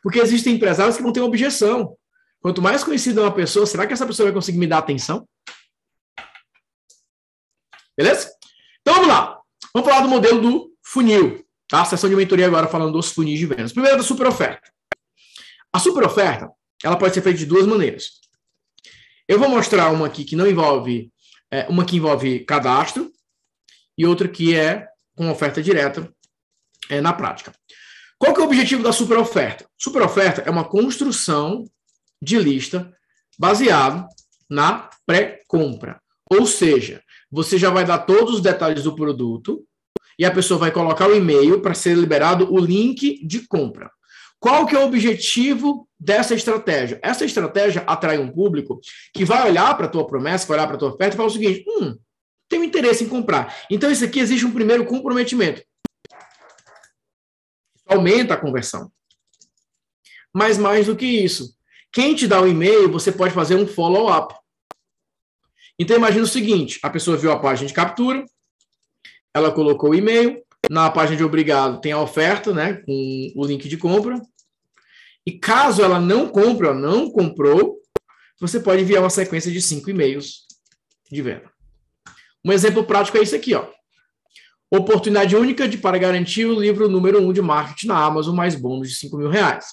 Porque 0.02 0.20
existem 0.20 0.56
empresários 0.56 0.98
que 0.98 1.04
vão 1.04 1.14
ter 1.14 1.20
uma 1.20 1.28
objeção. 1.28 1.96
Quanto 2.40 2.62
mais 2.62 2.84
conhecida 2.84 3.22
uma 3.22 3.34
pessoa, 3.34 3.66
será 3.66 3.86
que 3.86 3.94
essa 3.94 4.06
pessoa 4.06 4.28
vai 4.28 4.34
conseguir 4.34 4.58
me 4.58 4.68
dar 4.68 4.80
atenção? 4.80 5.28
Beleza? 7.96 8.32
Então 8.82 8.96
vamos 8.96 9.10
lá. 9.10 9.40
Vamos 9.74 9.90
falar 9.90 10.02
do 10.02 10.10
modelo 10.10 10.42
do 10.42 10.74
funil. 10.84 11.46
Tá? 11.68 11.82
A 11.82 11.86
sessão 11.86 12.10
de 12.10 12.16
mentoria 12.16 12.48
agora 12.48 12.68
falando 12.68 12.94
dos 12.94 13.12
funis 13.12 13.40
de 13.40 13.46
vendas. 13.46 13.72
Primeiro 13.72 13.98
da 13.98 14.04
super 14.04 14.28
oferta. 14.28 14.72
A 15.72 15.80
super 15.80 16.04
oferta, 16.04 16.52
ela 16.84 16.98
pode 16.98 17.14
ser 17.14 17.22
feita 17.22 17.40
de 17.40 17.46
duas 17.46 17.66
maneiras. 17.66 18.20
Eu 19.28 19.40
vou 19.40 19.48
mostrar 19.48 19.90
uma 19.92 20.08
aqui 20.08 20.26
que 20.26 20.36
não 20.36 20.46
envolve, 20.46 21.10
é, 21.50 21.68
uma 21.70 21.86
que 21.86 21.96
envolve 21.96 22.44
cadastro 22.44 23.10
e 23.98 24.06
outra 24.06 24.28
que 24.28 24.54
é 24.58 24.88
com 25.16 25.30
oferta 25.32 25.62
direta 25.62 26.12
é, 26.90 27.00
na 27.00 27.14
prática. 27.14 27.54
Qual 28.22 28.36
que 28.36 28.40
é 28.40 28.44
o 28.44 28.46
objetivo 28.46 28.84
da 28.84 28.94
super 28.94 29.18
oferta? 29.18 29.66
Super 29.76 30.04
oferta 30.04 30.44
é 30.46 30.52
uma 30.52 30.64
construção 30.64 31.66
de 32.22 32.38
lista 32.38 32.94
baseado 33.36 34.08
na 34.48 34.92
pré-compra. 35.08 36.00
Ou 36.30 36.46
seja, 36.46 37.02
você 37.32 37.58
já 37.58 37.72
vai 37.72 37.84
dar 37.84 37.98
todos 37.98 38.36
os 38.36 38.40
detalhes 38.42 38.84
do 38.84 38.96
produto 38.96 39.66
e 40.20 40.24
a 40.24 40.30
pessoa 40.30 40.60
vai 40.60 40.70
colocar 40.70 41.10
o 41.10 41.16
e-mail 41.16 41.62
para 41.62 41.74
ser 41.74 41.98
liberado 41.98 42.54
o 42.54 42.60
link 42.60 43.26
de 43.26 43.48
compra. 43.48 43.90
Qual 44.40 44.68
que 44.68 44.76
é 44.76 44.80
o 44.80 44.86
objetivo 44.86 45.90
dessa 46.00 46.36
estratégia? 46.36 47.00
Essa 47.02 47.26
estratégia 47.26 47.84
atrai 47.88 48.20
um 48.20 48.32
público 48.32 48.80
que 49.16 49.26
vai 49.26 49.50
olhar 49.50 49.76
para 49.76 49.88
a 49.88 49.90
tua 49.90 50.06
promessa, 50.06 50.46
vai 50.46 50.60
olhar 50.60 50.68
para 50.68 50.76
a 50.76 50.80
tua 50.80 50.90
oferta 50.90 51.16
e 51.16 51.18
falar 51.18 51.30
o 51.30 51.32
seguinte: 51.32 51.66
hum, 51.68 51.98
tenho 52.48 52.64
interesse 52.64 53.04
em 53.04 53.10
comprar. 53.10 53.58
Então, 53.68 53.90
isso 53.90 54.06
aqui 54.06 54.20
existe 54.20 54.46
um 54.46 54.52
primeiro 54.52 54.86
comprometimento. 54.86 55.64
Aumenta 57.92 58.34
a 58.34 58.38
conversão. 58.38 58.92
Mas 60.34 60.58
mais 60.58 60.86
do 60.88 60.96
que 60.96 61.06
isso, 61.06 61.56
quem 61.92 62.16
te 62.16 62.28
dá 62.28 62.42
o 62.42 62.48
e-mail, 62.48 62.92
você 62.92 63.12
pode 63.12 63.34
fazer 63.34 63.56
um 63.56 63.68
follow-up. 63.68 64.34
Então, 65.78 65.98
imagine 65.98 66.24
o 66.24 66.28
seguinte: 66.28 66.80
a 66.84 66.90
pessoa 66.90 67.18
viu 67.18 67.32
a 67.32 67.40
página 67.40 67.68
de 67.68 67.74
captura, 67.74 68.26
ela 69.34 69.52
colocou 69.52 69.92
o 69.92 69.96
e-mail, 69.96 70.42
na 70.70 70.90
página 70.90 71.18
de 71.18 71.24
obrigado 71.24 71.82
tem 71.82 71.92
a 71.92 72.02
oferta, 72.02 72.54
né, 72.54 72.82
com 72.86 73.32
o 73.36 73.46
link 73.46 73.68
de 73.68 73.78
compra. 73.78 74.22
E 75.26 75.34
caso 75.34 75.84
ela 75.84 76.00
não 76.00 76.30
compre 76.30 76.74
não 76.74 77.12
comprou, 77.12 77.80
você 78.40 78.60
pode 78.60 78.82
enviar 78.82 79.04
uma 79.04 79.10
sequência 79.10 79.52
de 79.52 79.62
cinco 79.62 79.90
e-mails 79.90 80.46
de 81.12 81.22
venda. 81.22 81.52
Um 82.44 82.52
exemplo 82.52 82.84
prático 82.84 83.18
é 83.18 83.22
isso 83.22 83.36
aqui, 83.36 83.54
ó. 83.54 83.68
Oportunidade 84.74 85.36
única 85.36 85.68
de 85.68 85.78
para 85.78 85.98
garantir 85.98 86.46
o 86.46 86.58
livro 86.58 86.88
número 86.88 87.22
um 87.22 87.34
de 87.34 87.42
marketing 87.42 87.88
na 87.88 88.06
Amazon, 88.06 88.34
mais 88.34 88.56
bônus 88.56 88.88
de 88.88 88.96
5 88.96 89.18
mil 89.18 89.28
reais. 89.28 89.66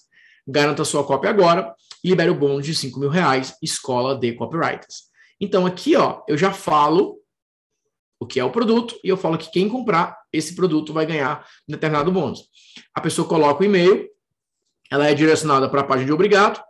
Garanta 0.44 0.84
sua 0.84 1.04
cópia 1.04 1.30
agora 1.30 1.72
e 2.02 2.08
libere 2.08 2.30
o 2.30 2.34
bônus 2.34 2.66
de 2.66 2.74
5 2.74 2.98
mil 2.98 3.08
reais, 3.08 3.54
Escola 3.62 4.18
de 4.18 4.32
Copywriters. 4.32 5.04
Então, 5.40 5.64
aqui, 5.64 5.94
ó, 5.94 6.22
eu 6.26 6.36
já 6.36 6.52
falo 6.52 7.16
o 8.18 8.26
que 8.26 8.40
é 8.40 8.44
o 8.44 8.50
produto 8.50 8.98
e 9.04 9.08
eu 9.08 9.16
falo 9.16 9.38
que 9.38 9.48
quem 9.52 9.68
comprar 9.68 10.18
esse 10.32 10.56
produto 10.56 10.92
vai 10.92 11.06
ganhar 11.06 11.46
um 11.68 11.72
determinado 11.72 12.10
bônus. 12.10 12.48
A 12.92 13.00
pessoa 13.00 13.28
coloca 13.28 13.62
o 13.62 13.64
e-mail, 13.64 14.04
ela 14.90 15.06
é 15.06 15.14
direcionada 15.14 15.68
para 15.68 15.82
a 15.82 15.84
página 15.84 16.06
de 16.06 16.12
obrigado, 16.12 16.60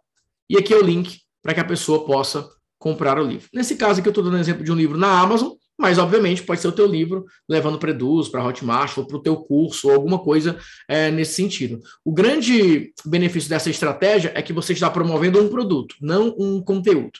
e 0.51 0.59
aqui 0.59 0.74
é 0.74 0.76
o 0.76 0.83
link 0.83 1.22
para 1.43 1.55
que 1.55 1.61
a 1.61 1.64
pessoa 1.64 2.05
possa 2.05 2.47
comprar 2.79 3.18
o 3.18 3.26
livro. 3.26 3.49
Nesse 3.55 3.74
caso 3.76 4.01
aqui, 4.01 4.09
eu 4.09 4.11
estou 4.11 4.22
dando 4.22 4.37
exemplo 4.37 4.62
de 4.62 4.70
um 4.70 4.76
livro 4.76 4.99
na 4.99 5.18
Amazon, 5.18 5.53
mas 5.79 5.97
obviamente 5.97 6.43
pode 6.43 6.61
ser 6.61 6.68
o 6.68 6.72
teu 6.72 6.87
livro 6.87 7.24
levando 7.49 7.79
para 7.79 7.93
Eduz, 7.93 8.29
para 8.29 8.45
Hotmart, 8.45 8.99
ou 8.99 9.07
para 9.07 9.16
o 9.16 9.22
teu 9.22 9.37
curso, 9.37 9.89
ou 9.89 9.95
alguma 9.95 10.18
coisa 10.18 10.59
é, 10.89 11.11
nesse 11.11 11.35
sentido. 11.35 11.81
O 12.05 12.12
grande 12.12 12.93
benefício 13.05 13.49
dessa 13.49 13.70
estratégia 13.70 14.33
é 14.35 14.43
que 14.43 14.53
você 14.53 14.72
está 14.72 14.91
promovendo 14.91 15.41
um 15.41 15.49
produto, 15.49 15.95
não 16.01 16.35
um 16.37 16.61
conteúdo, 16.61 17.18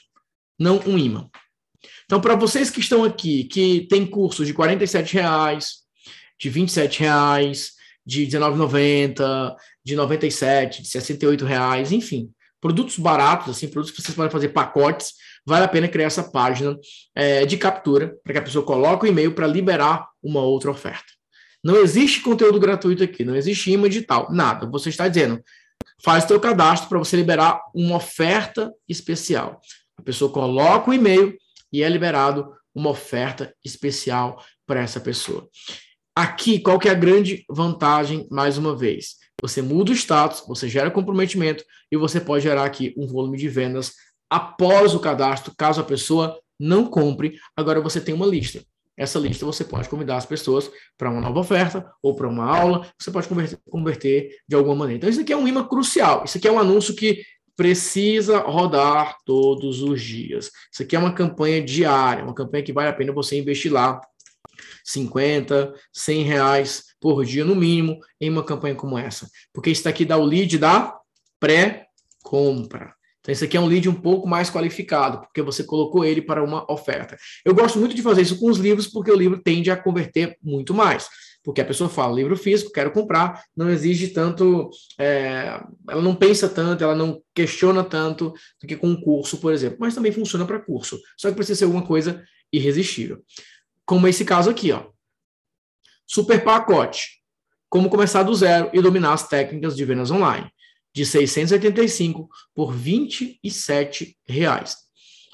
não 0.59 0.81
um 0.87 0.99
imã. 0.99 1.31
Então, 2.05 2.21
para 2.21 2.35
vocês 2.35 2.69
que 2.71 2.81
estão 2.81 3.05
aqui, 3.05 3.45
que 3.45 3.87
tem 3.89 4.05
cursos 4.05 4.47
de 4.47 4.53
R$ 4.53 5.13
reais, 5.13 5.75
de 6.41 6.49
R$ 6.49 6.67
reais, 6.99 7.73
de 8.05 8.25
R$19,90, 8.25 9.55
de 9.85 9.95
97, 9.95 10.83
de 10.83 10.89
68 10.89 11.45
reais, 11.45 11.93
enfim, 11.93 12.31
produtos 12.61 12.99
baratos, 12.99 13.51
assim, 13.51 13.69
produtos 13.69 13.95
que 13.95 14.03
vocês 14.03 14.17
podem 14.17 14.33
fazer 14.33 14.49
pacotes, 14.49 15.13
vale 15.49 15.64
a 15.64 15.68
pena 15.68 15.88
criar 15.88 16.07
essa 16.07 16.22
página 16.22 16.78
é, 17.14 17.46
de 17.46 17.57
captura 17.57 18.14
para 18.22 18.34
que 18.34 18.38
a 18.38 18.42
pessoa 18.42 18.64
coloque 18.64 19.07
o 19.07 19.09
e-mail 19.09 19.32
para 19.32 19.46
liberar 19.46 20.07
uma 20.22 20.42
outra 20.42 20.70
oferta. 20.70 21.07
Não 21.64 21.76
existe 21.76 22.20
conteúdo 22.20 22.61
gratuito 22.61 23.03
aqui, 23.03 23.24
não 23.24 23.34
existe 23.34 23.72
imã 23.72 23.88
digital, 23.88 24.28
nada. 24.30 24.66
Você 24.66 24.90
está 24.90 25.09
dizendo, 25.09 25.42
faz 26.05 26.24
seu 26.24 26.38
cadastro 26.38 26.90
para 26.90 26.99
você 26.99 27.16
liberar 27.16 27.62
uma 27.74 27.96
oferta 27.96 28.70
especial. 28.86 29.59
A 29.96 30.03
pessoa 30.03 30.30
coloca 30.30 30.90
o 30.90 30.94
e-mail 30.94 31.34
e 31.72 31.82
é 31.82 31.88
liberado 31.88 32.53
uma 32.74 32.90
oferta 32.90 33.55
especial 33.64 34.44
para 34.66 34.80
essa 34.82 35.01
pessoa. 35.01 35.49
Aqui, 36.14 36.61
qual 36.61 36.78
que 36.78 36.88
é 36.88 36.92
a 36.92 36.94
grande 36.94 37.44
vantagem, 37.49 38.28
mais 38.30 38.59
uma 38.59 38.76
vez? 38.76 39.16
Você 39.40 39.62
muda 39.62 39.92
o 39.92 39.94
status, 39.94 40.44
você 40.46 40.68
gera 40.68 40.90
comprometimento 40.90 41.64
e 41.90 41.96
você 41.96 42.20
pode 42.20 42.42
gerar 42.42 42.64
aqui 42.64 42.92
um 42.99 43.07
volume 43.07 43.38
de 43.38 43.49
vendas 43.49 43.94
após 44.31 44.95
o 44.95 45.01
cadastro, 45.01 45.53
caso 45.57 45.81
a 45.81 45.85
pessoa 45.85 46.39
não 46.59 46.87
compre. 46.87 47.39
Agora 47.57 47.81
você 47.81 48.01
tem 48.01 48.14
uma 48.14 48.26
lista. 48.26 48.62
Essa 48.97 49.18
lista 49.18 49.47
você 49.47 49.64
pode 49.64 49.89
convidar 49.89 50.16
as 50.16 50.26
pessoas 50.26 50.68
para 50.97 51.09
uma 51.09 51.20
nova 51.20 51.39
oferta 51.39 51.89
ou 52.03 52.16
para 52.16 52.29
uma 52.29 52.45
aula, 52.45 52.91
você 52.99 53.12
pode 53.12 53.29
converter, 53.29 53.59
converter, 53.70 54.31
de 54.47 54.57
alguma 54.57 54.74
maneira. 54.74 54.99
Então, 54.99 55.09
isso 55.09 55.20
aqui 55.20 55.33
é 55.33 55.37
um 55.37 55.47
imã 55.47 55.64
crucial. 55.64 56.24
Isso 56.24 56.37
aqui 56.37 56.49
é 56.49 56.53
um 56.53 56.59
anúncio 56.59 56.97
que 56.97 57.22
precisa 57.55 58.39
rodar 58.39 59.16
todos 59.24 59.83
os 59.83 60.03
dias. 60.03 60.51
Isso 60.72 60.83
aqui 60.83 60.97
é 60.97 60.99
uma 60.99 61.12
campanha 61.12 61.62
diária, 61.62 62.24
uma 62.24 62.35
campanha 62.35 62.64
que 62.64 62.72
vale 62.72 62.89
a 62.89 62.93
pena 62.93 63.12
você 63.12 63.39
investir 63.39 63.72
lá 63.72 64.01
50, 64.85 65.74
100 65.93 66.22
reais 66.22 66.85
por 67.01 67.24
dia, 67.24 67.45
no 67.45 67.55
mínimo, 67.55 68.01
em 68.20 68.31
uma 68.31 68.43
campanha 68.43 68.74
como 68.74 68.99
essa. 68.99 69.29
Porque 69.53 69.70
isso 69.70 69.89
aqui 69.89 70.05
dá 70.05 70.16
o 70.16 70.24
lead 70.24 70.59
da 70.59 70.97
pré-compra. 71.39 72.97
Então, 73.29 73.33
isso 73.35 73.45
aqui 73.45 73.57
é 73.57 73.61
um 73.61 73.66
lead 73.66 73.89
um 73.89 73.95
pouco 73.95 74.26
mais 74.26 74.51
qualificado, 74.51 75.20
porque 75.20 75.43
você 75.43 75.62
colocou 75.62 76.05
ele 76.05 76.22
para 76.22 76.43
uma 76.43 76.70
oferta. 76.70 77.16
Eu 77.45 77.55
gosto 77.55 77.79
muito 77.79 77.95
de 77.95 78.01
fazer 78.01 78.22
isso 78.22 78.39
com 78.39 78.49
os 78.51 78.59
livros, 78.59 78.87
porque 78.87 79.11
o 79.11 79.16
livro 79.16 79.39
tende 79.43 79.70
a 79.70 79.76
converter 79.76 80.37
muito 80.43 80.72
mais. 80.72 81.09
Porque 81.45 81.61
a 81.61 81.64
pessoa 81.64 81.89
fala, 81.89 82.14
livro 82.14 82.37
físico, 82.37 82.72
quero 82.72 82.91
comprar, 82.91 83.43
não 83.57 83.70
exige 83.70 84.09
tanto, 84.09 84.70
é, 84.99 85.61
ela 85.89 86.03
não 86.03 86.14
pensa 86.14 86.49
tanto, 86.49 86.83
ela 86.83 86.95
não 86.95 87.22
questiona 87.35 87.85
tanto 87.85 88.33
do 88.61 88.66
que 88.66 88.76
com 88.76 88.89
um 88.89 89.01
curso, 89.01 89.39
por 89.39 89.53
exemplo. 89.53 89.79
Mas 89.81 89.95
também 89.95 90.12
funciona 90.12 90.45
para 90.45 90.59
curso. 90.59 90.99
Só 91.16 91.29
que 91.29 91.37
precisa 91.37 91.59
ser 91.59 91.64
alguma 91.64 91.87
coisa 91.87 92.22
irresistível 92.53 93.22
como 93.89 94.07
esse 94.07 94.22
caso 94.22 94.51
aqui, 94.51 94.70
ó. 94.70 94.85
Super 96.07 96.45
pacote. 96.45 97.22
Como 97.70 97.89
começar 97.89 98.22
do 98.22 98.35
zero 98.35 98.68
e 98.74 98.83
dominar 98.83 99.14
as 99.14 99.26
técnicas 99.26 99.74
de 99.74 99.83
vendas 99.83 100.11
online. 100.11 100.53
De 100.95 101.05
685 101.05 102.28
por 102.55 102.72
27 102.72 104.16
reais. 104.26 104.76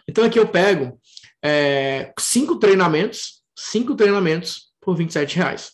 Então 0.07 0.25
aqui 0.25 0.39
eu 0.39 0.49
pego 0.49 1.01
é, 1.43 2.13
cinco 2.19 2.59
treinamentos, 2.59 3.43
cinco 3.57 3.95
treinamentos 3.95 4.73
por 4.81 4.97
27 4.97 5.37
reais. 5.37 5.73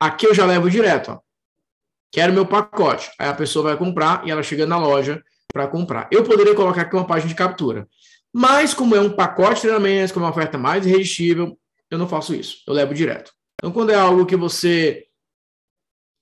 Aqui 0.00 0.26
eu 0.26 0.34
já 0.34 0.46
levo 0.46 0.70
direto, 0.70 1.12
ó. 1.12 1.20
Quero 2.10 2.32
meu 2.32 2.46
pacote. 2.46 3.10
Aí 3.18 3.28
a 3.28 3.34
pessoa 3.34 3.64
vai 3.64 3.76
comprar 3.76 4.26
e 4.26 4.30
ela 4.30 4.42
chega 4.42 4.64
na 4.64 4.78
loja 4.78 5.22
para 5.52 5.66
comprar. 5.66 6.08
Eu 6.10 6.24
poderia 6.24 6.54
colocar 6.54 6.82
aqui 6.82 6.96
uma 6.96 7.06
página 7.06 7.28
de 7.28 7.34
captura. 7.34 7.88
Mas, 8.32 8.72
como 8.74 8.94
é 8.94 9.00
um 9.00 9.10
pacote 9.10 9.56
de 9.56 9.62
treinamentos, 9.62 10.12
como 10.12 10.24
é 10.24 10.28
uma 10.28 10.32
oferta 10.32 10.56
mais 10.56 10.86
irresistível, 10.86 11.58
eu 11.90 11.98
não 11.98 12.08
faço 12.08 12.34
isso. 12.34 12.62
Eu 12.66 12.74
levo 12.74 12.94
direto. 12.94 13.32
Então, 13.58 13.72
quando 13.72 13.90
é 13.90 13.94
algo 13.94 14.26
que 14.26 14.36
você 14.36 15.07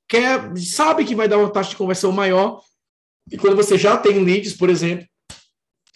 quer, 0.09 0.57
sabe 0.57 1.05
que 1.05 1.15
vai 1.15 1.29
dar 1.29 1.39
uma 1.39 1.51
taxa 1.51 1.71
de 1.71 1.77
conversão 1.77 2.13
maior, 2.13 2.61
e 3.31 3.37
quando 3.37 3.57
você 3.57 3.77
já 3.77 3.97
tem 3.97 4.25
leads, 4.25 4.53
por 4.53 4.71
exemplo, 4.71 5.07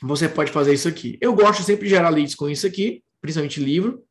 você 0.03 0.29
pode 0.29 0.51
fazer 0.51 0.73
isso 0.73 0.89
aqui. 0.89 1.19
Eu 1.21 1.35
gosto 1.35 1.63
sempre 1.63 1.85
de 1.85 1.91
gerar 1.91 2.09
leads 2.09 2.35
com 2.35 2.49
isso 2.49 2.67
aqui, 2.67 3.03
principalmente 3.21 3.61
livro, 3.61 4.03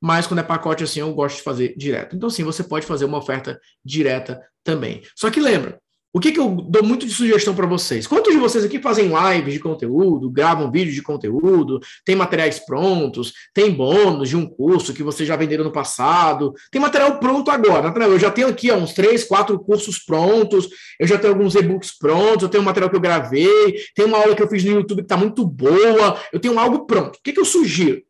mas 0.00 0.26
quando 0.26 0.40
é 0.40 0.42
pacote 0.42 0.84
assim, 0.84 1.00
eu 1.00 1.12
gosto 1.14 1.36
de 1.36 1.42
fazer 1.42 1.74
direto. 1.76 2.16
Então, 2.16 2.30
sim, 2.30 2.44
você 2.44 2.62
pode 2.62 2.86
fazer 2.86 3.04
uma 3.04 3.18
oferta 3.18 3.60
direta 3.84 4.40
também. 4.62 5.02
Só 5.16 5.30
que 5.30 5.40
lembra, 5.40 5.80
o 6.14 6.20
que, 6.20 6.30
que 6.30 6.38
eu 6.38 6.48
dou 6.48 6.84
muito 6.84 7.04
de 7.04 7.12
sugestão 7.12 7.56
para 7.56 7.66
vocês? 7.66 8.06
Quantos 8.06 8.32
de 8.32 8.38
vocês 8.38 8.64
aqui 8.64 8.80
fazem 8.80 9.08
lives 9.08 9.52
de 9.52 9.58
conteúdo, 9.58 10.30
gravam 10.30 10.70
vídeos 10.70 10.94
de 10.94 11.02
conteúdo, 11.02 11.80
tem 12.04 12.14
materiais 12.14 12.60
prontos, 12.60 13.32
tem 13.52 13.72
bônus 13.72 14.28
de 14.28 14.36
um 14.36 14.46
curso 14.46 14.94
que 14.94 15.02
vocês 15.02 15.26
já 15.26 15.34
venderam 15.34 15.64
no 15.64 15.72
passado, 15.72 16.54
tem 16.70 16.80
material 16.80 17.18
pronto 17.18 17.50
agora. 17.50 17.92
Eu 18.06 18.18
já 18.20 18.30
tenho 18.30 18.46
aqui 18.46 18.70
ó, 18.70 18.76
uns 18.76 18.92
três, 18.92 19.24
quatro 19.24 19.58
cursos 19.58 19.98
prontos, 19.98 20.68
eu 21.00 21.06
já 21.08 21.18
tenho 21.18 21.32
alguns 21.32 21.56
e-books 21.56 21.98
prontos, 21.98 22.44
eu 22.44 22.48
tenho 22.48 22.62
um 22.62 22.66
material 22.66 22.88
que 22.88 22.96
eu 22.96 23.00
gravei, 23.00 23.74
tem 23.96 24.04
uma 24.04 24.18
aula 24.18 24.36
que 24.36 24.42
eu 24.42 24.48
fiz 24.48 24.62
no 24.62 24.70
YouTube 24.70 24.98
que 24.98 25.06
está 25.06 25.16
muito 25.16 25.44
boa, 25.44 26.16
eu 26.32 26.38
tenho 26.38 26.56
algo 26.60 26.86
pronto. 26.86 27.16
O 27.16 27.22
que, 27.24 27.32
que 27.32 27.40
eu 27.40 27.44
sugiro? 27.44 28.00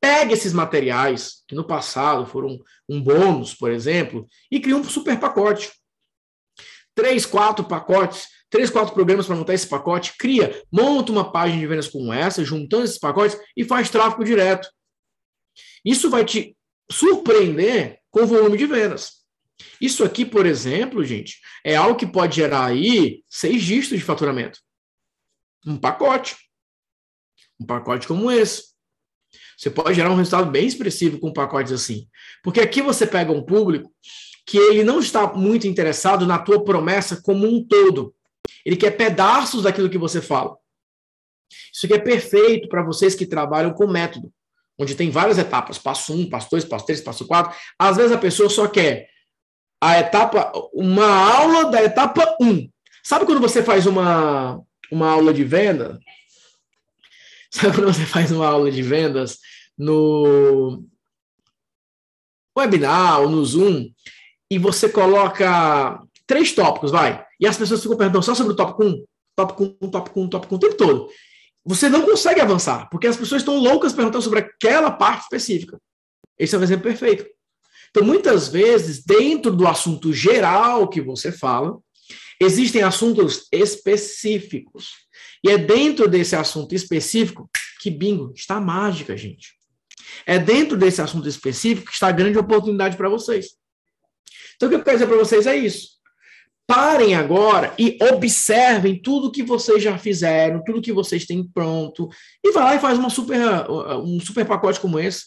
Pegue 0.00 0.34
esses 0.34 0.52
materiais, 0.52 1.44
que 1.46 1.54
no 1.54 1.64
passado 1.64 2.26
foram 2.26 2.58
um 2.88 3.00
bônus, 3.00 3.54
por 3.54 3.70
exemplo, 3.70 4.26
e 4.50 4.58
crie 4.58 4.74
um 4.74 4.82
super 4.82 5.18
pacote 5.20 5.70
três, 6.98 7.24
quatro 7.24 7.64
pacotes, 7.64 8.26
três, 8.50 8.70
quatro 8.70 8.92
programas 8.92 9.24
para 9.24 9.36
montar 9.36 9.54
esse 9.54 9.68
pacote, 9.68 10.14
cria, 10.18 10.64
monta 10.70 11.12
uma 11.12 11.30
página 11.30 11.60
de 11.60 11.66
vendas 11.68 11.86
como 11.86 12.12
essa, 12.12 12.44
juntando 12.44 12.82
esses 12.82 12.98
pacotes 12.98 13.38
e 13.56 13.62
faz 13.62 13.88
tráfego 13.88 14.24
direto. 14.24 14.68
Isso 15.84 16.10
vai 16.10 16.24
te 16.24 16.56
surpreender 16.90 18.00
com 18.10 18.22
o 18.22 18.26
volume 18.26 18.58
de 18.58 18.66
vendas. 18.66 19.18
Isso 19.80 20.02
aqui, 20.02 20.26
por 20.26 20.44
exemplo, 20.44 21.04
gente, 21.04 21.40
é 21.64 21.76
algo 21.76 21.96
que 21.96 22.06
pode 22.06 22.34
gerar 22.34 22.66
aí 22.66 23.22
seis 23.28 23.62
dígitos 23.62 23.96
de 23.96 24.04
faturamento. 24.04 24.58
Um 25.64 25.76
pacote. 25.76 26.36
Um 27.60 27.64
pacote 27.64 28.08
como 28.08 28.28
esse. 28.28 28.74
Você 29.56 29.70
pode 29.70 29.94
gerar 29.94 30.10
um 30.10 30.16
resultado 30.16 30.50
bem 30.50 30.66
expressivo 30.66 31.20
com 31.20 31.32
pacotes 31.32 31.70
assim. 31.70 32.08
Porque 32.42 32.60
aqui 32.60 32.82
você 32.82 33.06
pega 33.06 33.30
um 33.30 33.44
público 33.44 33.88
que 34.48 34.56
ele 34.56 34.82
não 34.82 34.98
está 34.98 35.26
muito 35.34 35.68
interessado 35.68 36.26
na 36.26 36.38
tua 36.38 36.64
promessa 36.64 37.20
como 37.20 37.46
um 37.46 37.62
todo. 37.62 38.14
Ele 38.64 38.76
quer 38.76 38.92
pedaços 38.92 39.62
daquilo 39.62 39.90
que 39.90 39.98
você 39.98 40.22
fala. 40.22 40.56
Isso 41.70 41.84
aqui 41.84 41.92
é 41.92 41.98
perfeito 41.98 42.66
para 42.66 42.82
vocês 42.82 43.14
que 43.14 43.26
trabalham 43.26 43.74
com 43.74 43.86
método, 43.86 44.32
onde 44.78 44.94
tem 44.94 45.10
várias 45.10 45.36
etapas, 45.36 45.76
passo 45.76 46.14
um, 46.14 46.26
passo 46.30 46.48
dois, 46.50 46.64
passo 46.64 46.86
três, 46.86 47.02
passo 47.02 47.26
quatro. 47.26 47.54
Às 47.78 47.98
vezes 47.98 48.10
a 48.10 48.16
pessoa 48.16 48.48
só 48.48 48.66
quer 48.66 49.10
a 49.82 50.00
etapa, 50.00 50.50
uma 50.72 51.06
aula 51.06 51.70
da 51.70 51.84
etapa 51.84 52.34
um. 52.40 52.70
Sabe 53.04 53.26
quando 53.26 53.42
você 53.42 53.62
faz 53.62 53.84
uma, 53.84 54.62
uma 54.90 55.10
aula 55.10 55.34
de 55.34 55.44
venda? 55.44 56.00
Sabe 57.52 57.74
quando 57.74 57.92
você 57.92 58.06
faz 58.06 58.32
uma 58.32 58.46
aula 58.46 58.70
de 58.70 58.82
vendas 58.82 59.40
no 59.76 60.82
webinar 62.56 63.20
ou 63.20 63.28
no 63.28 63.44
Zoom 63.44 63.90
e 64.50 64.58
você 64.58 64.88
coloca 64.88 66.02
três 66.26 66.52
tópicos, 66.52 66.90
vai, 66.90 67.24
e 67.40 67.46
as 67.46 67.56
pessoas 67.56 67.82
ficam 67.82 67.96
perguntando 67.96 68.24
só 68.24 68.34
sobre 68.34 68.52
o 68.52 68.56
tópico 68.56 68.84
1, 68.84 69.04
tópico 69.36 69.76
1, 69.82 69.90
tópico 69.90 70.20
1, 70.20 70.28
tópico 70.28 70.54
1 70.54 70.56
o 70.56 70.60
tempo 70.60 70.76
todo. 70.76 71.08
Você 71.64 71.88
não 71.88 72.02
consegue 72.02 72.40
avançar, 72.40 72.88
porque 72.90 73.06
as 73.06 73.16
pessoas 73.16 73.42
estão 73.42 73.58
loucas 73.58 73.92
perguntando 73.92 74.22
sobre 74.22 74.40
aquela 74.40 74.90
parte 74.90 75.22
específica. 75.22 75.78
Esse 76.38 76.54
é 76.54 76.58
o 76.58 76.62
exemplo 76.62 76.84
perfeito. 76.84 77.26
Então, 77.90 78.04
muitas 78.04 78.48
vezes, 78.48 79.02
dentro 79.04 79.54
do 79.54 79.66
assunto 79.66 80.12
geral 80.12 80.88
que 80.88 81.00
você 81.00 81.32
fala, 81.32 81.78
existem 82.40 82.82
assuntos 82.82 83.46
específicos. 83.52 84.90
E 85.44 85.50
é 85.50 85.58
dentro 85.58 86.08
desse 86.08 86.36
assunto 86.36 86.74
específico 86.74 87.50
que, 87.80 87.90
bingo, 87.90 88.32
está 88.34 88.60
mágica, 88.60 89.16
gente. 89.16 89.54
É 90.26 90.38
dentro 90.38 90.76
desse 90.76 91.00
assunto 91.00 91.28
específico 91.28 91.88
que 91.88 91.92
está 91.92 92.08
a 92.08 92.12
grande 92.12 92.38
oportunidade 92.38 92.96
para 92.96 93.08
vocês. 93.08 93.56
Então, 94.58 94.66
o 94.66 94.70
que 94.70 94.76
eu 94.76 94.82
quero 94.82 94.96
dizer 94.96 95.06
para 95.06 95.16
vocês 95.16 95.46
é 95.46 95.56
isso. 95.56 95.98
Parem 96.66 97.14
agora 97.14 97.72
e 97.78 97.96
observem 98.12 99.00
tudo 99.00 99.30
que 99.30 99.44
vocês 99.44 99.80
já 99.80 99.96
fizeram, 99.96 100.62
tudo 100.64 100.82
que 100.82 100.92
vocês 100.92 101.24
têm 101.24 101.48
pronto, 101.48 102.08
e 102.44 102.50
vai 102.50 102.64
lá 102.64 102.74
e 102.74 102.80
faz 102.80 102.98
uma 102.98 103.08
super, 103.08 103.38
um 104.02 104.20
super 104.20 104.44
pacote 104.44 104.80
como 104.80 104.98
esse. 104.98 105.26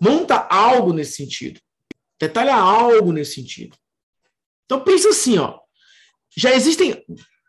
Monta 0.00 0.46
algo 0.48 0.92
nesse 0.92 1.16
sentido. 1.16 1.60
Detalha 2.18 2.54
algo 2.54 3.12
nesse 3.12 3.34
sentido. 3.34 3.76
Então 4.64 4.80
pensa 4.80 5.08
assim, 5.08 5.36
ó. 5.38 5.58
Já 6.36 6.54
existem. 6.54 7.04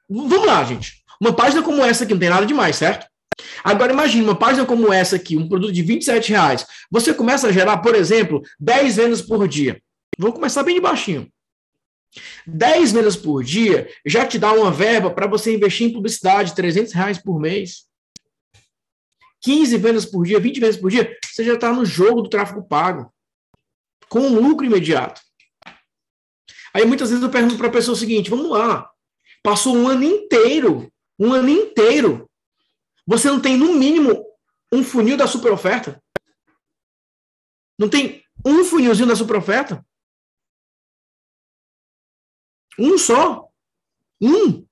Vamos 0.09 0.45
lá, 0.47 0.63
gente. 0.63 1.03
Uma 1.21 1.33
página 1.33 1.61
como 1.61 1.85
essa 1.85 2.03
aqui 2.03 2.13
não 2.13 2.19
tem 2.19 2.29
nada 2.29 2.45
demais, 2.47 2.75
certo? 2.75 3.05
Agora 3.63 3.93
imagine 3.93 4.23
uma 4.23 4.35
página 4.35 4.65
como 4.65 4.91
essa 4.91 5.15
aqui, 5.15 5.37
um 5.37 5.47
produto 5.47 5.71
de 5.71 5.83
27 5.83 6.31
reais. 6.31 6.65
Você 6.89 7.13
começa 7.13 7.47
a 7.47 7.51
gerar, 7.51 7.77
por 7.77 7.93
exemplo, 7.93 8.41
10 8.59 8.95
vendas 8.95 9.21
por 9.21 9.47
dia. 9.47 9.79
Vou 10.21 10.31
começar 10.31 10.61
bem 10.61 10.75
de 10.75 10.81
baixinho. 10.81 11.27
10 12.45 12.91
vendas 12.91 13.15
por 13.15 13.43
dia 13.43 13.91
já 14.05 14.23
te 14.23 14.37
dá 14.37 14.53
uma 14.53 14.69
verba 14.71 15.09
para 15.09 15.25
você 15.25 15.55
investir 15.55 15.87
em 15.87 15.93
publicidade, 15.93 16.53
300 16.53 16.93
reais 16.93 17.17
por 17.17 17.39
mês. 17.39 17.87
15 19.41 19.77
vendas 19.77 20.05
por 20.05 20.23
dia, 20.23 20.39
20 20.39 20.59
vendas 20.59 20.77
por 20.77 20.91
dia, 20.91 21.17
você 21.25 21.43
já 21.43 21.55
está 21.55 21.73
no 21.73 21.83
jogo 21.83 22.21
do 22.21 22.29
tráfego 22.29 22.61
pago, 22.61 23.11
com 24.07 24.27
lucro 24.27 24.63
imediato. 24.63 25.19
Aí 26.71 26.85
muitas 26.85 27.09
vezes 27.09 27.23
eu 27.23 27.31
pergunto 27.31 27.57
para 27.57 27.69
a 27.69 27.71
pessoa 27.71 27.95
o 27.95 27.99
seguinte: 27.99 28.29
vamos 28.29 28.47
lá, 28.51 28.91
passou 29.41 29.75
um 29.75 29.87
ano 29.87 30.03
inteiro, 30.03 30.93
um 31.17 31.33
ano 31.33 31.49
inteiro, 31.49 32.29
você 33.07 33.27
não 33.27 33.41
tem 33.41 33.57
no 33.57 33.73
mínimo 33.73 34.23
um 34.71 34.83
funil 34.83 35.17
da 35.17 35.25
super 35.25 35.51
oferta? 35.51 35.99
Não 37.79 37.89
tem 37.89 38.23
um 38.45 38.63
funilzinho 38.63 39.07
da 39.07 39.15
super 39.15 39.37
oferta? 39.37 39.83
Um 42.79 42.97
só. 42.97 43.47
Um. 44.21 44.65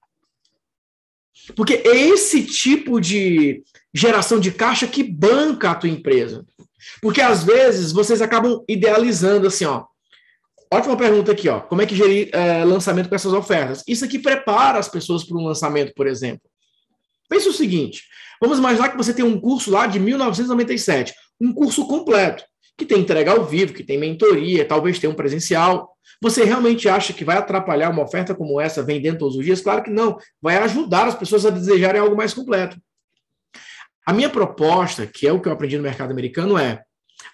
Porque 1.56 1.76
é 1.76 1.96
esse 1.96 2.46
tipo 2.46 3.00
de 3.00 3.64
geração 3.94 4.40
de 4.40 4.52
caixa 4.52 4.88
que 4.88 5.04
banca 5.04 5.72
a 5.72 5.76
tua 5.76 5.90
empresa. 5.90 6.46
Porque 7.02 7.22
às 7.22 7.44
vezes 7.44 7.92
vocês 7.92 8.22
acabam 8.22 8.64
idealizando 8.68 9.48
assim, 9.48 9.66
ó. 9.66 9.86
Ótima 10.72 10.96
pergunta 10.96 11.32
aqui, 11.32 11.50
ó. 11.50 11.62
Como 11.62 11.82
é 11.82 11.86
que 11.86 11.96
gerir 11.96 12.30
é, 12.32 12.64
lançamento 12.64 13.10
com 13.10 13.16
essas 13.16 13.34
ofertas? 13.34 13.84
Isso 13.88 14.06
aqui 14.06 14.20
prepara 14.20 14.78
as 14.78 14.88
pessoas 14.88 15.24
para 15.24 15.38
um 15.38 15.46
lançamento, 15.46 15.94
por 15.96 16.06
exemplo. 16.06 16.48
Pense 17.28 17.50
o 17.50 17.54
seguinte: 17.54 18.04
vamos 18.40 18.60
imaginar 18.60 18.90
que 18.90 18.98
você 18.98 19.14
tem 19.14 19.26
um 19.26 19.40
curso 19.40 19.72
lá 19.72 19.88
de 19.88 20.00
1997, 20.00 21.14
um 21.42 21.54
curso 21.54 21.88
completo, 21.88 22.44
que 22.80 22.86
tem 22.86 23.02
entrega 23.02 23.32
ao 23.32 23.46
vivo, 23.46 23.74
que 23.74 23.84
tem 23.84 24.00
mentoria, 24.00 24.66
talvez 24.66 24.98
tenha 24.98 25.12
um 25.12 25.16
presencial. 25.16 25.96
Você 26.22 26.44
realmente 26.46 26.88
acha 26.88 27.14
que 27.14 27.26
vai 27.26 27.38
atrapalhar 27.38 27.92
uma 27.92 28.04
oferta 28.04 28.34
como 28.34 28.60
essa 28.60 28.82
vendendo 28.82 29.20
todos 29.20 29.36
os 29.36 29.46
dias? 29.46 29.62
Claro 29.62 29.84
que 29.84 29.92
não. 29.92 30.18
Vai 30.42 30.58
ajudar 30.58 31.08
as 31.08 31.16
pessoas 31.16 31.46
a 31.46 31.50
desejarem 31.50 32.02
algo 32.02 32.16
mais 32.16 32.34
completo. 32.34 32.78
A 34.06 34.14
minha 34.14 34.30
proposta, 34.30 35.06
que 35.06 35.28
é 35.28 35.32
o 35.34 35.40
que 35.40 35.48
eu 35.48 35.54
aprendi 35.54 35.78
no 35.78 35.84
mercado 35.84 36.12
americano, 36.12 36.58
é: 36.58 36.82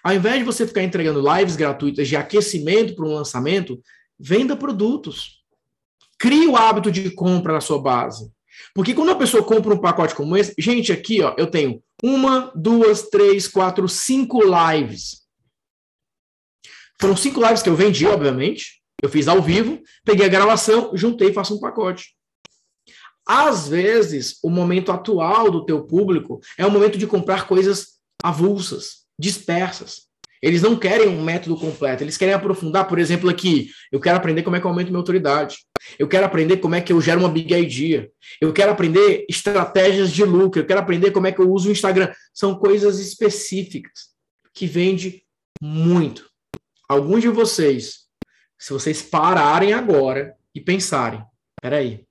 ao 0.02 0.12
invés 0.12 0.38
de 0.38 0.44
você 0.44 0.66
ficar 0.66 0.82
entregando 0.82 1.24
lives 1.36 1.56
gratuitas 1.56 2.08
de 2.08 2.16
aquecimento 2.16 2.94
para 2.94 3.06
um 3.06 3.14
lançamento, 3.14 3.80
venda 4.18 4.56
produtos. 4.56 5.42
Crie 6.18 6.48
o 6.48 6.56
hábito 6.56 6.90
de 6.90 7.10
compra 7.10 7.52
na 7.52 7.60
sua 7.60 7.80
base. 7.80 8.30
Porque 8.74 8.94
quando 8.94 9.10
a 9.10 9.16
pessoa 9.16 9.42
compra 9.42 9.74
um 9.74 9.80
pacote 9.80 10.14
como 10.14 10.36
esse, 10.36 10.54
gente, 10.58 10.92
aqui 10.92 11.22
ó, 11.22 11.34
eu 11.38 11.46
tenho 11.46 11.82
uma, 12.02 12.52
duas, 12.54 13.08
três, 13.08 13.48
quatro, 13.48 13.88
cinco 13.88 14.40
lives. 14.42 15.25
Foram 17.00 17.16
cinco 17.16 17.40
lives 17.40 17.62
que 17.62 17.68
eu 17.68 17.76
vendi, 17.76 18.06
obviamente. 18.06 18.82
Eu 19.02 19.08
fiz 19.08 19.28
ao 19.28 19.42
vivo, 19.42 19.80
peguei 20.04 20.26
a 20.26 20.30
gravação, 20.30 20.90
juntei 20.94 21.28
e 21.28 21.32
faço 21.32 21.54
um 21.54 21.60
pacote. 21.60 22.16
Às 23.26 23.68
vezes, 23.68 24.38
o 24.42 24.48
momento 24.48 24.92
atual 24.92 25.50
do 25.50 25.66
teu 25.66 25.84
público 25.84 26.40
é 26.56 26.64
o 26.64 26.70
momento 26.70 26.96
de 26.96 27.06
comprar 27.06 27.46
coisas 27.46 27.96
avulsas, 28.22 29.04
dispersas. 29.18 30.06
Eles 30.40 30.62
não 30.62 30.76
querem 30.76 31.08
um 31.08 31.22
método 31.22 31.56
completo, 31.56 32.04
eles 32.04 32.16
querem 32.16 32.34
aprofundar, 32.34 32.86
por 32.86 32.98
exemplo, 32.98 33.28
aqui, 33.28 33.70
eu 33.90 33.98
quero 33.98 34.16
aprender 34.16 34.42
como 34.42 34.54
é 34.54 34.60
que 34.60 34.66
eu 34.66 34.70
aumento 34.70 34.88
minha 34.88 34.98
autoridade. 34.98 35.56
Eu 35.98 36.06
quero 36.06 36.24
aprender 36.24 36.58
como 36.58 36.74
é 36.74 36.80
que 36.80 36.92
eu 36.92 37.00
gero 37.00 37.20
uma 37.20 37.28
big 37.28 37.52
idea. 37.52 38.08
Eu 38.40 38.52
quero 38.52 38.70
aprender 38.70 39.26
estratégias 39.28 40.12
de 40.12 40.24
lucro, 40.24 40.60
eu 40.60 40.66
quero 40.66 40.80
aprender 40.80 41.10
como 41.10 41.26
é 41.26 41.32
que 41.32 41.40
eu 41.40 41.50
uso 41.50 41.68
o 41.68 41.72
Instagram. 41.72 42.12
São 42.32 42.54
coisas 42.54 43.00
específicas 43.00 44.10
que 44.54 44.66
vende 44.66 45.22
muito 45.60 46.30
alguns 46.88 47.22
de 47.22 47.28
vocês, 47.28 48.06
se 48.58 48.72
vocês 48.72 49.02
pararem 49.02 49.72
agora 49.72 50.34
e 50.54 50.60
pensarem, 50.60 51.22
peraí, 51.60 52.06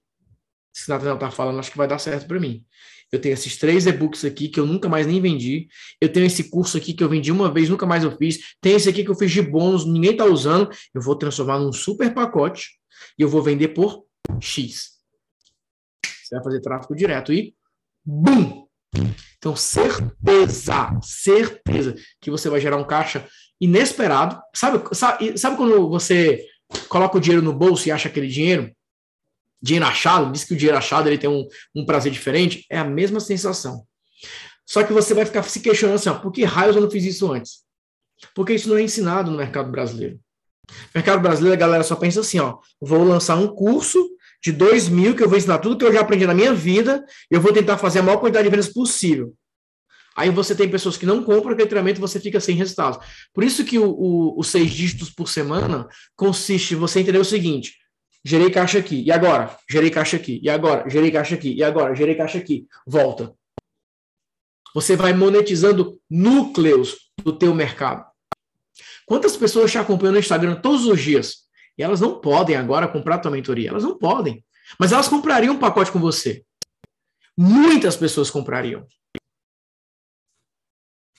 se 0.73 0.89
Nathaniel 0.89 1.17
tá 1.17 1.31
falando, 1.31 1.59
acho 1.59 1.71
que 1.71 1.77
vai 1.77 1.87
dar 1.87 1.99
certo 1.99 2.27
para 2.27 2.39
mim. 2.39 2.65
Eu 3.11 3.21
tenho 3.21 3.33
esses 3.33 3.55
três 3.57 3.85
e-books 3.87 4.25
aqui 4.25 4.49
que 4.49 4.59
eu 4.59 4.65
nunca 4.65 4.89
mais 4.89 5.07
nem 5.07 5.21
vendi. 5.21 5.67
Eu 6.01 6.11
tenho 6.11 6.25
esse 6.25 6.49
curso 6.49 6.75
aqui 6.75 6.93
que 6.93 7.03
eu 7.03 7.07
vendi 7.07 7.31
uma 7.31 7.51
vez, 7.51 7.69
nunca 7.69 7.85
mais 7.85 8.03
eu 8.03 8.11
fiz. 8.17 8.55
Tem 8.59 8.73
esse 8.73 8.89
aqui 8.89 9.03
que 9.03 9.09
eu 9.09 9.15
fiz 9.15 9.31
de 9.31 9.41
bônus, 9.41 9.85
ninguém 9.85 10.17
tá 10.17 10.25
usando. 10.25 10.69
Eu 10.93 11.01
vou 11.01 11.15
transformar 11.15 11.59
num 11.59 11.71
super 11.71 12.13
pacote 12.13 12.71
e 13.17 13.21
eu 13.21 13.29
vou 13.29 13.41
vender 13.41 13.69
por 13.69 14.05
X. 14.41 14.95
Você 16.03 16.35
vai 16.35 16.43
fazer 16.43 16.61
tráfego 16.61 16.95
direto 16.95 17.31
e 17.31 17.55
BUM! 18.03 18.65
Então, 19.37 19.55
certeza, 19.55 20.99
certeza 21.01 21.95
que 22.19 22.31
você 22.31 22.49
vai 22.49 22.59
gerar 22.59 22.77
um 22.77 22.87
caixa 22.87 23.27
inesperado. 23.59 24.39
Sabe, 24.53 24.83
sabe, 24.95 25.37
sabe 25.37 25.57
quando 25.57 25.89
você 25.89 26.45
coloca 26.89 27.17
o 27.17 27.21
dinheiro 27.21 27.43
no 27.43 27.53
bolso 27.53 27.87
e 27.87 27.91
acha 27.91 28.07
aquele 28.07 28.27
dinheiro? 28.27 28.71
Dinheiro 29.61 29.85
achado, 29.85 30.31
diz 30.31 30.43
que 30.43 30.53
o 30.53 30.57
dinheiro 30.57 30.77
achado 30.77 31.07
ele 31.07 31.17
tem 31.17 31.29
um, 31.29 31.47
um 31.73 31.85
prazer 31.85 32.11
diferente. 32.11 32.65
É 32.69 32.77
a 32.77 32.83
mesma 32.83 33.19
sensação. 33.19 33.85
Só 34.65 34.83
que 34.83 34.93
você 34.93 35.13
vai 35.13 35.25
ficar 35.25 35.43
se 35.43 35.59
questionando 35.59 35.95
assim, 35.95 36.09
ó, 36.09 36.15
por 36.15 36.31
que 36.31 36.43
raios 36.43 36.75
eu 36.75 36.81
não 36.81 36.89
fiz 36.89 37.05
isso 37.05 37.31
antes? 37.31 37.63
Porque 38.33 38.53
isso 38.53 38.69
não 38.69 38.77
é 38.77 38.81
ensinado 38.81 39.29
no 39.29 39.37
mercado 39.37 39.71
brasileiro. 39.71 40.19
No 40.67 40.91
mercado 40.95 41.21
brasileiro, 41.21 41.53
a 41.53 41.59
galera 41.59 41.83
só 41.83 41.95
pensa 41.95 42.21
assim, 42.21 42.39
ó, 42.39 42.57
vou 42.81 43.03
lançar 43.03 43.35
um 43.35 43.47
curso 43.47 44.09
de 44.43 44.51
dois 44.51 44.87
mil 44.89 45.15
que 45.15 45.23
eu 45.23 45.29
vou 45.29 45.37
ensinar 45.37 45.59
tudo 45.59 45.77
que 45.77 45.85
eu 45.85 45.93
já 45.93 46.01
aprendi 46.01 46.25
na 46.25 46.33
minha 46.33 46.53
vida 46.53 47.03
e 47.31 47.35
eu 47.35 47.41
vou 47.41 47.53
tentar 47.53 47.77
fazer 47.77 47.99
a 47.99 48.03
maior 48.03 48.17
quantidade 48.17 48.45
de 48.45 48.49
vendas 48.49 48.71
possível. 48.71 49.33
Aí 50.15 50.29
você 50.29 50.55
tem 50.55 50.69
pessoas 50.69 50.95
que 50.95 51.05
não 51.05 51.23
compram 51.23 51.51
aquele 51.51 51.67
treinamento 51.67 51.99
você 51.99 52.19
fica 52.19 52.39
sem 52.39 52.55
resultados. 52.55 53.05
Por 53.33 53.43
isso 53.43 53.65
que 53.65 53.77
o, 53.77 53.89
o, 53.89 54.39
os 54.39 54.47
seis 54.47 54.71
dígitos 54.71 55.09
por 55.09 55.27
semana 55.27 55.87
consiste 56.15 56.73
em 56.73 56.77
você 56.77 57.01
entender 57.01 57.17
o 57.17 57.25
seguinte: 57.25 57.75
Gerei 58.25 58.49
caixa 58.49 58.79
aqui. 58.79 59.03
E 59.03 59.11
agora? 59.11 59.55
Gerei 59.69 59.91
caixa 59.91 60.17
aqui. 60.17 60.39
E 60.41 60.49
agora? 60.49 60.89
Gerei 60.89 61.11
caixa 61.11 61.35
aqui. 61.35 61.53
E 61.53 61.63
agora? 61.63 61.93
Gerei 61.93 62.15
caixa 62.15 62.39
aqui. 62.39 62.65
Volta. 62.87 63.31
Você 64.73 64.95
vai 64.95 65.13
monetizando 65.13 66.01
núcleos 66.09 67.11
do 67.23 67.37
teu 67.37 67.53
mercado. 67.53 68.03
Quantas 69.05 69.37
pessoas 69.37 69.71
te 69.71 69.77
acompanham 69.77 70.13
no 70.13 70.19
Instagram 70.19 70.55
todos 70.55 70.87
os 70.87 70.99
dias? 70.99 71.45
E 71.77 71.83
elas 71.83 72.01
não 72.01 72.19
podem 72.19 72.55
agora 72.55 72.87
comprar 72.87 73.19
tua 73.19 73.29
mentoria. 73.29 73.69
Elas 73.69 73.83
não 73.83 73.95
podem. 73.95 74.43
Mas 74.79 74.91
elas 74.91 75.07
comprariam 75.07 75.53
um 75.53 75.59
pacote 75.59 75.91
com 75.91 75.99
você. 75.99 76.43
Muitas 77.37 77.95
pessoas 77.95 78.31
comprariam. 78.31 78.87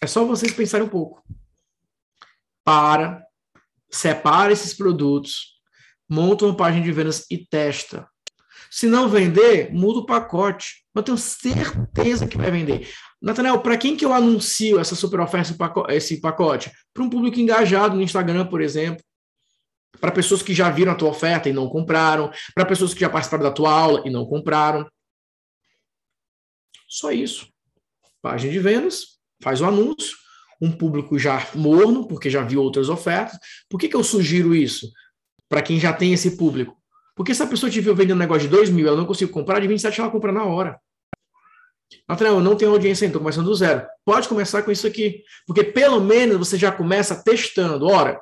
É 0.00 0.06
só 0.06 0.24
vocês 0.24 0.52
pensarem 0.52 0.86
um 0.86 0.90
pouco. 0.90 1.22
Para, 2.64 3.24
separa 3.90 4.52
esses 4.52 4.74
produtos, 4.74 5.60
monta 6.08 6.44
uma 6.44 6.56
página 6.56 6.84
de 6.84 6.92
vendas 6.92 7.24
e 7.30 7.38
testa. 7.38 8.08
Se 8.70 8.86
não 8.86 9.08
vender, 9.08 9.72
muda 9.72 10.00
o 10.00 10.06
pacote. 10.06 10.84
Eu 10.94 11.02
tenho 11.02 11.16
certeza 11.16 12.26
que 12.26 12.36
vai 12.36 12.50
vender. 12.50 12.88
Nathanael, 13.20 13.60
para 13.60 13.76
quem 13.76 13.96
que 13.96 14.04
eu 14.04 14.12
anuncio 14.12 14.78
essa 14.78 14.94
super 14.94 15.20
oferta, 15.20 15.54
esse 15.90 16.20
pacote? 16.20 16.70
Para 16.92 17.02
um 17.02 17.10
público 17.10 17.38
engajado 17.38 17.96
no 17.96 18.02
Instagram, 18.02 18.46
por 18.46 18.60
exemplo. 18.60 19.02
Para 20.00 20.12
pessoas 20.12 20.42
que 20.42 20.52
já 20.54 20.70
viram 20.70 20.92
a 20.92 20.94
tua 20.94 21.08
oferta 21.08 21.48
e 21.48 21.52
não 21.52 21.68
compraram. 21.68 22.30
Para 22.54 22.66
pessoas 22.66 22.92
que 22.92 23.00
já 23.00 23.08
participaram 23.08 23.44
da 23.44 23.52
tua 23.52 23.70
aula 23.70 24.02
e 24.04 24.10
não 24.10 24.26
compraram. 24.26 24.86
Só 26.88 27.10
isso. 27.10 27.48
Página 28.20 28.52
de 28.52 28.58
vendas, 28.58 29.15
faz 29.42 29.60
o 29.60 29.66
anúncio. 29.66 30.16
Um 30.60 30.72
público 30.72 31.18
já 31.18 31.46
morno, 31.54 32.06
porque 32.08 32.30
já 32.30 32.42
viu 32.42 32.62
outras 32.62 32.88
ofertas. 32.88 33.38
Por 33.68 33.78
que, 33.78 33.88
que 33.88 33.96
eu 33.96 34.02
sugiro 34.02 34.54
isso? 34.54 34.86
para 35.48 35.62
quem 35.62 35.78
já 35.78 35.92
tem 35.92 36.12
esse 36.12 36.36
público. 36.36 36.76
Porque 37.14 37.34
se 37.34 37.42
a 37.42 37.46
pessoa 37.46 37.70
te 37.70 37.80
viu 37.80 37.94
vendendo 37.94 38.16
um 38.16 38.20
negócio 38.20 38.42
de 38.42 38.48
2 38.48 38.70
mil, 38.70 38.86
ela 38.86 38.96
não 38.96 39.06
conseguiu 39.06 39.32
comprar, 39.32 39.60
de 39.60 39.66
27 39.66 40.00
ela 40.00 40.10
compra 40.10 40.32
na 40.32 40.44
hora. 40.44 40.78
Nathanael, 42.08 42.36
eu 42.36 42.42
não 42.42 42.56
tenho 42.56 42.72
audiência 42.72 43.04
ainda, 43.04 43.12
estou 43.12 43.22
começando 43.22 43.46
do 43.46 43.54
zero. 43.54 43.86
Pode 44.04 44.28
começar 44.28 44.62
com 44.62 44.70
isso 44.70 44.86
aqui. 44.86 45.22
Porque 45.46 45.64
pelo 45.64 46.00
menos 46.00 46.36
você 46.36 46.58
já 46.58 46.70
começa 46.70 47.22
testando. 47.22 47.86
Ora, 47.86 48.20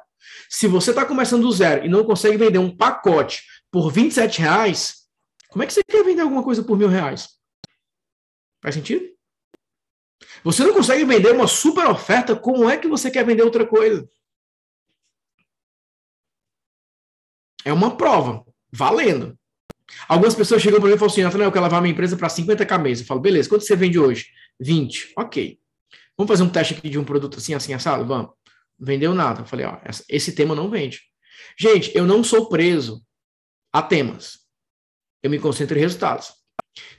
se 0.48 0.66
você 0.66 0.90
está 0.90 1.04
começando 1.04 1.42
do 1.42 1.50
zero 1.50 1.84
e 1.84 1.88
não 1.88 2.04
consegue 2.04 2.36
vender 2.36 2.58
um 2.58 2.74
pacote 2.74 3.42
por 3.70 3.90
27 3.90 4.40
reais, 4.40 4.94
como 5.48 5.62
é 5.62 5.66
que 5.66 5.72
você 5.72 5.82
quer 5.82 6.04
vender 6.04 6.20
alguma 6.20 6.42
coisa 6.42 6.62
por 6.62 6.76
mil 6.76 6.88
reais? 6.88 7.30
Faz 8.62 8.74
sentido? 8.74 9.04
Você 10.42 10.64
não 10.64 10.74
consegue 10.74 11.04
vender 11.04 11.32
uma 11.32 11.46
super 11.46 11.86
oferta, 11.86 12.36
como 12.36 12.68
é 12.68 12.76
que 12.76 12.88
você 12.88 13.10
quer 13.10 13.24
vender 13.24 13.42
outra 13.42 13.66
coisa? 13.66 14.08
É 17.64 17.72
uma 17.72 17.96
prova, 17.96 18.44
valendo. 18.70 19.38
Algumas 20.08 20.34
pessoas 20.34 20.62
chegam 20.62 20.80
para 20.80 20.88
mim 20.88 20.94
e 20.94 20.98
falam 20.98 21.12
assim, 21.12 21.22
Nathanael, 21.22 21.48
eu 21.48 21.52
quero 21.52 21.64
levar 21.64 21.80
minha 21.80 21.92
empresa 21.92 22.16
para 22.16 22.28
50k 22.28 22.78
mês. 22.80 23.00
Eu 23.00 23.06
falo, 23.06 23.20
beleza, 23.20 23.48
quanto 23.48 23.64
você 23.64 23.74
vende 23.74 23.98
hoje? 23.98 24.26
20. 24.60 25.12
Ok. 25.16 25.58
Vamos 26.16 26.30
fazer 26.30 26.42
um 26.42 26.48
teste 26.48 26.74
aqui 26.74 26.88
de 26.88 26.98
um 26.98 27.04
produto 27.04 27.38
assim, 27.38 27.54
assim, 27.54 27.72
assado? 27.72 28.04
Vamos. 28.04 28.32
Vendeu 28.78 29.14
nada. 29.14 29.42
Eu 29.42 29.46
falei, 29.46 29.66
ó, 29.66 29.78
esse 30.08 30.34
tema 30.34 30.54
não 30.54 30.70
vende. 30.70 31.00
Gente, 31.58 31.96
eu 31.96 32.06
não 32.06 32.22
sou 32.22 32.48
preso 32.48 33.02
a 33.72 33.82
temas. 33.82 34.40
Eu 35.22 35.30
me 35.30 35.38
concentro 35.38 35.76
em 35.76 35.80
resultados. 35.80 36.32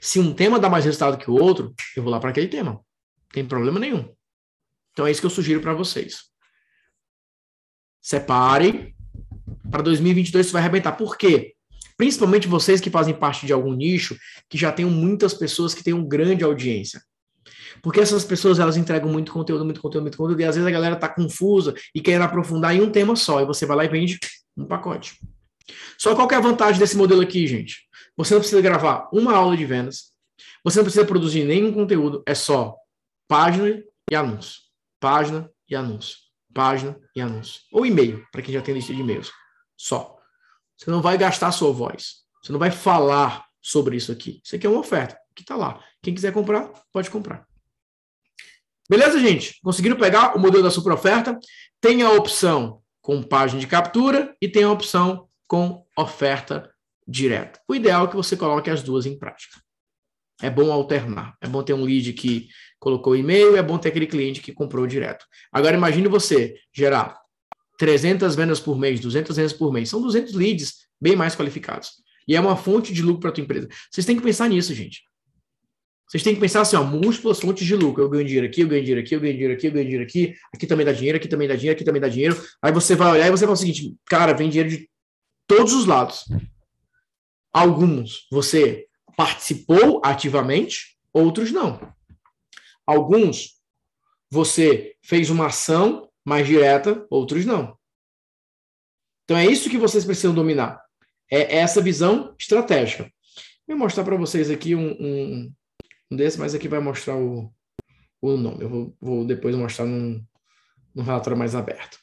Se 0.00 0.18
um 0.18 0.34
tema 0.34 0.58
dá 0.58 0.68
mais 0.68 0.84
resultado 0.84 1.18
que 1.18 1.30
o 1.30 1.34
outro, 1.34 1.74
eu 1.96 2.02
vou 2.02 2.10
lá 2.10 2.18
para 2.18 2.30
aquele 2.30 2.48
tema. 2.48 2.84
Tem 3.36 3.44
problema 3.44 3.78
nenhum. 3.78 4.08
Então 4.92 5.06
é 5.06 5.10
isso 5.10 5.20
que 5.20 5.26
eu 5.26 5.30
sugiro 5.30 5.60
para 5.60 5.74
vocês. 5.74 6.20
Separe 8.00 8.96
para 9.70 9.82
2022 9.82 10.46
isso 10.46 10.54
vai 10.54 10.62
arrebentar. 10.62 10.92
Por 10.92 11.18
quê? 11.18 11.52
Principalmente 11.98 12.48
vocês 12.48 12.80
que 12.80 12.88
fazem 12.88 13.12
parte 13.12 13.44
de 13.44 13.52
algum 13.52 13.74
nicho, 13.74 14.16
que 14.48 14.56
já 14.56 14.72
tenham 14.72 14.90
muitas 14.90 15.34
pessoas 15.34 15.74
que 15.74 15.84
tenham 15.84 16.02
grande 16.02 16.44
audiência. 16.44 17.02
Porque 17.82 18.00
essas 18.00 18.24
pessoas 18.24 18.58
elas 18.58 18.78
entregam 18.78 19.12
muito 19.12 19.30
conteúdo, 19.32 19.66
muito 19.66 19.82
conteúdo, 19.82 20.04
muito 20.04 20.16
conteúdo, 20.16 20.40
e 20.40 20.44
às 20.46 20.54
vezes 20.54 20.66
a 20.66 20.72
galera 20.72 20.94
está 20.94 21.06
confusa 21.06 21.74
e 21.94 22.00
querendo 22.00 22.22
aprofundar 22.22 22.74
em 22.74 22.80
um 22.80 22.90
tema 22.90 23.14
só, 23.16 23.42
e 23.42 23.44
você 23.44 23.66
vai 23.66 23.76
lá 23.76 23.84
e 23.84 23.88
vende 23.88 24.18
um 24.56 24.64
pacote. 24.64 25.20
Só 25.98 26.14
qual 26.14 26.26
é 26.30 26.36
a 26.36 26.40
vantagem 26.40 26.80
desse 26.80 26.96
modelo 26.96 27.20
aqui, 27.20 27.46
gente? 27.46 27.86
Você 28.16 28.32
não 28.32 28.40
precisa 28.40 28.62
gravar 28.62 29.10
uma 29.12 29.34
aula 29.34 29.54
de 29.54 29.66
vendas, 29.66 30.10
você 30.64 30.78
não 30.78 30.84
precisa 30.84 31.04
produzir 31.04 31.44
nenhum 31.44 31.70
conteúdo, 31.70 32.22
é 32.26 32.34
só 32.34 32.74
página 33.28 33.82
e 34.10 34.14
anúncio. 34.14 34.60
Página 35.00 35.50
e 35.68 35.76
anúncio. 35.76 36.16
Página 36.54 36.98
e 37.14 37.20
anúncio. 37.20 37.60
Ou 37.72 37.84
e-mail, 37.84 38.26
para 38.32 38.42
quem 38.42 38.54
já 38.54 38.62
tem 38.62 38.74
lista 38.74 38.94
de 38.94 39.00
e-mails 39.00 39.30
só. 39.76 40.16
Você 40.76 40.90
não 40.90 41.02
vai 41.02 41.18
gastar 41.18 41.52
sua 41.52 41.72
voz. 41.72 42.24
Você 42.42 42.52
não 42.52 42.58
vai 42.58 42.70
falar 42.70 43.46
sobre 43.60 43.96
isso 43.96 44.12
aqui. 44.12 44.40
Isso 44.44 44.56
aqui 44.56 44.66
é 44.66 44.70
uma 44.70 44.80
oferta 44.80 45.18
que 45.34 45.42
está 45.42 45.56
lá. 45.56 45.82
Quem 46.02 46.14
quiser 46.14 46.32
comprar, 46.32 46.70
pode 46.92 47.10
comprar. 47.10 47.46
Beleza, 48.88 49.18
gente? 49.18 49.60
Conseguiram 49.62 49.96
pegar 49.96 50.36
o 50.36 50.38
modelo 50.38 50.62
da 50.62 50.70
super 50.70 50.92
oferta? 50.92 51.38
Tem 51.80 52.02
a 52.02 52.10
opção 52.12 52.80
com 53.00 53.22
página 53.22 53.60
de 53.60 53.66
captura 53.66 54.34
e 54.40 54.48
tem 54.48 54.62
a 54.62 54.70
opção 54.70 55.28
com 55.46 55.84
oferta 55.96 56.72
direta. 57.06 57.60
O 57.68 57.74
ideal 57.74 58.06
é 58.06 58.08
que 58.08 58.16
você 58.16 58.36
coloque 58.36 58.70
as 58.70 58.82
duas 58.82 59.06
em 59.06 59.18
prática. 59.18 59.60
É 60.42 60.50
bom 60.50 60.70
alternar. 60.70 61.36
É 61.40 61.48
bom 61.48 61.62
ter 61.62 61.72
um 61.72 61.84
lead 61.84 62.12
que 62.12 62.48
colocou 62.78 63.16
e-mail, 63.16 63.56
é 63.56 63.62
bom 63.62 63.78
ter 63.78 63.88
aquele 63.88 64.06
cliente 64.06 64.40
que 64.40 64.52
comprou 64.52 64.86
direto. 64.86 65.24
Agora 65.50 65.76
imagine 65.76 66.08
você 66.08 66.54
gerar 66.72 67.18
300 67.78 68.34
vendas 68.34 68.60
por 68.60 68.78
mês, 68.78 69.00
200 69.00 69.36
vendas 69.36 69.52
por 69.52 69.72
mês. 69.72 69.88
São 69.88 70.00
200 70.00 70.34
leads 70.34 70.86
bem 71.00 71.16
mais 71.16 71.34
qualificados. 71.34 71.90
E 72.28 72.34
é 72.34 72.40
uma 72.40 72.56
fonte 72.56 72.92
de 72.92 73.02
lucro 73.02 73.20
para 73.20 73.30
a 73.30 73.32
tua 73.32 73.44
empresa. 73.44 73.68
Vocês 73.90 74.04
têm 74.04 74.16
que 74.16 74.22
pensar 74.22 74.48
nisso, 74.48 74.74
gente. 74.74 75.02
Vocês 76.08 76.22
têm 76.22 76.34
que 76.34 76.40
pensar 76.40 76.60
assim, 76.60 76.76
ó, 76.76 76.84
múltiplas 76.84 77.40
fontes 77.40 77.66
de 77.66 77.74
lucro. 77.74 78.02
Eu 78.02 78.08
ganho 78.08 78.24
dinheiro 78.24 78.46
aqui, 78.46 78.60
eu 78.60 78.68
ganho 78.68 78.82
dinheiro 78.82 79.00
aqui, 79.00 79.14
eu 79.14 79.20
ganho 79.20 79.32
dinheiro 79.32 79.54
aqui, 79.54 79.66
eu 79.66 79.72
ganho 79.72 79.84
dinheiro 79.84 80.04
aqui. 80.04 80.34
Aqui 80.54 80.66
também 80.66 80.86
dá 80.86 80.92
dinheiro, 80.92 81.16
aqui 81.16 81.28
também 81.28 81.48
dá 81.48 81.56
dinheiro, 81.56 81.76
aqui 81.76 81.84
também 81.84 82.00
dá 82.00 82.08
dinheiro. 82.08 82.40
Aí 82.62 82.72
você 82.72 82.94
vai 82.94 83.12
olhar 83.12 83.26
e 83.26 83.30
você 83.30 83.44
fala 83.44 83.54
o 83.54 83.56
seguinte, 83.56 83.94
cara, 84.06 84.32
vem 84.32 84.48
dinheiro 84.48 84.70
de 84.70 84.88
todos 85.46 85.72
os 85.72 85.86
lados. 85.86 86.24
Alguns 87.52 88.26
você 88.30 88.86
participou 89.16 90.00
ativamente, 90.04 90.98
outros 91.12 91.50
não. 91.50 91.80
Alguns 92.86 93.56
você 94.30 94.94
fez 95.02 95.30
uma 95.30 95.46
ação 95.46 96.08
mais 96.24 96.46
direta, 96.46 97.06
outros 97.10 97.44
não. 97.44 97.76
Então 99.24 99.36
é 99.36 99.46
isso 99.46 99.70
que 99.70 99.78
vocês 99.78 100.04
precisam 100.04 100.34
dominar. 100.34 100.80
É 101.30 101.56
essa 101.56 101.80
visão 101.80 102.34
estratégica. 102.38 103.10
Vou 103.66 103.76
mostrar 103.76 104.04
para 104.04 104.16
vocês 104.16 104.50
aqui 104.50 104.74
um, 104.74 104.92
um, 105.00 105.52
um 106.10 106.16
desse, 106.16 106.38
mas 106.38 106.54
aqui 106.54 106.68
vai 106.68 106.78
mostrar 106.78 107.16
o, 107.16 107.52
o 108.20 108.36
nome. 108.36 108.62
Eu 108.62 108.68
vou, 108.68 108.96
vou 109.00 109.24
depois 109.24 109.56
mostrar 109.56 109.86
num, 109.86 110.24
num 110.94 111.02
relatório 111.02 111.38
mais 111.38 111.54
aberto. 111.54 111.98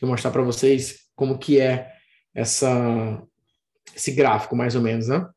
Vou 0.00 0.10
mostrar 0.10 0.30
para 0.30 0.42
vocês 0.42 1.08
como 1.14 1.38
que 1.38 1.60
é 1.60 1.92
essa, 2.34 3.22
esse 3.94 4.12
gráfico, 4.12 4.56
mais 4.56 4.74
ou 4.74 4.82
menos, 4.82 5.08
né? 5.08 5.28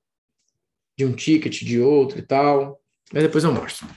De 0.98 1.06
um 1.06 1.14
ticket, 1.14 1.64
de 1.64 1.80
outro 1.80 2.20
e 2.20 2.22
tal. 2.22 2.80
Mas 3.14 3.24
depois 3.24 3.44
eu 3.44 3.52
mostro. 3.52 3.88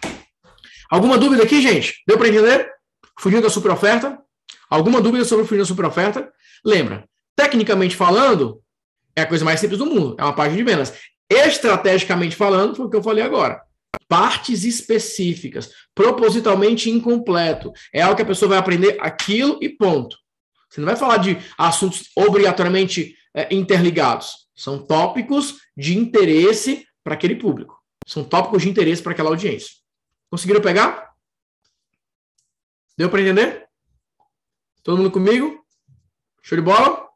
Alguma 0.90 1.18
dúvida 1.18 1.42
aqui, 1.42 1.60
gente? 1.60 2.02
Deu 2.06 2.16
para 2.16 2.28
entender? 2.28 2.70
Fugindo 3.18 3.42
da 3.42 3.50
superoferta? 3.50 4.18
Alguma 4.70 5.00
dúvida 5.00 5.24
sobre 5.24 5.44
o 5.44 5.46
fugindo 5.46 5.62
da 5.62 5.68
superoferta? 5.68 6.32
Lembra, 6.64 7.08
tecnicamente 7.36 7.96
falando, 7.96 8.62
é 9.14 9.22
a 9.22 9.26
coisa 9.26 9.44
mais 9.44 9.60
simples 9.60 9.78
do 9.78 9.86
mundo. 9.86 10.16
É 10.18 10.22
uma 10.22 10.34
página 10.34 10.56
de 10.56 10.62
vendas. 10.62 10.94
Estrategicamente 11.30 12.34
falando, 12.34 12.74
foi 12.74 12.86
o 12.86 12.90
que 12.90 12.96
eu 12.96 13.02
falei 13.02 13.22
agora. 13.22 13.60
Partes 14.08 14.64
específicas, 14.64 15.70
propositalmente 15.94 16.90
incompleto. 16.90 17.72
É 17.92 18.00
algo 18.00 18.16
que 18.16 18.22
a 18.22 18.26
pessoa 18.26 18.50
vai 18.50 18.58
aprender 18.58 18.96
aquilo 19.00 19.58
e 19.60 19.68
ponto. 19.68 20.16
Você 20.70 20.80
não 20.80 20.86
vai 20.86 20.96
falar 20.96 21.18
de 21.18 21.38
assuntos 21.56 22.10
obrigatoriamente 22.14 23.14
é, 23.34 23.54
interligados. 23.54 24.48
São 24.54 24.78
tópicos 24.78 25.56
de 25.76 25.96
interesse 25.96 26.86
para 27.08 27.14
aquele 27.14 27.36
público. 27.36 27.82
São 28.06 28.22
tópicos 28.22 28.60
de 28.60 28.68
interesse 28.68 29.02
para 29.02 29.12
aquela 29.12 29.30
audiência. 29.30 29.76
Conseguiram 30.30 30.60
pegar? 30.60 31.16
Deu 32.98 33.08
para 33.08 33.22
entender? 33.22 33.66
Todo 34.82 34.98
mundo 34.98 35.10
comigo? 35.10 35.66
Show 36.42 36.58
de 36.58 36.62
bola? 36.62 37.08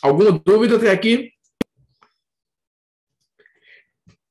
Alguma 0.00 0.38
dúvida 0.38 0.76
até 0.76 0.92
aqui? 0.92 1.32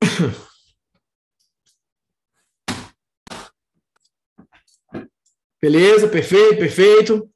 Beleza, 5.61 6.07
perfeito, 6.07 6.57
perfeito. 6.57 7.34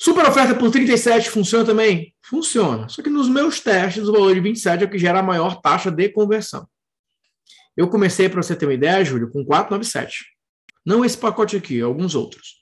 Super 0.00 0.28
oferta 0.28 0.54
por 0.54 0.70
37 0.70 1.28
funciona 1.28 1.64
também? 1.64 2.14
Funciona. 2.22 2.88
Só 2.88 3.02
que 3.02 3.10
nos 3.10 3.28
meus 3.28 3.58
testes, 3.58 4.06
o 4.06 4.12
valor 4.12 4.32
de 4.32 4.40
27 4.40 4.84
é 4.84 4.86
o 4.86 4.90
que 4.90 4.96
gera 4.96 5.18
a 5.18 5.22
maior 5.22 5.60
taxa 5.60 5.90
de 5.90 6.08
conversão. 6.08 6.68
Eu 7.76 7.88
comecei, 7.88 8.28
para 8.28 8.40
você 8.40 8.54
ter 8.54 8.66
uma 8.66 8.74
ideia, 8.74 9.04
Júlio, 9.04 9.28
com 9.28 9.44
497. 9.44 10.24
Não 10.86 11.04
esse 11.04 11.18
pacote 11.18 11.56
aqui, 11.56 11.80
alguns 11.80 12.14
outros. 12.14 12.58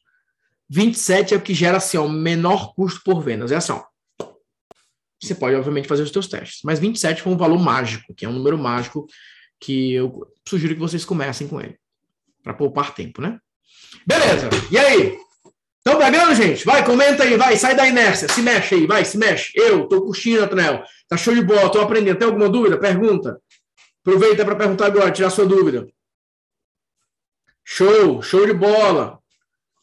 27 0.71 1.35
é 1.35 1.37
o 1.37 1.41
que 1.41 1.53
gera 1.53 1.77
assim, 1.77 1.99
o 1.99 2.09
menor 2.09 2.75
custo 2.75 3.03
por 3.05 3.23
vendas. 3.23 3.53
É 3.53 3.57
assim, 3.57 3.73
ó. 3.73 3.85
Você 5.23 5.35
pode, 5.35 5.57
obviamente, 5.57 5.89
fazer 5.89 6.05
os 6.05 6.11
seus 6.11 6.29
testes. 6.29 6.61
Mas 6.65 6.79
27 6.79 7.21
foi 7.21 7.35
um 7.35 7.37
valor 7.37 7.59
mágico, 7.59 8.15
que 8.15 8.25
é 8.25 8.29
um 8.29 8.33
número 8.33 8.57
mágico 8.57 9.07
que 9.61 9.93
eu 9.93 10.27
sugiro 10.49 10.75
que 10.75 10.81
vocês 10.81 11.05
comecem 11.05 11.47
com 11.47 11.61
ele. 11.61 11.79
Para 12.43 12.55
poupar 12.55 12.95
tempo, 12.95 13.21
né? 13.21 13.39
Beleza. 14.07 14.49
E 14.71 14.79
aí? 14.79 15.26
Estão 15.87 16.01
pegando, 16.01 16.35
gente? 16.35 16.65
Vai, 16.65 16.85
comenta 16.85 17.23
aí, 17.23 17.37
vai, 17.37 17.57
sai 17.57 17.77
da 17.77 17.87
inércia, 17.87 18.27
se 18.27 18.43
mexe 18.43 18.75
aí, 18.75 18.89
vai, 18.89 19.05
se 19.05 19.17
mexe. 19.17 19.53
Eu 19.55 19.87
tô 19.87 20.03
curtindo, 20.03 20.41
Natanel. 20.41 20.83
Tá 21.09 21.17
show 21.17 21.33
de 21.33 21.41
bola, 21.41 21.71
tô 21.71 21.81
aprendendo. 21.81 22.19
Tem 22.19 22.27
alguma 22.27 22.49
dúvida? 22.49 22.77
Pergunta. 22.77 23.41
Aproveita 24.01 24.45
para 24.45 24.57
perguntar 24.57 24.87
agora, 24.87 25.13
tirar 25.13 25.31
sua 25.31 25.47
dúvida. 25.47 25.87
Show, 27.65 28.21
show 28.21 28.45
de 28.45 28.53
bola. 28.53 29.21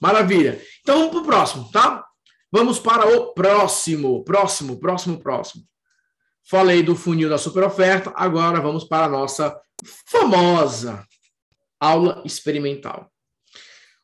Maravilha. 0.02 0.62
Então 0.82 1.10
vamos 1.10 1.12
para 1.12 1.22
o 1.22 1.26
próximo, 1.26 1.72
tá? 1.72 2.06
Vamos 2.52 2.80
para 2.80 3.08
o 3.08 3.34
próximo, 3.34 4.26
próximo, 4.26 4.78
próximo, 4.82 5.18
próximo. 5.22 5.64
Falei 6.50 6.84
do 6.84 6.98
funil 6.98 7.30
da 7.30 7.38
super 7.38 7.64
oferta, 7.64 8.12
agora 8.14 8.60
vamos 8.60 8.84
para 8.84 9.06
a 9.06 9.10
nossa 9.10 9.58
famosa 10.06 11.08
aula 11.80 12.22
experimental. 12.26 13.13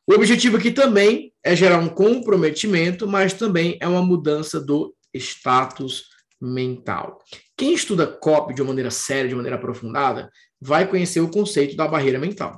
O 0.09 0.13
objetivo 0.15 0.57
aqui 0.57 0.71
também 0.71 1.31
é 1.43 1.55
gerar 1.55 1.77
um 1.77 1.87
comprometimento, 1.87 3.07
mas 3.07 3.31
também 3.31 3.77
é 3.79 3.87
uma 3.87 4.01
mudança 4.01 4.59
do 4.59 4.95
status 5.13 6.09
mental. 6.41 7.23
Quem 7.55 7.75
estuda 7.75 8.07
COP 8.07 8.55
de 8.55 8.63
uma 8.63 8.69
maneira 8.69 8.89
séria, 8.89 9.29
de 9.29 9.35
maneira 9.35 9.57
aprofundada, 9.57 10.31
vai 10.59 10.87
conhecer 10.87 11.19
o 11.19 11.29
conceito 11.29 11.75
da 11.75 11.87
barreira 11.87 12.17
mental. 12.17 12.57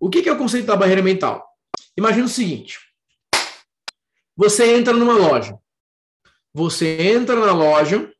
O 0.00 0.08
que 0.08 0.26
é 0.26 0.32
o 0.32 0.38
conceito 0.38 0.64
da 0.64 0.74
barreira 0.74 1.02
mental? 1.02 1.46
Imagina 1.98 2.24
o 2.24 2.30
seguinte: 2.30 2.78
você 4.34 4.74
entra 4.74 4.94
numa 4.94 5.18
loja. 5.18 5.58
Você 6.54 7.12
entra 7.12 7.36
na 7.36 7.52
loja 7.52 8.10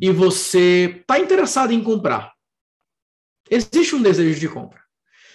e 0.00 0.12
você 0.12 1.00
está 1.00 1.18
interessado 1.18 1.72
em 1.72 1.82
comprar. 1.82 2.32
Existe 3.50 3.96
um 3.96 4.02
desejo 4.02 4.38
de 4.38 4.48
compra. 4.48 4.80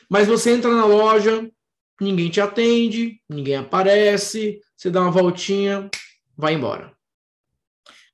Mas 0.09 0.29
você 0.29 0.51
entra 0.51 0.73
na 0.73 0.85
loja, 0.85 1.51
ninguém 1.99 2.29
te 2.29 2.39
atende, 2.39 3.21
ninguém 3.29 3.55
aparece, 3.55 4.59
você 4.75 4.89
dá 4.89 5.01
uma 5.01 5.11
voltinha, 5.11 5.89
vai 6.35 6.53
embora. 6.53 6.93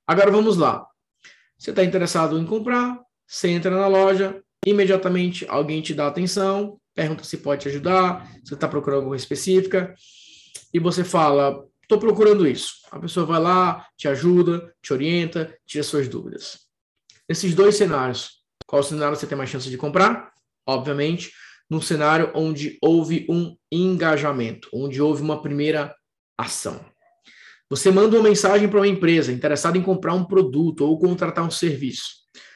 Agora 0.08 0.32
vamos 0.32 0.58
lá. 0.58 0.86
Você 1.58 1.70
está 1.70 1.84
interessado 1.84 2.38
em 2.38 2.46
comprar, 2.46 3.00
você 3.26 3.50
entra 3.50 3.72
na 3.72 3.88
loja, 3.88 4.44
imediatamente 4.66 5.46
alguém 5.48 5.82
te 5.82 5.94
dá 5.94 6.08
atenção, 6.08 6.80
pergunta 6.94 7.24
se 7.24 7.38
pode 7.38 7.62
te 7.62 7.70
ajudar, 7.70 8.30
se 8.44 8.54
está 8.54 8.68
procurando 8.68 9.00
alguma 9.00 9.16
específica, 9.16 9.96
e 10.74 10.80
você 10.80 11.04
fala, 11.04 11.66
estou 11.82 12.00
procurando 12.00 12.48
isso. 12.48 12.76
A 12.92 13.00
pessoa 13.00 13.26
vai 13.26 13.40
lá, 13.40 13.88
te 13.98 14.08
ajuda, 14.08 14.74
te 14.82 14.94
orienta, 14.94 15.56
tira 15.66 15.84
suas 15.84 16.08
dúvidas. 16.08 16.60
Nesses 17.28 17.56
dois 17.56 17.76
cenários, 17.76 18.44
qual 18.66 18.84
cenário 18.84 19.16
você 19.16 19.28
tem 19.28 19.38
mais 19.38 19.50
chance 19.50 19.70
de 19.70 19.78
comprar? 19.78 20.32
Obviamente, 20.66 21.32
num 21.74 21.82
cenário 21.82 22.32
onde 22.36 22.78
houve 22.80 23.26
um 23.28 23.58
engajamento, 23.72 24.70
onde 24.72 25.02
houve 25.02 25.24
uma 25.24 25.42
primeira 25.42 25.96
ação. 26.38 26.86
Você 27.68 27.90
manda 27.90 28.16
uma 28.16 28.30
mensagem 28.30 28.70
para 28.70 28.80
uma 28.80 28.88
empresa 28.88 29.32
interessada 29.32 29.76
em 29.76 29.82
comprar 29.82 30.14
um 30.14 30.24
produto 30.24 30.86
ou 30.86 31.00
contratar 31.00 31.44
um 31.44 31.50
serviço. 31.50 32.04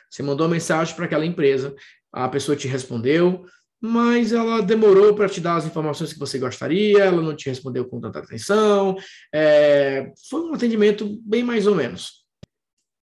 Você 0.08 0.22
mandou 0.22 0.46
uma 0.46 0.54
mensagem 0.54 0.96
para 0.96 1.06
aquela 1.06 1.26
empresa, 1.26 1.76
a 2.14 2.30
pessoa 2.30 2.56
te 2.56 2.68
respondeu, 2.68 3.44
mas 3.82 4.32
ela 4.32 4.62
demorou 4.62 5.16
para 5.16 5.28
te 5.28 5.42
dar 5.42 5.56
as 5.56 5.66
informações 5.66 6.14
que 6.14 6.20
você 6.20 6.38
gostaria, 6.38 7.00
ela 7.00 7.22
não 7.22 7.36
te 7.36 7.50
respondeu 7.50 7.86
com 7.86 8.00
tanta 8.00 8.20
atenção, 8.20 8.96
é, 9.34 10.12
foi 10.30 10.42
um 10.42 10.54
atendimento 10.54 11.20
bem 11.26 11.42
mais 11.42 11.66
ou 11.66 11.74
menos. 11.74 12.24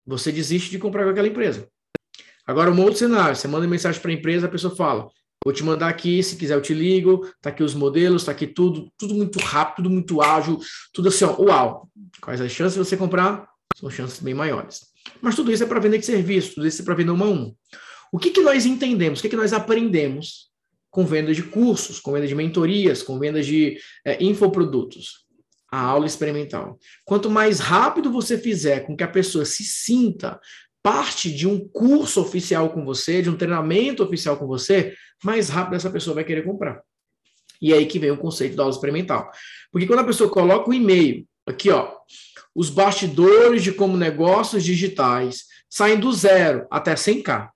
Você 0.05 0.31
desiste 0.31 0.71
de 0.71 0.79
comprar 0.79 1.03
com 1.03 1.09
aquela 1.09 1.27
empresa. 1.27 1.67
Agora, 2.47 2.71
um 2.71 2.81
outro 2.81 2.97
cenário, 2.97 3.35
você 3.35 3.49
manda 3.49 3.67
mensagem 3.67 4.01
para 4.01 4.09
a 4.09 4.13
empresa, 4.13 4.47
a 4.47 4.49
pessoa 4.49 4.75
fala, 4.75 5.07
vou 5.43 5.53
te 5.53 5.63
mandar 5.63 5.87
aqui, 5.87 6.21
se 6.21 6.35
quiser 6.35 6.55
eu 6.55 6.61
te 6.61 6.73
ligo, 6.73 7.29
tá 7.41 7.49
aqui 7.49 7.63
os 7.63 7.73
modelos, 7.73 8.23
tá 8.23 8.31
aqui 8.31 8.47
tudo, 8.47 8.91
tudo 8.97 9.13
muito 9.13 9.39
rápido, 9.39 9.83
tudo 9.83 9.89
muito 9.89 10.21
ágil, 10.21 10.59
tudo 10.93 11.09
assim, 11.09 11.25
ó, 11.25 11.35
uau. 11.41 11.89
Quais 12.21 12.41
as 12.41 12.51
chances 12.51 12.73
de 12.73 12.79
você 12.79 12.97
comprar? 12.97 13.47
São 13.75 13.89
chances 13.89 14.19
bem 14.19 14.33
maiores. 14.33 14.87
Mas 15.21 15.35
tudo 15.35 15.51
isso 15.51 15.63
é 15.63 15.67
para 15.67 15.79
vender 15.79 15.99
de 15.99 16.05
serviço, 16.05 16.55
tudo 16.55 16.67
isso 16.67 16.81
é 16.81 16.85
para 16.85 16.95
vender 16.95 17.11
uma 17.11 17.25
a 17.25 17.29
um. 17.29 17.55
O 18.11 18.17
que, 18.17 18.31
que 18.31 18.41
nós 18.41 18.65
entendemos, 18.65 19.19
o 19.19 19.21
que, 19.21 19.29
que 19.29 19.35
nós 19.35 19.53
aprendemos 19.53 20.49
com 20.89 21.05
venda 21.05 21.33
de 21.33 21.43
cursos, 21.43 21.99
com 21.99 22.11
venda 22.11 22.27
de 22.27 22.35
mentorias, 22.35 23.03
com 23.03 23.19
venda 23.19 23.41
de 23.41 23.77
é, 24.05 24.21
infoprodutos. 24.23 25.27
A 25.71 25.79
aula 25.79 26.07
experimental. 26.07 26.79
Quanto 27.05 27.29
mais 27.29 27.59
rápido 27.59 28.11
você 28.11 28.39
fizer 28.39 28.87
com 28.87 28.97
que 28.97 29.03
a 29.03 29.07
pessoa 29.07 29.45
se 29.45 29.63
sinta 29.63 30.39
parte 30.81 31.31
de 31.31 31.47
um 31.47 31.67
curso 31.67 32.21
oficial 32.21 32.69
com 32.69 32.85
você, 32.85 33.21
de 33.21 33.29
um 33.29 33.37
treinamento 33.37 34.03
oficial 34.03 34.37
com 34.37 34.47
você, 34.47 34.95
mais 35.23 35.49
rápido 35.49 35.75
essa 35.75 35.89
pessoa 35.89 36.15
vai 36.15 36.23
querer 36.23 36.43
comprar. 36.43 36.81
E 37.61 37.73
é 37.73 37.77
aí 37.77 37.85
que 37.85 37.99
vem 37.99 38.11
o 38.11 38.17
conceito 38.17 38.55
da 38.55 38.63
aula 38.63 38.73
experimental. 38.73 39.29
Porque 39.71 39.85
quando 39.85 39.99
a 39.99 40.05
pessoa 40.05 40.29
coloca 40.29 40.69
o 40.69 40.73
e-mail, 40.73 41.27
aqui 41.45 41.69
ó, 41.69 41.91
os 42.55 42.69
bastidores 42.69 43.63
de 43.63 43.71
como 43.71 43.97
negócios 43.97 44.63
digitais 44.63 45.45
saem 45.69 45.99
do 45.99 46.11
zero 46.13 46.65
até 46.71 46.95
100k. 46.95 47.49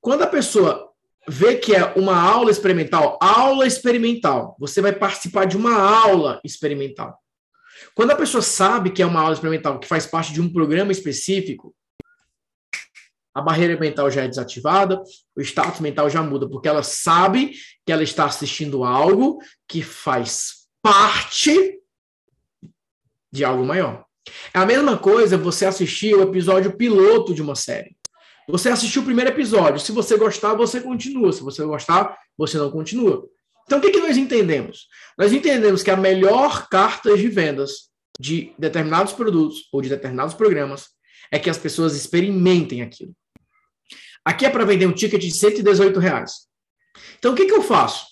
Quando 0.00 0.22
a 0.22 0.26
pessoa 0.26 0.88
vê 1.26 1.56
que 1.56 1.74
é 1.74 1.84
uma 1.94 2.16
aula 2.16 2.50
experimental, 2.50 3.18
aula 3.20 3.66
experimental, 3.66 4.56
você 4.58 4.80
vai 4.80 4.92
participar 4.92 5.46
de 5.46 5.56
uma 5.56 5.74
aula 5.74 6.40
experimental. 6.44 7.18
Quando 7.94 8.12
a 8.12 8.16
pessoa 8.16 8.42
sabe 8.42 8.90
que 8.90 9.02
é 9.02 9.06
uma 9.06 9.20
aula 9.20 9.34
experimental, 9.34 9.78
que 9.78 9.88
faz 9.88 10.06
parte 10.06 10.32
de 10.32 10.40
um 10.40 10.52
programa 10.52 10.92
específico, 10.92 11.74
a 13.38 13.42
barreira 13.42 13.78
mental 13.78 14.10
já 14.10 14.24
é 14.24 14.28
desativada, 14.28 15.00
o 15.36 15.40
status 15.40 15.78
mental 15.78 16.10
já 16.10 16.20
muda, 16.20 16.48
porque 16.48 16.68
ela 16.68 16.82
sabe 16.82 17.52
que 17.86 17.92
ela 17.92 18.02
está 18.02 18.24
assistindo 18.24 18.82
algo 18.82 19.38
que 19.68 19.80
faz 19.80 20.66
parte 20.82 21.78
de 23.30 23.44
algo 23.44 23.64
maior. 23.64 24.04
É 24.52 24.58
a 24.58 24.66
mesma 24.66 24.98
coisa 24.98 25.38
você 25.38 25.66
assistir 25.66 26.16
o 26.16 26.22
episódio 26.22 26.76
piloto 26.76 27.32
de 27.32 27.40
uma 27.40 27.54
série. 27.54 27.96
Você 28.48 28.70
assistiu 28.70 29.02
o 29.02 29.04
primeiro 29.04 29.30
episódio. 29.30 29.78
Se 29.78 29.92
você 29.92 30.16
gostar, 30.16 30.54
você 30.54 30.80
continua. 30.80 31.32
Se 31.32 31.42
você 31.42 31.64
gostar, 31.64 32.18
você 32.36 32.58
não 32.58 32.72
continua. 32.72 33.24
Então, 33.66 33.78
o 33.78 33.80
que, 33.80 33.90
que 33.90 34.00
nós 34.00 34.16
entendemos? 34.16 34.88
Nós 35.16 35.32
entendemos 35.32 35.84
que 35.84 35.90
a 35.92 35.96
melhor 35.96 36.68
carta 36.68 37.16
de 37.16 37.28
vendas 37.28 37.88
de 38.18 38.52
determinados 38.58 39.12
produtos 39.12 39.68
ou 39.72 39.80
de 39.80 39.88
determinados 39.88 40.34
programas 40.34 40.88
é 41.30 41.38
que 41.38 41.50
as 41.50 41.58
pessoas 41.58 41.94
experimentem 41.94 42.82
aquilo. 42.82 43.12
Aqui 44.28 44.44
é 44.44 44.50
para 44.50 44.66
vender 44.66 44.84
um 44.84 44.92
ticket 44.92 45.22
de 45.22 45.30
118 45.30 45.98
reais. 45.98 46.32
Então, 47.18 47.32
o 47.32 47.34
que, 47.34 47.46
que 47.46 47.52
eu 47.54 47.62
faço? 47.62 48.04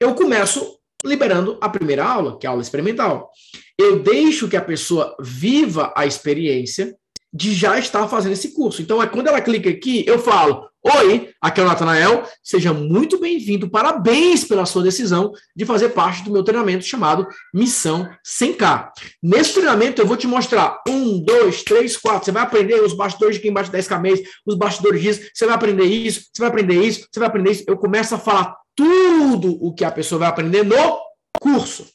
Eu 0.00 0.14
começo 0.14 0.78
liberando 1.04 1.58
a 1.60 1.68
primeira 1.68 2.02
aula, 2.06 2.38
que 2.38 2.46
é 2.46 2.48
a 2.48 2.52
aula 2.52 2.62
experimental. 2.62 3.30
Eu 3.78 4.02
deixo 4.02 4.48
que 4.48 4.56
a 4.56 4.64
pessoa 4.64 5.14
viva 5.20 5.92
a 5.94 6.06
experiência 6.06 6.96
de 7.32 7.54
já 7.54 7.78
estar 7.78 8.06
fazendo 8.08 8.32
esse 8.32 8.52
curso. 8.52 8.82
Então, 8.82 9.02
é 9.02 9.06
quando 9.06 9.28
ela 9.28 9.40
clica 9.40 9.70
aqui, 9.70 10.04
eu 10.06 10.18
falo: 10.18 10.68
Oi, 10.84 11.30
aqui 11.40 11.60
é 11.60 11.62
o 11.62 11.66
Natanael, 11.66 12.28
seja 12.42 12.72
muito 12.72 13.20
bem-vindo, 13.20 13.70
parabéns 13.70 14.44
pela 14.44 14.66
sua 14.66 14.82
decisão 14.82 15.32
de 15.54 15.64
fazer 15.64 15.90
parte 15.90 16.24
do 16.24 16.32
meu 16.32 16.42
treinamento 16.42 16.84
chamado 16.84 17.24
Missão 17.54 18.10
100K. 18.26 18.90
Nesse 19.22 19.54
treinamento, 19.54 20.02
eu 20.02 20.06
vou 20.06 20.16
te 20.16 20.26
mostrar 20.26 20.82
um, 20.88 21.20
dois, 21.20 21.62
três, 21.62 21.96
quatro. 21.96 22.24
Você 22.24 22.32
vai 22.32 22.42
aprender 22.42 22.82
os 22.82 22.94
bastidores 22.94 23.36
de 23.36 23.42
quem 23.42 23.52
bate 23.52 23.70
10K 23.70 24.00
mês, 24.00 24.20
os 24.44 24.56
bastidores 24.56 25.00
disso, 25.00 25.30
você 25.32 25.46
vai 25.46 25.54
aprender 25.54 25.84
isso, 25.84 26.26
você 26.32 26.42
vai 26.42 26.48
aprender 26.48 26.82
isso, 26.82 27.06
você 27.12 27.20
vai 27.20 27.28
aprender 27.28 27.50
isso. 27.52 27.64
Eu 27.68 27.76
começo 27.76 28.16
a 28.16 28.18
falar 28.18 28.56
tudo 28.74 29.56
o 29.64 29.72
que 29.72 29.84
a 29.84 29.90
pessoa 29.90 30.18
vai 30.18 30.28
aprender 30.28 30.64
no 30.64 30.98
curso. 31.40 31.86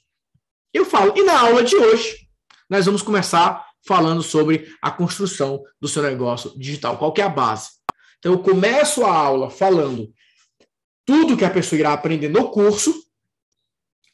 Eu 0.73 0.85
falo, 0.85 1.13
e 1.17 1.23
na 1.23 1.37
aula 1.37 1.61
de 1.61 1.75
hoje, 1.75 2.27
nós 2.69 2.85
vamos 2.85 3.01
começar 3.01 3.66
falando 3.87 4.21
sobre 4.21 4.67
a 4.81 4.91
construção 4.91 5.63
do 5.79 5.87
seu 5.87 6.03
negócio 6.03 6.53
digital. 6.57 6.97
Qual 6.97 7.13
é 7.17 7.21
a 7.21 7.29
base? 7.29 7.69
Então, 8.19 8.33
eu 8.33 8.39
começo 8.39 9.05
a 9.05 9.11
aula 9.11 9.49
falando 9.49 10.11
tudo 11.05 11.37
que 11.37 11.45
a 11.45 11.49
pessoa 11.49 11.79
irá 11.79 11.93
aprender 11.93 12.27
no 12.27 12.51
curso 12.51 12.93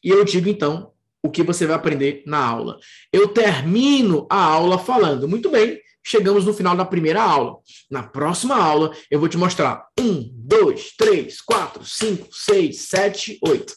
e 0.03 0.09
eu 0.09 0.23
digo, 0.23 0.49
então, 0.49 0.91
o 1.23 1.31
que 1.31 1.41
você 1.41 1.65
vai 1.65 1.75
aprender 1.75 2.21
na 2.27 2.45
aula. 2.45 2.77
Eu 3.11 3.29
termino 3.29 4.27
a 4.29 4.43
aula 4.43 4.77
falando, 4.77 5.27
muito 5.27 5.49
bem, 5.49 5.79
chegamos 6.05 6.45
no 6.45 6.53
final 6.53 6.75
da 6.75 6.83
primeira 6.83 7.23
aula. 7.23 7.57
Na 7.89 8.03
próxima 8.03 8.55
aula, 8.55 8.93
eu 9.09 9.19
vou 9.19 9.29
te 9.29 9.37
mostrar 9.37 9.87
um, 9.97 10.29
dois, 10.33 10.93
três, 10.97 11.41
quatro, 11.41 11.85
cinco, 11.85 12.27
seis, 12.31 12.81
sete, 12.81 13.39
oito. 13.41 13.73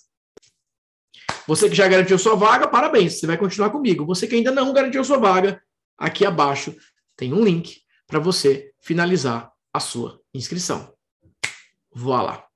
Você 1.46 1.68
que 1.68 1.76
já 1.76 1.86
garantiu 1.86 2.18
sua 2.18 2.34
vaga, 2.34 2.66
parabéns, 2.66 3.20
você 3.20 3.26
vai 3.26 3.38
continuar 3.38 3.70
comigo. 3.70 4.04
Você 4.04 4.26
que 4.26 4.34
ainda 4.34 4.50
não 4.50 4.72
garantiu 4.72 5.04
sua 5.04 5.18
vaga, 5.18 5.62
aqui 5.98 6.24
abaixo 6.24 6.74
tem 7.16 7.32
um 7.32 7.44
link 7.44 7.80
para 8.06 8.18
você 8.18 8.72
finalizar 8.80 9.50
a 9.72 9.80
sua 9.80 10.20
inscrição. 10.32 10.92
Vá 11.94 12.22
lá. 12.22 12.46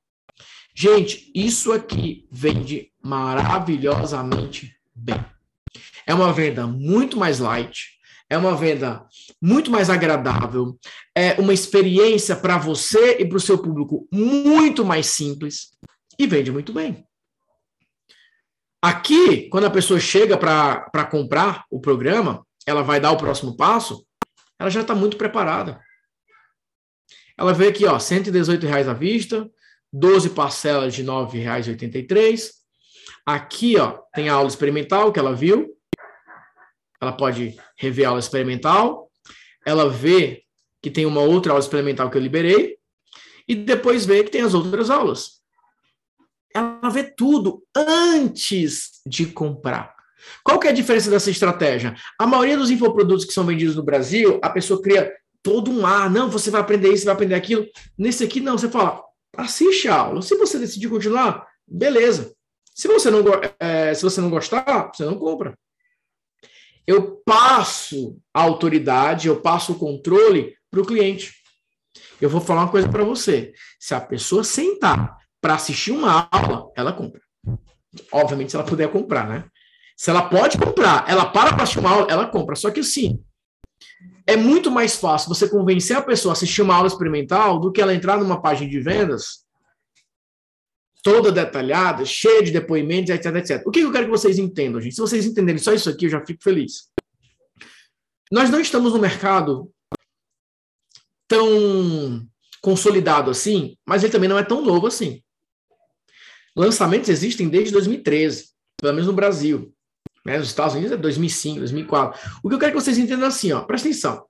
Gente, 0.75 1.31
isso 1.35 1.73
aqui 1.73 2.27
vende 2.31 2.93
maravilhosamente 3.03 4.75
bem. 4.95 5.25
É 6.07 6.15
uma 6.15 6.33
venda 6.33 6.67
muito 6.67 7.17
mais 7.19 7.39
light, 7.39 7.99
é 8.29 8.39
uma 8.39 8.57
venda 8.57 9.07
muito 9.43 9.71
mais 9.71 9.91
agradável, 9.91 10.79
é 11.15 11.41
uma 11.41 11.53
experiência 11.53 12.37
para 12.37 12.57
você 12.59 13.19
e 13.19 13.27
para 13.27 13.37
o 13.37 13.41
seu 13.41 13.59
público 13.59 14.09
muito 14.13 14.85
mais 14.85 15.07
simples 15.07 15.71
e 16.19 16.27
vende 16.27 16.53
muito 16.53 16.73
bem. 16.73 17.05
Aqui, 18.83 19.49
quando 19.51 19.67
a 19.67 19.71
pessoa 19.71 20.01
chega 20.01 20.39
para 20.39 21.05
comprar 21.05 21.65
o 21.71 21.81
programa, 21.81 22.47
ela 22.67 22.83
vai 22.83 23.01
dar 23.01 23.13
o 23.13 23.17
próximo 23.17 23.57
passo, 23.57 24.07
ela 24.59 24.71
já 24.71 24.83
está 24.83 24.95
muito 24.95 25.17
preparada. 25.17 25.81
Ela 27.37 27.55
vê 27.55 27.69
aqui, 27.69 27.87
ó, 27.87 27.99
118 27.99 28.67
reais 28.67 28.87
à 28.87 28.93
vista, 28.93 29.51
12 29.93 30.31
parcelas 30.31 30.95
de 30.95 31.03
R$ 31.03 31.09
9,83. 31.09 32.51
Aqui, 33.25 33.79
ó, 33.79 34.03
tem 34.15 34.29
a 34.29 34.35
aula 34.35 34.49
experimental 34.49 35.13
que 35.13 35.19
ela 35.19 35.35
viu. 35.35 35.75
Ela 37.01 37.13
pode 37.13 37.57
rever 37.79 38.07
a 38.07 38.11
aula 38.11 38.21
experimental. 38.21 39.11
Ela 39.65 39.89
vê 39.89 40.45
que 40.83 40.91
tem 40.91 41.07
uma 41.07 41.23
outra 41.23 41.53
aula 41.53 41.63
experimental 41.63 42.11
que 42.11 42.17
eu 42.19 42.23
liberei. 42.23 42.79
E 43.49 43.55
depois 43.55 44.05
vê 44.05 44.23
que 44.23 44.31
tem 44.31 44.43
as 44.43 44.55
outras 44.55 44.91
aulas. 44.91 45.41
Ela 46.55 46.91
vê 46.91 47.05
tudo 47.05 47.65
antes 47.75 49.01
de 49.07 49.27
comprar. 49.27 49.97
Qual 50.45 50.59
que 50.59 50.67
é 50.67 50.71
a 50.71 50.75
diferença 50.75 51.11
dessa 51.11 51.31
estratégia? 51.31 51.95
A 52.19 52.27
maioria 52.27 52.57
dos 52.57 52.71
infoprodutos 52.71 53.25
que 53.25 53.33
são 53.33 53.45
vendidos 53.45 53.77
no 53.77 53.83
Brasil, 53.83 54.39
a 54.43 54.51
pessoa 54.51 54.81
cria 54.81 55.13
todo 55.43 55.71
um 55.71 55.87
ar, 55.87 56.11
não, 56.11 56.31
você 56.31 56.51
vai 56.51 56.61
aprender 56.61 56.93
isso, 56.93 57.05
vai 57.05 57.15
aprender 57.15 57.35
aquilo. 57.35 57.67
Nesse 57.97 58.25
aqui, 58.25 58.41
não, 58.41 58.59
você 58.59 58.69
fala, 58.69 59.03
assiste 59.37 59.89
a 59.89 59.97
aula. 59.97 60.23
Se 60.23 60.37
você 60.37 60.59
decidir 60.59 60.89
continuar, 60.89 61.47
beleza. 61.67 62.35
Se 62.75 62.89
você 62.89 63.11
não, 63.11 63.23
é, 63.59 63.93
se 63.95 64.03
você 64.03 64.21
não 64.21 64.31
gostar, 64.31 64.91
você 64.95 65.05
não 65.05 65.17
compra. 65.17 65.59
Eu 66.87 67.23
passo 67.25 68.19
a 68.35 68.43
autoridade, 68.43 69.29
eu 69.29 69.41
passo 69.41 69.73
o 69.73 69.79
controle 69.79 70.57
para 70.71 70.81
o 70.81 70.87
cliente. 70.87 71.35
Eu 72.21 72.29
vou 72.29 72.41
falar 72.41 72.63
uma 72.63 72.71
coisa 72.71 72.89
para 72.89 73.05
você. 73.05 73.53
Se 73.79 73.95
a 73.95 74.01
pessoa 74.01 74.45
sentar 74.45 75.17
para 75.41 75.55
assistir 75.55 75.93
uma 75.93 76.29
aula, 76.31 76.71
ela 76.77 76.93
compra. 76.93 77.21
Obviamente, 78.13 78.51
se 78.51 78.57
ela 78.57 78.65
puder 78.65 78.91
comprar, 78.91 79.29
né? 79.29 79.45
Se 80.01 80.09
ela 80.09 80.31
pode 80.31 80.57
comprar, 80.57 81.05
ela 81.07 81.27
para 81.27 81.53
para 81.53 81.65
assistir 81.65 81.79
uma 81.79 81.91
aula, 81.91 82.07
ela 82.09 82.27
compra. 82.27 82.57
Só 82.57 82.71
que 82.71 82.81
assim, 82.81 83.23
é 84.27 84.35
muito 84.35 84.71
mais 84.71 84.97
fácil 84.97 85.29
você 85.29 85.47
convencer 85.47 85.95
a 85.95 86.01
pessoa 86.01 86.33
a 86.33 86.35
assistir 86.35 86.63
uma 86.63 86.75
aula 86.75 86.87
experimental 86.87 87.61
do 87.61 87.71
que 87.71 87.83
ela 87.83 87.95
entrar 87.95 88.17
numa 88.17 88.41
página 88.41 88.71
de 88.71 88.81
vendas 88.81 89.45
toda 91.03 91.31
detalhada, 91.31 92.07
cheia 92.07 92.43
de 92.43 92.51
depoimentos, 92.51 93.11
etc, 93.11 93.27
etc. 93.37 93.63
O 93.67 93.71
que 93.71 93.81
eu 93.81 93.93
quero 93.93 94.07
que 94.07 94.11
vocês 94.11 94.39
entendam, 94.39 94.81
gente? 94.81 94.95
Se 94.95 95.03
vocês 95.03 95.27
entenderem 95.27 95.61
só 95.61 95.75
isso 95.75 95.91
aqui, 95.91 96.07
eu 96.07 96.11
já 96.11 96.25
fico 96.25 96.43
feliz. 96.43 96.91
Nós 98.33 98.49
não 98.49 98.59
estamos 98.59 98.95
no 98.95 98.99
mercado 98.99 99.71
tão 101.29 102.27
consolidado 102.63 103.31
assim, 103.31 103.77
mas 103.87 104.03
ele 104.03 104.13
também 104.13 104.31
não 104.31 104.39
é 104.39 104.45
tão 104.45 104.65
novo 104.65 104.87
assim. 104.87 105.23
Lançamentos 106.57 107.11
existem 107.11 107.51
desde 107.51 107.71
2013, 107.71 108.49
pelo 108.79 108.95
menos 108.95 109.07
no 109.07 109.13
Brasil. 109.13 109.75
Né? 110.25 110.39
Nos 110.39 110.49
Estados 110.49 110.75
Unidos 110.75 110.93
é 110.93 110.97
2005, 110.97 111.61
2004. 111.61 112.39
O 112.43 112.49
que 112.49 112.55
eu 112.55 112.59
quero 112.59 112.73
que 112.73 112.81
vocês 112.81 112.99
entendam 112.99 113.29
assim, 113.29 113.53
ó, 113.53 113.63
presta 113.63 113.89
atenção. 113.89 114.27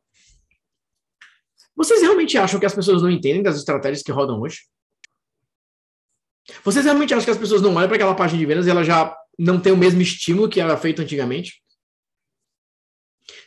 Vocês 1.77 2.03
realmente 2.03 2.37
acham 2.37 2.61
que 2.61 2.67
as 2.67 2.75
pessoas 2.75 3.03
não 3.03 3.11
entendem 3.11 3.43
das 3.43 3.57
estratégias 3.57 4.03
que 4.03 4.13
rodam 4.13 4.41
hoje? 4.41 4.61
Vocês 6.65 6.85
realmente 6.85 7.15
acham 7.15 7.25
que 7.25 7.31
as 7.31 7.39
pessoas 7.39 7.63
não 7.63 7.75
olham 7.75 7.89
para 7.89 7.97
aquela 7.97 8.15
página 8.15 8.39
de 8.39 8.47
vendas 8.47 8.67
e 8.67 8.71
ela 8.71 8.85
já 8.85 9.17
não 9.39 9.61
tem 9.61 9.73
o 9.73 9.77
mesmo 9.77 10.01
estímulo 10.03 10.49
que 10.49 10.61
era 10.61 10.77
feito 10.77 11.01
antigamente? 11.01 11.63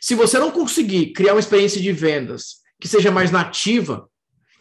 Se 0.00 0.14
você 0.14 0.38
não 0.38 0.50
conseguir 0.50 1.12
criar 1.12 1.34
uma 1.34 1.40
experiência 1.40 1.80
de 1.80 1.92
vendas 1.92 2.62
que 2.80 2.88
seja 2.88 3.10
mais 3.10 3.30
nativa, 3.30 4.10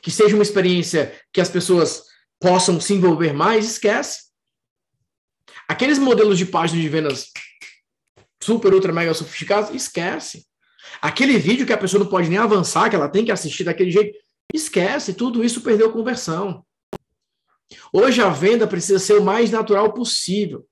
que 0.02 0.12
seja 0.12 0.36
uma 0.36 0.44
experiência 0.44 1.20
que 1.32 1.42
as 1.42 1.50
pessoas 1.50 2.04
possam 2.40 2.80
se 2.80 2.94
envolver 2.94 3.34
mais, 3.34 3.66
esquece. 3.66 4.24
Aqueles 5.68 5.98
modelos 5.98 6.38
de 6.38 6.46
página 6.46 6.82
de 6.82 6.90
vendas 6.90 7.28
super, 8.44 8.74
ultra, 8.74 8.94
mega 8.94 9.14
sofisticados, 9.14 9.74
esquece. 9.74 10.46
Aquele 11.02 11.38
vídeo 11.38 11.66
que 11.66 11.74
a 11.74 11.78
pessoa 11.78 12.04
não 12.04 12.10
pode 12.10 12.30
nem 12.30 12.38
avançar, 12.38 12.90
que 12.90 12.96
ela 12.96 13.10
tem 13.10 13.26
que 13.26 13.32
assistir 13.32 13.64
daquele 13.64 13.92
jeito, 13.92 14.18
esquece. 14.54 15.14
Tudo 15.14 15.44
isso 15.44 15.62
perdeu 15.62 15.92
conversão. 15.92 16.64
Hoje 17.92 18.22
a 18.22 18.30
venda 18.30 18.68
precisa 18.68 19.00
ser 19.00 19.14
o 19.14 19.24
mais 19.24 19.50
natural 19.50 19.94
possível. 19.94 20.66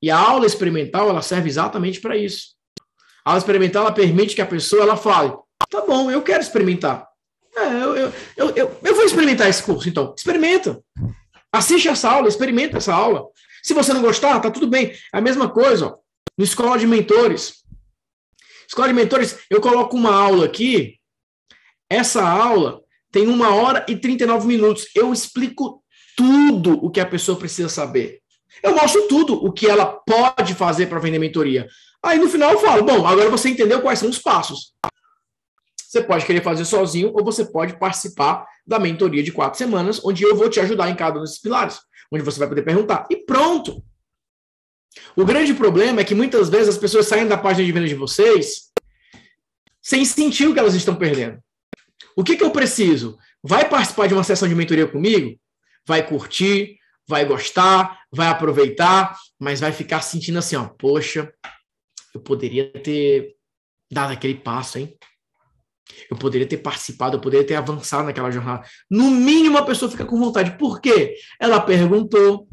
E 0.00 0.10
a 0.10 0.18
aula 0.18 0.46
experimental 0.46 1.08
ela 1.08 1.22
serve 1.22 1.48
exatamente 1.48 2.00
para 2.00 2.16
isso. 2.16 2.54
A 3.24 3.30
aula 3.30 3.38
experimental 3.38 3.82
ela 3.82 3.92
permite 3.92 4.34
que 4.34 4.42
a 4.42 4.46
pessoa 4.46 4.82
ela 4.82 4.96
fale: 4.96 5.32
tá 5.68 5.80
bom, 5.82 6.10
eu 6.10 6.22
quero 6.22 6.40
experimentar. 6.40 7.06
É, 7.56 7.66
eu, 7.82 7.96
eu, 7.96 8.12
eu, 8.36 8.50
eu, 8.50 8.78
eu 8.84 8.94
vou 8.94 9.04
experimentar 9.04 9.48
esse 9.48 9.62
curso, 9.62 9.88
então. 9.88 10.14
Experimenta. 10.16 10.82
Assiste 11.50 11.88
essa 11.88 12.10
aula, 12.10 12.28
experimenta 12.28 12.76
essa 12.76 12.94
aula. 12.94 13.26
Se 13.62 13.72
você 13.74 13.92
não 13.92 14.02
gostar, 14.02 14.38
tá 14.40 14.50
tudo 14.50 14.68
bem. 14.68 14.92
É 15.12 15.18
a 15.18 15.20
mesma 15.20 15.48
coisa, 15.48 15.86
ó. 15.86 16.05
No 16.36 16.44
Escola 16.44 16.78
de 16.78 16.86
Mentores. 16.86 17.64
Escola 18.68 18.88
de 18.88 18.94
Mentores, 18.94 19.38
eu 19.48 19.60
coloco 19.60 19.96
uma 19.96 20.14
aula 20.14 20.44
aqui. 20.44 20.98
Essa 21.88 22.28
aula 22.28 22.82
tem 23.10 23.26
uma 23.26 23.54
hora 23.54 23.86
e 23.88 23.96
39 23.96 24.46
minutos. 24.46 24.88
Eu 24.94 25.12
explico 25.12 25.82
tudo 26.16 26.72
o 26.84 26.90
que 26.90 27.00
a 27.00 27.06
pessoa 27.06 27.38
precisa 27.38 27.68
saber. 27.68 28.20
Eu 28.62 28.74
mostro 28.74 29.08
tudo 29.08 29.34
o 29.34 29.52
que 29.52 29.66
ela 29.66 29.86
pode 29.86 30.54
fazer 30.54 30.86
para 30.86 30.98
vender 30.98 31.18
mentoria. 31.18 31.68
Aí 32.02 32.18
no 32.18 32.28
final 32.28 32.52
eu 32.52 32.58
falo: 32.58 32.84
bom, 32.84 33.06
agora 33.06 33.30
você 33.30 33.48
entendeu 33.48 33.80
quais 33.80 33.98
são 33.98 34.10
os 34.10 34.18
passos. 34.18 34.74
Você 35.88 36.02
pode 36.02 36.26
querer 36.26 36.42
fazer 36.42 36.64
sozinho 36.66 37.12
ou 37.14 37.24
você 37.24 37.44
pode 37.44 37.78
participar 37.78 38.46
da 38.66 38.78
mentoria 38.78 39.22
de 39.22 39.32
quatro 39.32 39.56
semanas, 39.56 40.04
onde 40.04 40.22
eu 40.22 40.36
vou 40.36 40.50
te 40.50 40.60
ajudar 40.60 40.90
em 40.90 40.96
cada 40.96 41.18
um 41.18 41.22
desses 41.22 41.40
pilares, 41.40 41.78
onde 42.12 42.22
você 42.22 42.38
vai 42.38 42.48
poder 42.48 42.62
perguntar. 42.62 43.06
E 43.10 43.16
pronto! 43.16 43.82
O 45.14 45.24
grande 45.24 45.54
problema 45.54 46.00
é 46.00 46.04
que 46.04 46.14
muitas 46.14 46.48
vezes 46.48 46.68
as 46.68 46.78
pessoas 46.78 47.06
saem 47.06 47.26
da 47.26 47.38
página 47.38 47.64
de 47.64 47.72
venda 47.72 47.88
de 47.88 47.94
vocês 47.94 48.72
sem 49.82 50.04
sentir 50.04 50.46
o 50.46 50.54
que 50.54 50.58
elas 50.58 50.74
estão 50.74 50.96
perdendo. 50.96 51.38
O 52.16 52.24
que, 52.24 52.36
que 52.36 52.42
eu 52.42 52.50
preciso? 52.50 53.16
Vai 53.42 53.68
participar 53.68 54.08
de 54.08 54.14
uma 54.14 54.24
sessão 54.24 54.48
de 54.48 54.54
mentoria 54.54 54.86
comigo? 54.86 55.38
vai 55.86 56.06
curtir, 56.06 56.78
vai 57.08 57.24
gostar, 57.24 58.00
vai 58.10 58.26
aproveitar, 58.26 59.16
mas 59.38 59.60
vai 59.60 59.72
ficar 59.72 60.00
sentindo 60.02 60.38
assim, 60.38 60.56
ó, 60.56 60.64
poxa, 60.64 61.32
eu 62.12 62.20
poderia 62.20 62.70
ter 62.72 63.36
dado 63.90 64.12
aquele 64.12 64.34
passo, 64.34 64.78
hein? 64.78 64.96
Eu 66.10 66.16
poderia 66.16 66.46
ter 66.46 66.56
participado, 66.56 67.16
eu 67.16 67.20
poderia 67.20 67.46
ter 67.46 67.54
avançado 67.54 68.04
naquela 68.04 68.30
jornada. 68.30 68.66
No 68.90 69.08
mínimo, 69.08 69.56
a 69.56 69.64
pessoa 69.64 69.90
fica 69.90 70.04
com 70.04 70.18
vontade. 70.18 70.58
Por 70.58 70.80
quê? 70.80 71.14
Ela 71.38 71.60
perguntou, 71.60 72.48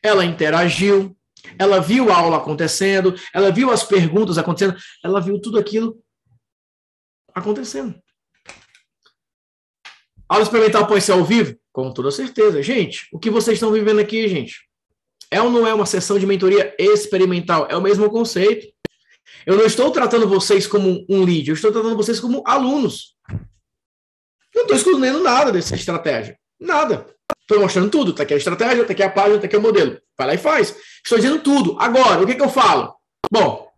ela 0.00 0.24
interagiu, 0.24 1.15
ela 1.58 1.80
viu 1.80 2.10
a 2.10 2.16
aula 2.16 2.36
acontecendo, 2.38 3.14
ela 3.32 3.50
viu 3.50 3.70
as 3.70 3.82
perguntas 3.82 4.38
acontecendo, 4.38 4.76
ela 5.04 5.20
viu 5.20 5.40
tudo 5.40 5.58
aquilo 5.58 5.98
acontecendo. 7.34 7.94
Aula 10.28 10.42
experimental 10.42 10.86
pode 10.86 11.02
ser 11.02 11.12
ao 11.12 11.24
vivo? 11.24 11.56
Com 11.72 11.92
toda 11.92 12.10
certeza. 12.10 12.62
Gente, 12.62 13.06
o 13.12 13.18
que 13.18 13.30
vocês 13.30 13.56
estão 13.56 13.70
vivendo 13.70 14.00
aqui, 14.00 14.26
gente, 14.28 14.66
é 15.30 15.40
ou 15.40 15.50
não 15.50 15.66
é 15.66 15.74
uma 15.74 15.86
sessão 15.86 16.18
de 16.18 16.26
mentoria 16.26 16.74
experimental? 16.78 17.66
É 17.70 17.76
o 17.76 17.82
mesmo 17.82 18.10
conceito. 18.10 18.66
Eu 19.44 19.56
não 19.56 19.64
estou 19.64 19.90
tratando 19.90 20.28
vocês 20.28 20.66
como 20.66 21.04
um 21.08 21.24
lead, 21.24 21.48
eu 21.48 21.54
estou 21.54 21.70
tratando 21.70 21.96
vocês 21.96 22.18
como 22.18 22.42
alunos. 22.46 23.16
Não 24.54 24.62
estou 24.62 24.76
escondendo 24.76 25.22
nada 25.22 25.52
dessa 25.52 25.74
estratégia. 25.74 26.38
Nada. 26.58 27.14
Estou 27.48 27.60
mostrando 27.60 27.90
tudo. 27.90 28.10
Está 28.10 28.24
aqui 28.24 28.34
a 28.34 28.36
estratégia, 28.36 28.80
está 28.82 28.92
aqui 28.92 29.02
a 29.02 29.10
página, 29.10 29.36
está 29.36 29.46
aqui 29.46 29.56
o 29.56 29.60
modelo. 29.60 30.00
Vai 30.18 30.26
lá 30.26 30.34
e 30.34 30.38
faz. 30.38 30.76
Estou 31.04 31.16
dizendo 31.16 31.38
tudo. 31.40 31.76
Agora, 31.78 32.22
o 32.22 32.26
que, 32.26 32.34
que 32.34 32.42
eu 32.42 32.48
falo? 32.48 32.94
Bom, 33.30 33.68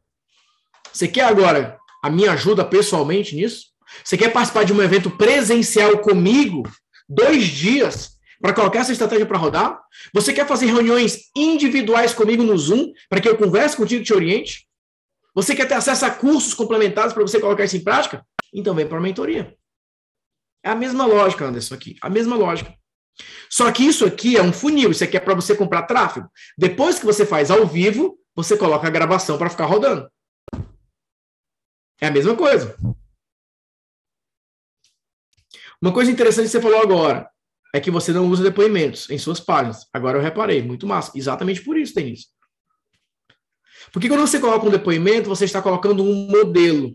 você 0.92 1.06
quer 1.06 1.24
agora 1.24 1.78
a 2.02 2.08
minha 2.08 2.32
ajuda 2.32 2.64
pessoalmente 2.64 3.36
nisso? 3.36 3.66
Você 4.02 4.16
quer 4.16 4.32
participar 4.32 4.64
de 4.64 4.72
um 4.72 4.82
evento 4.82 5.10
presencial 5.10 5.98
comigo? 5.98 6.62
dois 7.08 7.44
dias 7.44 8.18
para 8.40 8.52
colocar 8.52 8.80
essa 8.80 8.92
estratégia 8.92 9.26
para 9.26 9.38
rodar? 9.38 9.80
Você 10.12 10.32
quer 10.32 10.46
fazer 10.46 10.66
reuniões 10.66 11.30
individuais 11.34 12.12
comigo 12.12 12.42
no 12.42 12.56
Zoom 12.56 12.92
para 13.08 13.20
que 13.20 13.28
eu 13.28 13.36
converse 13.36 13.76
contigo 13.76 14.02
e 14.02 14.04
te 14.04 14.12
oriente? 14.12 14.68
Você 15.34 15.54
quer 15.54 15.66
ter 15.66 15.74
acesso 15.74 16.04
a 16.04 16.10
cursos 16.10 16.54
complementares 16.54 17.12
para 17.12 17.22
você 17.22 17.40
colocar 17.40 17.64
isso 17.64 17.76
em 17.76 17.84
prática? 17.84 18.24
Então 18.52 18.74
vem 18.74 18.86
para 18.86 18.98
a 18.98 19.00
mentoria. 19.00 19.56
É 20.62 20.70
a 20.70 20.74
mesma 20.74 21.06
lógica, 21.06 21.46
Anderson, 21.46 21.74
aqui. 21.74 21.96
A 22.02 22.10
mesma 22.10 22.36
lógica. 22.36 22.74
Só 23.50 23.70
que 23.72 23.84
isso 23.84 24.04
aqui 24.04 24.36
é 24.36 24.42
um 24.42 24.52
funil. 24.52 24.90
Isso 24.90 25.04
aqui 25.04 25.16
é 25.16 25.20
para 25.20 25.34
você 25.34 25.54
comprar 25.54 25.82
tráfego. 25.82 26.30
Depois 26.56 26.98
que 26.98 27.06
você 27.06 27.24
faz 27.26 27.50
ao 27.50 27.66
vivo, 27.66 28.18
você 28.34 28.56
coloca 28.56 28.86
a 28.86 28.90
gravação 28.90 29.38
para 29.38 29.50
ficar 29.50 29.66
rodando. 29.66 30.08
É 32.00 32.06
a 32.06 32.10
mesma 32.10 32.36
coisa. 32.36 32.76
Uma 35.80 35.92
coisa 35.92 36.10
interessante 36.10 36.46
que 36.46 36.50
você 36.50 36.60
falou 36.60 36.80
agora. 36.80 37.28
é 37.74 37.80
que 37.80 37.90
você 37.90 38.12
não 38.12 38.26
usa 38.28 38.42
depoimentos 38.42 39.10
em 39.10 39.18
suas 39.18 39.40
páginas. 39.40 39.86
Agora 39.92 40.16
eu 40.16 40.22
reparei, 40.22 40.62
muito 40.62 40.86
massa. 40.86 41.12
Exatamente 41.14 41.62
por 41.62 41.76
isso 41.76 41.92
tem 41.94 42.12
isso. 42.12 42.28
Porque 43.92 44.08
quando 44.08 44.20
você 44.20 44.40
coloca 44.40 44.66
um 44.66 44.70
depoimento, 44.70 45.28
você 45.28 45.44
está 45.44 45.60
colocando 45.60 46.02
um 46.02 46.28
modelo. 46.28 46.94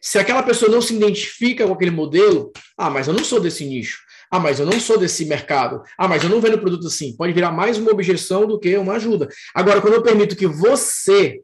Se 0.00 0.18
aquela 0.18 0.42
pessoa 0.42 0.70
não 0.70 0.80
se 0.80 0.94
identifica 0.94 1.66
com 1.66 1.72
aquele 1.72 1.90
modelo, 1.90 2.52
ah, 2.78 2.88
mas 2.88 3.08
eu 3.08 3.14
não 3.14 3.24
sou 3.24 3.40
desse 3.40 3.64
nicho. 3.64 4.05
Ah, 4.30 4.40
mas 4.40 4.58
eu 4.58 4.66
não 4.66 4.80
sou 4.80 4.98
desse 4.98 5.24
mercado. 5.24 5.82
Ah, 5.96 6.08
mas 6.08 6.22
eu 6.22 6.30
não 6.30 6.40
vendo 6.40 6.58
produto 6.58 6.86
assim. 6.86 7.16
Pode 7.16 7.32
virar 7.32 7.52
mais 7.52 7.78
uma 7.78 7.90
objeção 7.90 8.46
do 8.46 8.58
que 8.58 8.76
uma 8.76 8.94
ajuda. 8.94 9.28
Agora, 9.54 9.80
quando 9.80 9.94
eu 9.94 10.02
permito 10.02 10.36
que 10.36 10.46
você 10.46 11.40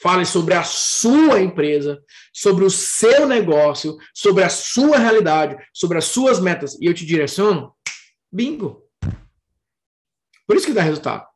fale 0.00 0.24
sobre 0.24 0.54
a 0.54 0.62
sua 0.62 1.40
empresa, 1.40 2.00
sobre 2.32 2.64
o 2.64 2.70
seu 2.70 3.26
negócio, 3.26 3.96
sobre 4.14 4.44
a 4.44 4.48
sua 4.48 4.98
realidade, 4.98 5.56
sobre 5.72 5.98
as 5.98 6.04
suas 6.04 6.38
metas, 6.38 6.76
e 6.80 6.86
eu 6.86 6.94
te 6.94 7.04
direciono, 7.04 7.72
bingo. 8.32 8.84
Por 10.46 10.56
isso 10.56 10.66
que 10.66 10.72
dá 10.72 10.82
resultado. 10.82 11.26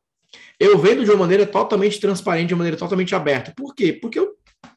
Eu 0.59 0.77
vendo 0.77 1.03
de 1.03 1.11
uma 1.11 1.19
maneira 1.19 1.45
totalmente 1.45 1.99
transparente, 1.99 2.47
de 2.47 2.53
uma 2.53 2.59
maneira 2.59 2.77
totalmente 2.77 3.13
aberta. 3.13 3.53
Por 3.55 3.75
quê? 3.75 3.93
Porque 3.93 4.17
eu, 4.17 4.33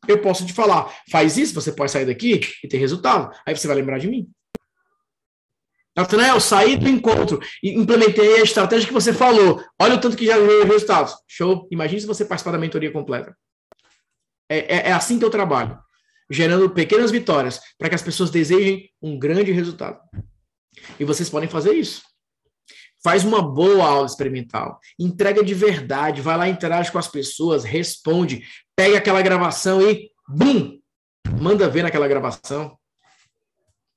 eu 0.09 0.21
posso 0.21 0.45
te 0.45 0.53
falar, 0.53 0.93
faz 1.11 1.37
isso, 1.37 1.55
você 1.55 1.73
pode 1.73 1.93
sair 1.93 2.07
daqui 2.07 2.41
e 2.62 2.69
ter 2.69 2.79
resultado. 2.79 3.33
Aí 3.47 3.57
você 3.57 3.67
vai 3.67 3.77
lembrar 3.77 3.99
de 3.99 4.09
mim. 4.09 4.29
Natanael, 5.97 6.38
saí 6.38 6.76
do 6.76 6.88
encontro 6.88 7.40
e 7.62 7.70
implementei 7.70 8.34
a 8.34 8.42
estratégia 8.42 8.86
que 8.86 8.92
você 8.92 9.14
falou. 9.14 9.64
Olha 9.80 9.94
o 9.94 10.01
tanto 10.01 10.16
que 10.16 10.26
já 10.26 10.36
deu 10.36 10.66
resultados. 10.66 11.14
Show. 11.26 11.66
Imagine 11.70 12.03
se 12.03 12.07
você 12.07 12.24
participar 12.24 12.53
da 12.53 12.59
mentoria 12.59 12.92
completa. 12.92 13.34
É, 14.49 14.59
é, 14.59 14.88
é 14.88 14.92
assim 14.92 15.18
que 15.18 15.24
eu 15.24 15.30
trabalho. 15.30 15.78
Gerando 16.30 16.68
pequenas 16.68 17.11
vitórias 17.11 17.61
para 17.78 17.88
que 17.88 17.94
as 17.94 18.03
pessoas 18.03 18.30
desejem 18.30 18.90
um 19.01 19.18
grande 19.18 19.53
resultado. 19.53 19.99
E 21.01 21.05
vocês 21.05 21.30
podem 21.30 21.49
fazer 21.49 21.72
isso. 21.72 22.03
Faz 23.03 23.24
uma 23.24 23.40
boa 23.40 23.86
aula 23.86 24.07
experimental. 24.07 24.78
Entrega 24.99 25.42
de 25.42 25.55
verdade. 25.55 26.20
Vai 26.20 26.36
lá, 26.36 26.49
interage 26.49 26.92
com 26.92 26.99
as 26.99 27.09
pessoas, 27.09 27.64
responde. 27.64 28.44
Pega 28.76 28.99
aquela 28.99 29.22
gravação 29.22 29.80
e, 29.80 30.11
bum! 30.28 30.78
Manda 31.40 31.68
ver 31.68 31.84
naquela 31.84 32.09
gravação. 32.09 32.76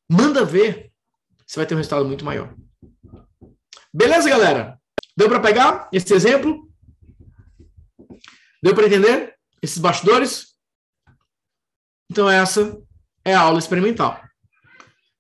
Manda 0.09 0.45
ver. 0.45 0.88
Você 1.49 1.59
vai 1.59 1.65
ter 1.65 1.73
um 1.73 1.77
resultado 1.77 2.05
muito 2.05 2.23
maior. 2.23 2.53
Beleza, 3.91 4.29
galera? 4.29 4.79
Deu 5.17 5.27
para 5.27 5.39
pegar 5.39 5.89
esse 5.91 6.13
exemplo? 6.13 6.71
Deu 8.61 8.75
para 8.75 8.85
entender 8.85 9.35
esses 9.59 9.79
bastidores? 9.79 10.55
Então, 12.07 12.29
essa 12.29 12.79
é 13.25 13.33
a 13.33 13.41
aula 13.41 13.57
experimental. 13.57 14.23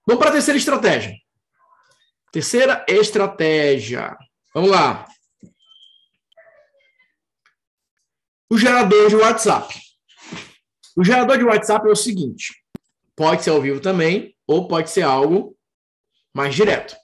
Vamos 0.05 0.19
para 0.19 0.29
a 0.29 0.33
terceira 0.33 0.59
estratégia. 0.59 1.15
Terceira 2.31 2.85
estratégia. 2.87 4.15
Vamos 4.53 4.69
lá. 4.69 5.07
O 8.51 8.55
gerador 8.55 9.09
de 9.09 9.15
WhatsApp. 9.15 9.73
O 10.95 11.03
gerador 11.03 11.39
de 11.39 11.43
WhatsApp 11.43 11.87
é 11.87 11.91
o 11.91 11.95
seguinte: 11.95 12.53
pode 13.15 13.43
ser 13.43 13.49
ao 13.49 13.61
vivo 13.61 13.79
também, 13.79 14.37
ou 14.45 14.67
pode 14.67 14.91
ser 14.91 15.01
algo 15.01 15.57
mais 16.33 16.55
direto. 16.55 16.95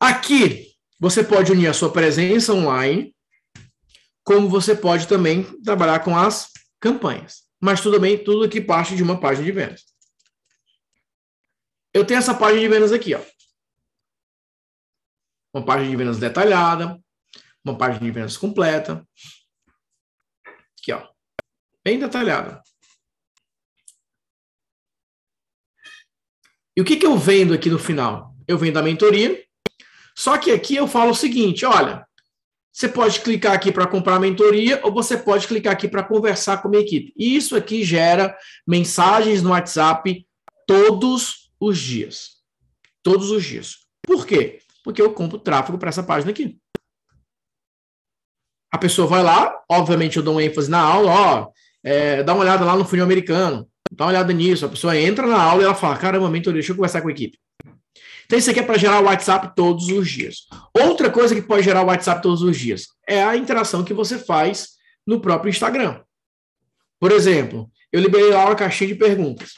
Aqui, 0.00 0.66
você 0.98 1.24
pode 1.24 1.52
unir 1.52 1.68
a 1.68 1.74
sua 1.74 1.92
presença 1.92 2.52
online, 2.52 3.14
como 4.24 4.48
você 4.48 4.74
pode 4.74 5.06
também 5.08 5.42
trabalhar 5.62 6.00
com 6.00 6.16
as 6.16 6.50
campanhas. 6.80 7.44
Mas 7.60 7.80
tudo 7.80 7.98
bem, 7.98 8.22
tudo 8.22 8.44
aqui 8.44 8.60
parte 8.60 8.94
de 8.94 9.02
uma 9.02 9.20
página 9.20 9.44
de 9.44 9.52
vendas. 9.52 9.84
Eu 11.92 12.04
tenho 12.04 12.18
essa 12.18 12.34
página 12.34 12.60
de 12.60 12.68
vendas 12.68 12.92
aqui, 12.92 13.14
ó 13.14 13.22
uma 15.52 15.64
página 15.64 15.90
de 15.90 15.96
vendas 15.96 16.18
detalhada, 16.18 17.00
uma 17.64 17.76
página 17.76 18.00
de 18.00 18.10
vendas 18.10 18.36
completa. 18.36 19.06
Aqui, 20.78 20.92
ó. 20.92 21.08
Bem 21.84 21.98
detalhada. 21.98 22.62
E 26.78 26.80
o 26.80 26.84
que, 26.84 26.96
que 26.96 27.04
eu 27.04 27.18
vendo 27.18 27.52
aqui 27.52 27.68
no 27.68 27.78
final? 27.78 28.32
Eu 28.46 28.56
vendo 28.56 28.76
a 28.76 28.82
mentoria. 28.82 29.42
Só 30.14 30.38
que 30.38 30.52
aqui 30.52 30.76
eu 30.76 30.86
falo 30.86 31.10
o 31.10 31.14
seguinte: 31.14 31.66
olha, 31.66 32.06
você 32.72 32.88
pode 32.88 33.20
clicar 33.20 33.52
aqui 33.52 33.72
para 33.72 33.88
comprar 33.88 34.14
a 34.14 34.20
mentoria 34.20 34.80
ou 34.84 34.92
você 34.92 35.16
pode 35.16 35.48
clicar 35.48 35.72
aqui 35.72 35.88
para 35.88 36.04
conversar 36.04 36.62
com 36.62 36.68
a 36.68 36.70
minha 36.70 36.82
equipe. 36.82 37.12
E 37.16 37.34
isso 37.34 37.56
aqui 37.56 37.82
gera 37.82 38.32
mensagens 38.64 39.42
no 39.42 39.50
WhatsApp 39.50 40.24
todos 40.64 41.50
os 41.58 41.76
dias. 41.76 42.38
Todos 43.02 43.32
os 43.32 43.44
dias. 43.44 43.78
Por 44.06 44.24
quê? 44.24 44.60
porque 44.88 45.02
eu 45.02 45.12
compro 45.12 45.38
tráfego 45.38 45.76
para 45.76 45.90
essa 45.90 46.02
página 46.02 46.30
aqui. 46.30 46.58
A 48.72 48.78
pessoa 48.78 49.06
vai 49.06 49.22
lá, 49.22 49.62
obviamente 49.70 50.16
eu 50.16 50.22
dou 50.22 50.36
um 50.36 50.40
ênfase 50.40 50.70
na 50.70 50.80
aula, 50.80 51.10
ó, 51.10 51.50
é, 51.84 52.22
dá 52.22 52.32
uma 52.32 52.40
olhada 52.40 52.64
lá 52.64 52.74
no 52.74 52.86
funil 52.86 53.04
americano, 53.04 53.68
dá 53.98 54.04
uma 54.04 54.10
olhada 54.10 54.32
nisso. 54.32 54.64
A 54.64 54.68
pessoa 54.68 54.96
entra 54.96 55.26
na 55.26 55.42
aula 55.42 55.62
e 55.62 55.64
ela 55.64 55.74
fala, 55.74 55.98
caramba, 55.98 56.30
mentoria, 56.30 56.60
deixa 56.60 56.70
eu 56.70 56.76
conversar 56.76 57.02
com 57.02 57.08
a 57.08 57.10
equipe. 57.10 57.36
Então, 58.24 58.38
isso 58.38 58.48
aqui 58.48 58.60
é 58.60 58.62
para 58.62 58.78
gerar 58.78 59.00
WhatsApp 59.00 59.56
todos 59.56 59.88
os 59.88 60.08
dias. 60.08 60.46
Outra 60.72 61.10
coisa 61.10 61.34
que 61.34 61.42
pode 61.42 61.64
gerar 61.64 61.82
WhatsApp 61.82 62.22
todos 62.22 62.42
os 62.42 62.56
dias 62.56 62.88
é 63.08 63.22
a 63.22 63.36
interação 63.36 63.84
que 63.84 63.92
você 63.92 64.18
faz 64.18 64.76
no 65.04 65.20
próprio 65.20 65.50
Instagram. 65.50 66.00
Por 67.00 67.10
exemplo, 67.10 67.68
eu 67.90 68.00
liberei 68.00 68.30
lá 68.30 68.44
uma 68.44 68.54
caixinha 68.54 68.88
de 68.88 68.94
perguntas. 68.94 69.54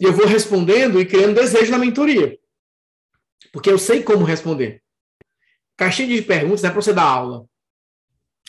E 0.00 0.04
eu 0.04 0.12
vou 0.12 0.26
respondendo 0.26 1.00
e 1.00 1.06
criando 1.06 1.34
desejo 1.34 1.72
na 1.72 1.78
mentoria. 1.78 2.38
Porque 3.52 3.70
eu 3.70 3.78
sei 3.78 4.02
como 4.02 4.24
responder. 4.24 4.80
Caixinha 5.76 6.14
de 6.14 6.22
perguntas 6.22 6.62
não 6.62 6.70
é 6.70 6.72
para 6.72 6.82
você 6.82 6.92
dar 6.92 7.04
aula. 7.04 7.44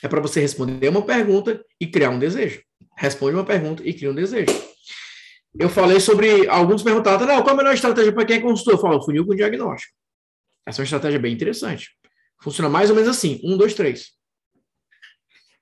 É 0.03 0.07
para 0.07 0.21
você 0.21 0.39
responder 0.39 0.89
uma 0.89 1.01
pergunta 1.01 1.63
e 1.79 1.87
criar 1.87 2.09
um 2.09 2.19
desejo. 2.19 2.61
Responde 2.95 3.35
uma 3.35 3.45
pergunta 3.45 3.81
e 3.83 3.93
cria 3.93 4.11
um 4.11 4.15
desejo. 4.15 4.72
Eu 5.57 5.69
falei 5.69 5.99
sobre. 5.99 6.47
Alguns 6.47 6.83
perguntaram, 6.83 7.25
não, 7.25 7.43
qual 7.43 7.53
a 7.53 7.57
melhor 7.57 7.73
estratégia 7.73 8.11
para 8.11 8.25
quem 8.25 8.37
é 8.37 8.41
consultor? 8.41 8.73
Eu 8.73 8.79
falo, 8.79 9.03
funil 9.03 9.25
com 9.25 9.35
diagnóstico. 9.35 9.93
Essa 10.65 10.79
é 10.79 10.81
uma 10.81 10.85
estratégia 10.85 11.19
bem 11.19 11.33
interessante. 11.33 11.91
Funciona 12.41 12.69
mais 12.69 12.89
ou 12.89 12.95
menos 12.95 13.09
assim: 13.09 13.39
um, 13.43 13.55
dois, 13.57 13.73
três. 13.73 14.11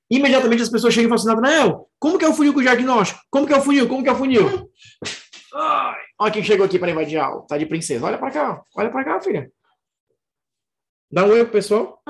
Imediatamente 0.10 0.64
as 0.64 0.70
pessoas 0.70 0.94
chegam 0.94 1.08
e 1.08 1.18
falam 1.18 1.34
assim, 1.34 1.42
Nathanael, 1.42 1.90
como 1.98 2.18
que 2.18 2.26
é 2.26 2.28
o 2.28 2.34
funil 2.34 2.54
com 2.54 2.62
diagnóstico? 2.62 3.22
Como 3.30 3.48
que 3.48 3.54
é 3.54 3.58
o 3.58 3.62
funil? 3.62 3.88
Como 3.88 4.04
que 4.04 4.10
é 4.10 4.12
o 4.12 4.16
funil? 4.16 4.70
Ai, 5.54 6.02
olha 6.20 6.32
quem 6.32 6.44
chegou 6.44 6.66
aqui 6.66 6.78
para 6.78 6.92
invadir 6.92 7.18
a 7.18 7.26
aula. 7.26 7.48
Tá 7.48 7.58
de 7.58 7.66
princesa. 7.66 8.06
Olha 8.06 8.18
para 8.18 8.32
cá. 8.32 8.64
Olha 8.76 8.90
para 8.90 9.06
cá, 9.06 9.22
filha. 9.22 9.52
Dá 11.10 11.26
um 11.26 11.30
oi 11.30 11.44
pro 11.44 11.54
pessoal. 11.54 12.02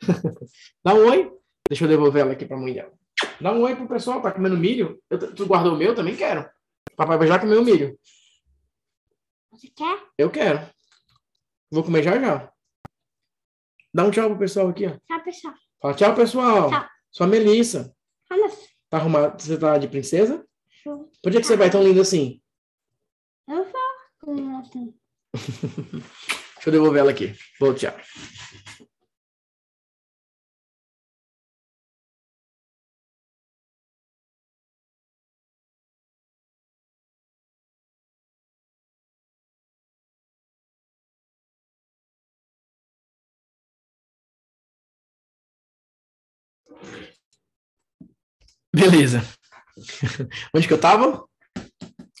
Dá 0.84 0.94
um 0.94 1.08
oi. 1.08 1.30
Deixa 1.68 1.84
eu 1.84 1.88
devolver 1.88 2.22
ela 2.22 2.32
aqui 2.32 2.44
para 2.44 2.56
a 2.56 2.60
mãe 2.60 2.74
dela. 2.74 2.92
Dá 3.40 3.52
um 3.52 3.62
oi 3.62 3.74
pro 3.76 3.88
pessoal. 3.88 4.20
Tá 4.20 4.30
comendo 4.30 4.56
milho? 4.56 5.02
Eu, 5.10 5.34
tu 5.34 5.46
guardou 5.46 5.74
o 5.74 5.76
meu? 5.76 5.94
Também 5.94 6.16
quero. 6.16 6.48
Papai 6.96 7.18
vai 7.18 7.26
já 7.26 7.38
comer 7.38 7.56
o 7.56 7.64
milho. 7.64 7.98
Você 9.50 9.68
quer? 9.68 10.02
Eu 10.18 10.30
quero. 10.30 10.68
Vou 11.70 11.84
comer 11.84 12.02
já 12.02 12.18
já. 12.20 12.52
Dá 13.92 14.04
um 14.04 14.10
tchau 14.10 14.28
pro 14.30 14.38
pessoal 14.38 14.68
aqui, 14.68 14.86
ó. 14.86 14.98
Tchau, 15.06 15.24
pessoal. 15.24 15.54
Fala 15.80 15.94
tchau, 15.94 16.14
pessoal. 16.14 16.70
Tchau. 16.70 16.88
Sou 17.10 17.24
a 17.24 17.28
Melissa. 17.28 17.94
Vamos. 18.28 18.54
Tá 18.90 18.98
arrumado? 18.98 19.40
Você 19.40 19.56
tá 19.56 19.78
de 19.78 19.88
princesa? 19.88 20.44
Por 20.84 21.32
que, 21.32 21.40
que 21.40 21.46
você 21.46 21.56
vai 21.56 21.70
tão 21.70 21.82
lindo 21.82 22.00
assim? 22.00 22.40
Eu 23.48 23.64
vou. 23.64 23.84
Deixa 25.34 26.68
eu 26.68 26.72
devolver 26.72 27.00
ela 27.00 27.10
aqui. 27.10 27.34
Vou 27.60 27.74
tchau. 27.74 27.94
Beleza. 48.74 49.24
Onde 50.52 50.66
que 50.66 50.72
eu 50.72 50.80
tava? 50.80 51.24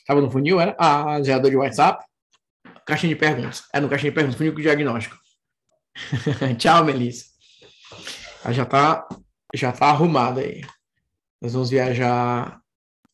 Tava 0.06 0.20
no 0.20 0.30
funil, 0.30 0.60
era? 0.60 0.76
Ah, 0.78 1.20
gerador 1.20 1.50
de 1.50 1.56
WhatsApp. 1.56 2.04
Caixinha 2.86 3.12
de 3.12 3.18
perguntas. 3.18 3.64
É 3.72 3.80
no 3.80 3.88
caixinha 3.88 4.12
de 4.12 4.14
perguntas, 4.14 4.38
funil 4.38 4.54
com 4.54 4.60
diagnóstico. 4.60 5.16
Tchau, 6.56 6.84
Melissa. 6.84 7.24
Ela 8.44 8.54
já 8.54 8.64
tá, 8.64 9.08
já 9.52 9.72
tá 9.72 9.86
arrumada 9.86 10.42
aí. 10.42 10.64
Nós 11.42 11.54
vamos 11.54 11.70
viajar, 11.70 12.60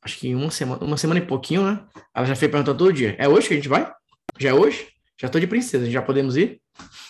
acho 0.02 0.18
que 0.18 0.34
uma 0.34 0.50
semana, 0.50 0.84
uma 0.84 0.96
semana 0.98 1.20
e 1.20 1.26
pouquinho, 1.26 1.64
né? 1.64 1.82
Ela 2.14 2.26
já 2.26 2.36
fez 2.36 2.50
pergunta 2.50 2.74
todo 2.74 2.92
dia. 2.92 3.16
É 3.18 3.26
hoje 3.26 3.48
que 3.48 3.54
a 3.54 3.56
gente 3.56 3.68
vai? 3.68 3.90
Já 4.38 4.50
é 4.50 4.54
hoje? 4.54 4.86
Já 5.18 5.30
tô 5.30 5.40
de 5.40 5.46
princesa, 5.46 5.90
já 5.90 6.02
podemos 6.02 6.36
ir? 6.36 6.60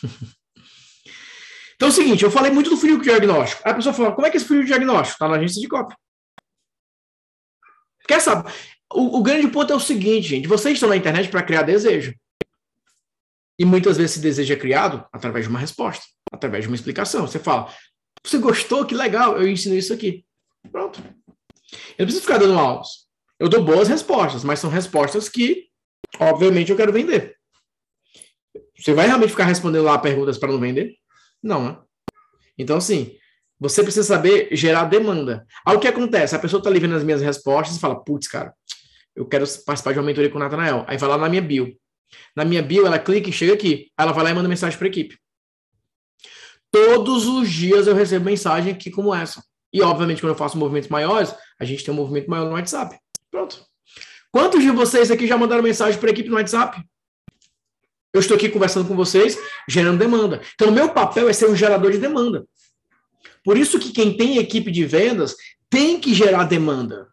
então 1.74 1.88
é 1.88 1.90
o 1.90 1.94
seguinte, 1.94 2.22
eu 2.22 2.30
falei 2.30 2.52
muito 2.52 2.70
do 2.70 2.76
funil 2.76 3.00
diagnóstico. 3.00 3.62
Aí 3.64 3.72
a 3.72 3.74
pessoa 3.74 3.92
falou, 3.92 4.12
como 4.12 4.28
é 4.28 4.30
que 4.30 4.36
é 4.36 4.38
esse 4.38 4.46
funil 4.46 4.62
de 4.62 4.68
diagnóstico? 4.68 5.18
Tá 5.18 5.26
na 5.26 5.34
agência 5.34 5.60
de 5.60 5.66
cópia. 5.66 5.96
Quer 8.10 8.20
saber? 8.20 8.52
O, 8.92 9.18
o, 9.18 9.22
grande 9.22 9.46
ponto 9.46 9.72
é 9.72 9.76
o 9.76 9.78
seguinte, 9.78 10.26
gente. 10.26 10.48
Vocês 10.48 10.74
estão 10.74 10.88
na 10.88 10.96
internet 10.96 11.28
para 11.28 11.44
criar 11.44 11.62
desejo. 11.62 12.12
E 13.56 13.64
muitas 13.64 13.96
vezes 13.96 14.16
esse 14.16 14.20
desejo 14.20 14.52
é 14.52 14.56
criado 14.56 15.06
através 15.12 15.44
de 15.44 15.48
uma 15.48 15.60
resposta, 15.60 16.04
através 16.32 16.64
de 16.64 16.68
uma 16.68 16.74
explicação. 16.74 17.24
Você 17.24 17.38
fala, 17.38 17.72
você 18.24 18.38
gostou? 18.38 18.84
Que 18.84 18.96
legal, 18.96 19.36
eu 19.38 19.46
ensino 19.46 19.76
isso 19.76 19.92
aqui. 19.92 20.24
Pronto. 20.72 20.98
Eu 20.98 22.00
não 22.00 22.06
preciso 22.06 22.22
ficar 22.22 22.38
dando 22.38 22.58
aulas. 22.58 23.06
Eu 23.38 23.48
dou 23.48 23.62
boas 23.62 23.86
respostas, 23.86 24.42
mas 24.42 24.58
são 24.58 24.68
respostas 24.68 25.28
que, 25.28 25.68
obviamente, 26.18 26.72
eu 26.72 26.76
quero 26.76 26.92
vender. 26.92 27.36
Você 28.76 28.92
vai 28.92 29.06
realmente 29.06 29.30
ficar 29.30 29.44
respondendo 29.44 29.84
lá 29.84 29.96
perguntas 29.98 30.36
para 30.36 30.50
não 30.50 30.58
vender? 30.58 30.96
Não, 31.40 31.64
né? 31.64 31.78
Então, 32.58 32.76
assim, 32.76 33.16
você 33.60 33.82
precisa 33.82 34.06
saber 34.06 34.48
gerar 34.52 34.84
demanda. 34.84 35.46
Aí 35.66 35.76
o 35.76 35.78
que 35.78 35.86
acontece? 35.86 36.34
A 36.34 36.38
pessoa 36.38 36.58
está 36.58 36.70
ali 36.70 36.80
vendo 36.80 36.94
as 36.94 37.04
minhas 37.04 37.20
respostas 37.20 37.76
e 37.76 37.80
fala, 37.80 38.02
putz, 38.02 38.26
cara, 38.26 38.54
eu 39.14 39.26
quero 39.26 39.44
participar 39.66 39.92
de 39.92 39.98
uma 39.98 40.06
mentoria 40.06 40.30
com 40.30 40.38
o 40.38 40.40
Natanael. 40.40 40.84
Aí 40.88 40.96
vai 40.96 41.08
lá 41.08 41.18
na 41.18 41.28
minha 41.28 41.42
bio. 41.42 41.76
Na 42.34 42.42
minha 42.42 42.62
bio, 42.62 42.86
ela 42.86 42.98
clica 42.98 43.28
e 43.28 43.32
chega 43.32 43.52
aqui. 43.52 43.90
Ela 43.98 44.12
vai 44.12 44.24
lá 44.24 44.30
e 44.30 44.34
manda 44.34 44.48
mensagem 44.48 44.78
para 44.78 44.86
a 44.86 44.90
equipe. 44.90 45.18
Todos 46.72 47.26
os 47.26 47.50
dias 47.50 47.86
eu 47.86 47.94
recebo 47.94 48.24
mensagem 48.24 48.72
aqui 48.72 48.90
como 48.90 49.14
essa. 49.14 49.44
E, 49.72 49.82
obviamente, 49.82 50.22
quando 50.22 50.32
eu 50.32 50.38
faço 50.38 50.56
movimentos 50.56 50.88
maiores, 50.88 51.34
a 51.60 51.64
gente 51.64 51.84
tem 51.84 51.92
um 51.92 51.96
movimento 51.96 52.30
maior 52.30 52.46
no 52.46 52.52
WhatsApp. 52.52 52.98
Pronto. 53.30 53.62
Quantos 54.32 54.62
de 54.62 54.70
vocês 54.70 55.10
aqui 55.10 55.26
já 55.26 55.36
mandaram 55.36 55.62
mensagem 55.62 56.00
para 56.00 56.08
a 56.08 56.12
equipe 56.12 56.28
no 56.28 56.36
WhatsApp? 56.36 56.82
Eu 58.12 58.20
estou 58.20 58.36
aqui 58.36 58.48
conversando 58.48 58.88
com 58.88 58.96
vocês, 58.96 59.38
gerando 59.68 59.98
demanda. 59.98 60.40
Então, 60.54 60.68
o 60.68 60.72
meu 60.72 60.88
papel 60.88 61.28
é 61.28 61.32
ser 61.32 61.48
um 61.48 61.54
gerador 61.54 61.92
de 61.92 61.98
demanda. 61.98 62.44
Por 63.44 63.56
isso 63.56 63.78
que 63.78 63.92
quem 63.92 64.16
tem 64.16 64.38
equipe 64.38 64.70
de 64.70 64.84
vendas 64.84 65.34
tem 65.68 66.00
que 66.00 66.14
gerar 66.14 66.44
demanda. 66.44 67.08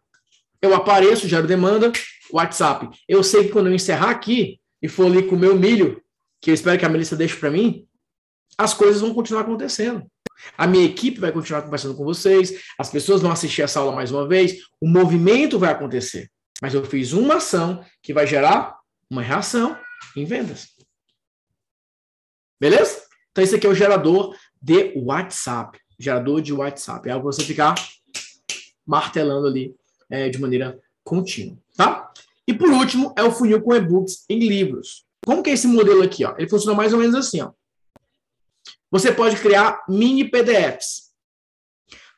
Eu 0.60 0.74
apareço, 0.74 1.28
gero 1.28 1.46
demanda, 1.46 1.92
WhatsApp. 2.30 2.88
Eu 3.08 3.22
sei 3.22 3.44
que 3.44 3.50
quando 3.50 3.68
eu 3.68 3.74
encerrar 3.74 4.10
aqui 4.10 4.60
e 4.82 4.88
for 4.88 5.06
ali 5.06 5.22
com 5.22 5.36
o 5.36 5.38
meu 5.38 5.56
milho, 5.56 6.02
que 6.40 6.50
eu 6.50 6.54
espero 6.54 6.78
que 6.78 6.84
a 6.84 6.88
Melissa 6.88 7.16
deixe 7.16 7.36
para 7.36 7.50
mim, 7.50 7.86
as 8.56 8.74
coisas 8.74 9.00
vão 9.00 9.14
continuar 9.14 9.42
acontecendo. 9.42 10.04
A 10.56 10.66
minha 10.66 10.84
equipe 10.84 11.20
vai 11.20 11.32
continuar 11.32 11.62
conversando 11.62 11.94
com 11.94 12.04
vocês, 12.04 12.60
as 12.78 12.90
pessoas 12.90 13.22
vão 13.22 13.30
assistir 13.30 13.62
essa 13.62 13.80
aula 13.80 13.92
mais 13.92 14.10
uma 14.10 14.26
vez, 14.26 14.58
o 14.80 14.88
movimento 14.88 15.58
vai 15.58 15.72
acontecer. 15.72 16.30
Mas 16.60 16.74
eu 16.74 16.84
fiz 16.84 17.12
uma 17.12 17.36
ação 17.36 17.84
que 18.02 18.12
vai 18.12 18.26
gerar 18.26 18.76
uma 19.10 19.22
reação 19.22 19.78
em 20.16 20.24
vendas. 20.24 20.68
Beleza? 22.60 23.02
Então, 23.30 23.44
esse 23.44 23.54
aqui 23.54 23.66
é 23.66 23.70
o 23.70 23.74
gerador 23.74 24.36
de 24.60 24.92
WhatsApp. 24.96 25.78
Gerador 25.98 26.40
de 26.40 26.52
WhatsApp. 26.52 27.08
É 27.08 27.12
algo 27.12 27.30
você 27.30 27.42
ficar 27.42 27.74
martelando 28.86 29.46
ali 29.46 29.74
é, 30.08 30.28
de 30.28 30.38
maneira 30.40 30.78
contínua, 31.04 31.58
tá? 31.76 32.10
E 32.46 32.54
por 32.54 32.70
último, 32.70 33.12
é 33.16 33.22
o 33.22 33.30
funil 33.30 33.60
com 33.60 33.74
e-books 33.74 34.24
em 34.28 34.38
livros. 34.38 35.04
Como 35.24 35.42
que 35.42 35.50
é 35.50 35.52
esse 35.52 35.66
modelo 35.66 36.02
aqui? 36.02 36.24
Ó? 36.24 36.34
Ele 36.38 36.48
funciona 36.48 36.76
mais 36.76 36.92
ou 36.94 36.98
menos 36.98 37.14
assim. 37.14 37.42
Ó. 37.42 37.52
Você 38.90 39.12
pode 39.12 39.36
criar 39.36 39.84
mini 39.86 40.24
PDFs. 40.24 41.12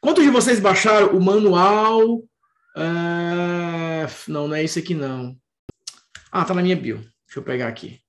Quantos 0.00 0.22
de 0.22 0.30
vocês 0.30 0.60
baixaram 0.60 1.16
o 1.16 1.20
manual? 1.20 2.22
É... 2.76 4.06
Não, 4.28 4.46
não 4.46 4.54
é 4.54 4.62
esse 4.62 4.78
aqui, 4.78 4.94
não. 4.94 5.36
Ah, 6.30 6.44
tá 6.44 6.54
na 6.54 6.62
minha 6.62 6.76
bio. 6.76 6.98
Deixa 7.26 7.38
eu 7.38 7.42
pegar 7.42 7.66
aqui. 7.66 8.00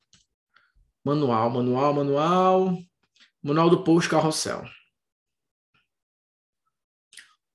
Manual, 1.04 1.50
manual, 1.50 1.94
manual. 1.94 2.78
Manual 3.42 3.70
do 3.70 3.84
post 3.84 4.08
carrossel. 4.08 4.64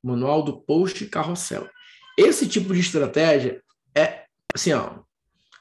Manual 0.07 0.43
do 0.43 0.61
post 0.61 1.05
carrossel. 1.07 1.69
Esse 2.17 2.49
tipo 2.49 2.73
de 2.73 2.81
estratégia 2.81 3.63
é, 3.95 4.25
assim, 4.55 4.73
ó, 4.73 5.01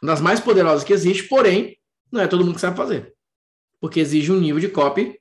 uma 0.02 0.12
das 0.12 0.22
mais 0.22 0.40
poderosas 0.40 0.84
que 0.84 0.94
existe, 0.94 1.24
porém, 1.24 1.78
não 2.12 2.22
é 2.22 2.28
todo 2.28 2.46
mundo 2.46 2.56
que 2.56 2.62
sabe 2.62 2.78
fazer. 2.78 3.14
Porque 3.82 4.00
exige 4.00 4.32
um 4.32 4.40
nível 4.40 4.60
de 4.60 4.70
copy 4.70 5.20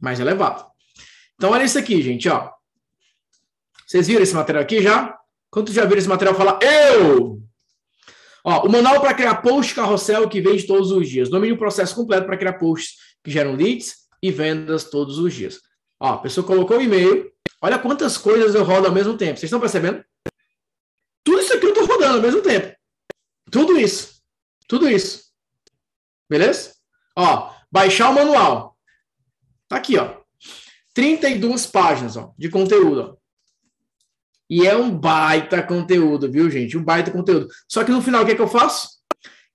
mais 0.00 0.18
elevado. 0.18 0.66
Então, 1.34 1.50
olha 1.50 1.64
isso 1.64 1.78
aqui, 1.78 2.02
gente, 2.02 2.28
ó. 2.28 2.50
Vocês 3.86 4.06
viram 4.06 4.22
esse 4.22 4.34
material 4.34 4.62
aqui 4.62 4.82
já? 4.82 5.16
Quantos 5.50 5.74
já 5.74 5.84
viram 5.84 5.98
esse 5.98 6.08
material 6.08 6.34
falar 6.34 6.58
eu? 6.62 7.40
Ó, 8.44 8.66
o 8.66 8.70
manual 8.70 9.00
para 9.00 9.14
criar 9.14 9.36
post 9.36 9.74
carrossel 9.74 10.28
que 10.28 10.40
vende 10.40 10.66
todos 10.66 10.90
os 10.90 11.08
dias. 11.08 11.28
Domine 11.28 11.52
o 11.52 11.58
processo 11.58 11.94
completo 11.94 12.26
para 12.26 12.36
criar 12.36 12.54
posts 12.54 12.96
que 13.22 13.30
geram 13.30 13.54
leads 13.54 13.94
e 14.22 14.30
vendas 14.30 14.84
todos 14.84 15.18
os 15.18 15.32
dias. 15.32 15.60
Ó, 15.98 16.14
a 16.14 16.18
pessoa 16.18 16.46
colocou 16.46 16.78
o 16.78 16.82
e-mail. 16.82 17.30
Olha 17.62 17.78
quantas 17.78 18.16
coisas 18.16 18.54
eu 18.54 18.64
rodo 18.64 18.86
ao 18.86 18.92
mesmo 18.92 19.16
tempo. 19.16 19.38
Vocês 19.38 19.44
estão 19.44 19.60
percebendo? 19.60 20.04
Tudo 21.22 21.40
isso 21.40 21.52
aqui 21.52 21.66
eu 21.66 21.70
estou 21.70 21.86
rodando 21.86 22.16
ao 22.16 22.22
mesmo 22.22 22.42
tempo. 22.42 22.74
Tudo 23.50 23.78
isso. 23.78 24.22
Tudo 24.66 24.88
isso. 24.88 25.30
Beleza? 26.28 26.74
Ó, 27.16 27.52
baixar 27.70 28.10
o 28.10 28.14
manual. 28.14 28.78
Tá 29.68 29.76
aqui, 29.76 29.98
ó. 29.98 30.20
32 30.94 31.66
páginas, 31.66 32.16
ó, 32.16 32.32
de 32.36 32.48
conteúdo, 32.48 33.00
ó. 33.00 33.20
E 34.48 34.66
é 34.66 34.76
um 34.76 34.90
baita 34.90 35.62
conteúdo, 35.62 36.30
viu, 36.30 36.50
gente? 36.50 36.76
Um 36.76 36.82
baita 36.82 37.10
conteúdo. 37.10 37.48
Só 37.68 37.84
que 37.84 37.92
no 37.92 38.02
final, 38.02 38.22
o 38.22 38.26
que 38.26 38.32
é 38.32 38.34
que 38.34 38.40
eu 38.40 38.48
faço? 38.48 38.88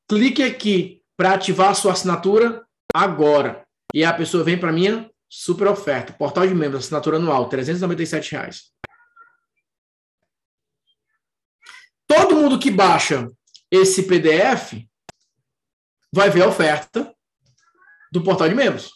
Clique 0.08 0.41
aqui 0.41 1.01
para 1.18 1.34
ativar 1.34 1.72
a 1.72 1.74
sua 1.74 1.91
assinatura 1.91 2.66
agora. 2.93 3.66
E 3.93 4.06
a 4.06 4.14
pessoa 4.14 4.43
vem 4.43 4.58
para 4.58 4.72
minha 4.72 5.10
super 5.30 5.67
oferta. 5.67 6.13
Portal 6.13 6.47
de 6.47 6.53
membros, 6.53 6.86
assinatura 6.86 7.17
anual, 7.17 7.49
397 7.49 8.32
reais. 8.32 8.71
Todo 12.07 12.36
mundo 12.36 12.59
que 12.59 12.69
baixa 12.69 13.28
esse 13.71 14.03
PDF 14.03 14.86
vai 16.13 16.30
ver 16.30 16.43
a 16.43 16.47
oferta 16.47 17.13
do 18.11 18.23
portal 18.23 18.47
de 18.47 18.55
membros. 18.55 18.91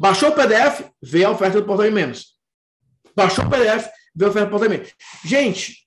Baixou 0.00 0.30
o 0.30 0.34
PDF, 0.34 0.90
vê 1.00 1.24
a 1.24 1.30
oferta 1.30 1.60
do 1.60 1.66
portal 1.66 1.86
de 1.86 1.92
membros. 1.92 2.34
Baixou 3.14 3.44
o 3.44 3.50
PDF, 3.50 3.88
vê 4.14 4.24
a 4.24 4.28
oferta 4.28 4.46
do 4.46 4.50
portal 4.50 4.68
de 4.68 4.74
membros. 4.74 4.94
Gente, 5.24 5.86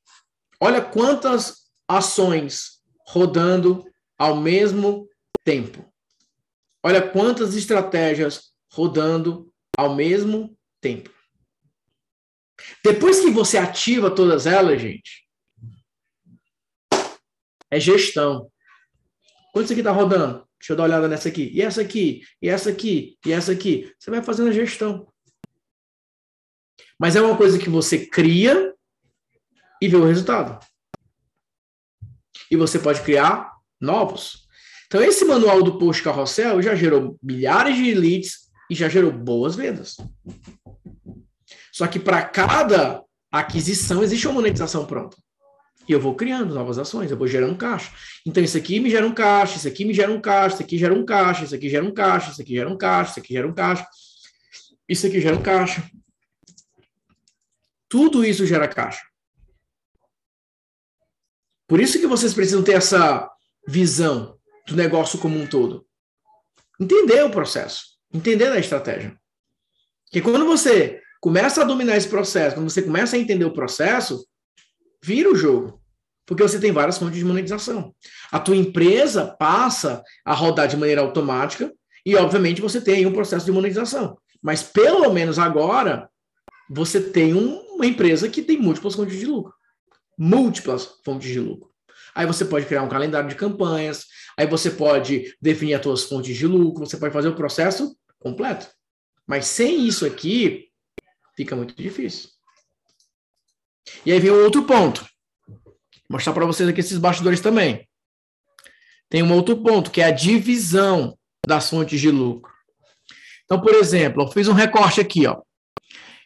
olha 0.61 0.81
quantas 0.81 1.67
ações 1.87 2.81
rodando 3.05 3.83
ao 4.17 4.37
mesmo 4.37 5.09
tempo. 5.43 5.85
Olha 6.83 7.01
quantas 7.01 7.55
estratégias 7.55 8.51
rodando 8.71 9.51
ao 9.78 9.95
mesmo 9.95 10.57
tempo. 10.82 11.11
Depois 12.84 13.19
que 13.19 13.30
você 13.30 13.57
ativa 13.57 14.09
todas 14.09 14.47
elas, 14.47 14.82
gente, 14.82 15.28
é 17.70 17.79
gestão. 17.79 18.51
Quanto 19.54 19.66
isso 19.66 19.74
aqui 19.74 19.82
está 19.82 19.91
rodando? 19.91 20.47
Deixa 20.59 20.74
eu 20.74 20.75
dar 20.78 20.83
uma 20.83 20.89
olhada 20.89 21.08
nessa 21.08 21.29
aqui. 21.29 21.51
E 21.54 21.62
essa 21.62 21.82
aqui? 21.82 22.24
E 22.41 22.49
essa 22.49 22.71
aqui? 22.71 23.17
E 23.25 23.32
essa 23.32 23.51
aqui? 23.51 23.93
Você 23.99 24.09
vai 24.09 24.24
fazendo 24.24 24.49
a 24.49 24.54
gestão. 24.54 25.08
Mas 26.99 27.16
é 27.16 27.21
uma 27.21 27.37
coisa 27.37 27.59
que 27.59 27.70
você 27.70 28.08
cria 28.08 28.74
e 29.79 29.87
vê 29.87 29.95
o 29.95 30.05
resultado. 30.05 30.66
E 32.49 32.55
você 32.55 32.79
pode 32.79 33.01
criar 33.01 33.54
novos. 33.79 34.47
Então, 34.87 35.04
esse 35.04 35.25
manual 35.25 35.62
do 35.62 35.78
post 35.78 36.01
carrossel 36.01 36.62
já 36.62 36.74
gerou 36.74 37.20
milhares 37.21 37.75
de 37.75 37.93
leads 37.93 38.46
e 38.69 38.75
já 38.75 38.89
gerou 38.89 39.11
boas 39.11 39.55
vendas. 39.55 39.97
Só 41.71 41.87
que 41.87 41.99
para 41.99 42.23
cada 42.23 43.03
aquisição 43.31 44.03
existe 44.03 44.27
uma 44.27 44.35
monetização 44.35 44.85
pronta. 44.85 45.17
E 45.87 45.91
eu 45.93 46.01
vou 46.01 46.15
criando 46.15 46.53
novas 46.53 46.77
ações, 46.77 47.09
eu 47.09 47.17
vou 47.17 47.27
gerando 47.27 47.55
caixa. 47.55 47.91
Então, 48.25 48.43
isso 48.43 48.57
aqui 48.57 48.79
me 48.79 48.89
gera 48.89 49.07
um 49.07 49.13
caixa, 49.13 49.55
isso 49.55 49.67
aqui 49.67 49.85
me 49.85 49.93
gera 49.93 50.11
um 50.11 50.19
caixa, 50.19 50.55
isso 50.55 50.63
aqui 50.63 50.77
gera 50.77 50.93
um 50.93 51.05
caixa, 51.05 51.43
isso 51.45 51.55
aqui 51.55 51.69
gera 51.69 51.85
um 51.85 51.93
caixa, 51.93 52.31
isso 52.31 52.41
aqui 52.41 52.53
gera 52.53 52.67
um 52.69 52.75
caixa, 52.75 53.11
isso 53.11 53.19
aqui 53.19 53.33
gera 53.33 53.47
um 53.47 53.53
caixa, 53.53 53.87
isso 54.89 55.07
aqui 55.07 55.21
gera 55.21 55.35
um 55.37 55.41
caixa. 55.41 55.89
Tudo 57.87 58.25
isso 58.25 58.45
gera 58.45 58.67
caixa. 58.67 59.01
Por 61.67 61.79
isso 61.79 61.99
que 61.99 62.07
vocês 62.07 62.33
precisam 62.33 62.63
ter 62.63 62.73
essa 62.73 63.29
visão 63.65 64.37
do 64.67 64.75
negócio 64.75 65.19
como 65.19 65.39
um 65.39 65.47
todo. 65.47 65.85
Entender 66.79 67.23
o 67.23 67.31
processo, 67.31 67.96
entender 68.13 68.51
a 68.51 68.59
estratégia. 68.59 69.17
Porque 70.05 70.21
quando 70.21 70.46
você 70.46 71.01
começa 71.21 71.62
a 71.62 71.66
dominar 71.66 71.97
esse 71.97 72.08
processo, 72.08 72.55
quando 72.55 72.70
você 72.70 72.82
começa 72.82 73.16
a 73.16 73.20
entender 73.20 73.46
o 73.46 73.54
processo, 73.54 74.25
vira 75.04 75.32
o 75.32 75.36
jogo. 75.36 75.82
Porque 76.25 76.43
você 76.43 76.59
tem 76.59 76.71
várias 76.71 76.97
fontes 76.97 77.17
de 77.17 77.25
monetização. 77.25 77.96
A 78.32 78.39
tua 78.39 78.55
empresa 78.55 79.25
passa 79.25 80.04
a 80.25 80.34
rodar 80.34 80.67
de 80.67 80.75
maneira 80.75 81.01
automática 81.01 81.74
e, 82.05 82.16
obviamente, 82.16 82.62
você 82.62 82.82
tem 82.82 83.05
um 83.05 83.13
processo 83.13 83.46
de 83.46 83.51
monetização. 83.51 84.17
Mas, 84.42 84.62
pelo 84.62 85.12
menos 85.13 85.39
agora, 85.39 86.09
você 86.70 87.01
tem 87.01 87.34
um, 87.34 87.59
uma 87.75 87.86
empresa 87.86 88.29
que 88.29 88.42
tem 88.42 88.59
múltiplas 88.59 88.96
fontes 88.96 89.17
de 89.17 89.25
lucro. 89.25 89.54
Múltiplas 90.17 91.00
fontes 91.04 91.29
de 91.29 91.39
lucro. 91.39 91.66
Aí 92.17 92.25
você 92.25 92.43
pode 92.43 92.65
criar 92.65 92.81
um 92.81 92.89
calendário 92.89 93.29
de 93.29 93.35
campanhas, 93.35 94.07
aí 94.35 94.47
você 94.47 94.71
pode 94.71 95.37
definir 95.39 95.75
as 95.75 95.83
suas 95.83 96.03
fontes 96.05 96.35
de 96.35 96.47
lucro, 96.47 96.83
você 96.83 96.97
pode 96.97 97.13
fazer 97.13 97.27
o 97.27 97.35
processo 97.35 97.95
completo. 98.17 98.67
Mas 99.27 99.45
sem 99.45 99.85
isso 99.85 100.03
aqui, 100.03 100.71
fica 101.35 101.55
muito 101.55 101.75
difícil. 101.75 102.31
E 104.03 104.11
aí 104.11 104.19
vem 104.19 104.31
um 104.31 104.43
outro 104.43 104.63
ponto. 104.63 105.07
Vou 105.47 105.63
mostrar 106.09 106.33
para 106.33 106.47
vocês 106.47 106.67
aqui 106.67 106.79
esses 106.79 106.97
bastidores 106.97 107.39
também. 107.39 107.87
Tem 109.11 109.21
um 109.21 109.31
outro 109.31 109.61
ponto, 109.61 109.91
que 109.91 110.01
é 110.01 110.05
a 110.05 110.11
divisão 110.11 111.15
das 111.45 111.69
fontes 111.69 112.01
de 112.01 112.09
lucro. 112.09 112.51
Então, 113.45 113.61
por 113.61 113.75
exemplo, 113.75 114.23
eu 114.23 114.31
fiz 114.31 114.47
um 114.47 114.53
recorte 114.53 114.99
aqui, 114.99 115.27
ó. 115.27 115.39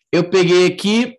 Eu 0.10 0.30
peguei 0.30 0.68
aqui 0.68 1.18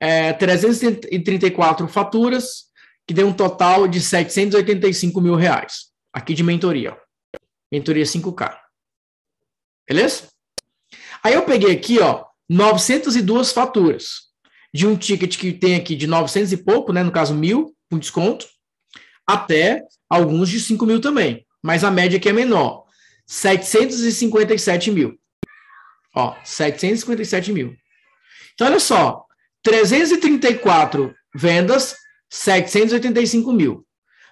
é, 0.00 0.32
334 0.32 1.86
faturas, 1.86 2.69
que 3.10 3.14
deu 3.14 3.26
um 3.26 3.32
total 3.32 3.88
de 3.88 4.00
785 4.00 5.20
mil 5.20 5.34
reais. 5.34 5.86
Aqui 6.12 6.32
de 6.32 6.44
mentoria. 6.44 6.96
Mentoria 7.72 8.04
5K. 8.04 8.56
Beleza? 9.84 10.28
Aí 11.20 11.34
eu 11.34 11.42
peguei 11.42 11.72
aqui, 11.72 11.98
ó, 11.98 12.24
902 12.48 13.50
faturas. 13.50 14.28
De 14.72 14.86
um 14.86 14.96
ticket 14.96 15.36
que 15.36 15.52
tem 15.52 15.74
aqui 15.74 15.96
de 15.96 16.06
900 16.06 16.52
e 16.52 16.56
pouco, 16.58 16.92
né? 16.92 17.02
No 17.02 17.10
caso, 17.10 17.34
mil, 17.34 17.74
com 17.90 17.98
desconto, 17.98 18.46
até 19.26 19.82
alguns 20.08 20.48
de 20.48 20.60
5 20.60 20.86
mil 20.86 21.00
também. 21.00 21.44
Mas 21.60 21.82
a 21.82 21.90
média 21.90 22.16
aqui 22.16 22.28
é 22.28 22.32
menor. 22.32 22.84
757 23.26 24.92
mil. 24.92 25.18
Ó, 26.14 26.36
757 26.44 27.52
mil. 27.52 27.74
Então, 28.54 28.68
olha 28.68 28.78
só. 28.78 29.26
334 29.64 31.12
vendas, 31.34 31.96
785 32.30 33.52
mil. 33.52 33.86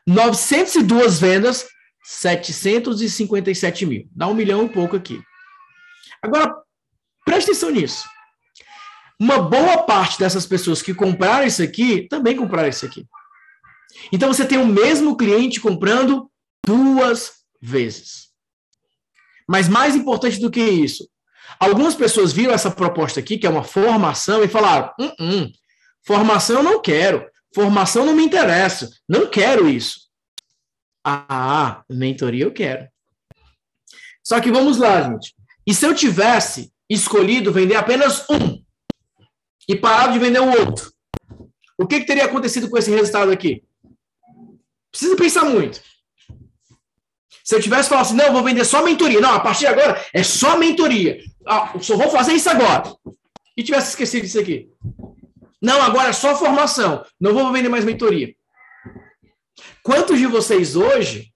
902 0.06 1.20
vendas, 1.20 1.66
757 2.04 3.84
mil. 3.84 4.08
Dá 4.12 4.26
um 4.26 4.34
milhão 4.34 4.64
e 4.64 4.68
pouco 4.68 4.96
aqui. 4.96 5.20
Agora, 6.22 6.54
preste 7.24 7.50
atenção 7.50 7.70
nisso. 7.70 8.04
Uma 9.20 9.40
boa 9.40 9.82
parte 9.82 10.18
dessas 10.18 10.46
pessoas 10.46 10.80
que 10.80 10.94
compraram 10.94 11.46
isso 11.46 11.62
aqui 11.62 12.06
também 12.08 12.36
compraram 12.36 12.68
isso 12.68 12.86
aqui. 12.86 13.04
Então 14.12 14.32
você 14.32 14.46
tem 14.46 14.58
o 14.58 14.66
mesmo 14.66 15.16
cliente 15.16 15.60
comprando 15.60 16.30
duas 16.64 17.32
vezes. 17.60 18.28
Mas 19.48 19.68
mais 19.68 19.96
importante 19.96 20.38
do 20.38 20.50
que 20.50 20.60
isso, 20.60 21.08
algumas 21.58 21.94
pessoas 21.94 22.32
viram 22.32 22.52
essa 22.52 22.70
proposta 22.70 23.18
aqui, 23.18 23.38
que 23.38 23.46
é 23.46 23.50
uma 23.50 23.64
formação, 23.64 24.44
e 24.44 24.48
falaram: 24.48 24.92
hum, 25.00 25.12
hum, 25.18 25.52
formação 26.06 26.58
eu 26.58 26.62
não 26.62 26.80
quero, 26.80 27.26
formação 27.54 28.04
não 28.04 28.14
me 28.14 28.24
interessa, 28.24 28.90
não 29.08 29.28
quero 29.28 29.68
isso. 29.68 30.08
Ah, 31.04 31.82
mentoria 31.88 32.44
eu 32.44 32.52
quero. 32.52 32.88
Só 34.22 34.40
que 34.40 34.50
vamos 34.50 34.76
lá, 34.76 35.02
gente. 35.02 35.34
E 35.66 35.74
se 35.74 35.86
eu 35.86 35.94
tivesse 35.94 36.70
escolhido 36.88 37.52
vender 37.52 37.76
apenas 37.76 38.28
um 38.28 38.62
e 39.68 39.76
parado 39.76 40.12
de 40.12 40.18
vender 40.18 40.40
o 40.40 40.50
outro, 40.50 40.92
o 41.78 41.86
que, 41.86 42.00
que 42.00 42.06
teria 42.06 42.24
acontecido 42.24 42.68
com 42.68 42.76
esse 42.76 42.90
resultado 42.90 43.30
aqui? 43.30 43.62
Precisa 44.90 45.16
pensar 45.16 45.44
muito. 45.44 45.80
Se 47.44 47.54
eu 47.54 47.62
tivesse 47.62 47.88
falado 47.88 48.06
assim, 48.06 48.16
não, 48.16 48.32
vou 48.32 48.42
vender 48.42 48.64
só 48.64 48.84
mentoria. 48.84 49.20
Não, 49.20 49.32
a 49.32 49.40
partir 49.40 49.60
de 49.60 49.66
agora 49.68 50.04
é 50.12 50.22
só 50.22 50.58
mentoria. 50.58 51.18
Ah, 51.46 51.72
só 51.80 51.96
vou 51.96 52.10
fazer 52.10 52.32
isso 52.34 52.50
agora. 52.50 52.94
E 53.56 53.62
tivesse 53.62 53.90
esquecido 53.90 54.24
disso 54.24 54.38
aqui. 54.38 54.68
Não, 55.60 55.82
agora 55.82 56.10
é 56.10 56.12
só 56.12 56.36
formação. 56.36 57.04
Não 57.20 57.34
vou 57.34 57.52
vender 57.52 57.68
mais 57.68 57.84
mentoria. 57.84 58.34
Quantos 59.82 60.18
de 60.18 60.26
vocês 60.26 60.76
hoje. 60.76 61.32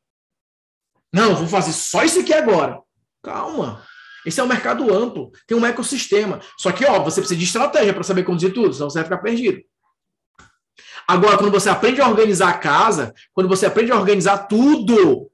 Não, 1.13 1.35
vou 1.35 1.49
fazer 1.49 1.73
só 1.73 2.05
isso 2.05 2.21
aqui 2.21 2.33
agora. 2.33 2.81
Calma. 3.23 3.85
Esse 4.25 4.41
é 4.41 4.45
um 4.45 4.49
mercado 4.49 4.93
amplo, 4.95 5.33
tem 5.47 5.57
um 5.57 5.67
ecossistema. 5.67 6.41
Só 6.57 6.71
que, 6.71 6.85
ó, 6.85 7.03
você 7.03 7.21
precisa 7.21 7.39
de 7.39 7.45
estratégia 7.45 7.93
para 7.93 8.05
saber 8.05 8.23
conduzir 8.23 8.55
tudo, 8.55 8.73
senão 8.73 8.89
você 8.89 8.99
vai 8.99 9.05
ficar 9.05 9.19
perdido. 9.19 9.61
Agora, 11.07 11.37
quando 11.37 11.51
você 11.51 11.69
aprende 11.69 12.01
a 12.01 12.09
organizar 12.09 12.51
a 12.51 12.59
casa, 12.59 13.13
quando 13.33 13.49
você 13.49 13.67
aprende 13.67 13.91
a 13.91 13.97
organizar 13.97 14.47
tudo, 14.47 15.31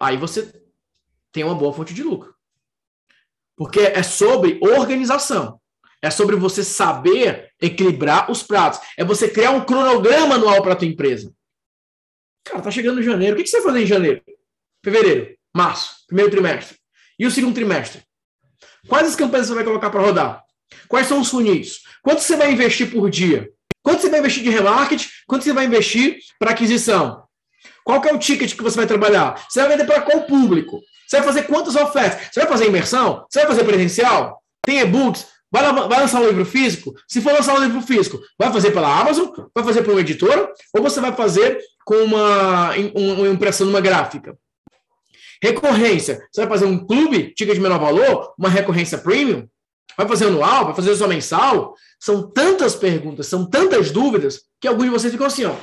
aí 0.00 0.16
você 0.16 0.50
tem 1.30 1.44
uma 1.44 1.54
boa 1.54 1.72
fonte 1.72 1.92
de 1.92 2.02
lucro. 2.02 2.34
Porque 3.54 3.80
é 3.80 4.02
sobre 4.02 4.58
organização. 4.62 5.60
É 6.06 6.10
sobre 6.10 6.36
você 6.36 6.62
saber 6.62 7.50
equilibrar 7.60 8.30
os 8.30 8.40
pratos. 8.40 8.78
É 8.96 9.04
você 9.04 9.28
criar 9.28 9.50
um 9.50 9.64
cronograma 9.64 10.36
anual 10.36 10.62
para 10.62 10.74
a 10.74 10.76
tua 10.76 10.86
empresa. 10.86 11.32
Cara, 12.44 12.62
tá 12.62 12.70
chegando 12.70 13.02
janeiro. 13.02 13.34
O 13.34 13.42
que 13.42 13.48
você 13.48 13.56
vai 13.56 13.72
fazer 13.72 13.82
em 13.82 13.86
janeiro? 13.86 14.22
Fevereiro, 14.84 15.36
março, 15.52 16.06
primeiro 16.06 16.30
trimestre. 16.30 16.78
E 17.18 17.26
o 17.26 17.30
segundo 17.30 17.54
trimestre? 17.54 18.02
Quais 18.88 19.08
as 19.08 19.16
campanhas 19.16 19.48
você 19.48 19.54
vai 19.54 19.64
colocar 19.64 19.90
para 19.90 20.00
rodar? 20.00 20.44
Quais 20.86 21.08
são 21.08 21.20
os 21.20 21.28
funis? 21.28 21.80
Quanto 22.02 22.20
você 22.20 22.36
vai 22.36 22.52
investir 22.52 22.88
por 22.88 23.10
dia? 23.10 23.50
Quanto 23.82 24.00
você 24.00 24.08
vai 24.08 24.20
investir 24.20 24.44
de 24.44 24.50
remarketing? 24.50 25.08
Quanto 25.26 25.42
você 25.42 25.52
vai 25.52 25.64
investir 25.64 26.18
para 26.38 26.52
aquisição? 26.52 27.24
Qual 27.84 28.00
que 28.00 28.08
é 28.08 28.12
o 28.12 28.18
ticket 28.18 28.54
que 28.54 28.62
você 28.62 28.76
vai 28.76 28.86
trabalhar? 28.86 29.44
Você 29.48 29.60
vai 29.60 29.70
vender 29.70 29.86
para 29.86 30.02
qual 30.02 30.22
público? 30.22 30.80
Você 31.04 31.16
vai 31.16 31.26
fazer 31.26 31.42
quantas 31.44 31.74
ofertas? 31.74 32.28
Você 32.32 32.40
vai 32.40 32.48
fazer 32.48 32.66
imersão? 32.66 33.26
Você 33.28 33.40
vai 33.40 33.48
fazer 33.48 33.64
presencial? 33.64 34.40
Tem 34.64 34.78
e-books? 34.78 35.35
Vai, 35.50 35.62
vai, 35.72 36.00
lançar 36.00 36.20
um 36.20 36.26
livro 36.26 36.44
físico? 36.44 36.94
Se 37.06 37.20
for 37.20 37.32
lançar 37.32 37.54
um 37.54 37.62
livro 37.62 37.80
físico, 37.80 38.20
vai 38.38 38.52
fazer 38.52 38.72
pela 38.72 39.00
Amazon? 39.00 39.28
Vai 39.54 39.64
fazer 39.64 39.82
por 39.82 39.92
uma 39.92 40.00
editora? 40.00 40.52
Ou 40.74 40.82
você 40.82 41.00
vai 41.00 41.12
fazer 41.14 41.58
com 41.84 41.94
uma, 41.96 42.72
uma 42.94 43.28
impressão 43.28 43.66
numa 43.66 43.80
gráfica? 43.80 44.36
Recorrência. 45.42 46.26
Você 46.32 46.40
vai 46.40 46.48
fazer 46.48 46.66
um 46.66 46.84
clube, 46.84 47.32
de 47.34 47.60
menor 47.60 47.78
valor, 47.78 48.34
uma 48.38 48.48
recorrência 48.48 48.98
premium? 48.98 49.48
Vai 49.96 50.06
fazer 50.06 50.26
anual? 50.26 50.66
Vai 50.66 50.74
fazer 50.74 50.94
só 50.96 51.06
mensal? 51.06 51.74
São 51.98 52.30
tantas 52.30 52.74
perguntas, 52.74 53.26
são 53.26 53.48
tantas 53.48 53.90
dúvidas, 53.90 54.42
que 54.60 54.68
alguns 54.68 54.84
de 54.84 54.90
vocês 54.90 55.12
ficam 55.12 55.26
assim, 55.26 55.44
ó. 55.44 55.54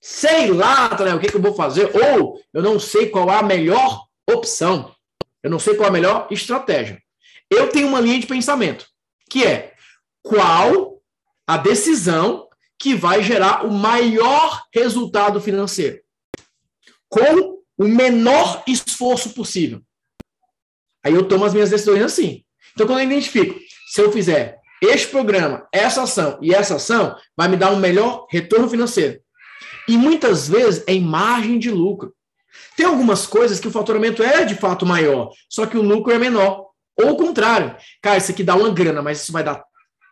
Sei 0.00 0.50
lá, 0.52 0.96
né, 1.00 1.14
o 1.14 1.18
que, 1.18 1.28
que 1.28 1.36
eu 1.36 1.42
vou 1.42 1.54
fazer, 1.54 1.90
ou 1.94 2.40
eu 2.54 2.62
não 2.62 2.78
sei 2.78 3.08
qual 3.08 3.28
é 3.28 3.36
a 3.36 3.42
melhor 3.42 4.04
opção. 4.28 4.94
Eu 5.42 5.50
não 5.50 5.58
sei 5.58 5.74
qual 5.74 5.86
é 5.86 5.88
a 5.90 5.92
melhor 5.92 6.28
estratégia. 6.30 7.00
Eu 7.50 7.68
tenho 7.68 7.88
uma 7.88 8.00
linha 8.00 8.18
de 8.18 8.26
pensamento, 8.26 8.86
que 9.30 9.44
é 9.44 9.74
qual 10.22 11.00
a 11.46 11.56
decisão 11.56 12.48
que 12.78 12.94
vai 12.94 13.22
gerar 13.22 13.64
o 13.64 13.70
maior 13.70 14.64
resultado 14.74 15.40
financeiro. 15.40 16.00
Com 17.08 17.56
o 17.78 17.84
menor 17.86 18.62
esforço 18.66 19.30
possível. 19.30 19.80
Aí 21.04 21.14
eu 21.14 21.28
tomo 21.28 21.44
as 21.44 21.54
minhas 21.54 21.70
decisões 21.70 22.02
assim. 22.02 22.44
Então, 22.74 22.86
quando 22.86 22.98
eu 22.98 23.06
identifico, 23.06 23.58
se 23.92 24.00
eu 24.00 24.10
fizer 24.10 24.58
este 24.82 25.08
programa, 25.08 25.66
essa 25.72 26.02
ação 26.02 26.38
e 26.42 26.52
essa 26.52 26.76
ação, 26.76 27.16
vai 27.36 27.48
me 27.48 27.56
dar 27.56 27.72
um 27.72 27.78
melhor 27.78 28.26
retorno 28.30 28.68
financeiro. 28.68 29.20
E 29.88 29.96
muitas 29.96 30.48
vezes 30.48 30.84
é 30.86 30.92
em 30.92 31.00
margem 31.00 31.58
de 31.58 31.70
lucro. 31.70 32.14
Tem 32.76 32.84
algumas 32.84 33.26
coisas 33.26 33.60
que 33.60 33.68
o 33.68 33.70
faturamento 33.70 34.22
é 34.22 34.44
de 34.44 34.54
fato 34.54 34.84
maior, 34.84 35.30
só 35.48 35.64
que 35.64 35.78
o 35.78 35.82
lucro 35.82 36.12
é 36.12 36.18
menor. 36.18 36.65
Ou 36.98 37.10
o 37.10 37.16
contrário. 37.16 37.76
Cara, 38.02 38.16
isso 38.16 38.30
aqui 38.30 38.42
dá 38.42 38.54
uma 38.54 38.70
grana, 38.70 39.02
mas 39.02 39.22
isso 39.22 39.32
vai 39.32 39.44
dar 39.44 39.62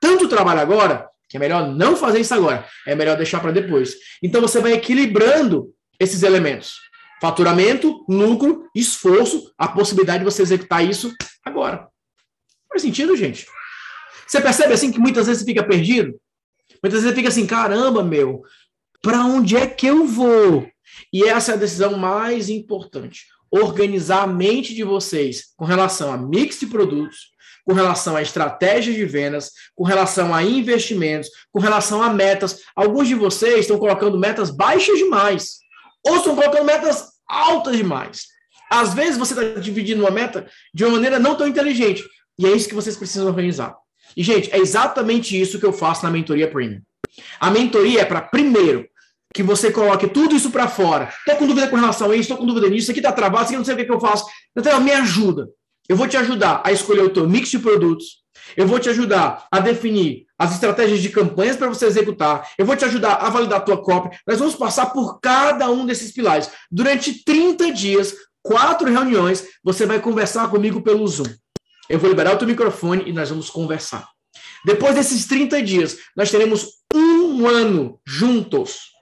tanto 0.00 0.28
trabalho 0.28 0.60
agora 0.60 1.08
que 1.28 1.36
é 1.36 1.40
melhor 1.40 1.66
não 1.68 1.96
fazer 1.96 2.20
isso 2.20 2.34
agora. 2.34 2.64
É 2.86 2.94
melhor 2.94 3.16
deixar 3.16 3.40
para 3.40 3.50
depois. 3.50 3.96
Então 4.22 4.40
você 4.40 4.60
vai 4.60 4.72
equilibrando 4.72 5.74
esses 5.98 6.22
elementos. 6.22 6.76
Faturamento, 7.20 8.04
lucro, 8.08 8.68
esforço, 8.74 9.52
a 9.56 9.66
possibilidade 9.66 10.18
de 10.18 10.24
você 10.24 10.42
executar 10.42 10.84
isso 10.84 11.12
agora. 11.44 11.88
Faz 12.68 12.82
sentido, 12.82 13.16
gente? 13.16 13.46
Você 14.26 14.40
percebe 14.40 14.74
assim 14.74 14.92
que 14.92 14.98
muitas 14.98 15.26
vezes 15.26 15.42
você 15.42 15.46
fica 15.46 15.64
perdido? 15.64 16.20
Muitas 16.82 17.02
vezes 17.02 17.08
você 17.08 17.14
fica 17.14 17.28
assim, 17.28 17.46
caramba, 17.46 18.04
meu, 18.04 18.42
para 19.02 19.24
onde 19.24 19.56
é 19.56 19.66
que 19.66 19.86
eu 19.86 20.06
vou? 20.06 20.68
E 21.12 21.24
essa 21.24 21.52
é 21.52 21.54
a 21.54 21.58
decisão 21.58 21.96
mais 21.96 22.48
importante. 22.48 23.26
Organizar 23.56 24.22
a 24.22 24.26
mente 24.26 24.74
de 24.74 24.82
vocês 24.82 25.52
com 25.56 25.64
relação 25.64 26.12
a 26.12 26.18
mix 26.18 26.58
de 26.58 26.66
produtos, 26.66 27.34
com 27.64 27.72
relação 27.72 28.16
a 28.16 28.22
estratégias 28.22 28.96
de 28.96 29.04
vendas, 29.04 29.52
com 29.74 29.84
relação 29.84 30.34
a 30.34 30.42
investimentos, 30.42 31.30
com 31.52 31.60
relação 31.60 32.02
a 32.02 32.10
metas. 32.10 32.60
Alguns 32.74 33.06
de 33.06 33.14
vocês 33.14 33.60
estão 33.60 33.78
colocando 33.78 34.18
metas 34.18 34.50
baixas 34.50 34.98
demais, 34.98 35.58
ou 36.04 36.16
estão 36.16 36.34
colocando 36.34 36.64
metas 36.64 37.12
altas 37.28 37.76
demais. 37.76 38.24
Às 38.70 38.92
vezes 38.92 39.16
você 39.16 39.34
está 39.34 39.60
dividindo 39.60 40.02
uma 40.02 40.10
meta 40.10 40.46
de 40.72 40.84
uma 40.84 40.94
maneira 40.94 41.18
não 41.18 41.36
tão 41.36 41.46
inteligente. 41.46 42.02
E 42.38 42.46
é 42.46 42.50
isso 42.50 42.68
que 42.68 42.74
vocês 42.74 42.96
precisam 42.96 43.28
organizar. 43.28 43.76
E, 44.16 44.22
gente, 44.22 44.50
é 44.52 44.58
exatamente 44.58 45.40
isso 45.40 45.58
que 45.58 45.66
eu 45.66 45.72
faço 45.72 46.04
na 46.04 46.10
mentoria 46.10 46.50
premium. 46.50 46.82
A 47.38 47.50
mentoria 47.50 48.00
é 48.00 48.04
para, 48.04 48.20
primeiro, 48.20 48.88
que 49.34 49.42
você 49.42 49.72
coloque 49.72 50.06
tudo 50.06 50.36
isso 50.36 50.50
para 50.50 50.68
fora. 50.68 51.12
Estou 51.18 51.36
com 51.36 51.46
dúvida 51.48 51.66
com 51.66 51.74
relação 51.74 52.12
a 52.12 52.14
isso, 52.14 52.22
estou 52.22 52.36
com 52.36 52.46
dúvida 52.46 52.68
nisso, 52.68 52.84
isso 52.84 52.90
aqui 52.92 53.00
está 53.00 53.10
travado, 53.10 53.42
isso 53.42 53.50
aqui 53.50 53.58
não 53.58 53.64
sei 53.64 53.74
o 53.74 53.76
que, 53.76 53.84
que 53.84 53.92
eu 53.92 54.00
faço. 54.00 54.24
Então, 54.56 54.80
me 54.80 54.92
ajuda. 54.92 55.48
Eu 55.88 55.96
vou 55.96 56.06
te 56.06 56.16
ajudar 56.16 56.62
a 56.64 56.70
escolher 56.70 57.02
o 57.02 57.10
teu 57.10 57.28
mix 57.28 57.50
de 57.50 57.58
produtos. 57.58 58.22
Eu 58.56 58.66
vou 58.66 58.78
te 58.78 58.88
ajudar 58.88 59.46
a 59.50 59.58
definir 59.58 60.24
as 60.38 60.54
estratégias 60.54 61.02
de 61.02 61.08
campanhas 61.08 61.56
para 61.56 61.68
você 61.68 61.86
executar. 61.86 62.48
Eu 62.56 62.64
vou 62.64 62.76
te 62.76 62.84
ajudar 62.84 63.14
a 63.14 63.28
validar 63.28 63.58
a 63.58 63.62
tua 63.62 63.82
cópia. 63.82 64.18
Nós 64.26 64.38
vamos 64.38 64.54
passar 64.54 64.86
por 64.86 65.18
cada 65.20 65.68
um 65.68 65.84
desses 65.84 66.12
pilares. 66.12 66.50
Durante 66.70 67.24
30 67.24 67.72
dias, 67.72 68.14
quatro 68.40 68.88
reuniões, 68.88 69.44
você 69.64 69.84
vai 69.84 70.00
conversar 70.00 70.48
comigo 70.48 70.80
pelo 70.80 71.06
Zoom. 71.08 71.26
Eu 71.88 71.98
vou 71.98 72.08
liberar 72.08 72.34
o 72.34 72.38
teu 72.38 72.46
microfone 72.46 73.02
e 73.06 73.12
nós 73.12 73.30
vamos 73.30 73.50
conversar. 73.50 74.06
Depois 74.64 74.94
desses 74.94 75.26
30 75.26 75.60
dias, 75.62 75.98
nós 76.16 76.30
teremos 76.30 76.68
um 76.94 77.46
ano 77.46 78.00
juntos. 78.06 78.93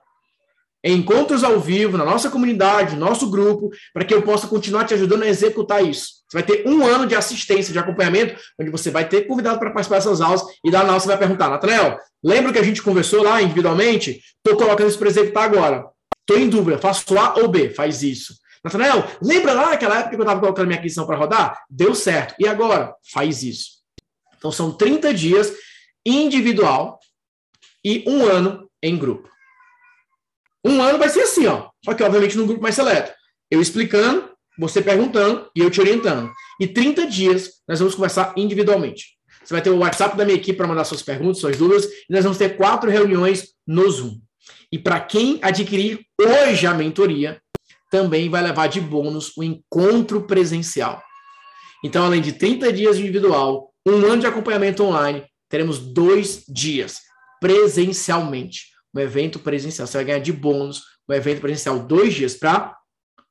Encontros 0.91 1.45
ao 1.45 1.61
vivo 1.61 1.97
na 1.97 2.05
nossa 2.05 2.31
comunidade, 2.31 2.97
no 2.97 3.07
nosso 3.07 3.31
grupo, 3.31 3.71
para 3.93 4.05
que 4.05 4.13
eu 4.13 4.23
possa 4.23 4.47
continuar 4.47 4.85
te 4.85 4.95
ajudando 4.95 5.23
a 5.23 5.29
executar 5.29 5.85
isso. 5.85 6.23
Você 6.29 6.39
vai 6.39 6.43
ter 6.43 6.67
um 6.67 6.85
ano 6.85 7.07
de 7.07 7.15
assistência, 7.15 7.73
de 7.73 7.79
acompanhamento, 7.79 8.41
onde 8.59 8.71
você 8.71 8.91
vai 8.91 9.09
ter 9.09 9.27
convidado 9.27 9.59
para 9.59 9.71
participar 9.71 9.97
dessas 9.97 10.21
aulas 10.21 10.43
e 10.65 10.71
da 10.71 10.81
aula 10.81 10.99
você 10.99 11.07
vai 11.07 11.19
perguntar, 11.19 11.49
Nathanael, 11.49 11.99
lembra 12.23 12.53
que 12.53 12.59
a 12.59 12.63
gente 12.63 12.83
conversou 12.83 13.23
lá 13.23 13.41
individualmente? 13.41 14.21
Estou 14.45 14.57
colocando 14.57 14.89
isso 14.89 14.99
para 14.99 15.09
executar 15.09 15.45
agora. 15.45 15.87
Estou 16.21 16.43
em 16.43 16.49
dúvida, 16.49 16.79
faço 16.79 17.19
A 17.19 17.35
ou 17.39 17.49
B? 17.49 17.71
Faz 17.71 18.03
isso. 18.03 18.35
Nathanael, 18.65 19.05
lembra 19.21 19.53
lá 19.53 19.71
naquela 19.71 19.97
época 19.97 20.11
que 20.11 20.17
eu 20.17 20.23
estava 20.23 20.41
colocando 20.41 20.67
minha 20.67 20.79
aquisição 20.79 21.05
para 21.05 21.17
rodar? 21.17 21.65
Deu 21.69 21.95
certo. 21.95 22.35
E 22.39 22.47
agora? 22.47 22.95
Faz 23.13 23.43
isso. 23.43 23.83
Então 24.37 24.51
são 24.53 24.73
30 24.73 25.13
dias 25.15 25.53
individual 26.07 26.99
e 27.85 28.05
um 28.07 28.25
ano 28.25 28.69
em 28.83 28.97
grupo. 28.97 29.32
Um 30.65 30.81
ano 30.81 30.99
vai 30.99 31.09
ser 31.09 31.23
assim, 31.23 31.47
ó. 31.47 31.69
Só 31.85 31.95
que, 31.95 32.03
obviamente, 32.03 32.37
num 32.37 32.47
grupo 32.47 32.63
mais 32.63 32.75
seleto. 32.75 33.13
Eu 33.51 33.61
explicando, 33.61 34.31
você 34.59 34.81
perguntando 34.81 35.51
e 35.57 35.61
eu 35.61 35.71
te 35.71 35.81
orientando. 35.81 36.31
E 36.61 36.67
30 36.67 37.07
dias 37.07 37.51
nós 37.67 37.79
vamos 37.79 37.95
conversar 37.95 38.33
individualmente. 38.37 39.17
Você 39.45 39.53
vai 39.53 39.63
ter 39.63 39.71
o 39.71 39.79
WhatsApp 39.79 40.17
da 40.17 40.25
minha 40.25 40.37
equipe 40.37 40.57
para 40.57 40.69
mandar 40.69 40.85
suas 40.85 41.03
perguntas, 41.03 41.39
suas 41.39 41.57
dúvidas, 41.57 41.87
e 41.87 42.13
nós 42.13 42.23
vamos 42.23 42.39
ter 42.39 42.57
quatro 42.57 42.89
reuniões 42.89 43.49
no 43.67 43.91
Zoom. 43.91 44.21
E 44.71 44.79
para 44.79 45.01
quem 45.01 45.39
adquirir 45.43 46.01
hoje 46.19 46.67
a 46.67 46.75
mentoria, 46.75 47.41
também 47.91 48.31
vai 48.31 48.43
levar 48.43 48.69
de 48.69 48.81
bônus 48.81 49.37
o 49.37 49.43
encontro 49.43 50.27
presencial. 50.27 51.03
Então, 51.85 52.05
além 52.05 52.23
de 52.23 52.33
30 52.33 52.73
dias 52.73 52.97
individual, 52.97 53.73
um 53.87 54.07
ano 54.07 54.21
de 54.21 54.27
acompanhamento 54.27 54.85
online, 54.85 55.25
teremos 55.49 55.79
dois 55.79 56.45
dias 56.49 57.01
presencialmente 57.41 58.72
um 58.95 59.01
evento 59.01 59.39
presencial. 59.39 59.87
Você 59.87 59.99
vai 59.99 60.05
ganhar 60.05 60.19
de 60.19 60.33
bônus 60.33 60.83
um 61.09 61.13
evento 61.13 61.41
presencial 61.41 61.79
dois 61.79 62.15
dias 62.15 62.35
para 62.35 62.77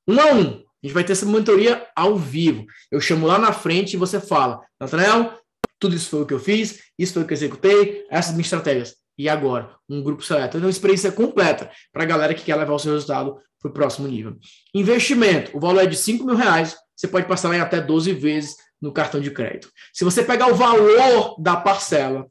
um 0.07 0.19
a 0.19 0.33
um. 0.33 0.63
A 0.83 0.87
gente 0.87 0.93
vai 0.93 1.03
ter 1.03 1.13
essa 1.13 1.25
mentoria 1.25 1.87
ao 1.95 2.17
vivo. 2.17 2.65
Eu 2.91 2.99
chamo 2.99 3.27
lá 3.27 3.37
na 3.37 3.53
frente 3.53 3.93
e 3.93 3.97
você 3.97 4.19
fala, 4.19 4.59
Nathanael, 4.79 5.37
tudo 5.79 5.95
isso 5.95 6.09
foi 6.09 6.21
o 6.21 6.25
que 6.25 6.33
eu 6.33 6.39
fiz, 6.39 6.79
isso 6.97 7.13
foi 7.13 7.23
o 7.23 7.25
que 7.25 7.33
eu 7.33 7.37
executei, 7.37 8.05
essas 8.09 8.31
minhas 8.31 8.47
estratégias. 8.47 8.95
E 9.17 9.29
agora, 9.29 9.75
um 9.87 10.01
grupo 10.01 10.23
seleto. 10.23 10.57
Então, 10.57 10.61
uma 10.61 10.71
experiência 10.71 11.11
completa 11.11 11.69
para 11.93 12.03
a 12.03 12.05
galera 12.07 12.33
que 12.33 12.43
quer 12.43 12.55
levar 12.55 12.73
o 12.73 12.79
seu 12.79 12.93
resultado 12.93 13.37
para 13.59 13.69
o 13.69 13.73
próximo 13.73 14.07
nível. 14.07 14.37
Investimento, 14.73 15.55
o 15.55 15.59
valor 15.59 15.83
é 15.83 15.85
de 15.85 15.95
5 15.95 16.25
mil 16.25 16.35
reais, 16.35 16.75
você 16.95 17.07
pode 17.07 17.27
passar 17.27 17.53
em 17.53 17.59
até 17.59 17.79
12 17.79 18.13
vezes 18.13 18.55
no 18.81 18.91
cartão 18.91 19.21
de 19.21 19.29
crédito. 19.29 19.71
Se 19.93 20.03
você 20.03 20.23
pegar 20.23 20.47
o 20.47 20.55
valor 20.55 21.35
da 21.39 21.55
parcela 21.55 22.27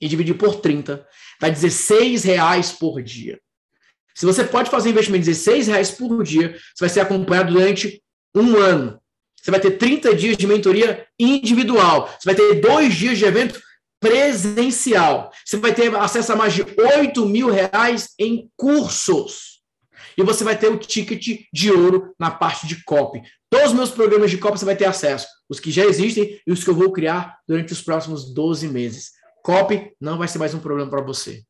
e 0.00 0.08
dividir 0.08 0.34
por 0.34 0.56
30, 0.56 1.06
Vai 1.40 1.50
16 1.50 2.24
reais 2.24 2.72
por 2.72 3.02
dia. 3.02 3.38
Se 4.14 4.26
você 4.26 4.42
pode 4.42 4.70
fazer 4.70 4.90
investimento 4.90 5.24
de 5.24 5.30
16 5.30 5.68
reais 5.68 5.90
por 5.90 6.24
dia, 6.24 6.52
você 6.52 6.84
vai 6.84 6.88
ser 6.88 7.00
acompanhado 7.00 7.52
durante 7.52 8.02
um 8.34 8.56
ano. 8.56 9.00
Você 9.40 9.50
vai 9.52 9.60
ter 9.60 9.72
30 9.72 10.14
dias 10.16 10.36
de 10.36 10.46
mentoria 10.46 11.06
individual. 11.18 12.08
Você 12.08 12.24
vai 12.24 12.34
ter 12.34 12.60
dois 12.60 12.94
dias 12.94 13.16
de 13.16 13.24
evento 13.24 13.60
presencial. 14.00 15.30
Você 15.44 15.56
vai 15.58 15.72
ter 15.72 15.94
acesso 15.94 16.32
a 16.32 16.36
mais 16.36 16.52
de 16.52 16.62
8 16.62 17.24
mil 17.26 17.48
reais 17.48 18.10
em 18.18 18.50
cursos. 18.56 19.58
E 20.16 20.22
você 20.24 20.42
vai 20.42 20.58
ter 20.58 20.66
o 20.66 20.78
ticket 20.78 21.44
de 21.52 21.70
ouro 21.70 22.12
na 22.18 22.32
parte 22.32 22.66
de 22.66 22.82
copy. 22.82 23.22
Todos 23.48 23.68
os 23.68 23.74
meus 23.74 23.90
programas 23.90 24.32
de 24.32 24.38
copy 24.38 24.58
você 24.58 24.64
vai 24.64 24.76
ter 24.76 24.86
acesso. 24.86 25.28
Os 25.48 25.60
que 25.60 25.70
já 25.70 25.84
existem 25.84 26.40
e 26.44 26.52
os 26.52 26.64
que 26.64 26.70
eu 26.70 26.74
vou 26.74 26.90
criar 26.90 27.38
durante 27.46 27.72
os 27.72 27.80
próximos 27.80 28.34
12 28.34 28.66
meses. 28.66 29.12
Copy 29.42 29.92
não 30.00 30.18
vai 30.18 30.28
ser 30.28 30.38
mais 30.38 30.54
um 30.54 30.58
problema 30.58 30.90
para 30.90 31.02
você. 31.02 31.42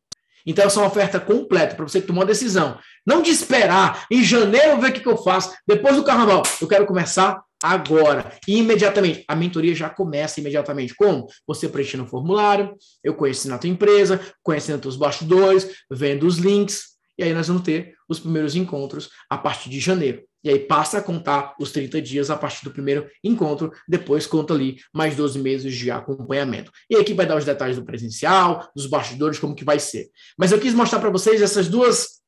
Então, 0.47 0.65
essa 0.65 0.81
é 0.81 0.83
uma 0.83 0.89
oferta 0.89 1.21
completa 1.21 1.75
para 1.75 1.87
você 1.87 2.01
tomar 2.01 2.21
uma 2.21 2.27
decisão. 2.27 2.79
Não 3.07 3.21
de 3.21 3.31
esperar, 3.31 4.07
em 4.11 4.25
janeiro 4.25 4.81
ver 4.81 4.91
o 4.91 4.93
que, 4.93 5.01
que 5.01 5.09
eu 5.09 5.17
faço, 5.19 5.55
depois 5.67 5.97
do 5.97 6.05
carnaval. 6.05 6.43
Eu 6.61 6.67
quero 6.67 6.87
começar 6.87 7.43
agora, 7.63 8.33
imediatamente. 8.47 9.25
A 9.29 9.37
mentoria 9.37 9.75
já 9.75 9.91
começa 9.91 10.41
imediatamente. 10.41 10.95
Como? 10.95 11.27
Você 11.47 11.69
preenchendo 11.69 12.05
o 12.05 12.09
formulário, 12.09 12.75
eu 13.03 13.15
conhecendo 13.15 13.55
a 13.55 13.59
tua 13.59 13.69
empresa, 13.69 14.21
conhecendo 14.43 14.89
os 14.89 14.97
bastidores, 14.97 15.69
vendo 15.91 16.27
os 16.27 16.39
links, 16.39 16.97
e 17.19 17.25
aí 17.25 17.35
nós 17.35 17.49
vamos 17.49 17.63
ter 17.63 17.95
os 18.09 18.21
primeiros 18.21 18.55
encontros 18.55 19.11
a 19.29 19.37
partir 19.37 19.69
de 19.69 19.81
janeiro. 19.81 20.23
E 20.43 20.51
aí 20.51 20.59
passa 20.61 20.99
a 20.99 21.03
contar 21.03 21.55
os 21.59 21.73
30 21.73 22.01
dias 22.01 22.31
a 22.31 22.37
partir 22.37 22.65
do 22.65 22.71
primeiro 22.71 23.09
encontro, 23.25 23.73
depois 23.89 24.27
conta 24.27 24.55
ali 24.55 24.79
mais 24.95 25.17
12 25.17 25.39
meses 25.39 25.75
de 25.75 25.91
acompanhamento. 25.91 26.71
E 26.89 26.97
aqui 26.97 27.13
vai 27.13 27.27
dar 27.27 27.37
os 27.37 27.45
detalhes 27.45 27.77
do 27.77 27.85
presencial, 27.85 28.71
dos 28.75 28.87
bastidores, 28.87 29.39
como 29.39 29.55
que 29.55 29.65
vai 29.65 29.79
ser. 29.79 30.09
Mas 30.39 30.53
eu 30.53 30.61
quis 30.61 30.75
mostrar 30.75 31.01
para 31.01 31.11
vocês 31.11 31.43
essas 31.43 31.69
duas 31.69 32.21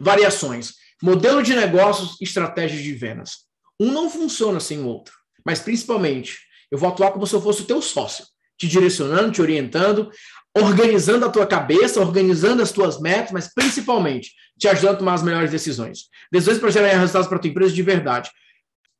variações. 0.00 0.74
Modelo 1.02 1.42
de 1.42 1.54
negócios, 1.54 2.20
estratégias 2.20 2.82
de 2.82 2.92
vendas. 2.92 3.46
Um 3.78 3.92
não 3.92 4.10
funciona 4.10 4.58
sem 4.58 4.80
o 4.80 4.86
outro. 4.86 5.14
Mas 5.44 5.60
principalmente, 5.60 6.38
eu 6.70 6.78
vou 6.78 6.88
atuar 6.88 7.12
como 7.12 7.26
se 7.26 7.34
eu 7.34 7.40
fosse 7.40 7.62
o 7.62 7.66
teu 7.66 7.80
sócio, 7.80 8.26
te 8.58 8.66
direcionando, 8.66 9.32
te 9.32 9.40
orientando, 9.40 10.10
organizando 10.56 11.26
a 11.26 11.28
tua 11.28 11.46
cabeça, 11.46 12.00
organizando 12.00 12.62
as 12.62 12.72
tuas 12.72 13.00
metas, 13.00 13.30
mas 13.32 13.52
principalmente 13.52 14.32
te 14.58 14.68
ajudando 14.68 14.94
a 14.94 14.98
tomar 14.98 15.14
as 15.14 15.22
melhores 15.22 15.50
decisões. 15.50 16.04
Decisões 16.32 16.58
para 16.58 16.70
gerar 16.70 16.88
resultados 16.98 17.28
para 17.28 17.38
a 17.38 17.40
tua 17.40 17.50
empresa 17.50 17.72
de 17.72 17.82
verdade. 17.82 18.30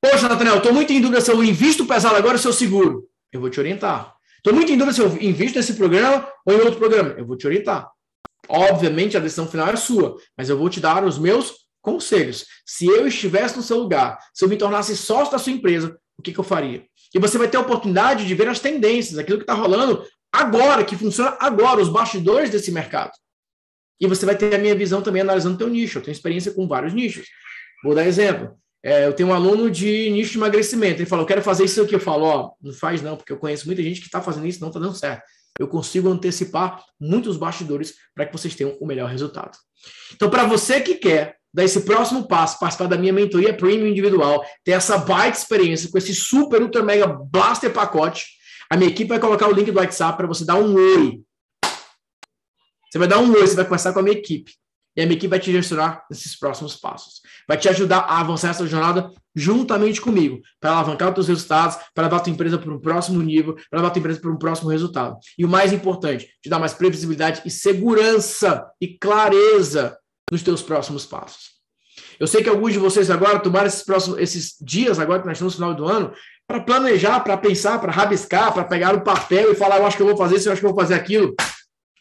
Poxa, 0.01 0.29
Nathaniel, 0.29 0.59
estou 0.59 0.73
muito 0.73 0.93
em 0.93 1.01
dúvida 1.01 1.21
se 1.21 1.31
eu 1.31 1.43
invisto 1.43 1.85
pesado 1.85 2.17
agora 2.17 2.35
ou 2.35 2.39
se 2.39 2.47
eu 2.47 2.53
seguro. 2.53 3.09
Eu 3.33 3.41
vou 3.41 3.51
te 3.51 3.59
orientar. 3.59 4.15
Estou 4.37 4.55
muito 4.55 4.71
em 4.71 4.79
dúvida 4.79 4.95
se 4.95 5.01
eu 5.01 5.17
invisto 5.21 5.59
nesse 5.59 5.75
programa 5.75 6.27
ou 6.47 6.55
em 6.55 6.61
outro 6.61 6.79
programa. 6.79 7.15
Eu 7.19 7.27
vou 7.27 7.37
te 7.37 7.47
orientar. 7.47 7.91
Obviamente, 8.49 9.17
a 9.17 9.21
decisão 9.21 9.49
final 9.49 9.69
é 9.69 9.77
sua, 9.77 10.17
mas 10.37 10.49
eu 10.49 10.57
vou 10.57 10.71
te 10.71 10.81
dar 10.81 11.05
os 11.05 11.19
meus 11.19 11.69
conselhos. 11.83 12.47
Se 12.65 12.87
eu 12.87 13.07
estivesse 13.07 13.57
no 13.57 13.63
seu 13.63 13.79
lugar, 13.79 14.19
se 14.33 14.45
eu 14.45 14.49
me 14.49 14.57
tornasse 14.57 14.97
sócio 14.97 15.33
da 15.33 15.39
sua 15.39 15.53
empresa, 15.53 15.99
o 16.17 16.23
que, 16.23 16.33
que 16.33 16.39
eu 16.39 16.45
faria? 16.45 16.85
E 17.15 17.19
você 17.19 17.39
vai 17.39 17.49
ter 17.49 17.57
a 17.57 17.61
oportunidade 17.61 18.27
de 18.27 18.35
ver 18.35 18.49
as 18.49 18.61
tendências, 18.61 19.19
aquilo 19.19 19.39
que 19.39 19.45
está 19.45 19.55
rolando 19.55 20.05
agora, 20.33 20.85
que 20.85 20.97
funciona 20.97 21.37
agora, 21.41 21.81
os 21.81 21.89
bastidores 21.89 22.51
desse 22.51 22.71
mercado. 22.71 23.13
E 24.01 24.07
você 24.07 24.25
vai 24.25 24.37
ter 24.37 24.55
a 24.55 24.59
minha 24.59 24.75
visão 24.75 25.03
também 25.03 25.23
analisando 25.23 25.57
o 25.57 25.59
teu 25.59 25.69
nicho. 25.69 25.99
Eu 25.99 26.03
tenho 26.03 26.13
experiência 26.13 26.53
com 26.53 26.69
vários 26.69 26.95
nichos. 26.95 27.27
Vou 27.83 27.95
dar 27.95 28.07
exemplo. 28.07 28.57
É, 28.83 29.07
eu 29.07 29.13
tenho 29.13 29.31
um 29.31 29.35
aluno 29.35 29.71
de 29.71 30.09
nicho 30.11 30.33
de 30.33 30.39
emagrecimento. 30.39 31.01
Ele 31.01 31.09
falou, 31.09 31.25
eu 31.25 31.29
quero 31.29 31.43
fazer 31.43 31.65
isso 31.65 31.83
aqui. 31.83 31.95
Eu 31.95 32.01
falo, 32.01 32.57
não 32.63 32.73
faz 32.73 33.03
não, 33.03 33.17
porque 33.17 33.33
eu 33.33 33.39
conheço 33.39 33.67
muita 33.67 33.83
gente 33.83 34.01
que 34.01 34.07
está 34.07 34.23
fazendo 34.23 34.47
isso 34.47 34.61
não 34.61 34.69
está 34.69 34.79
dando 34.79 34.95
certo. 34.95 35.23
Eu 35.59 35.67
consigo 35.67 36.09
antecipar 36.09 36.81
muitos 37.01 37.37
bastidores 37.37 37.95
para 38.15 38.25
que 38.27 38.33
vocês 38.33 38.55
tenham 38.55 38.77
o 38.81 38.87
melhor 38.87 39.11
resultado. 39.11 39.59
Então, 40.15 40.31
para 40.31 40.45
você 40.45 40.81
que 40.81 40.95
quer 40.95 41.37
dar 41.53 41.65
esse 41.65 41.81
próximo 41.81 42.29
passo, 42.29 42.59
participar 42.61 42.87
da 42.87 42.97
minha 42.97 43.13
mentoria 43.13 43.53
premium 43.53 43.89
individual, 43.89 44.45
ter 44.63 44.73
essa 44.73 44.99
baita 44.99 45.39
experiência 45.39 45.91
com 45.91 45.99
esse 45.99 46.15
super, 46.15 46.63
ultra, 46.63 46.83
mega 46.83 47.07
blaster 47.07 47.73
pacote, 47.73 48.38
a 48.71 48.77
minha 48.77 48.91
equipe 48.91 49.09
vai 49.09 49.19
colocar 49.19 49.49
o 49.49 49.53
link 49.53 49.71
do 49.71 49.79
WhatsApp 49.79 50.17
para 50.17 50.27
você 50.27 50.45
dar 50.45 50.57
um 50.57 50.75
oi. 50.75 51.23
Você 52.91 52.99
vai 52.99 53.09
dar 53.09 53.19
um 53.19 53.33
oi, 53.33 53.47
você 53.47 53.55
vai 53.55 53.65
conversar 53.65 53.93
com 53.93 54.01
a 54.01 54.03
minha 54.03 54.17
equipe. 54.17 54.53
E 54.97 55.01
a 55.01 55.07
minha 55.07 55.17
equipe 55.17 55.31
vai 55.31 55.39
te 55.39 55.47
direcionar 55.47 56.05
nesses 56.11 56.37
próximos 56.37 56.77
passos. 56.77 57.21
Vai 57.47 57.57
te 57.57 57.69
ajudar 57.69 58.01
a 58.01 58.21
avançar 58.21 58.51
essa 58.51 58.67
jornada 58.67 59.11
juntamente 59.35 60.01
comigo, 60.01 60.41
para 60.61 60.73
alavancar 60.73 61.09
os 61.09 61.15
teus 61.15 61.29
resultados, 61.29 61.77
para 61.95 62.05
levar 62.05 62.17
a 62.17 62.21
tua 62.21 62.33
empresa 62.33 62.59
para 62.59 62.73
um 62.73 62.81
próximo 62.81 63.23
nível, 63.23 63.55
para 63.71 63.79
levar 63.79 63.89
a 63.89 63.91
tua 63.91 64.01
empresa 64.01 64.21
para 64.21 64.31
um 64.31 64.37
próximo 64.37 64.71
resultado. 64.71 65.17
E 65.39 65.45
o 65.45 65.49
mais 65.49 65.73
importante, 65.73 66.29
te 66.43 66.51
dar 66.51 66.59
mais 66.59 66.75
previsibilidade 66.75 67.43
e 67.47 67.51
segurança 67.51 68.69
e 68.81 68.99
clareza 68.99 69.97
nos 70.33 70.43
teus 70.43 70.63
próximos 70.63 71.07
passos. 71.07 71.59
Eu 72.19 72.27
sei 72.27 72.43
que 72.43 72.49
alguns 72.49 72.73
de 72.73 72.79
vocês 72.79 73.11
agora 73.11 73.39
tomaram 73.39 73.69
esses 73.69 73.85
próximos 73.85 74.19
esses 74.19 74.57
dias 74.61 74.99
agora 74.99 75.21
que 75.21 75.27
nós 75.29 75.37
estamos 75.37 75.55
no 75.55 75.57
final 75.59 75.75
do 75.75 75.87
ano 75.87 76.13
para 76.49 76.61
planejar, 76.61 77.21
para 77.21 77.37
pensar, 77.37 77.79
para 77.79 77.93
rabiscar, 77.93 78.55
para 78.55 78.65
pegar 78.65 78.95
o 78.95 79.03
papel 79.03 79.53
e 79.53 79.55
falar, 79.55 79.77
eu 79.77 79.87
acho 79.87 79.99
que 79.99 80.03
eu 80.03 80.07
vou 80.07 80.17
fazer 80.17 80.37
isso, 80.37 80.49
eu 80.49 80.53
acho 80.53 80.61
que 80.61 80.67
eu 80.67 80.73
vou 80.73 80.81
fazer 80.81 80.95
aquilo. 80.95 81.35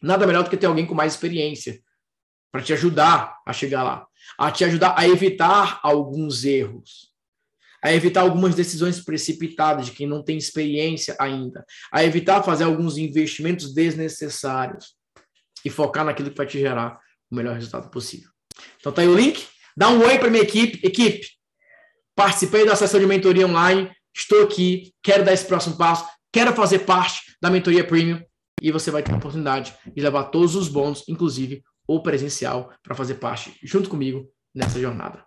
Nada 0.02 0.26
melhor 0.26 0.44
do 0.44 0.50
que 0.50 0.56
ter 0.56 0.68
alguém 0.68 0.86
com 0.86 0.96
mais 0.96 1.14
experiência 1.14 1.82
para 2.50 2.62
te 2.62 2.72
ajudar 2.72 3.38
a 3.46 3.52
chegar 3.52 3.84
lá, 3.84 4.08
a 4.40 4.50
te 4.50 4.64
ajudar 4.64 4.96
a 4.98 5.06
evitar 5.06 5.82
alguns 5.84 6.46
erros, 6.46 7.12
a 7.84 7.94
evitar 7.94 8.22
algumas 8.22 8.56
decisões 8.56 9.02
precipitadas 9.02 9.88
de 9.88 9.92
quem 9.92 10.08
não 10.08 10.24
tem 10.24 10.38
experiência 10.38 11.18
ainda, 11.20 11.66
a 11.92 12.06
evitar 12.06 12.42
fazer 12.42 12.64
alguns 12.64 12.98
investimentos 12.98 13.74
desnecessários 13.74 14.96
e 15.66 15.70
focar 15.70 16.06
naquilo 16.06 16.32
que 16.32 16.38
vai 16.38 16.48
te 16.48 16.58
gerar 16.58 16.98
o 17.30 17.36
melhor 17.36 17.56
resultado 17.56 17.90
possível. 17.90 18.30
Então 18.80 18.94
tá 18.94 19.02
aí 19.02 19.10
o 19.10 19.16
link, 19.16 19.46
dá 19.76 19.90
um 19.90 20.00
oi 20.06 20.18
para 20.18 20.30
minha 20.30 20.44
equipe, 20.44 20.80
equipe. 20.88 21.28
Participei 22.16 22.66
da 22.66 22.78
sessão 22.78 23.00
de 23.00 23.06
mentoria 23.06 23.46
online, 23.46 23.92
estou 24.18 24.44
aqui, 24.44 24.94
quero 25.04 25.24
dar 25.24 25.34
esse 25.34 25.46
próximo 25.46 25.78
passo, 25.78 26.08
quero 26.32 26.54
fazer 26.54 26.80
parte 26.80 27.36
da 27.42 27.50
mentoria 27.50 27.86
premium 27.86 28.22
e 28.62 28.72
você 28.72 28.90
vai 28.90 29.04
ter 29.04 29.14
a 29.14 29.18
oportunidade 29.18 29.76
de 29.86 30.02
levar 30.02 30.26
todos 30.26 30.56
os 30.56 30.68
bônus, 30.68 31.04
inclusive 31.08 31.64
o 31.88 32.02
presencial, 32.02 32.74
para 32.84 32.96
fazer 32.96 33.16
parte 33.16 33.56
junto 33.64 33.90
comigo 33.90 34.28
nessa 34.54 34.80
jornada. 34.80 35.24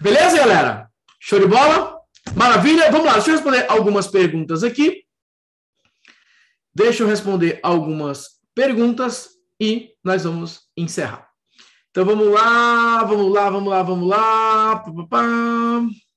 Beleza, 0.00 0.38
galera? 0.38 0.88
Show 1.20 1.38
de 1.38 1.46
bola? 1.46 1.98
Maravilha? 2.34 2.90
Vamos 2.90 3.06
lá, 3.06 3.12
deixa 3.14 3.30
eu 3.30 3.34
responder 3.34 3.66
algumas 3.68 4.06
perguntas 4.06 4.64
aqui. 4.64 5.04
Deixa 6.74 7.02
eu 7.02 7.06
responder 7.06 7.60
algumas 7.62 8.40
perguntas 8.54 9.28
e 9.60 9.90
nós 10.02 10.24
vamos 10.24 10.62
encerrar. 10.76 11.28
Então 11.90 12.04
vamos 12.04 12.28
lá, 12.28 13.04
vamos 13.04 13.32
lá, 13.32 13.50
vamos 13.50 13.68
lá, 13.68 13.82
vamos 13.82 14.08
lá. 14.08 14.76
Pá, 14.76 14.92
pá, 14.92 15.06
pá. 15.08 16.09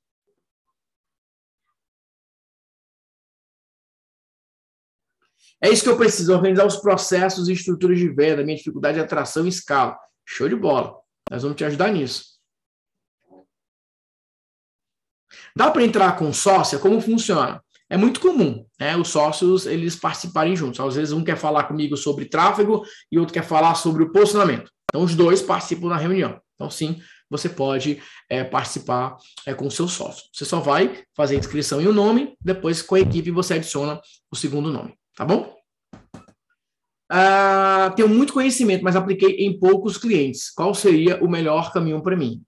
É 5.64 5.70
isso 5.70 5.84
que 5.84 5.90
eu 5.90 5.96
preciso, 5.96 6.34
organizar 6.34 6.66
os 6.66 6.76
processos 6.76 7.48
e 7.48 7.54
estruturas 7.54 7.98
de 7.98 8.10
venda, 8.10 8.44
minha 8.44 8.58
dificuldade 8.58 8.96
de 8.96 9.04
atração 9.04 9.46
e 9.46 9.50
escala. 9.50 9.98
Show 10.26 10.50
de 10.50 10.58
bola. 10.58 10.94
Nós 11.32 11.44
vamos 11.44 11.56
te 11.56 11.64
ajudar 11.64 11.90
nisso. 11.90 12.34
Dá 15.56 15.72
para 15.72 15.84
entrar 15.84 16.18
com 16.18 16.34
sócia? 16.34 16.78
Como 16.80 17.00
funciona? 17.00 17.64
É 17.90 17.96
muito 17.96 18.20
comum, 18.20 18.66
né? 18.78 18.98
Os 18.98 19.08
sócios 19.08 19.66
eles 19.66 19.96
participarem 19.96 20.54
juntos. 20.54 20.82
Às 20.82 20.96
vezes 20.96 21.14
um 21.14 21.24
quer 21.24 21.38
falar 21.38 21.64
comigo 21.64 21.96
sobre 21.96 22.26
tráfego 22.26 22.84
e 23.10 23.18
outro 23.18 23.34
quer 23.34 23.46
falar 23.46 23.76
sobre 23.76 24.04
o 24.04 24.12
posicionamento. 24.12 24.70
Então 24.90 25.02
os 25.02 25.16
dois 25.16 25.42
participam 25.42 25.88
da 25.88 25.96
reunião. 25.96 26.42
Então 26.56 26.70
sim, 26.70 27.02
você 27.30 27.48
pode 27.48 28.02
é, 28.30 28.44
participar 28.44 29.16
é, 29.46 29.54
com 29.54 29.68
o 29.68 29.72
seu 29.72 29.88
sócio. 29.88 30.26
Você 30.34 30.44
só 30.44 30.60
vai 30.60 31.04
fazer 31.16 31.36
a 31.36 31.40
inscrição 31.40 31.82
e 31.82 31.88
o 31.88 31.94
nome, 31.94 32.36
depois 32.42 32.82
com 32.82 32.96
a 32.96 33.00
equipe 33.00 33.32
você 33.32 33.54
adiciona 33.54 34.02
o 34.30 34.36
segundo 34.36 34.70
nome, 34.70 34.94
tá 35.16 35.26
bom? 35.26 35.56
Ah, 37.10 37.94
tenho 37.96 38.10
muito 38.10 38.34
conhecimento, 38.34 38.84
mas 38.84 38.96
apliquei 38.96 39.46
em 39.46 39.60
poucos 39.60 39.98
clientes. 39.98 40.50
Qual 40.50 40.74
seria 40.74 41.24
o 41.24 41.30
melhor 41.30 41.72
caminho 41.72 42.02
para 42.02 42.16
mim? 42.16 42.42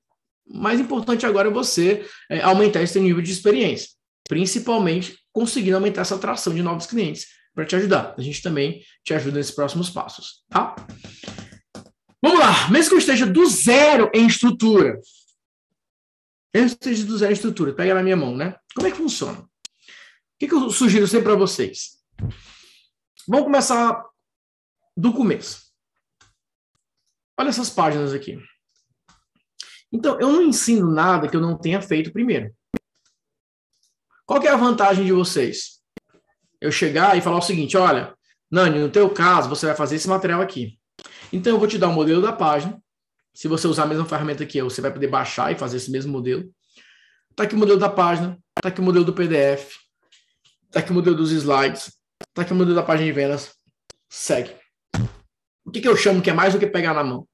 Mais 0.48 0.80
importante 0.80 1.26
agora 1.26 1.50
é 1.50 1.52
você 1.52 2.06
é, 2.30 2.42
aumentar 2.42 2.82
esse 2.82 3.00
nível 3.00 3.22
de 3.22 3.32
experiência, 3.32 3.90
principalmente 4.28 5.18
conseguindo 5.32 5.76
aumentar 5.76 6.02
essa 6.02 6.16
atração 6.16 6.54
de 6.54 6.64
novos 6.64 6.86
clientes 6.86 7.28
para 7.54 7.66
te 7.66 7.76
ajudar. 7.76 8.16
A 8.18 8.22
gente 8.22 8.42
também 8.42 8.82
te 9.04 9.14
ajuda 9.14 9.38
nesses 9.38 9.54
próximos 9.54 9.90
passos, 9.90 10.44
tá? 10.50 10.76
Vamos 12.22 12.40
lá, 12.40 12.70
mesmo 12.72 12.90
que 12.90 12.96
eu 12.96 13.00
esteja 13.00 13.26
do 13.26 13.46
zero 13.46 14.10
em 14.14 14.26
estrutura, 14.26 15.00
eu 16.52 16.66
esteja 16.66 17.06
do 17.06 17.18
zero 17.18 17.32
em 17.32 17.36
estrutura, 17.36 17.74
pega 17.74 17.94
na 17.94 18.02
minha 18.02 18.16
mão, 18.16 18.36
né? 18.36 18.56
Como 18.74 18.88
é 18.88 18.92
que 18.92 18.98
funciona? 18.98 19.40
O 19.40 19.48
que, 20.40 20.48
que 20.48 20.56
eu 20.56 20.70
sugiro 20.72 21.08
sempre 21.08 21.26
para 21.26 21.36
vocês? 21.36 22.00
Vamos 23.27 23.45
começar 23.45 24.06
do 24.95 25.11
começo. 25.11 25.65
Olha 27.38 27.49
essas 27.49 27.72
páginas 27.72 28.14
aqui. 28.14 28.39
Então, 29.91 30.19
eu 30.19 30.31
não 30.31 30.43
ensino 30.43 30.91
nada 30.91 31.27
que 31.27 31.35
eu 31.35 31.41
não 31.41 31.57
tenha 31.57 31.81
feito 31.81 32.14
primeiro. 32.14 32.53
Qual 34.26 34.41
é 34.43 34.49
a 34.49 34.56
vantagem 34.56 35.06
de 35.06 35.11
vocês? 35.11 35.81
Eu 36.61 36.72
chegar 36.72 37.18
e 37.18 37.22
falar 37.22 37.38
o 37.38 37.41
seguinte, 37.41 37.76
olha, 37.76 38.15
Nani, 38.49 38.80
no 38.80 38.89
teu 38.89 39.10
caso, 39.10 39.49
você 39.49 39.65
vai 39.65 39.76
fazer 39.76 39.95
esse 39.95 40.07
material 40.07 40.41
aqui. 40.41 40.80
Então, 41.34 41.53
eu 41.53 41.60
vou 41.60 41.68
te 41.68 41.80
dar 41.80 41.88
o 41.88 41.91
um 41.91 41.95
modelo 41.95 42.22
da 42.22 42.31
página. 42.31 42.80
Se 43.34 43.47
você 43.47 43.68
usar 43.68 43.84
a 43.84 43.88
mesma 43.88 44.06
ferramenta 44.06 44.45
que 44.45 44.57
eu, 44.57 44.69
você 44.69 44.81
vai 44.81 44.93
poder 44.93 45.07
baixar 45.07 45.52
e 45.52 45.57
fazer 45.57 45.77
esse 45.77 45.89
mesmo 45.89 46.11
modelo. 46.11 46.49
Está 47.31 47.43
aqui 47.43 47.56
o 47.56 47.57
modelo 47.57 47.80
da 47.80 47.89
página, 47.89 48.39
está 48.57 48.69
aqui 48.69 48.80
o 48.80 48.84
modelo 48.84 49.03
do 49.03 49.14
PDF, 49.14 49.76
está 50.68 50.80
aqui 50.80 50.91
o 50.91 50.93
modelo 50.93 51.18
dos 51.18 51.31
slides, 51.31 51.91
está 52.22 52.42
aqui 52.42 52.54
o 52.54 52.56
modelo 52.56 52.76
da 52.76 52.84
página 52.84 53.08
de 53.08 53.12
vendas. 53.12 53.56
Segue. 54.10 54.56
O 55.66 55.72
que, 55.72 55.82
que 55.82 55.88
eu 55.88 55.98
chamo 55.98 56.22
que 56.22 56.30
é 56.30 56.34
mais 56.34 56.54
do 56.54 56.60
que 56.60 56.68
pegar 56.68 56.94
na 56.94 57.04
mão? 57.04 57.28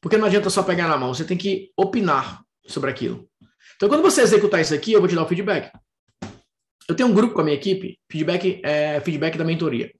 Porque 0.00 0.16
não 0.16 0.26
adianta 0.26 0.50
só 0.50 0.62
pegar 0.62 0.88
na 0.88 0.96
mão, 0.96 1.12
você 1.12 1.24
tem 1.24 1.36
que 1.36 1.70
opinar 1.76 2.42
sobre 2.66 2.90
aquilo. 2.90 3.28
Então, 3.76 3.88
quando 3.88 4.02
você 4.02 4.22
executar 4.22 4.60
isso 4.60 4.74
aqui, 4.74 4.92
eu 4.92 5.00
vou 5.00 5.08
te 5.08 5.14
dar 5.14 5.24
o 5.24 5.28
feedback. 5.28 5.70
Eu 6.88 6.94
tenho 6.94 7.08
um 7.08 7.14
grupo 7.14 7.34
com 7.34 7.40
a 7.40 7.44
minha 7.44 7.56
equipe, 7.56 7.98
feedback 8.10 8.60
é 8.64 9.00
feedback 9.00 9.36
da 9.36 9.44
mentoria. 9.44 9.92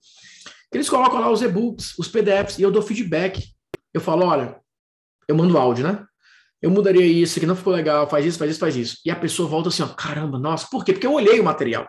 Eles 0.71 0.89
colocam 0.89 1.19
lá 1.19 1.29
os 1.29 1.41
e-books, 1.41 1.97
os 1.97 2.07
PDFs, 2.07 2.59
e 2.59 2.61
eu 2.61 2.71
dou 2.71 2.81
feedback. 2.81 3.43
Eu 3.93 4.01
falo, 4.01 4.25
olha, 4.25 4.59
eu 5.27 5.35
mando 5.35 5.57
áudio, 5.57 5.85
né? 5.85 6.05
Eu 6.61 6.71
mudaria 6.71 7.05
isso, 7.05 7.39
que 7.39 7.45
não 7.45 7.55
ficou 7.55 7.73
legal, 7.73 8.09
faz 8.09 8.25
isso, 8.25 8.39
faz 8.39 8.51
isso, 8.51 8.59
faz 8.59 8.75
isso. 8.75 8.97
E 9.05 9.11
a 9.11 9.15
pessoa 9.15 9.47
volta 9.47 9.69
assim, 9.69 9.83
ó, 9.83 9.87
caramba, 9.87 10.39
nossa, 10.39 10.67
por 10.69 10.83
quê? 10.83 10.93
Porque 10.93 11.05
eu 11.05 11.13
olhei 11.13 11.39
o 11.39 11.43
material. 11.43 11.87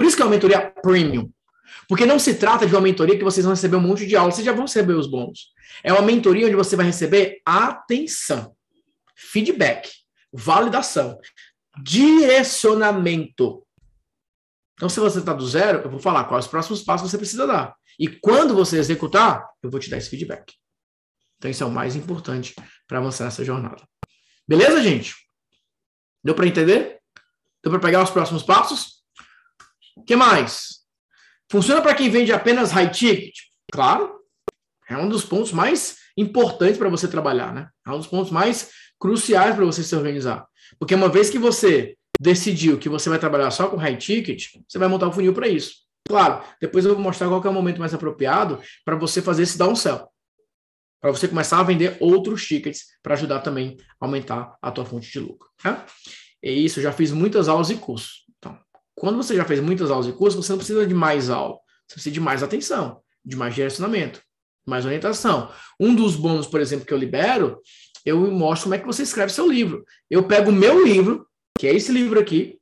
Por 0.00 0.06
isso 0.06 0.16
que 0.16 0.22
é 0.22 0.24
uma 0.24 0.30
mentoria 0.30 0.70
premium. 0.82 1.30
Porque 1.86 2.06
não 2.06 2.18
se 2.18 2.34
trata 2.36 2.66
de 2.66 2.74
uma 2.74 2.80
mentoria 2.80 3.18
que 3.18 3.22
vocês 3.22 3.44
vão 3.44 3.52
receber 3.52 3.76
um 3.76 3.82
monte 3.82 4.06
de 4.06 4.16
aula, 4.16 4.32
vocês 4.32 4.46
já 4.46 4.52
vão 4.52 4.62
receber 4.62 4.94
os 4.94 5.06
bônus. 5.06 5.52
É 5.84 5.92
uma 5.92 6.00
mentoria 6.00 6.46
onde 6.46 6.56
você 6.56 6.74
vai 6.74 6.86
receber 6.86 7.42
atenção, 7.44 8.56
feedback, 9.14 9.90
validação, 10.32 11.18
direcionamento. 11.82 13.62
Então, 14.72 14.88
se 14.88 14.98
você 14.98 15.18
está 15.18 15.34
do 15.34 15.46
zero, 15.46 15.82
eu 15.84 15.90
vou 15.90 16.00
falar 16.00 16.24
quais 16.24 16.46
os 16.46 16.50
próximos 16.50 16.80
passos 16.80 17.10
você 17.10 17.18
precisa 17.18 17.46
dar. 17.46 17.76
E 17.98 18.08
quando 18.08 18.54
você 18.54 18.78
executar, 18.78 19.46
eu 19.62 19.70
vou 19.70 19.78
te 19.78 19.90
dar 19.90 19.98
esse 19.98 20.08
feedback. 20.08 20.54
Então, 21.36 21.50
isso 21.50 21.62
é 21.62 21.66
o 21.66 21.70
mais 21.70 21.94
importante 21.94 22.54
para 22.88 22.96
avançar 22.96 23.24
nessa 23.24 23.44
jornada. 23.44 23.86
Beleza, 24.48 24.82
gente? 24.82 25.14
Deu 26.24 26.34
para 26.34 26.46
entender? 26.46 27.00
Deu 27.62 27.70
para 27.70 27.80
pegar 27.80 28.02
os 28.02 28.10
próximos 28.10 28.42
passos? 28.42 28.99
O 29.96 30.02
que 30.02 30.16
mais? 30.16 30.80
Funciona 31.50 31.82
para 31.82 31.94
quem 31.94 32.10
vende 32.10 32.32
apenas 32.32 32.70
high 32.70 32.90
ticket? 32.90 33.34
Claro. 33.72 34.20
É 34.88 34.96
um 34.96 35.08
dos 35.08 35.24
pontos 35.24 35.52
mais 35.52 35.98
importantes 36.16 36.78
para 36.78 36.88
você 36.88 37.06
trabalhar, 37.08 37.52
né? 37.52 37.68
É 37.86 37.90
um 37.90 37.98
dos 37.98 38.06
pontos 38.06 38.30
mais 38.30 38.70
cruciais 38.98 39.54
para 39.54 39.64
você 39.64 39.82
se 39.82 39.94
organizar. 39.94 40.46
Porque 40.78 40.94
uma 40.94 41.08
vez 41.08 41.30
que 41.30 41.38
você 41.38 41.96
decidiu 42.20 42.78
que 42.78 42.88
você 42.88 43.08
vai 43.08 43.18
trabalhar 43.18 43.50
só 43.50 43.68
com 43.68 43.76
high 43.76 43.96
ticket, 43.96 44.48
você 44.68 44.78
vai 44.78 44.88
montar 44.88 45.06
o 45.06 45.08
um 45.10 45.12
funil 45.12 45.32
para 45.32 45.48
isso. 45.48 45.74
Claro, 46.06 46.42
depois 46.60 46.84
eu 46.84 46.94
vou 46.94 47.02
mostrar 47.02 47.28
qual 47.28 47.42
é 47.42 47.48
o 47.48 47.52
momento 47.52 47.78
mais 47.78 47.94
apropriado 47.94 48.60
para 48.84 48.96
você 48.96 49.22
fazer 49.22 49.44
esse 49.44 49.56
downsell. 49.56 50.08
Para 51.00 51.10
você 51.10 51.26
começar 51.26 51.58
a 51.60 51.62
vender 51.62 51.96
outros 51.98 52.46
tickets 52.46 52.86
para 53.02 53.14
ajudar 53.14 53.40
também 53.40 53.76
a 54.00 54.04
aumentar 54.04 54.56
a 54.60 54.70
tua 54.70 54.84
fonte 54.84 55.10
de 55.10 55.18
lucro. 55.18 55.48
Tá? 55.62 55.86
E 56.42 56.52
isso, 56.64 56.80
já 56.80 56.92
fiz 56.92 57.10
muitas 57.10 57.48
aulas 57.48 57.70
e 57.70 57.76
cursos. 57.76 58.24
Quando 59.00 59.16
você 59.16 59.34
já 59.34 59.46
fez 59.46 59.60
muitas 59.60 59.90
aulas 59.90 60.06
e 60.06 60.12
cursos, 60.12 60.44
você 60.44 60.52
não 60.52 60.58
precisa 60.58 60.86
de 60.86 60.92
mais 60.92 61.30
aula. 61.30 61.56
Você 61.88 61.94
precisa 61.94 62.12
de 62.12 62.20
mais 62.20 62.42
atenção, 62.42 63.00
de 63.24 63.34
mais 63.34 63.54
direcionamento, 63.54 64.20
mais 64.66 64.84
orientação. 64.84 65.50
Um 65.80 65.94
dos 65.94 66.14
bônus, 66.14 66.46
por 66.46 66.60
exemplo, 66.60 66.84
que 66.84 66.92
eu 66.92 66.98
libero, 66.98 67.62
eu 68.04 68.30
mostro 68.30 68.64
como 68.64 68.74
é 68.74 68.78
que 68.78 68.86
você 68.86 69.02
escreve 69.02 69.32
seu 69.32 69.50
livro. 69.50 69.86
Eu 70.10 70.24
pego 70.24 70.50
o 70.50 70.52
meu 70.52 70.84
livro, 70.84 71.26
que 71.58 71.66
é 71.66 71.74
esse 71.74 71.90
livro 71.90 72.20
aqui, 72.20 72.58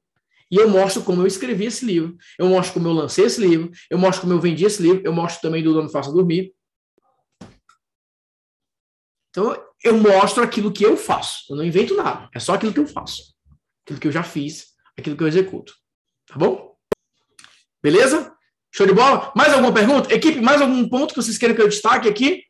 e 0.48 0.54
eu 0.54 0.70
mostro 0.70 1.02
como 1.02 1.22
eu 1.22 1.26
escrevi 1.26 1.64
esse 1.64 1.84
livro. 1.84 2.16
Eu 2.38 2.46
mostro 2.46 2.74
como 2.74 2.86
eu 2.86 2.92
lancei 2.92 3.24
esse 3.24 3.40
livro. 3.40 3.72
Eu 3.90 3.98
mostro 3.98 4.20
como 4.20 4.32
eu 4.32 4.40
vendi 4.40 4.64
esse 4.64 4.80
livro. 4.80 5.02
Eu 5.04 5.12
mostro 5.12 5.42
também 5.42 5.60
do 5.60 5.74
Dono 5.74 5.90
Faça 5.90 6.12
Dormir. 6.12 6.54
Então, 9.30 9.60
eu 9.82 9.98
mostro 9.98 10.44
aquilo 10.44 10.72
que 10.72 10.86
eu 10.86 10.96
faço. 10.96 11.52
Eu 11.52 11.56
não 11.56 11.64
invento 11.64 11.96
nada. 11.96 12.30
É 12.32 12.38
só 12.38 12.54
aquilo 12.54 12.72
que 12.72 12.78
eu 12.78 12.86
faço. 12.86 13.34
Aquilo 13.84 13.98
que 13.98 14.06
eu 14.06 14.12
já 14.12 14.22
fiz, 14.22 14.68
aquilo 14.96 15.16
que 15.16 15.24
eu 15.24 15.28
executo. 15.28 15.74
Tá 16.28 16.36
bom? 16.36 16.76
Beleza? 17.82 18.36
Show 18.70 18.86
de 18.86 18.92
bola? 18.92 19.32
Mais 19.34 19.52
alguma 19.52 19.72
pergunta? 19.72 20.12
Equipe, 20.12 20.40
mais 20.40 20.60
algum 20.60 20.88
ponto 20.88 21.14
que 21.14 21.22
vocês 21.22 21.38
querem 21.38 21.56
que 21.56 21.62
eu 21.62 21.68
destaque 21.68 22.08
aqui? 22.08 22.44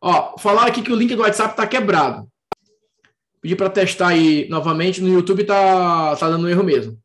Ó, 0.00 0.38
falaram 0.38 0.68
aqui 0.68 0.82
que 0.82 0.92
o 0.92 0.96
link 0.96 1.14
do 1.14 1.22
WhatsApp 1.22 1.50
está 1.50 1.66
quebrado. 1.66 2.30
Pedi 3.40 3.56
para 3.56 3.70
testar 3.70 4.08
aí 4.08 4.48
novamente. 4.48 5.00
No 5.00 5.08
YouTube 5.08 5.44
tá, 5.44 6.16
tá 6.16 6.28
dando 6.28 6.48
erro 6.48 6.62
mesmo. 6.62 7.00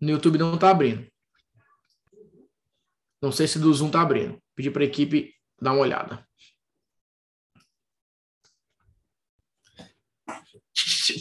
No 0.00 0.10
YouTube 0.10 0.38
não 0.38 0.58
tá 0.58 0.70
abrindo. 0.70 1.06
Não 3.22 3.32
sei 3.32 3.46
se 3.46 3.58
do 3.58 3.72
Zoom 3.72 3.90
tá 3.90 4.02
abrindo. 4.02 4.38
Pedi 4.54 4.70
para 4.70 4.82
a 4.82 4.86
equipe 4.86 5.32
dar 5.60 5.72
uma 5.72 5.80
olhada. 5.80 6.26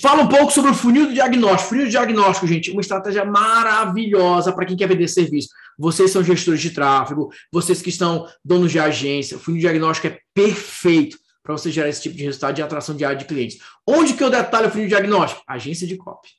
Fala 0.01 0.23
um 0.23 0.27
pouco 0.27 0.51
sobre 0.51 0.71
o 0.71 0.73
funil 0.73 1.07
do 1.07 1.13
diagnóstico. 1.13 1.69
Funil 1.69 1.85
do 1.85 1.91
diagnóstico, 1.91 2.47
gente, 2.47 2.71
uma 2.71 2.81
estratégia 2.81 3.25
maravilhosa 3.25 4.53
para 4.53 4.65
quem 4.65 4.77
quer 4.77 4.87
vender 4.87 5.07
serviço. 5.07 5.49
Vocês 5.77 6.11
são 6.11 6.23
gestores 6.23 6.61
de 6.61 6.71
tráfego, 6.71 7.29
vocês 7.51 7.81
que 7.81 7.89
estão 7.89 8.27
donos 8.43 8.71
de 8.71 8.79
agência. 8.79 9.37
O 9.37 9.39
funil 9.39 9.59
diagnóstico 9.59 10.07
é 10.07 10.19
perfeito 10.33 11.17
para 11.41 11.57
você 11.57 11.69
gerar 11.69 11.89
esse 11.89 12.01
tipo 12.01 12.15
de 12.15 12.23
resultado 12.23 12.55
de 12.55 12.61
atração 12.61 12.95
diária 12.95 13.17
de 13.17 13.25
clientes. 13.25 13.59
Onde 13.85 14.13
que 14.13 14.23
eu 14.23 14.29
detalho 14.29 14.67
o 14.67 14.71
funil 14.71 14.85
de 14.85 14.93
diagnóstico? 14.93 15.43
Agência 15.45 15.85
de 15.85 15.97
copy. 15.97 16.29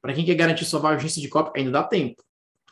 Para 0.00 0.14
quem 0.14 0.24
quer 0.24 0.34
garantir 0.34 0.64
sua 0.64 0.80
vaga 0.80 0.96
agência 0.96 1.20
de 1.20 1.28
copy, 1.28 1.58
ainda 1.58 1.70
dá 1.70 1.82
tempo. 1.82 2.22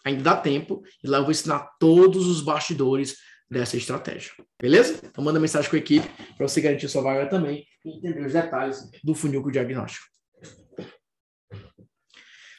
Ainda 0.04 0.22
dá 0.22 0.36
tempo. 0.36 0.82
E 1.02 1.06
lá 1.06 1.18
eu 1.18 1.22
vou 1.22 1.30
ensinar 1.30 1.68
todos 1.78 2.26
os 2.26 2.40
bastidores 2.40 3.16
dessa 3.52 3.76
estratégia. 3.76 4.32
Beleza? 4.60 5.00
Então 5.04 5.22
manda 5.22 5.38
mensagem 5.38 5.68
com 5.68 5.76
a 5.76 5.78
equipe 5.78 6.08
para 6.36 6.48
você 6.48 6.60
garantir 6.60 6.88
sua 6.88 7.02
vaga 7.02 7.28
também 7.28 7.66
e 7.84 7.98
entender 7.98 8.26
os 8.26 8.32
detalhes 8.32 8.90
do 9.04 9.14
funil 9.14 9.42
com 9.42 9.50
diagnóstico. 9.50 10.06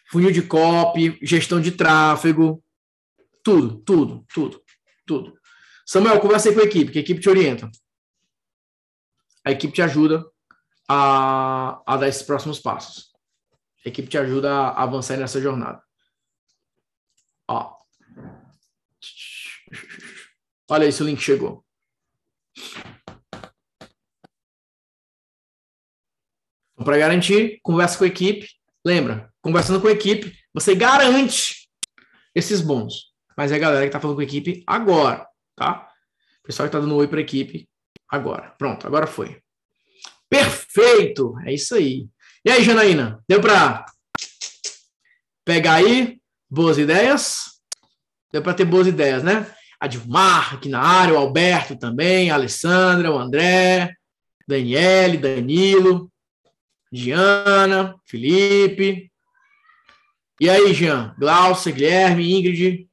Funil 0.10 0.32
de 0.32 0.44
copy, 0.44 1.18
gestão 1.24 1.60
de 1.60 1.72
tráfego, 1.72 2.64
tudo, 3.44 3.80
tudo, 3.80 4.26
tudo, 4.34 4.62
tudo. 5.06 5.40
Samuel, 5.86 6.20
conversei 6.20 6.54
com 6.54 6.62
a 6.62 6.64
equipe, 6.64 6.92
que 6.92 7.00
a 7.00 7.02
equipe 7.02 7.20
te 7.20 7.30
orienta 7.30 7.70
a 9.44 9.52
equipe 9.52 9.74
te 9.74 9.82
ajuda 9.82 10.26
a, 10.88 11.82
a 11.86 11.98
dar 11.98 12.08
esses 12.08 12.24
próximos 12.24 12.60
passos. 12.60 13.12
A 13.86 13.90
equipe 13.90 14.08
te 14.08 14.18
ajuda 14.18 14.50
a 14.50 14.84
avançar 14.84 15.18
nessa 15.18 15.42
jornada. 15.42 15.84
Ó. 17.50 17.83
Olha 20.74 20.88
aí 20.88 20.92
se 20.92 21.04
o 21.04 21.06
link 21.06 21.22
chegou. 21.22 21.64
Então, 26.74 26.84
para 26.84 26.98
garantir, 26.98 27.60
conversa 27.62 27.96
com 27.96 28.06
a 28.06 28.08
equipe. 28.08 28.50
Lembra, 28.84 29.32
conversando 29.40 29.80
com 29.80 29.88
a 29.88 29.92
equipe, 29.92 30.36
você 30.52 30.74
garante 30.74 31.70
esses 32.34 32.60
bons. 32.60 33.14
Mas 33.38 33.52
é 33.52 33.56
a 33.56 33.60
galera 33.60 33.82
que 33.82 33.90
está 33.90 34.00
falando 34.00 34.16
com 34.16 34.22
a 34.22 34.26
equipe 34.26 34.64
agora, 34.66 35.28
tá? 35.56 35.88
O 36.40 36.48
pessoal 36.48 36.68
que 36.68 36.70
está 36.70 36.80
dando 36.80 36.96
um 36.96 36.98
oi 36.98 37.08
para 37.08 37.20
a 37.20 37.22
equipe 37.22 37.70
agora. 38.10 38.56
Pronto, 38.58 38.88
agora 38.88 39.06
foi. 39.06 39.44
Perfeito! 40.28 41.36
É 41.46 41.54
isso 41.54 41.76
aí. 41.76 42.10
E 42.44 42.50
aí, 42.50 42.64
Janaína? 42.64 43.24
Deu 43.30 43.40
para 43.40 43.86
pegar 45.46 45.76
aí 45.76 46.20
boas 46.50 46.80
ideias? 46.80 47.62
Deu 48.32 48.42
para 48.42 48.56
ter 48.56 48.66
boas 48.66 48.88
ideias, 48.88 49.22
né? 49.22 49.56
A 49.84 49.88
Dilmar 49.88 50.54
aqui 50.54 50.70
na 50.70 50.80
área, 50.80 51.14
o 51.14 51.18
Alberto 51.18 51.76
também, 51.76 52.32
a 52.32 52.36
Alessandra, 52.36 53.12
o 53.12 53.20
André, 53.20 53.94
Daniele, 54.48 55.18
Danilo, 55.18 56.10
Diana, 56.90 57.94
Felipe. 58.06 59.12
E 60.40 60.50
aí, 60.50 60.74
Jean? 60.74 61.14
Glaucia, 61.20 61.70
Guilherme, 61.70 62.34
Ingrid, 62.34 62.90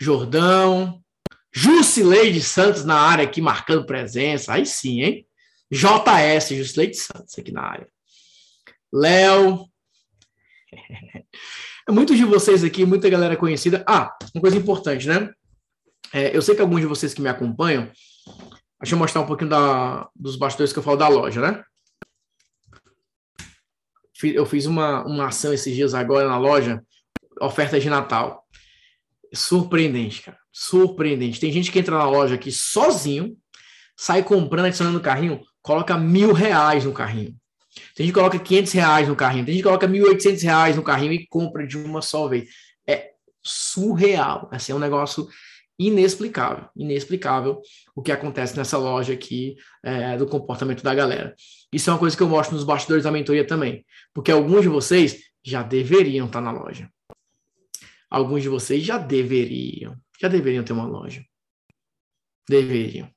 Jordão, 0.00 1.04
Jusileide 1.52 2.40
Santos 2.40 2.82
na 2.82 2.98
área 2.98 3.24
aqui 3.24 3.42
marcando 3.42 3.84
presença. 3.84 4.54
Aí 4.54 4.64
sim, 4.64 5.02
hein? 5.02 5.28
JS, 5.70 6.56
Jusileide 6.56 6.96
Santos 6.96 7.38
aqui 7.38 7.52
na 7.52 7.64
área. 7.64 7.88
Léo. 8.90 9.66
Muitos 11.88 12.16
de 12.16 12.24
vocês 12.24 12.62
aqui, 12.62 12.84
muita 12.84 13.08
galera 13.08 13.36
conhecida. 13.36 13.82
Ah, 13.86 14.14
uma 14.34 14.40
coisa 14.40 14.56
importante, 14.56 15.08
né? 15.08 15.30
É, 16.12 16.36
eu 16.36 16.42
sei 16.42 16.54
que 16.54 16.60
alguns 16.60 16.80
de 16.80 16.86
vocês 16.86 17.14
que 17.14 17.22
me 17.22 17.28
acompanham, 17.28 17.90
deixa 18.80 18.94
eu 18.94 18.98
mostrar 18.98 19.20
um 19.22 19.26
pouquinho 19.26 19.50
da, 19.50 20.08
dos 20.14 20.36
bastidores 20.36 20.72
que 20.72 20.78
eu 20.78 20.82
falo 20.82 20.96
da 20.96 21.08
loja, 21.08 21.40
né? 21.40 21.64
Eu 24.22 24.44
fiz 24.44 24.66
uma, 24.66 25.04
uma 25.06 25.28
ação 25.28 25.52
esses 25.52 25.74
dias 25.74 25.94
agora 25.94 26.28
na 26.28 26.38
loja, 26.38 26.84
oferta 27.40 27.80
de 27.80 27.88
Natal. 27.88 28.46
Surpreendente, 29.32 30.22
cara. 30.22 30.38
Surpreendente. 30.52 31.40
Tem 31.40 31.52
gente 31.52 31.72
que 31.72 31.78
entra 31.78 31.96
na 31.96 32.08
loja 32.08 32.34
aqui 32.34 32.52
sozinho, 32.52 33.36
sai 33.96 34.22
comprando, 34.22 34.66
adicionando 34.66 34.98
no 34.98 35.02
carrinho, 35.02 35.40
coloca 35.62 35.96
mil 35.96 36.32
reais 36.32 36.84
no 36.84 36.92
carrinho. 36.92 37.39
Tem 37.94 38.06
gente 38.06 38.14
que 38.14 38.18
coloca 38.18 38.38
500 38.38 38.72
reais 38.72 39.08
no 39.08 39.16
carrinho, 39.16 39.44
tem 39.44 39.54
gente 39.54 39.62
que 39.62 39.68
coloca 39.68 39.88
1.800 39.88 40.42
reais 40.42 40.76
no 40.76 40.82
carrinho 40.82 41.12
e 41.12 41.26
compra 41.26 41.66
de 41.66 41.78
uma 41.78 42.02
só 42.02 42.28
vez. 42.28 42.48
É 42.86 43.12
surreal. 43.42 44.48
Assim, 44.52 44.72
é 44.72 44.74
um 44.74 44.80
negócio 44.80 45.28
inexplicável, 45.78 46.68
inexplicável 46.76 47.62
o 47.96 48.02
que 48.02 48.12
acontece 48.12 48.54
nessa 48.54 48.76
loja 48.76 49.14
aqui, 49.14 49.56
é, 49.82 50.14
do 50.16 50.26
comportamento 50.26 50.82
da 50.82 50.94
galera. 50.94 51.34
Isso 51.72 51.88
é 51.88 51.92
uma 51.92 51.98
coisa 51.98 52.14
que 52.14 52.22
eu 52.22 52.28
mostro 52.28 52.54
nos 52.54 52.64
bastidores 52.64 53.04
da 53.04 53.10
mentoria 53.10 53.46
também, 53.46 53.84
porque 54.12 54.30
alguns 54.30 54.60
de 54.60 54.68
vocês 54.68 55.18
já 55.42 55.62
deveriam 55.62 56.26
estar 56.26 56.42
na 56.42 56.52
loja. 56.52 56.90
Alguns 58.10 58.42
de 58.42 58.48
vocês 58.50 58.82
já 58.82 58.98
deveriam, 58.98 59.96
já 60.20 60.28
deveriam 60.28 60.62
ter 60.62 60.74
uma 60.74 60.86
loja. 60.86 61.24
Deveriam. 62.46 63.08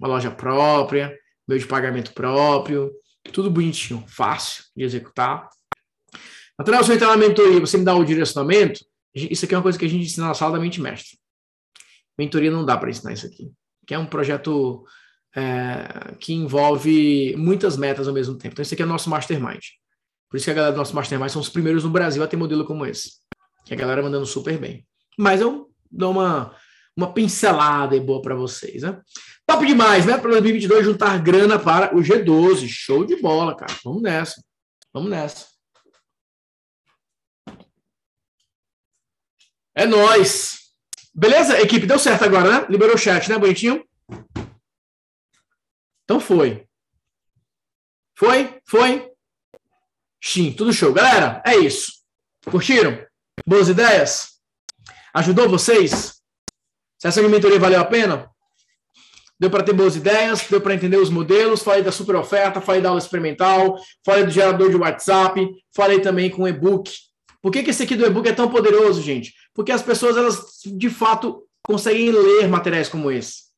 Uma 0.00 0.08
loja 0.08 0.32
própria, 0.32 1.16
meio 1.46 1.60
de 1.60 1.66
pagamento 1.66 2.12
próprio, 2.12 2.90
tudo 3.32 3.50
bonitinho, 3.50 4.04
fácil 4.06 4.64
de 4.76 4.84
executar. 4.84 5.48
Atrás 6.56 6.86
você 6.86 6.94
entrar 6.94 7.08
na 7.08 7.16
mentoria, 7.16 7.60
você 7.60 7.78
me 7.78 7.84
dá 7.84 7.94
o 7.94 8.04
direcionamento, 8.04 8.84
isso 9.14 9.44
aqui 9.44 9.54
é 9.54 9.58
uma 9.58 9.62
coisa 9.62 9.78
que 9.78 9.84
a 9.84 9.88
gente 9.88 10.04
ensina 10.04 10.28
na 10.28 10.34
sala 10.34 10.52
da 10.52 10.60
mente 10.60 10.80
mestre. 10.80 11.18
Mentoria 12.18 12.50
não 12.50 12.64
dá 12.64 12.76
para 12.76 12.90
ensinar 12.90 13.12
isso 13.12 13.26
aqui, 13.26 13.50
que 13.86 13.94
é 13.94 13.98
um 13.98 14.06
projeto 14.06 14.84
é, 15.34 16.14
que 16.18 16.32
envolve 16.32 17.34
muitas 17.36 17.76
metas 17.76 18.08
ao 18.08 18.14
mesmo 18.14 18.36
tempo. 18.36 18.54
Então, 18.54 18.62
esse 18.62 18.74
aqui 18.74 18.82
é 18.82 18.86
nosso 18.86 19.08
mastermind. 19.08 19.60
Por 20.28 20.36
isso 20.36 20.44
que 20.44 20.50
a 20.50 20.54
galera 20.54 20.72
do 20.72 20.78
nosso 20.78 20.94
mastermind 20.94 21.30
são 21.30 21.40
os 21.40 21.48
primeiros 21.48 21.84
no 21.84 21.90
Brasil 21.90 22.22
a 22.22 22.26
ter 22.26 22.36
modelo 22.36 22.64
como 22.64 22.84
esse. 22.84 23.12
Que 23.64 23.74
a 23.74 23.76
galera 23.76 24.02
mandando 24.02 24.26
super 24.26 24.58
bem. 24.58 24.86
Mas 25.18 25.40
eu 25.40 25.70
dou 25.90 26.10
uma, 26.10 26.54
uma 26.98 27.12
pincelada 27.12 27.94
e 27.94 28.00
boa 28.00 28.20
para 28.20 28.34
vocês, 28.34 28.82
né? 28.82 29.00
Top 29.46 29.64
demais, 29.64 30.04
né? 30.04 30.18
Para 30.18 30.32
2022 30.32 30.84
juntar 30.84 31.22
grana 31.22 31.56
para 31.56 31.96
o 31.96 32.00
G12. 32.00 32.66
Show 32.68 33.04
de 33.04 33.14
bola, 33.22 33.56
cara. 33.56 33.72
Vamos 33.84 34.02
nessa. 34.02 34.42
Vamos 34.92 35.08
nessa. 35.08 35.46
É 39.76 39.86
nós. 39.86 40.72
Beleza, 41.14 41.60
equipe? 41.60 41.86
Deu 41.86 42.00
certo 42.00 42.24
agora, 42.24 42.62
né? 42.62 42.66
Liberou 42.68 42.96
o 42.96 42.98
chat, 42.98 43.28
né? 43.30 43.38
Bonitinho? 43.38 43.86
Então 46.02 46.18
foi. 46.18 46.66
Foi? 48.16 48.60
Foi? 48.66 49.08
Sim, 50.20 50.52
tudo 50.52 50.72
show. 50.72 50.92
Galera, 50.92 51.40
é 51.46 51.56
isso. 51.56 51.92
Curtiram? 52.50 53.06
Boas 53.46 53.68
ideias? 53.68 54.40
Ajudou 55.14 55.48
vocês? 55.48 56.17
Se 56.98 57.06
essa 57.06 57.22
mentoria 57.22 57.58
valeu 57.58 57.80
a 57.80 57.84
pena? 57.84 58.28
Deu 59.40 59.48
para 59.48 59.62
ter 59.62 59.72
boas 59.72 59.94
ideias, 59.94 60.44
deu 60.50 60.60
para 60.60 60.74
entender 60.74 60.96
os 60.96 61.10
modelos, 61.10 61.62
falei 61.62 61.82
da 61.82 61.92
super 61.92 62.16
oferta, 62.16 62.60
falei 62.60 62.80
da 62.80 62.88
aula 62.88 62.98
experimental, 62.98 63.78
falei 64.04 64.24
do 64.24 64.30
gerador 64.30 64.68
de 64.68 64.76
WhatsApp, 64.76 65.48
falei 65.74 66.00
também 66.00 66.28
com 66.28 66.42
o 66.42 66.48
e-book. 66.48 66.92
Por 67.40 67.52
que, 67.52 67.62
que 67.62 67.70
esse 67.70 67.84
aqui 67.84 67.94
do 67.94 68.04
e-book 68.04 68.28
é 68.28 68.32
tão 68.32 68.50
poderoso, 68.50 69.00
gente? 69.00 69.32
Porque 69.54 69.70
as 69.70 69.80
pessoas, 69.80 70.16
elas 70.16 70.60
de 70.64 70.90
fato 70.90 71.44
conseguem 71.62 72.10
ler 72.10 72.48
materiais 72.48 72.88
como 72.88 73.12
esse. 73.12 73.48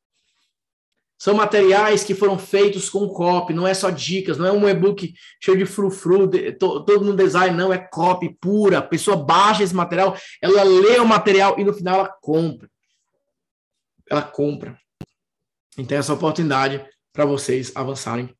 São 1.18 1.34
materiais 1.34 2.04
que 2.04 2.14
foram 2.14 2.38
feitos 2.38 2.90
com 2.90 3.08
copy, 3.08 3.54
não 3.54 3.66
é 3.66 3.72
só 3.72 3.90
dicas, 3.90 4.36
não 4.36 4.46
é 4.46 4.52
um 4.52 4.68
e-book 4.68 5.12
cheio 5.42 5.56
de 5.56 5.66
frufru, 5.66 6.26
de, 6.26 6.52
to, 6.52 6.84
todo 6.84 7.04
no 7.04 7.16
design, 7.16 7.56
não, 7.56 7.72
é 7.72 7.78
copy 7.78 8.36
pura. 8.40 8.78
A 8.78 8.82
pessoa 8.82 9.16
baixa 9.16 9.62
esse 9.62 9.74
material, 9.74 10.16
ela 10.42 10.62
lê 10.62 10.98
o 10.98 11.06
material 11.06 11.58
e 11.58 11.64
no 11.64 11.72
final 11.72 12.00
ela 12.00 12.16
compra. 12.20 12.68
Ela 14.10 14.22
compra. 14.22 14.78
Então, 15.78 15.96
essa 15.96 16.12
oportunidade 16.12 16.84
para 17.12 17.24
vocês 17.24 17.72
avançarem 17.74 18.34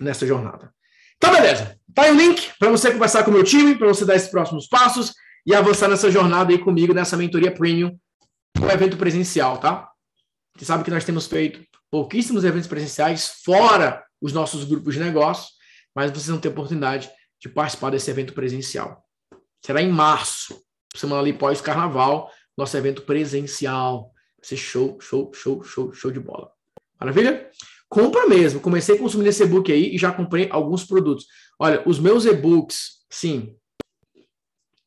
nessa 0.00 0.26
jornada. 0.26 0.72
Então, 1.16 1.32
beleza. 1.32 1.78
Tá 1.94 2.02
aí 2.02 2.12
o 2.12 2.14
link 2.14 2.52
para 2.58 2.70
você 2.70 2.92
conversar 2.92 3.24
com 3.24 3.30
o 3.30 3.34
meu 3.34 3.42
time, 3.42 3.76
para 3.76 3.88
você 3.88 4.04
dar 4.04 4.14
esses 4.14 4.30
próximos 4.30 4.68
passos 4.68 5.12
e 5.46 5.54
avançar 5.54 5.88
nessa 5.88 6.10
jornada 6.10 6.52
aí 6.52 6.58
comigo, 6.58 6.92
nessa 6.92 7.16
mentoria 7.16 7.52
premium, 7.52 7.98
com 8.58 8.70
evento 8.70 8.96
presencial, 8.96 9.58
tá? 9.58 9.90
Você 10.56 10.64
sabe 10.64 10.84
que 10.84 10.90
nós 10.90 11.04
temos 11.04 11.26
feito 11.26 11.64
pouquíssimos 11.90 12.44
eventos 12.44 12.68
presenciais, 12.68 13.40
fora 13.44 14.04
os 14.20 14.32
nossos 14.32 14.64
grupos 14.64 14.94
de 14.94 15.00
negócio, 15.00 15.48
mas 15.94 16.10
vocês 16.10 16.26
vão 16.26 16.38
ter 16.38 16.48
oportunidade 16.48 17.10
de 17.40 17.48
participar 17.48 17.90
desse 17.90 18.10
evento 18.10 18.32
presencial. 18.32 19.02
Será 19.64 19.80
em 19.80 19.90
março, 19.90 20.60
semana 20.94 21.22
ali 21.22 21.32
pós-carnaval, 21.32 22.30
nosso 22.56 22.76
evento 22.76 23.02
presencial. 23.02 24.12
Ser 24.46 24.56
show, 24.56 24.96
show, 25.00 25.32
show, 25.34 25.64
show, 25.64 25.92
show 25.92 26.08
de 26.12 26.20
bola. 26.20 26.52
Maravilha? 27.00 27.50
Compra 27.88 28.28
mesmo. 28.28 28.60
Comecei 28.60 28.96
consumindo 28.96 29.28
esse 29.28 29.42
e-book 29.42 29.72
aí 29.72 29.92
e 29.92 29.98
já 29.98 30.12
comprei 30.12 30.48
alguns 30.52 30.84
produtos. 30.84 31.26
Olha, 31.58 31.82
os 31.84 31.98
meus 31.98 32.24
e-books, 32.26 33.04
sim, 33.10 33.56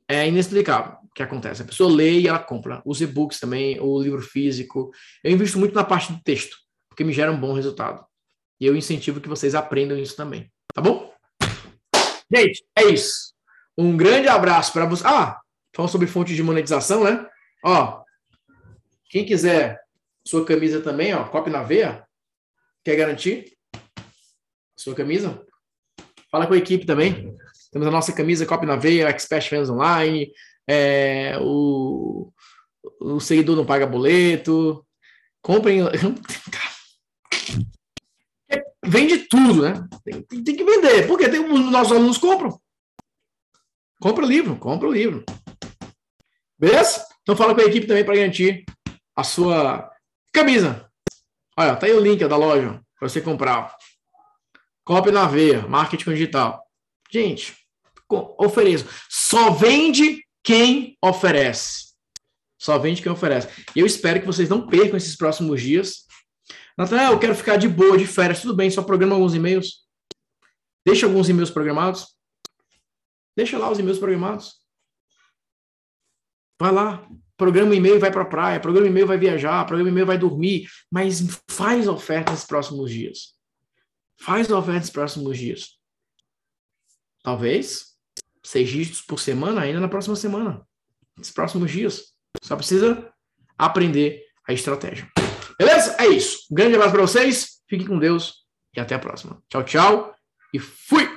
é 0.07 0.25
inexplicável 0.25 0.93
o 1.03 1.13
que 1.13 1.21
acontece. 1.21 1.61
A 1.61 1.65
pessoa 1.65 1.93
lê 1.93 2.21
e 2.21 2.27
ela 2.29 2.39
compra. 2.39 2.81
Os 2.85 3.01
e-books 3.01 3.37
também, 3.37 3.77
o 3.81 4.01
livro 4.01 4.21
físico. 4.21 4.91
Eu 5.21 5.33
invisto 5.33 5.59
muito 5.59 5.75
na 5.75 5.83
parte 5.83 6.13
do 6.13 6.23
texto, 6.23 6.55
porque 6.87 7.03
me 7.03 7.11
gera 7.11 7.29
um 7.29 7.37
bom 7.37 7.51
resultado. 7.51 8.05
E 8.61 8.65
eu 8.65 8.77
incentivo 8.77 9.19
que 9.19 9.27
vocês 9.27 9.55
aprendam 9.55 9.99
isso 9.99 10.15
também. 10.15 10.49
Tá 10.73 10.81
bom? 10.81 11.13
Gente, 12.33 12.63
é 12.77 12.85
isso. 12.85 13.33
Um 13.77 13.97
grande 13.97 14.29
abraço 14.29 14.71
para 14.71 14.85
vocês. 14.85 15.05
Ah, 15.05 15.37
falando 15.75 15.91
sobre 15.91 16.07
fontes 16.07 16.33
de 16.33 16.43
monetização, 16.43 17.03
né? 17.03 17.27
Ó, 17.61 17.98
quem 19.09 19.25
quiser 19.25 19.79
sua 20.25 20.45
camisa 20.45 20.79
também, 20.81 21.13
ó, 21.13 21.23
copy 21.25 21.49
na 21.49 21.63
veia, 21.63 22.05
quer 22.83 22.95
garantir 22.95 23.57
sua 24.77 24.95
camisa? 24.95 25.45
Fala 26.31 26.45
com 26.47 26.53
a 26.53 26.57
equipe 26.57 26.85
também. 26.85 27.35
Temos 27.71 27.87
a 27.87 27.91
nossa 27.91 28.11
camisa 28.13 28.45
Copy 28.45 28.65
na 28.65 28.75
Veia, 28.75 29.09
Expert 29.09 29.47
Fans 29.47 29.69
Online, 29.69 30.31
é, 30.67 31.37
o, 31.39 32.31
o 32.99 33.19
seguidor 33.19 33.55
não 33.55 33.65
paga 33.65 33.85
boleto. 33.85 34.85
Comprem. 35.41 35.81
Vende 38.83 39.19
tudo, 39.19 39.61
né? 39.61 39.87
Tem, 40.03 40.21
tem, 40.23 40.55
que 40.55 40.63
vender. 40.63 41.05
Porque 41.07 41.29
tem, 41.29 41.39
os 41.39 41.71
nossos 41.71 41.91
alunos 41.91 42.17
compram. 42.17 42.59
Compra 44.01 44.25
o 44.25 44.27
livro, 44.27 44.55
compra 44.55 44.87
o 44.87 44.91
livro. 44.91 45.23
Beleza? 46.57 47.05
Então 47.21 47.35
fala 47.35 47.53
com 47.53 47.61
a 47.61 47.65
equipe 47.65 47.85
também 47.85 48.03
para 48.03 48.15
garantir 48.15 48.65
a 49.19 49.23
sua 49.23 49.91
camisa. 50.33 50.89
Olha, 51.57 51.75
tá 51.75 51.85
aí 51.85 51.93
o 51.93 51.99
link 51.99 52.25
da 52.25 52.37
loja 52.37 52.81
para 52.97 53.09
você 53.09 53.21
comprar. 53.21 53.75
Copy 54.83 55.11
na 55.11 55.27
veia, 55.27 55.67
marketing 55.67 56.11
digital. 56.11 56.65
Gente, 57.11 57.55
ofereço. 58.37 58.87
Só 59.09 59.51
vende 59.51 60.23
quem 60.43 60.97
oferece. 61.01 61.89
Só 62.57 62.77
vende 62.77 63.01
quem 63.01 63.11
oferece. 63.11 63.47
Eu 63.75 63.85
espero 63.85 64.19
que 64.19 64.25
vocês 64.25 64.49
não 64.49 64.67
percam 64.67 64.97
esses 64.97 65.15
próximos 65.15 65.61
dias. 65.61 66.05
Natan, 66.77 67.11
eu 67.11 67.19
quero 67.19 67.35
ficar 67.35 67.57
de 67.57 67.67
boa, 67.67 67.97
de 67.97 68.07
férias. 68.07 68.41
Tudo 68.41 68.55
bem, 68.55 68.71
só 68.71 68.81
programa 68.81 69.15
alguns 69.15 69.33
e-mails. 69.33 69.85
Deixa 70.85 71.05
alguns 71.05 71.29
e-mails 71.29 71.51
programados. 71.51 72.07
Deixa 73.35 73.57
lá 73.57 73.69
os 73.69 73.79
e-mails 73.79 73.99
programados. 73.99 74.59
Vai 76.59 76.71
lá, 76.71 77.07
programa 77.39 77.73
e-mail 77.73 77.99
vai 77.99 78.11
para 78.11 78.21
a 78.21 78.25
praia, 78.25 78.59
programa 78.59 78.87
e-mail 78.87 79.07
vai 79.07 79.17
viajar, 79.17 79.65
programa 79.65 79.89
e-mail 79.89 80.05
vai 80.05 80.17
dormir, 80.17 80.69
mas 80.91 81.21
faz 81.49 81.87
oferta 81.87 82.33
nos 82.33 82.43
próximos 82.43 82.91
dias. 82.91 83.33
Faz 84.21 84.51
oferta 84.51 84.81
nos 84.81 84.89
próximos 84.89 85.37
dias. 85.37 85.79
Talvez 87.23 87.95
seis 88.43 88.69
dígitos 88.69 89.01
por 89.01 89.19
semana 89.19 89.61
ainda 89.61 89.79
na 89.79 89.87
próxima 89.87 90.15
semana, 90.17 90.61
nos 91.17 91.31
próximos 91.31 91.71
dias. 91.71 92.13
Só 92.43 92.57
precisa 92.57 93.09
aprender 93.57 94.25
a 94.47 94.51
estratégia. 94.51 95.09
Beleza? 95.57 95.95
É 95.97 96.07
isso. 96.07 96.45
Um 96.51 96.55
grande 96.55 96.75
abraço 96.75 96.93
para 96.93 97.01
vocês. 97.01 97.61
Fiquem 97.69 97.87
com 97.87 97.97
Deus 97.97 98.45
e 98.75 98.79
até 98.81 98.95
a 98.95 98.99
próxima. 98.99 99.41
Tchau, 99.49 99.63
tchau 99.63 100.15
e 100.53 100.59
fui! 100.59 101.08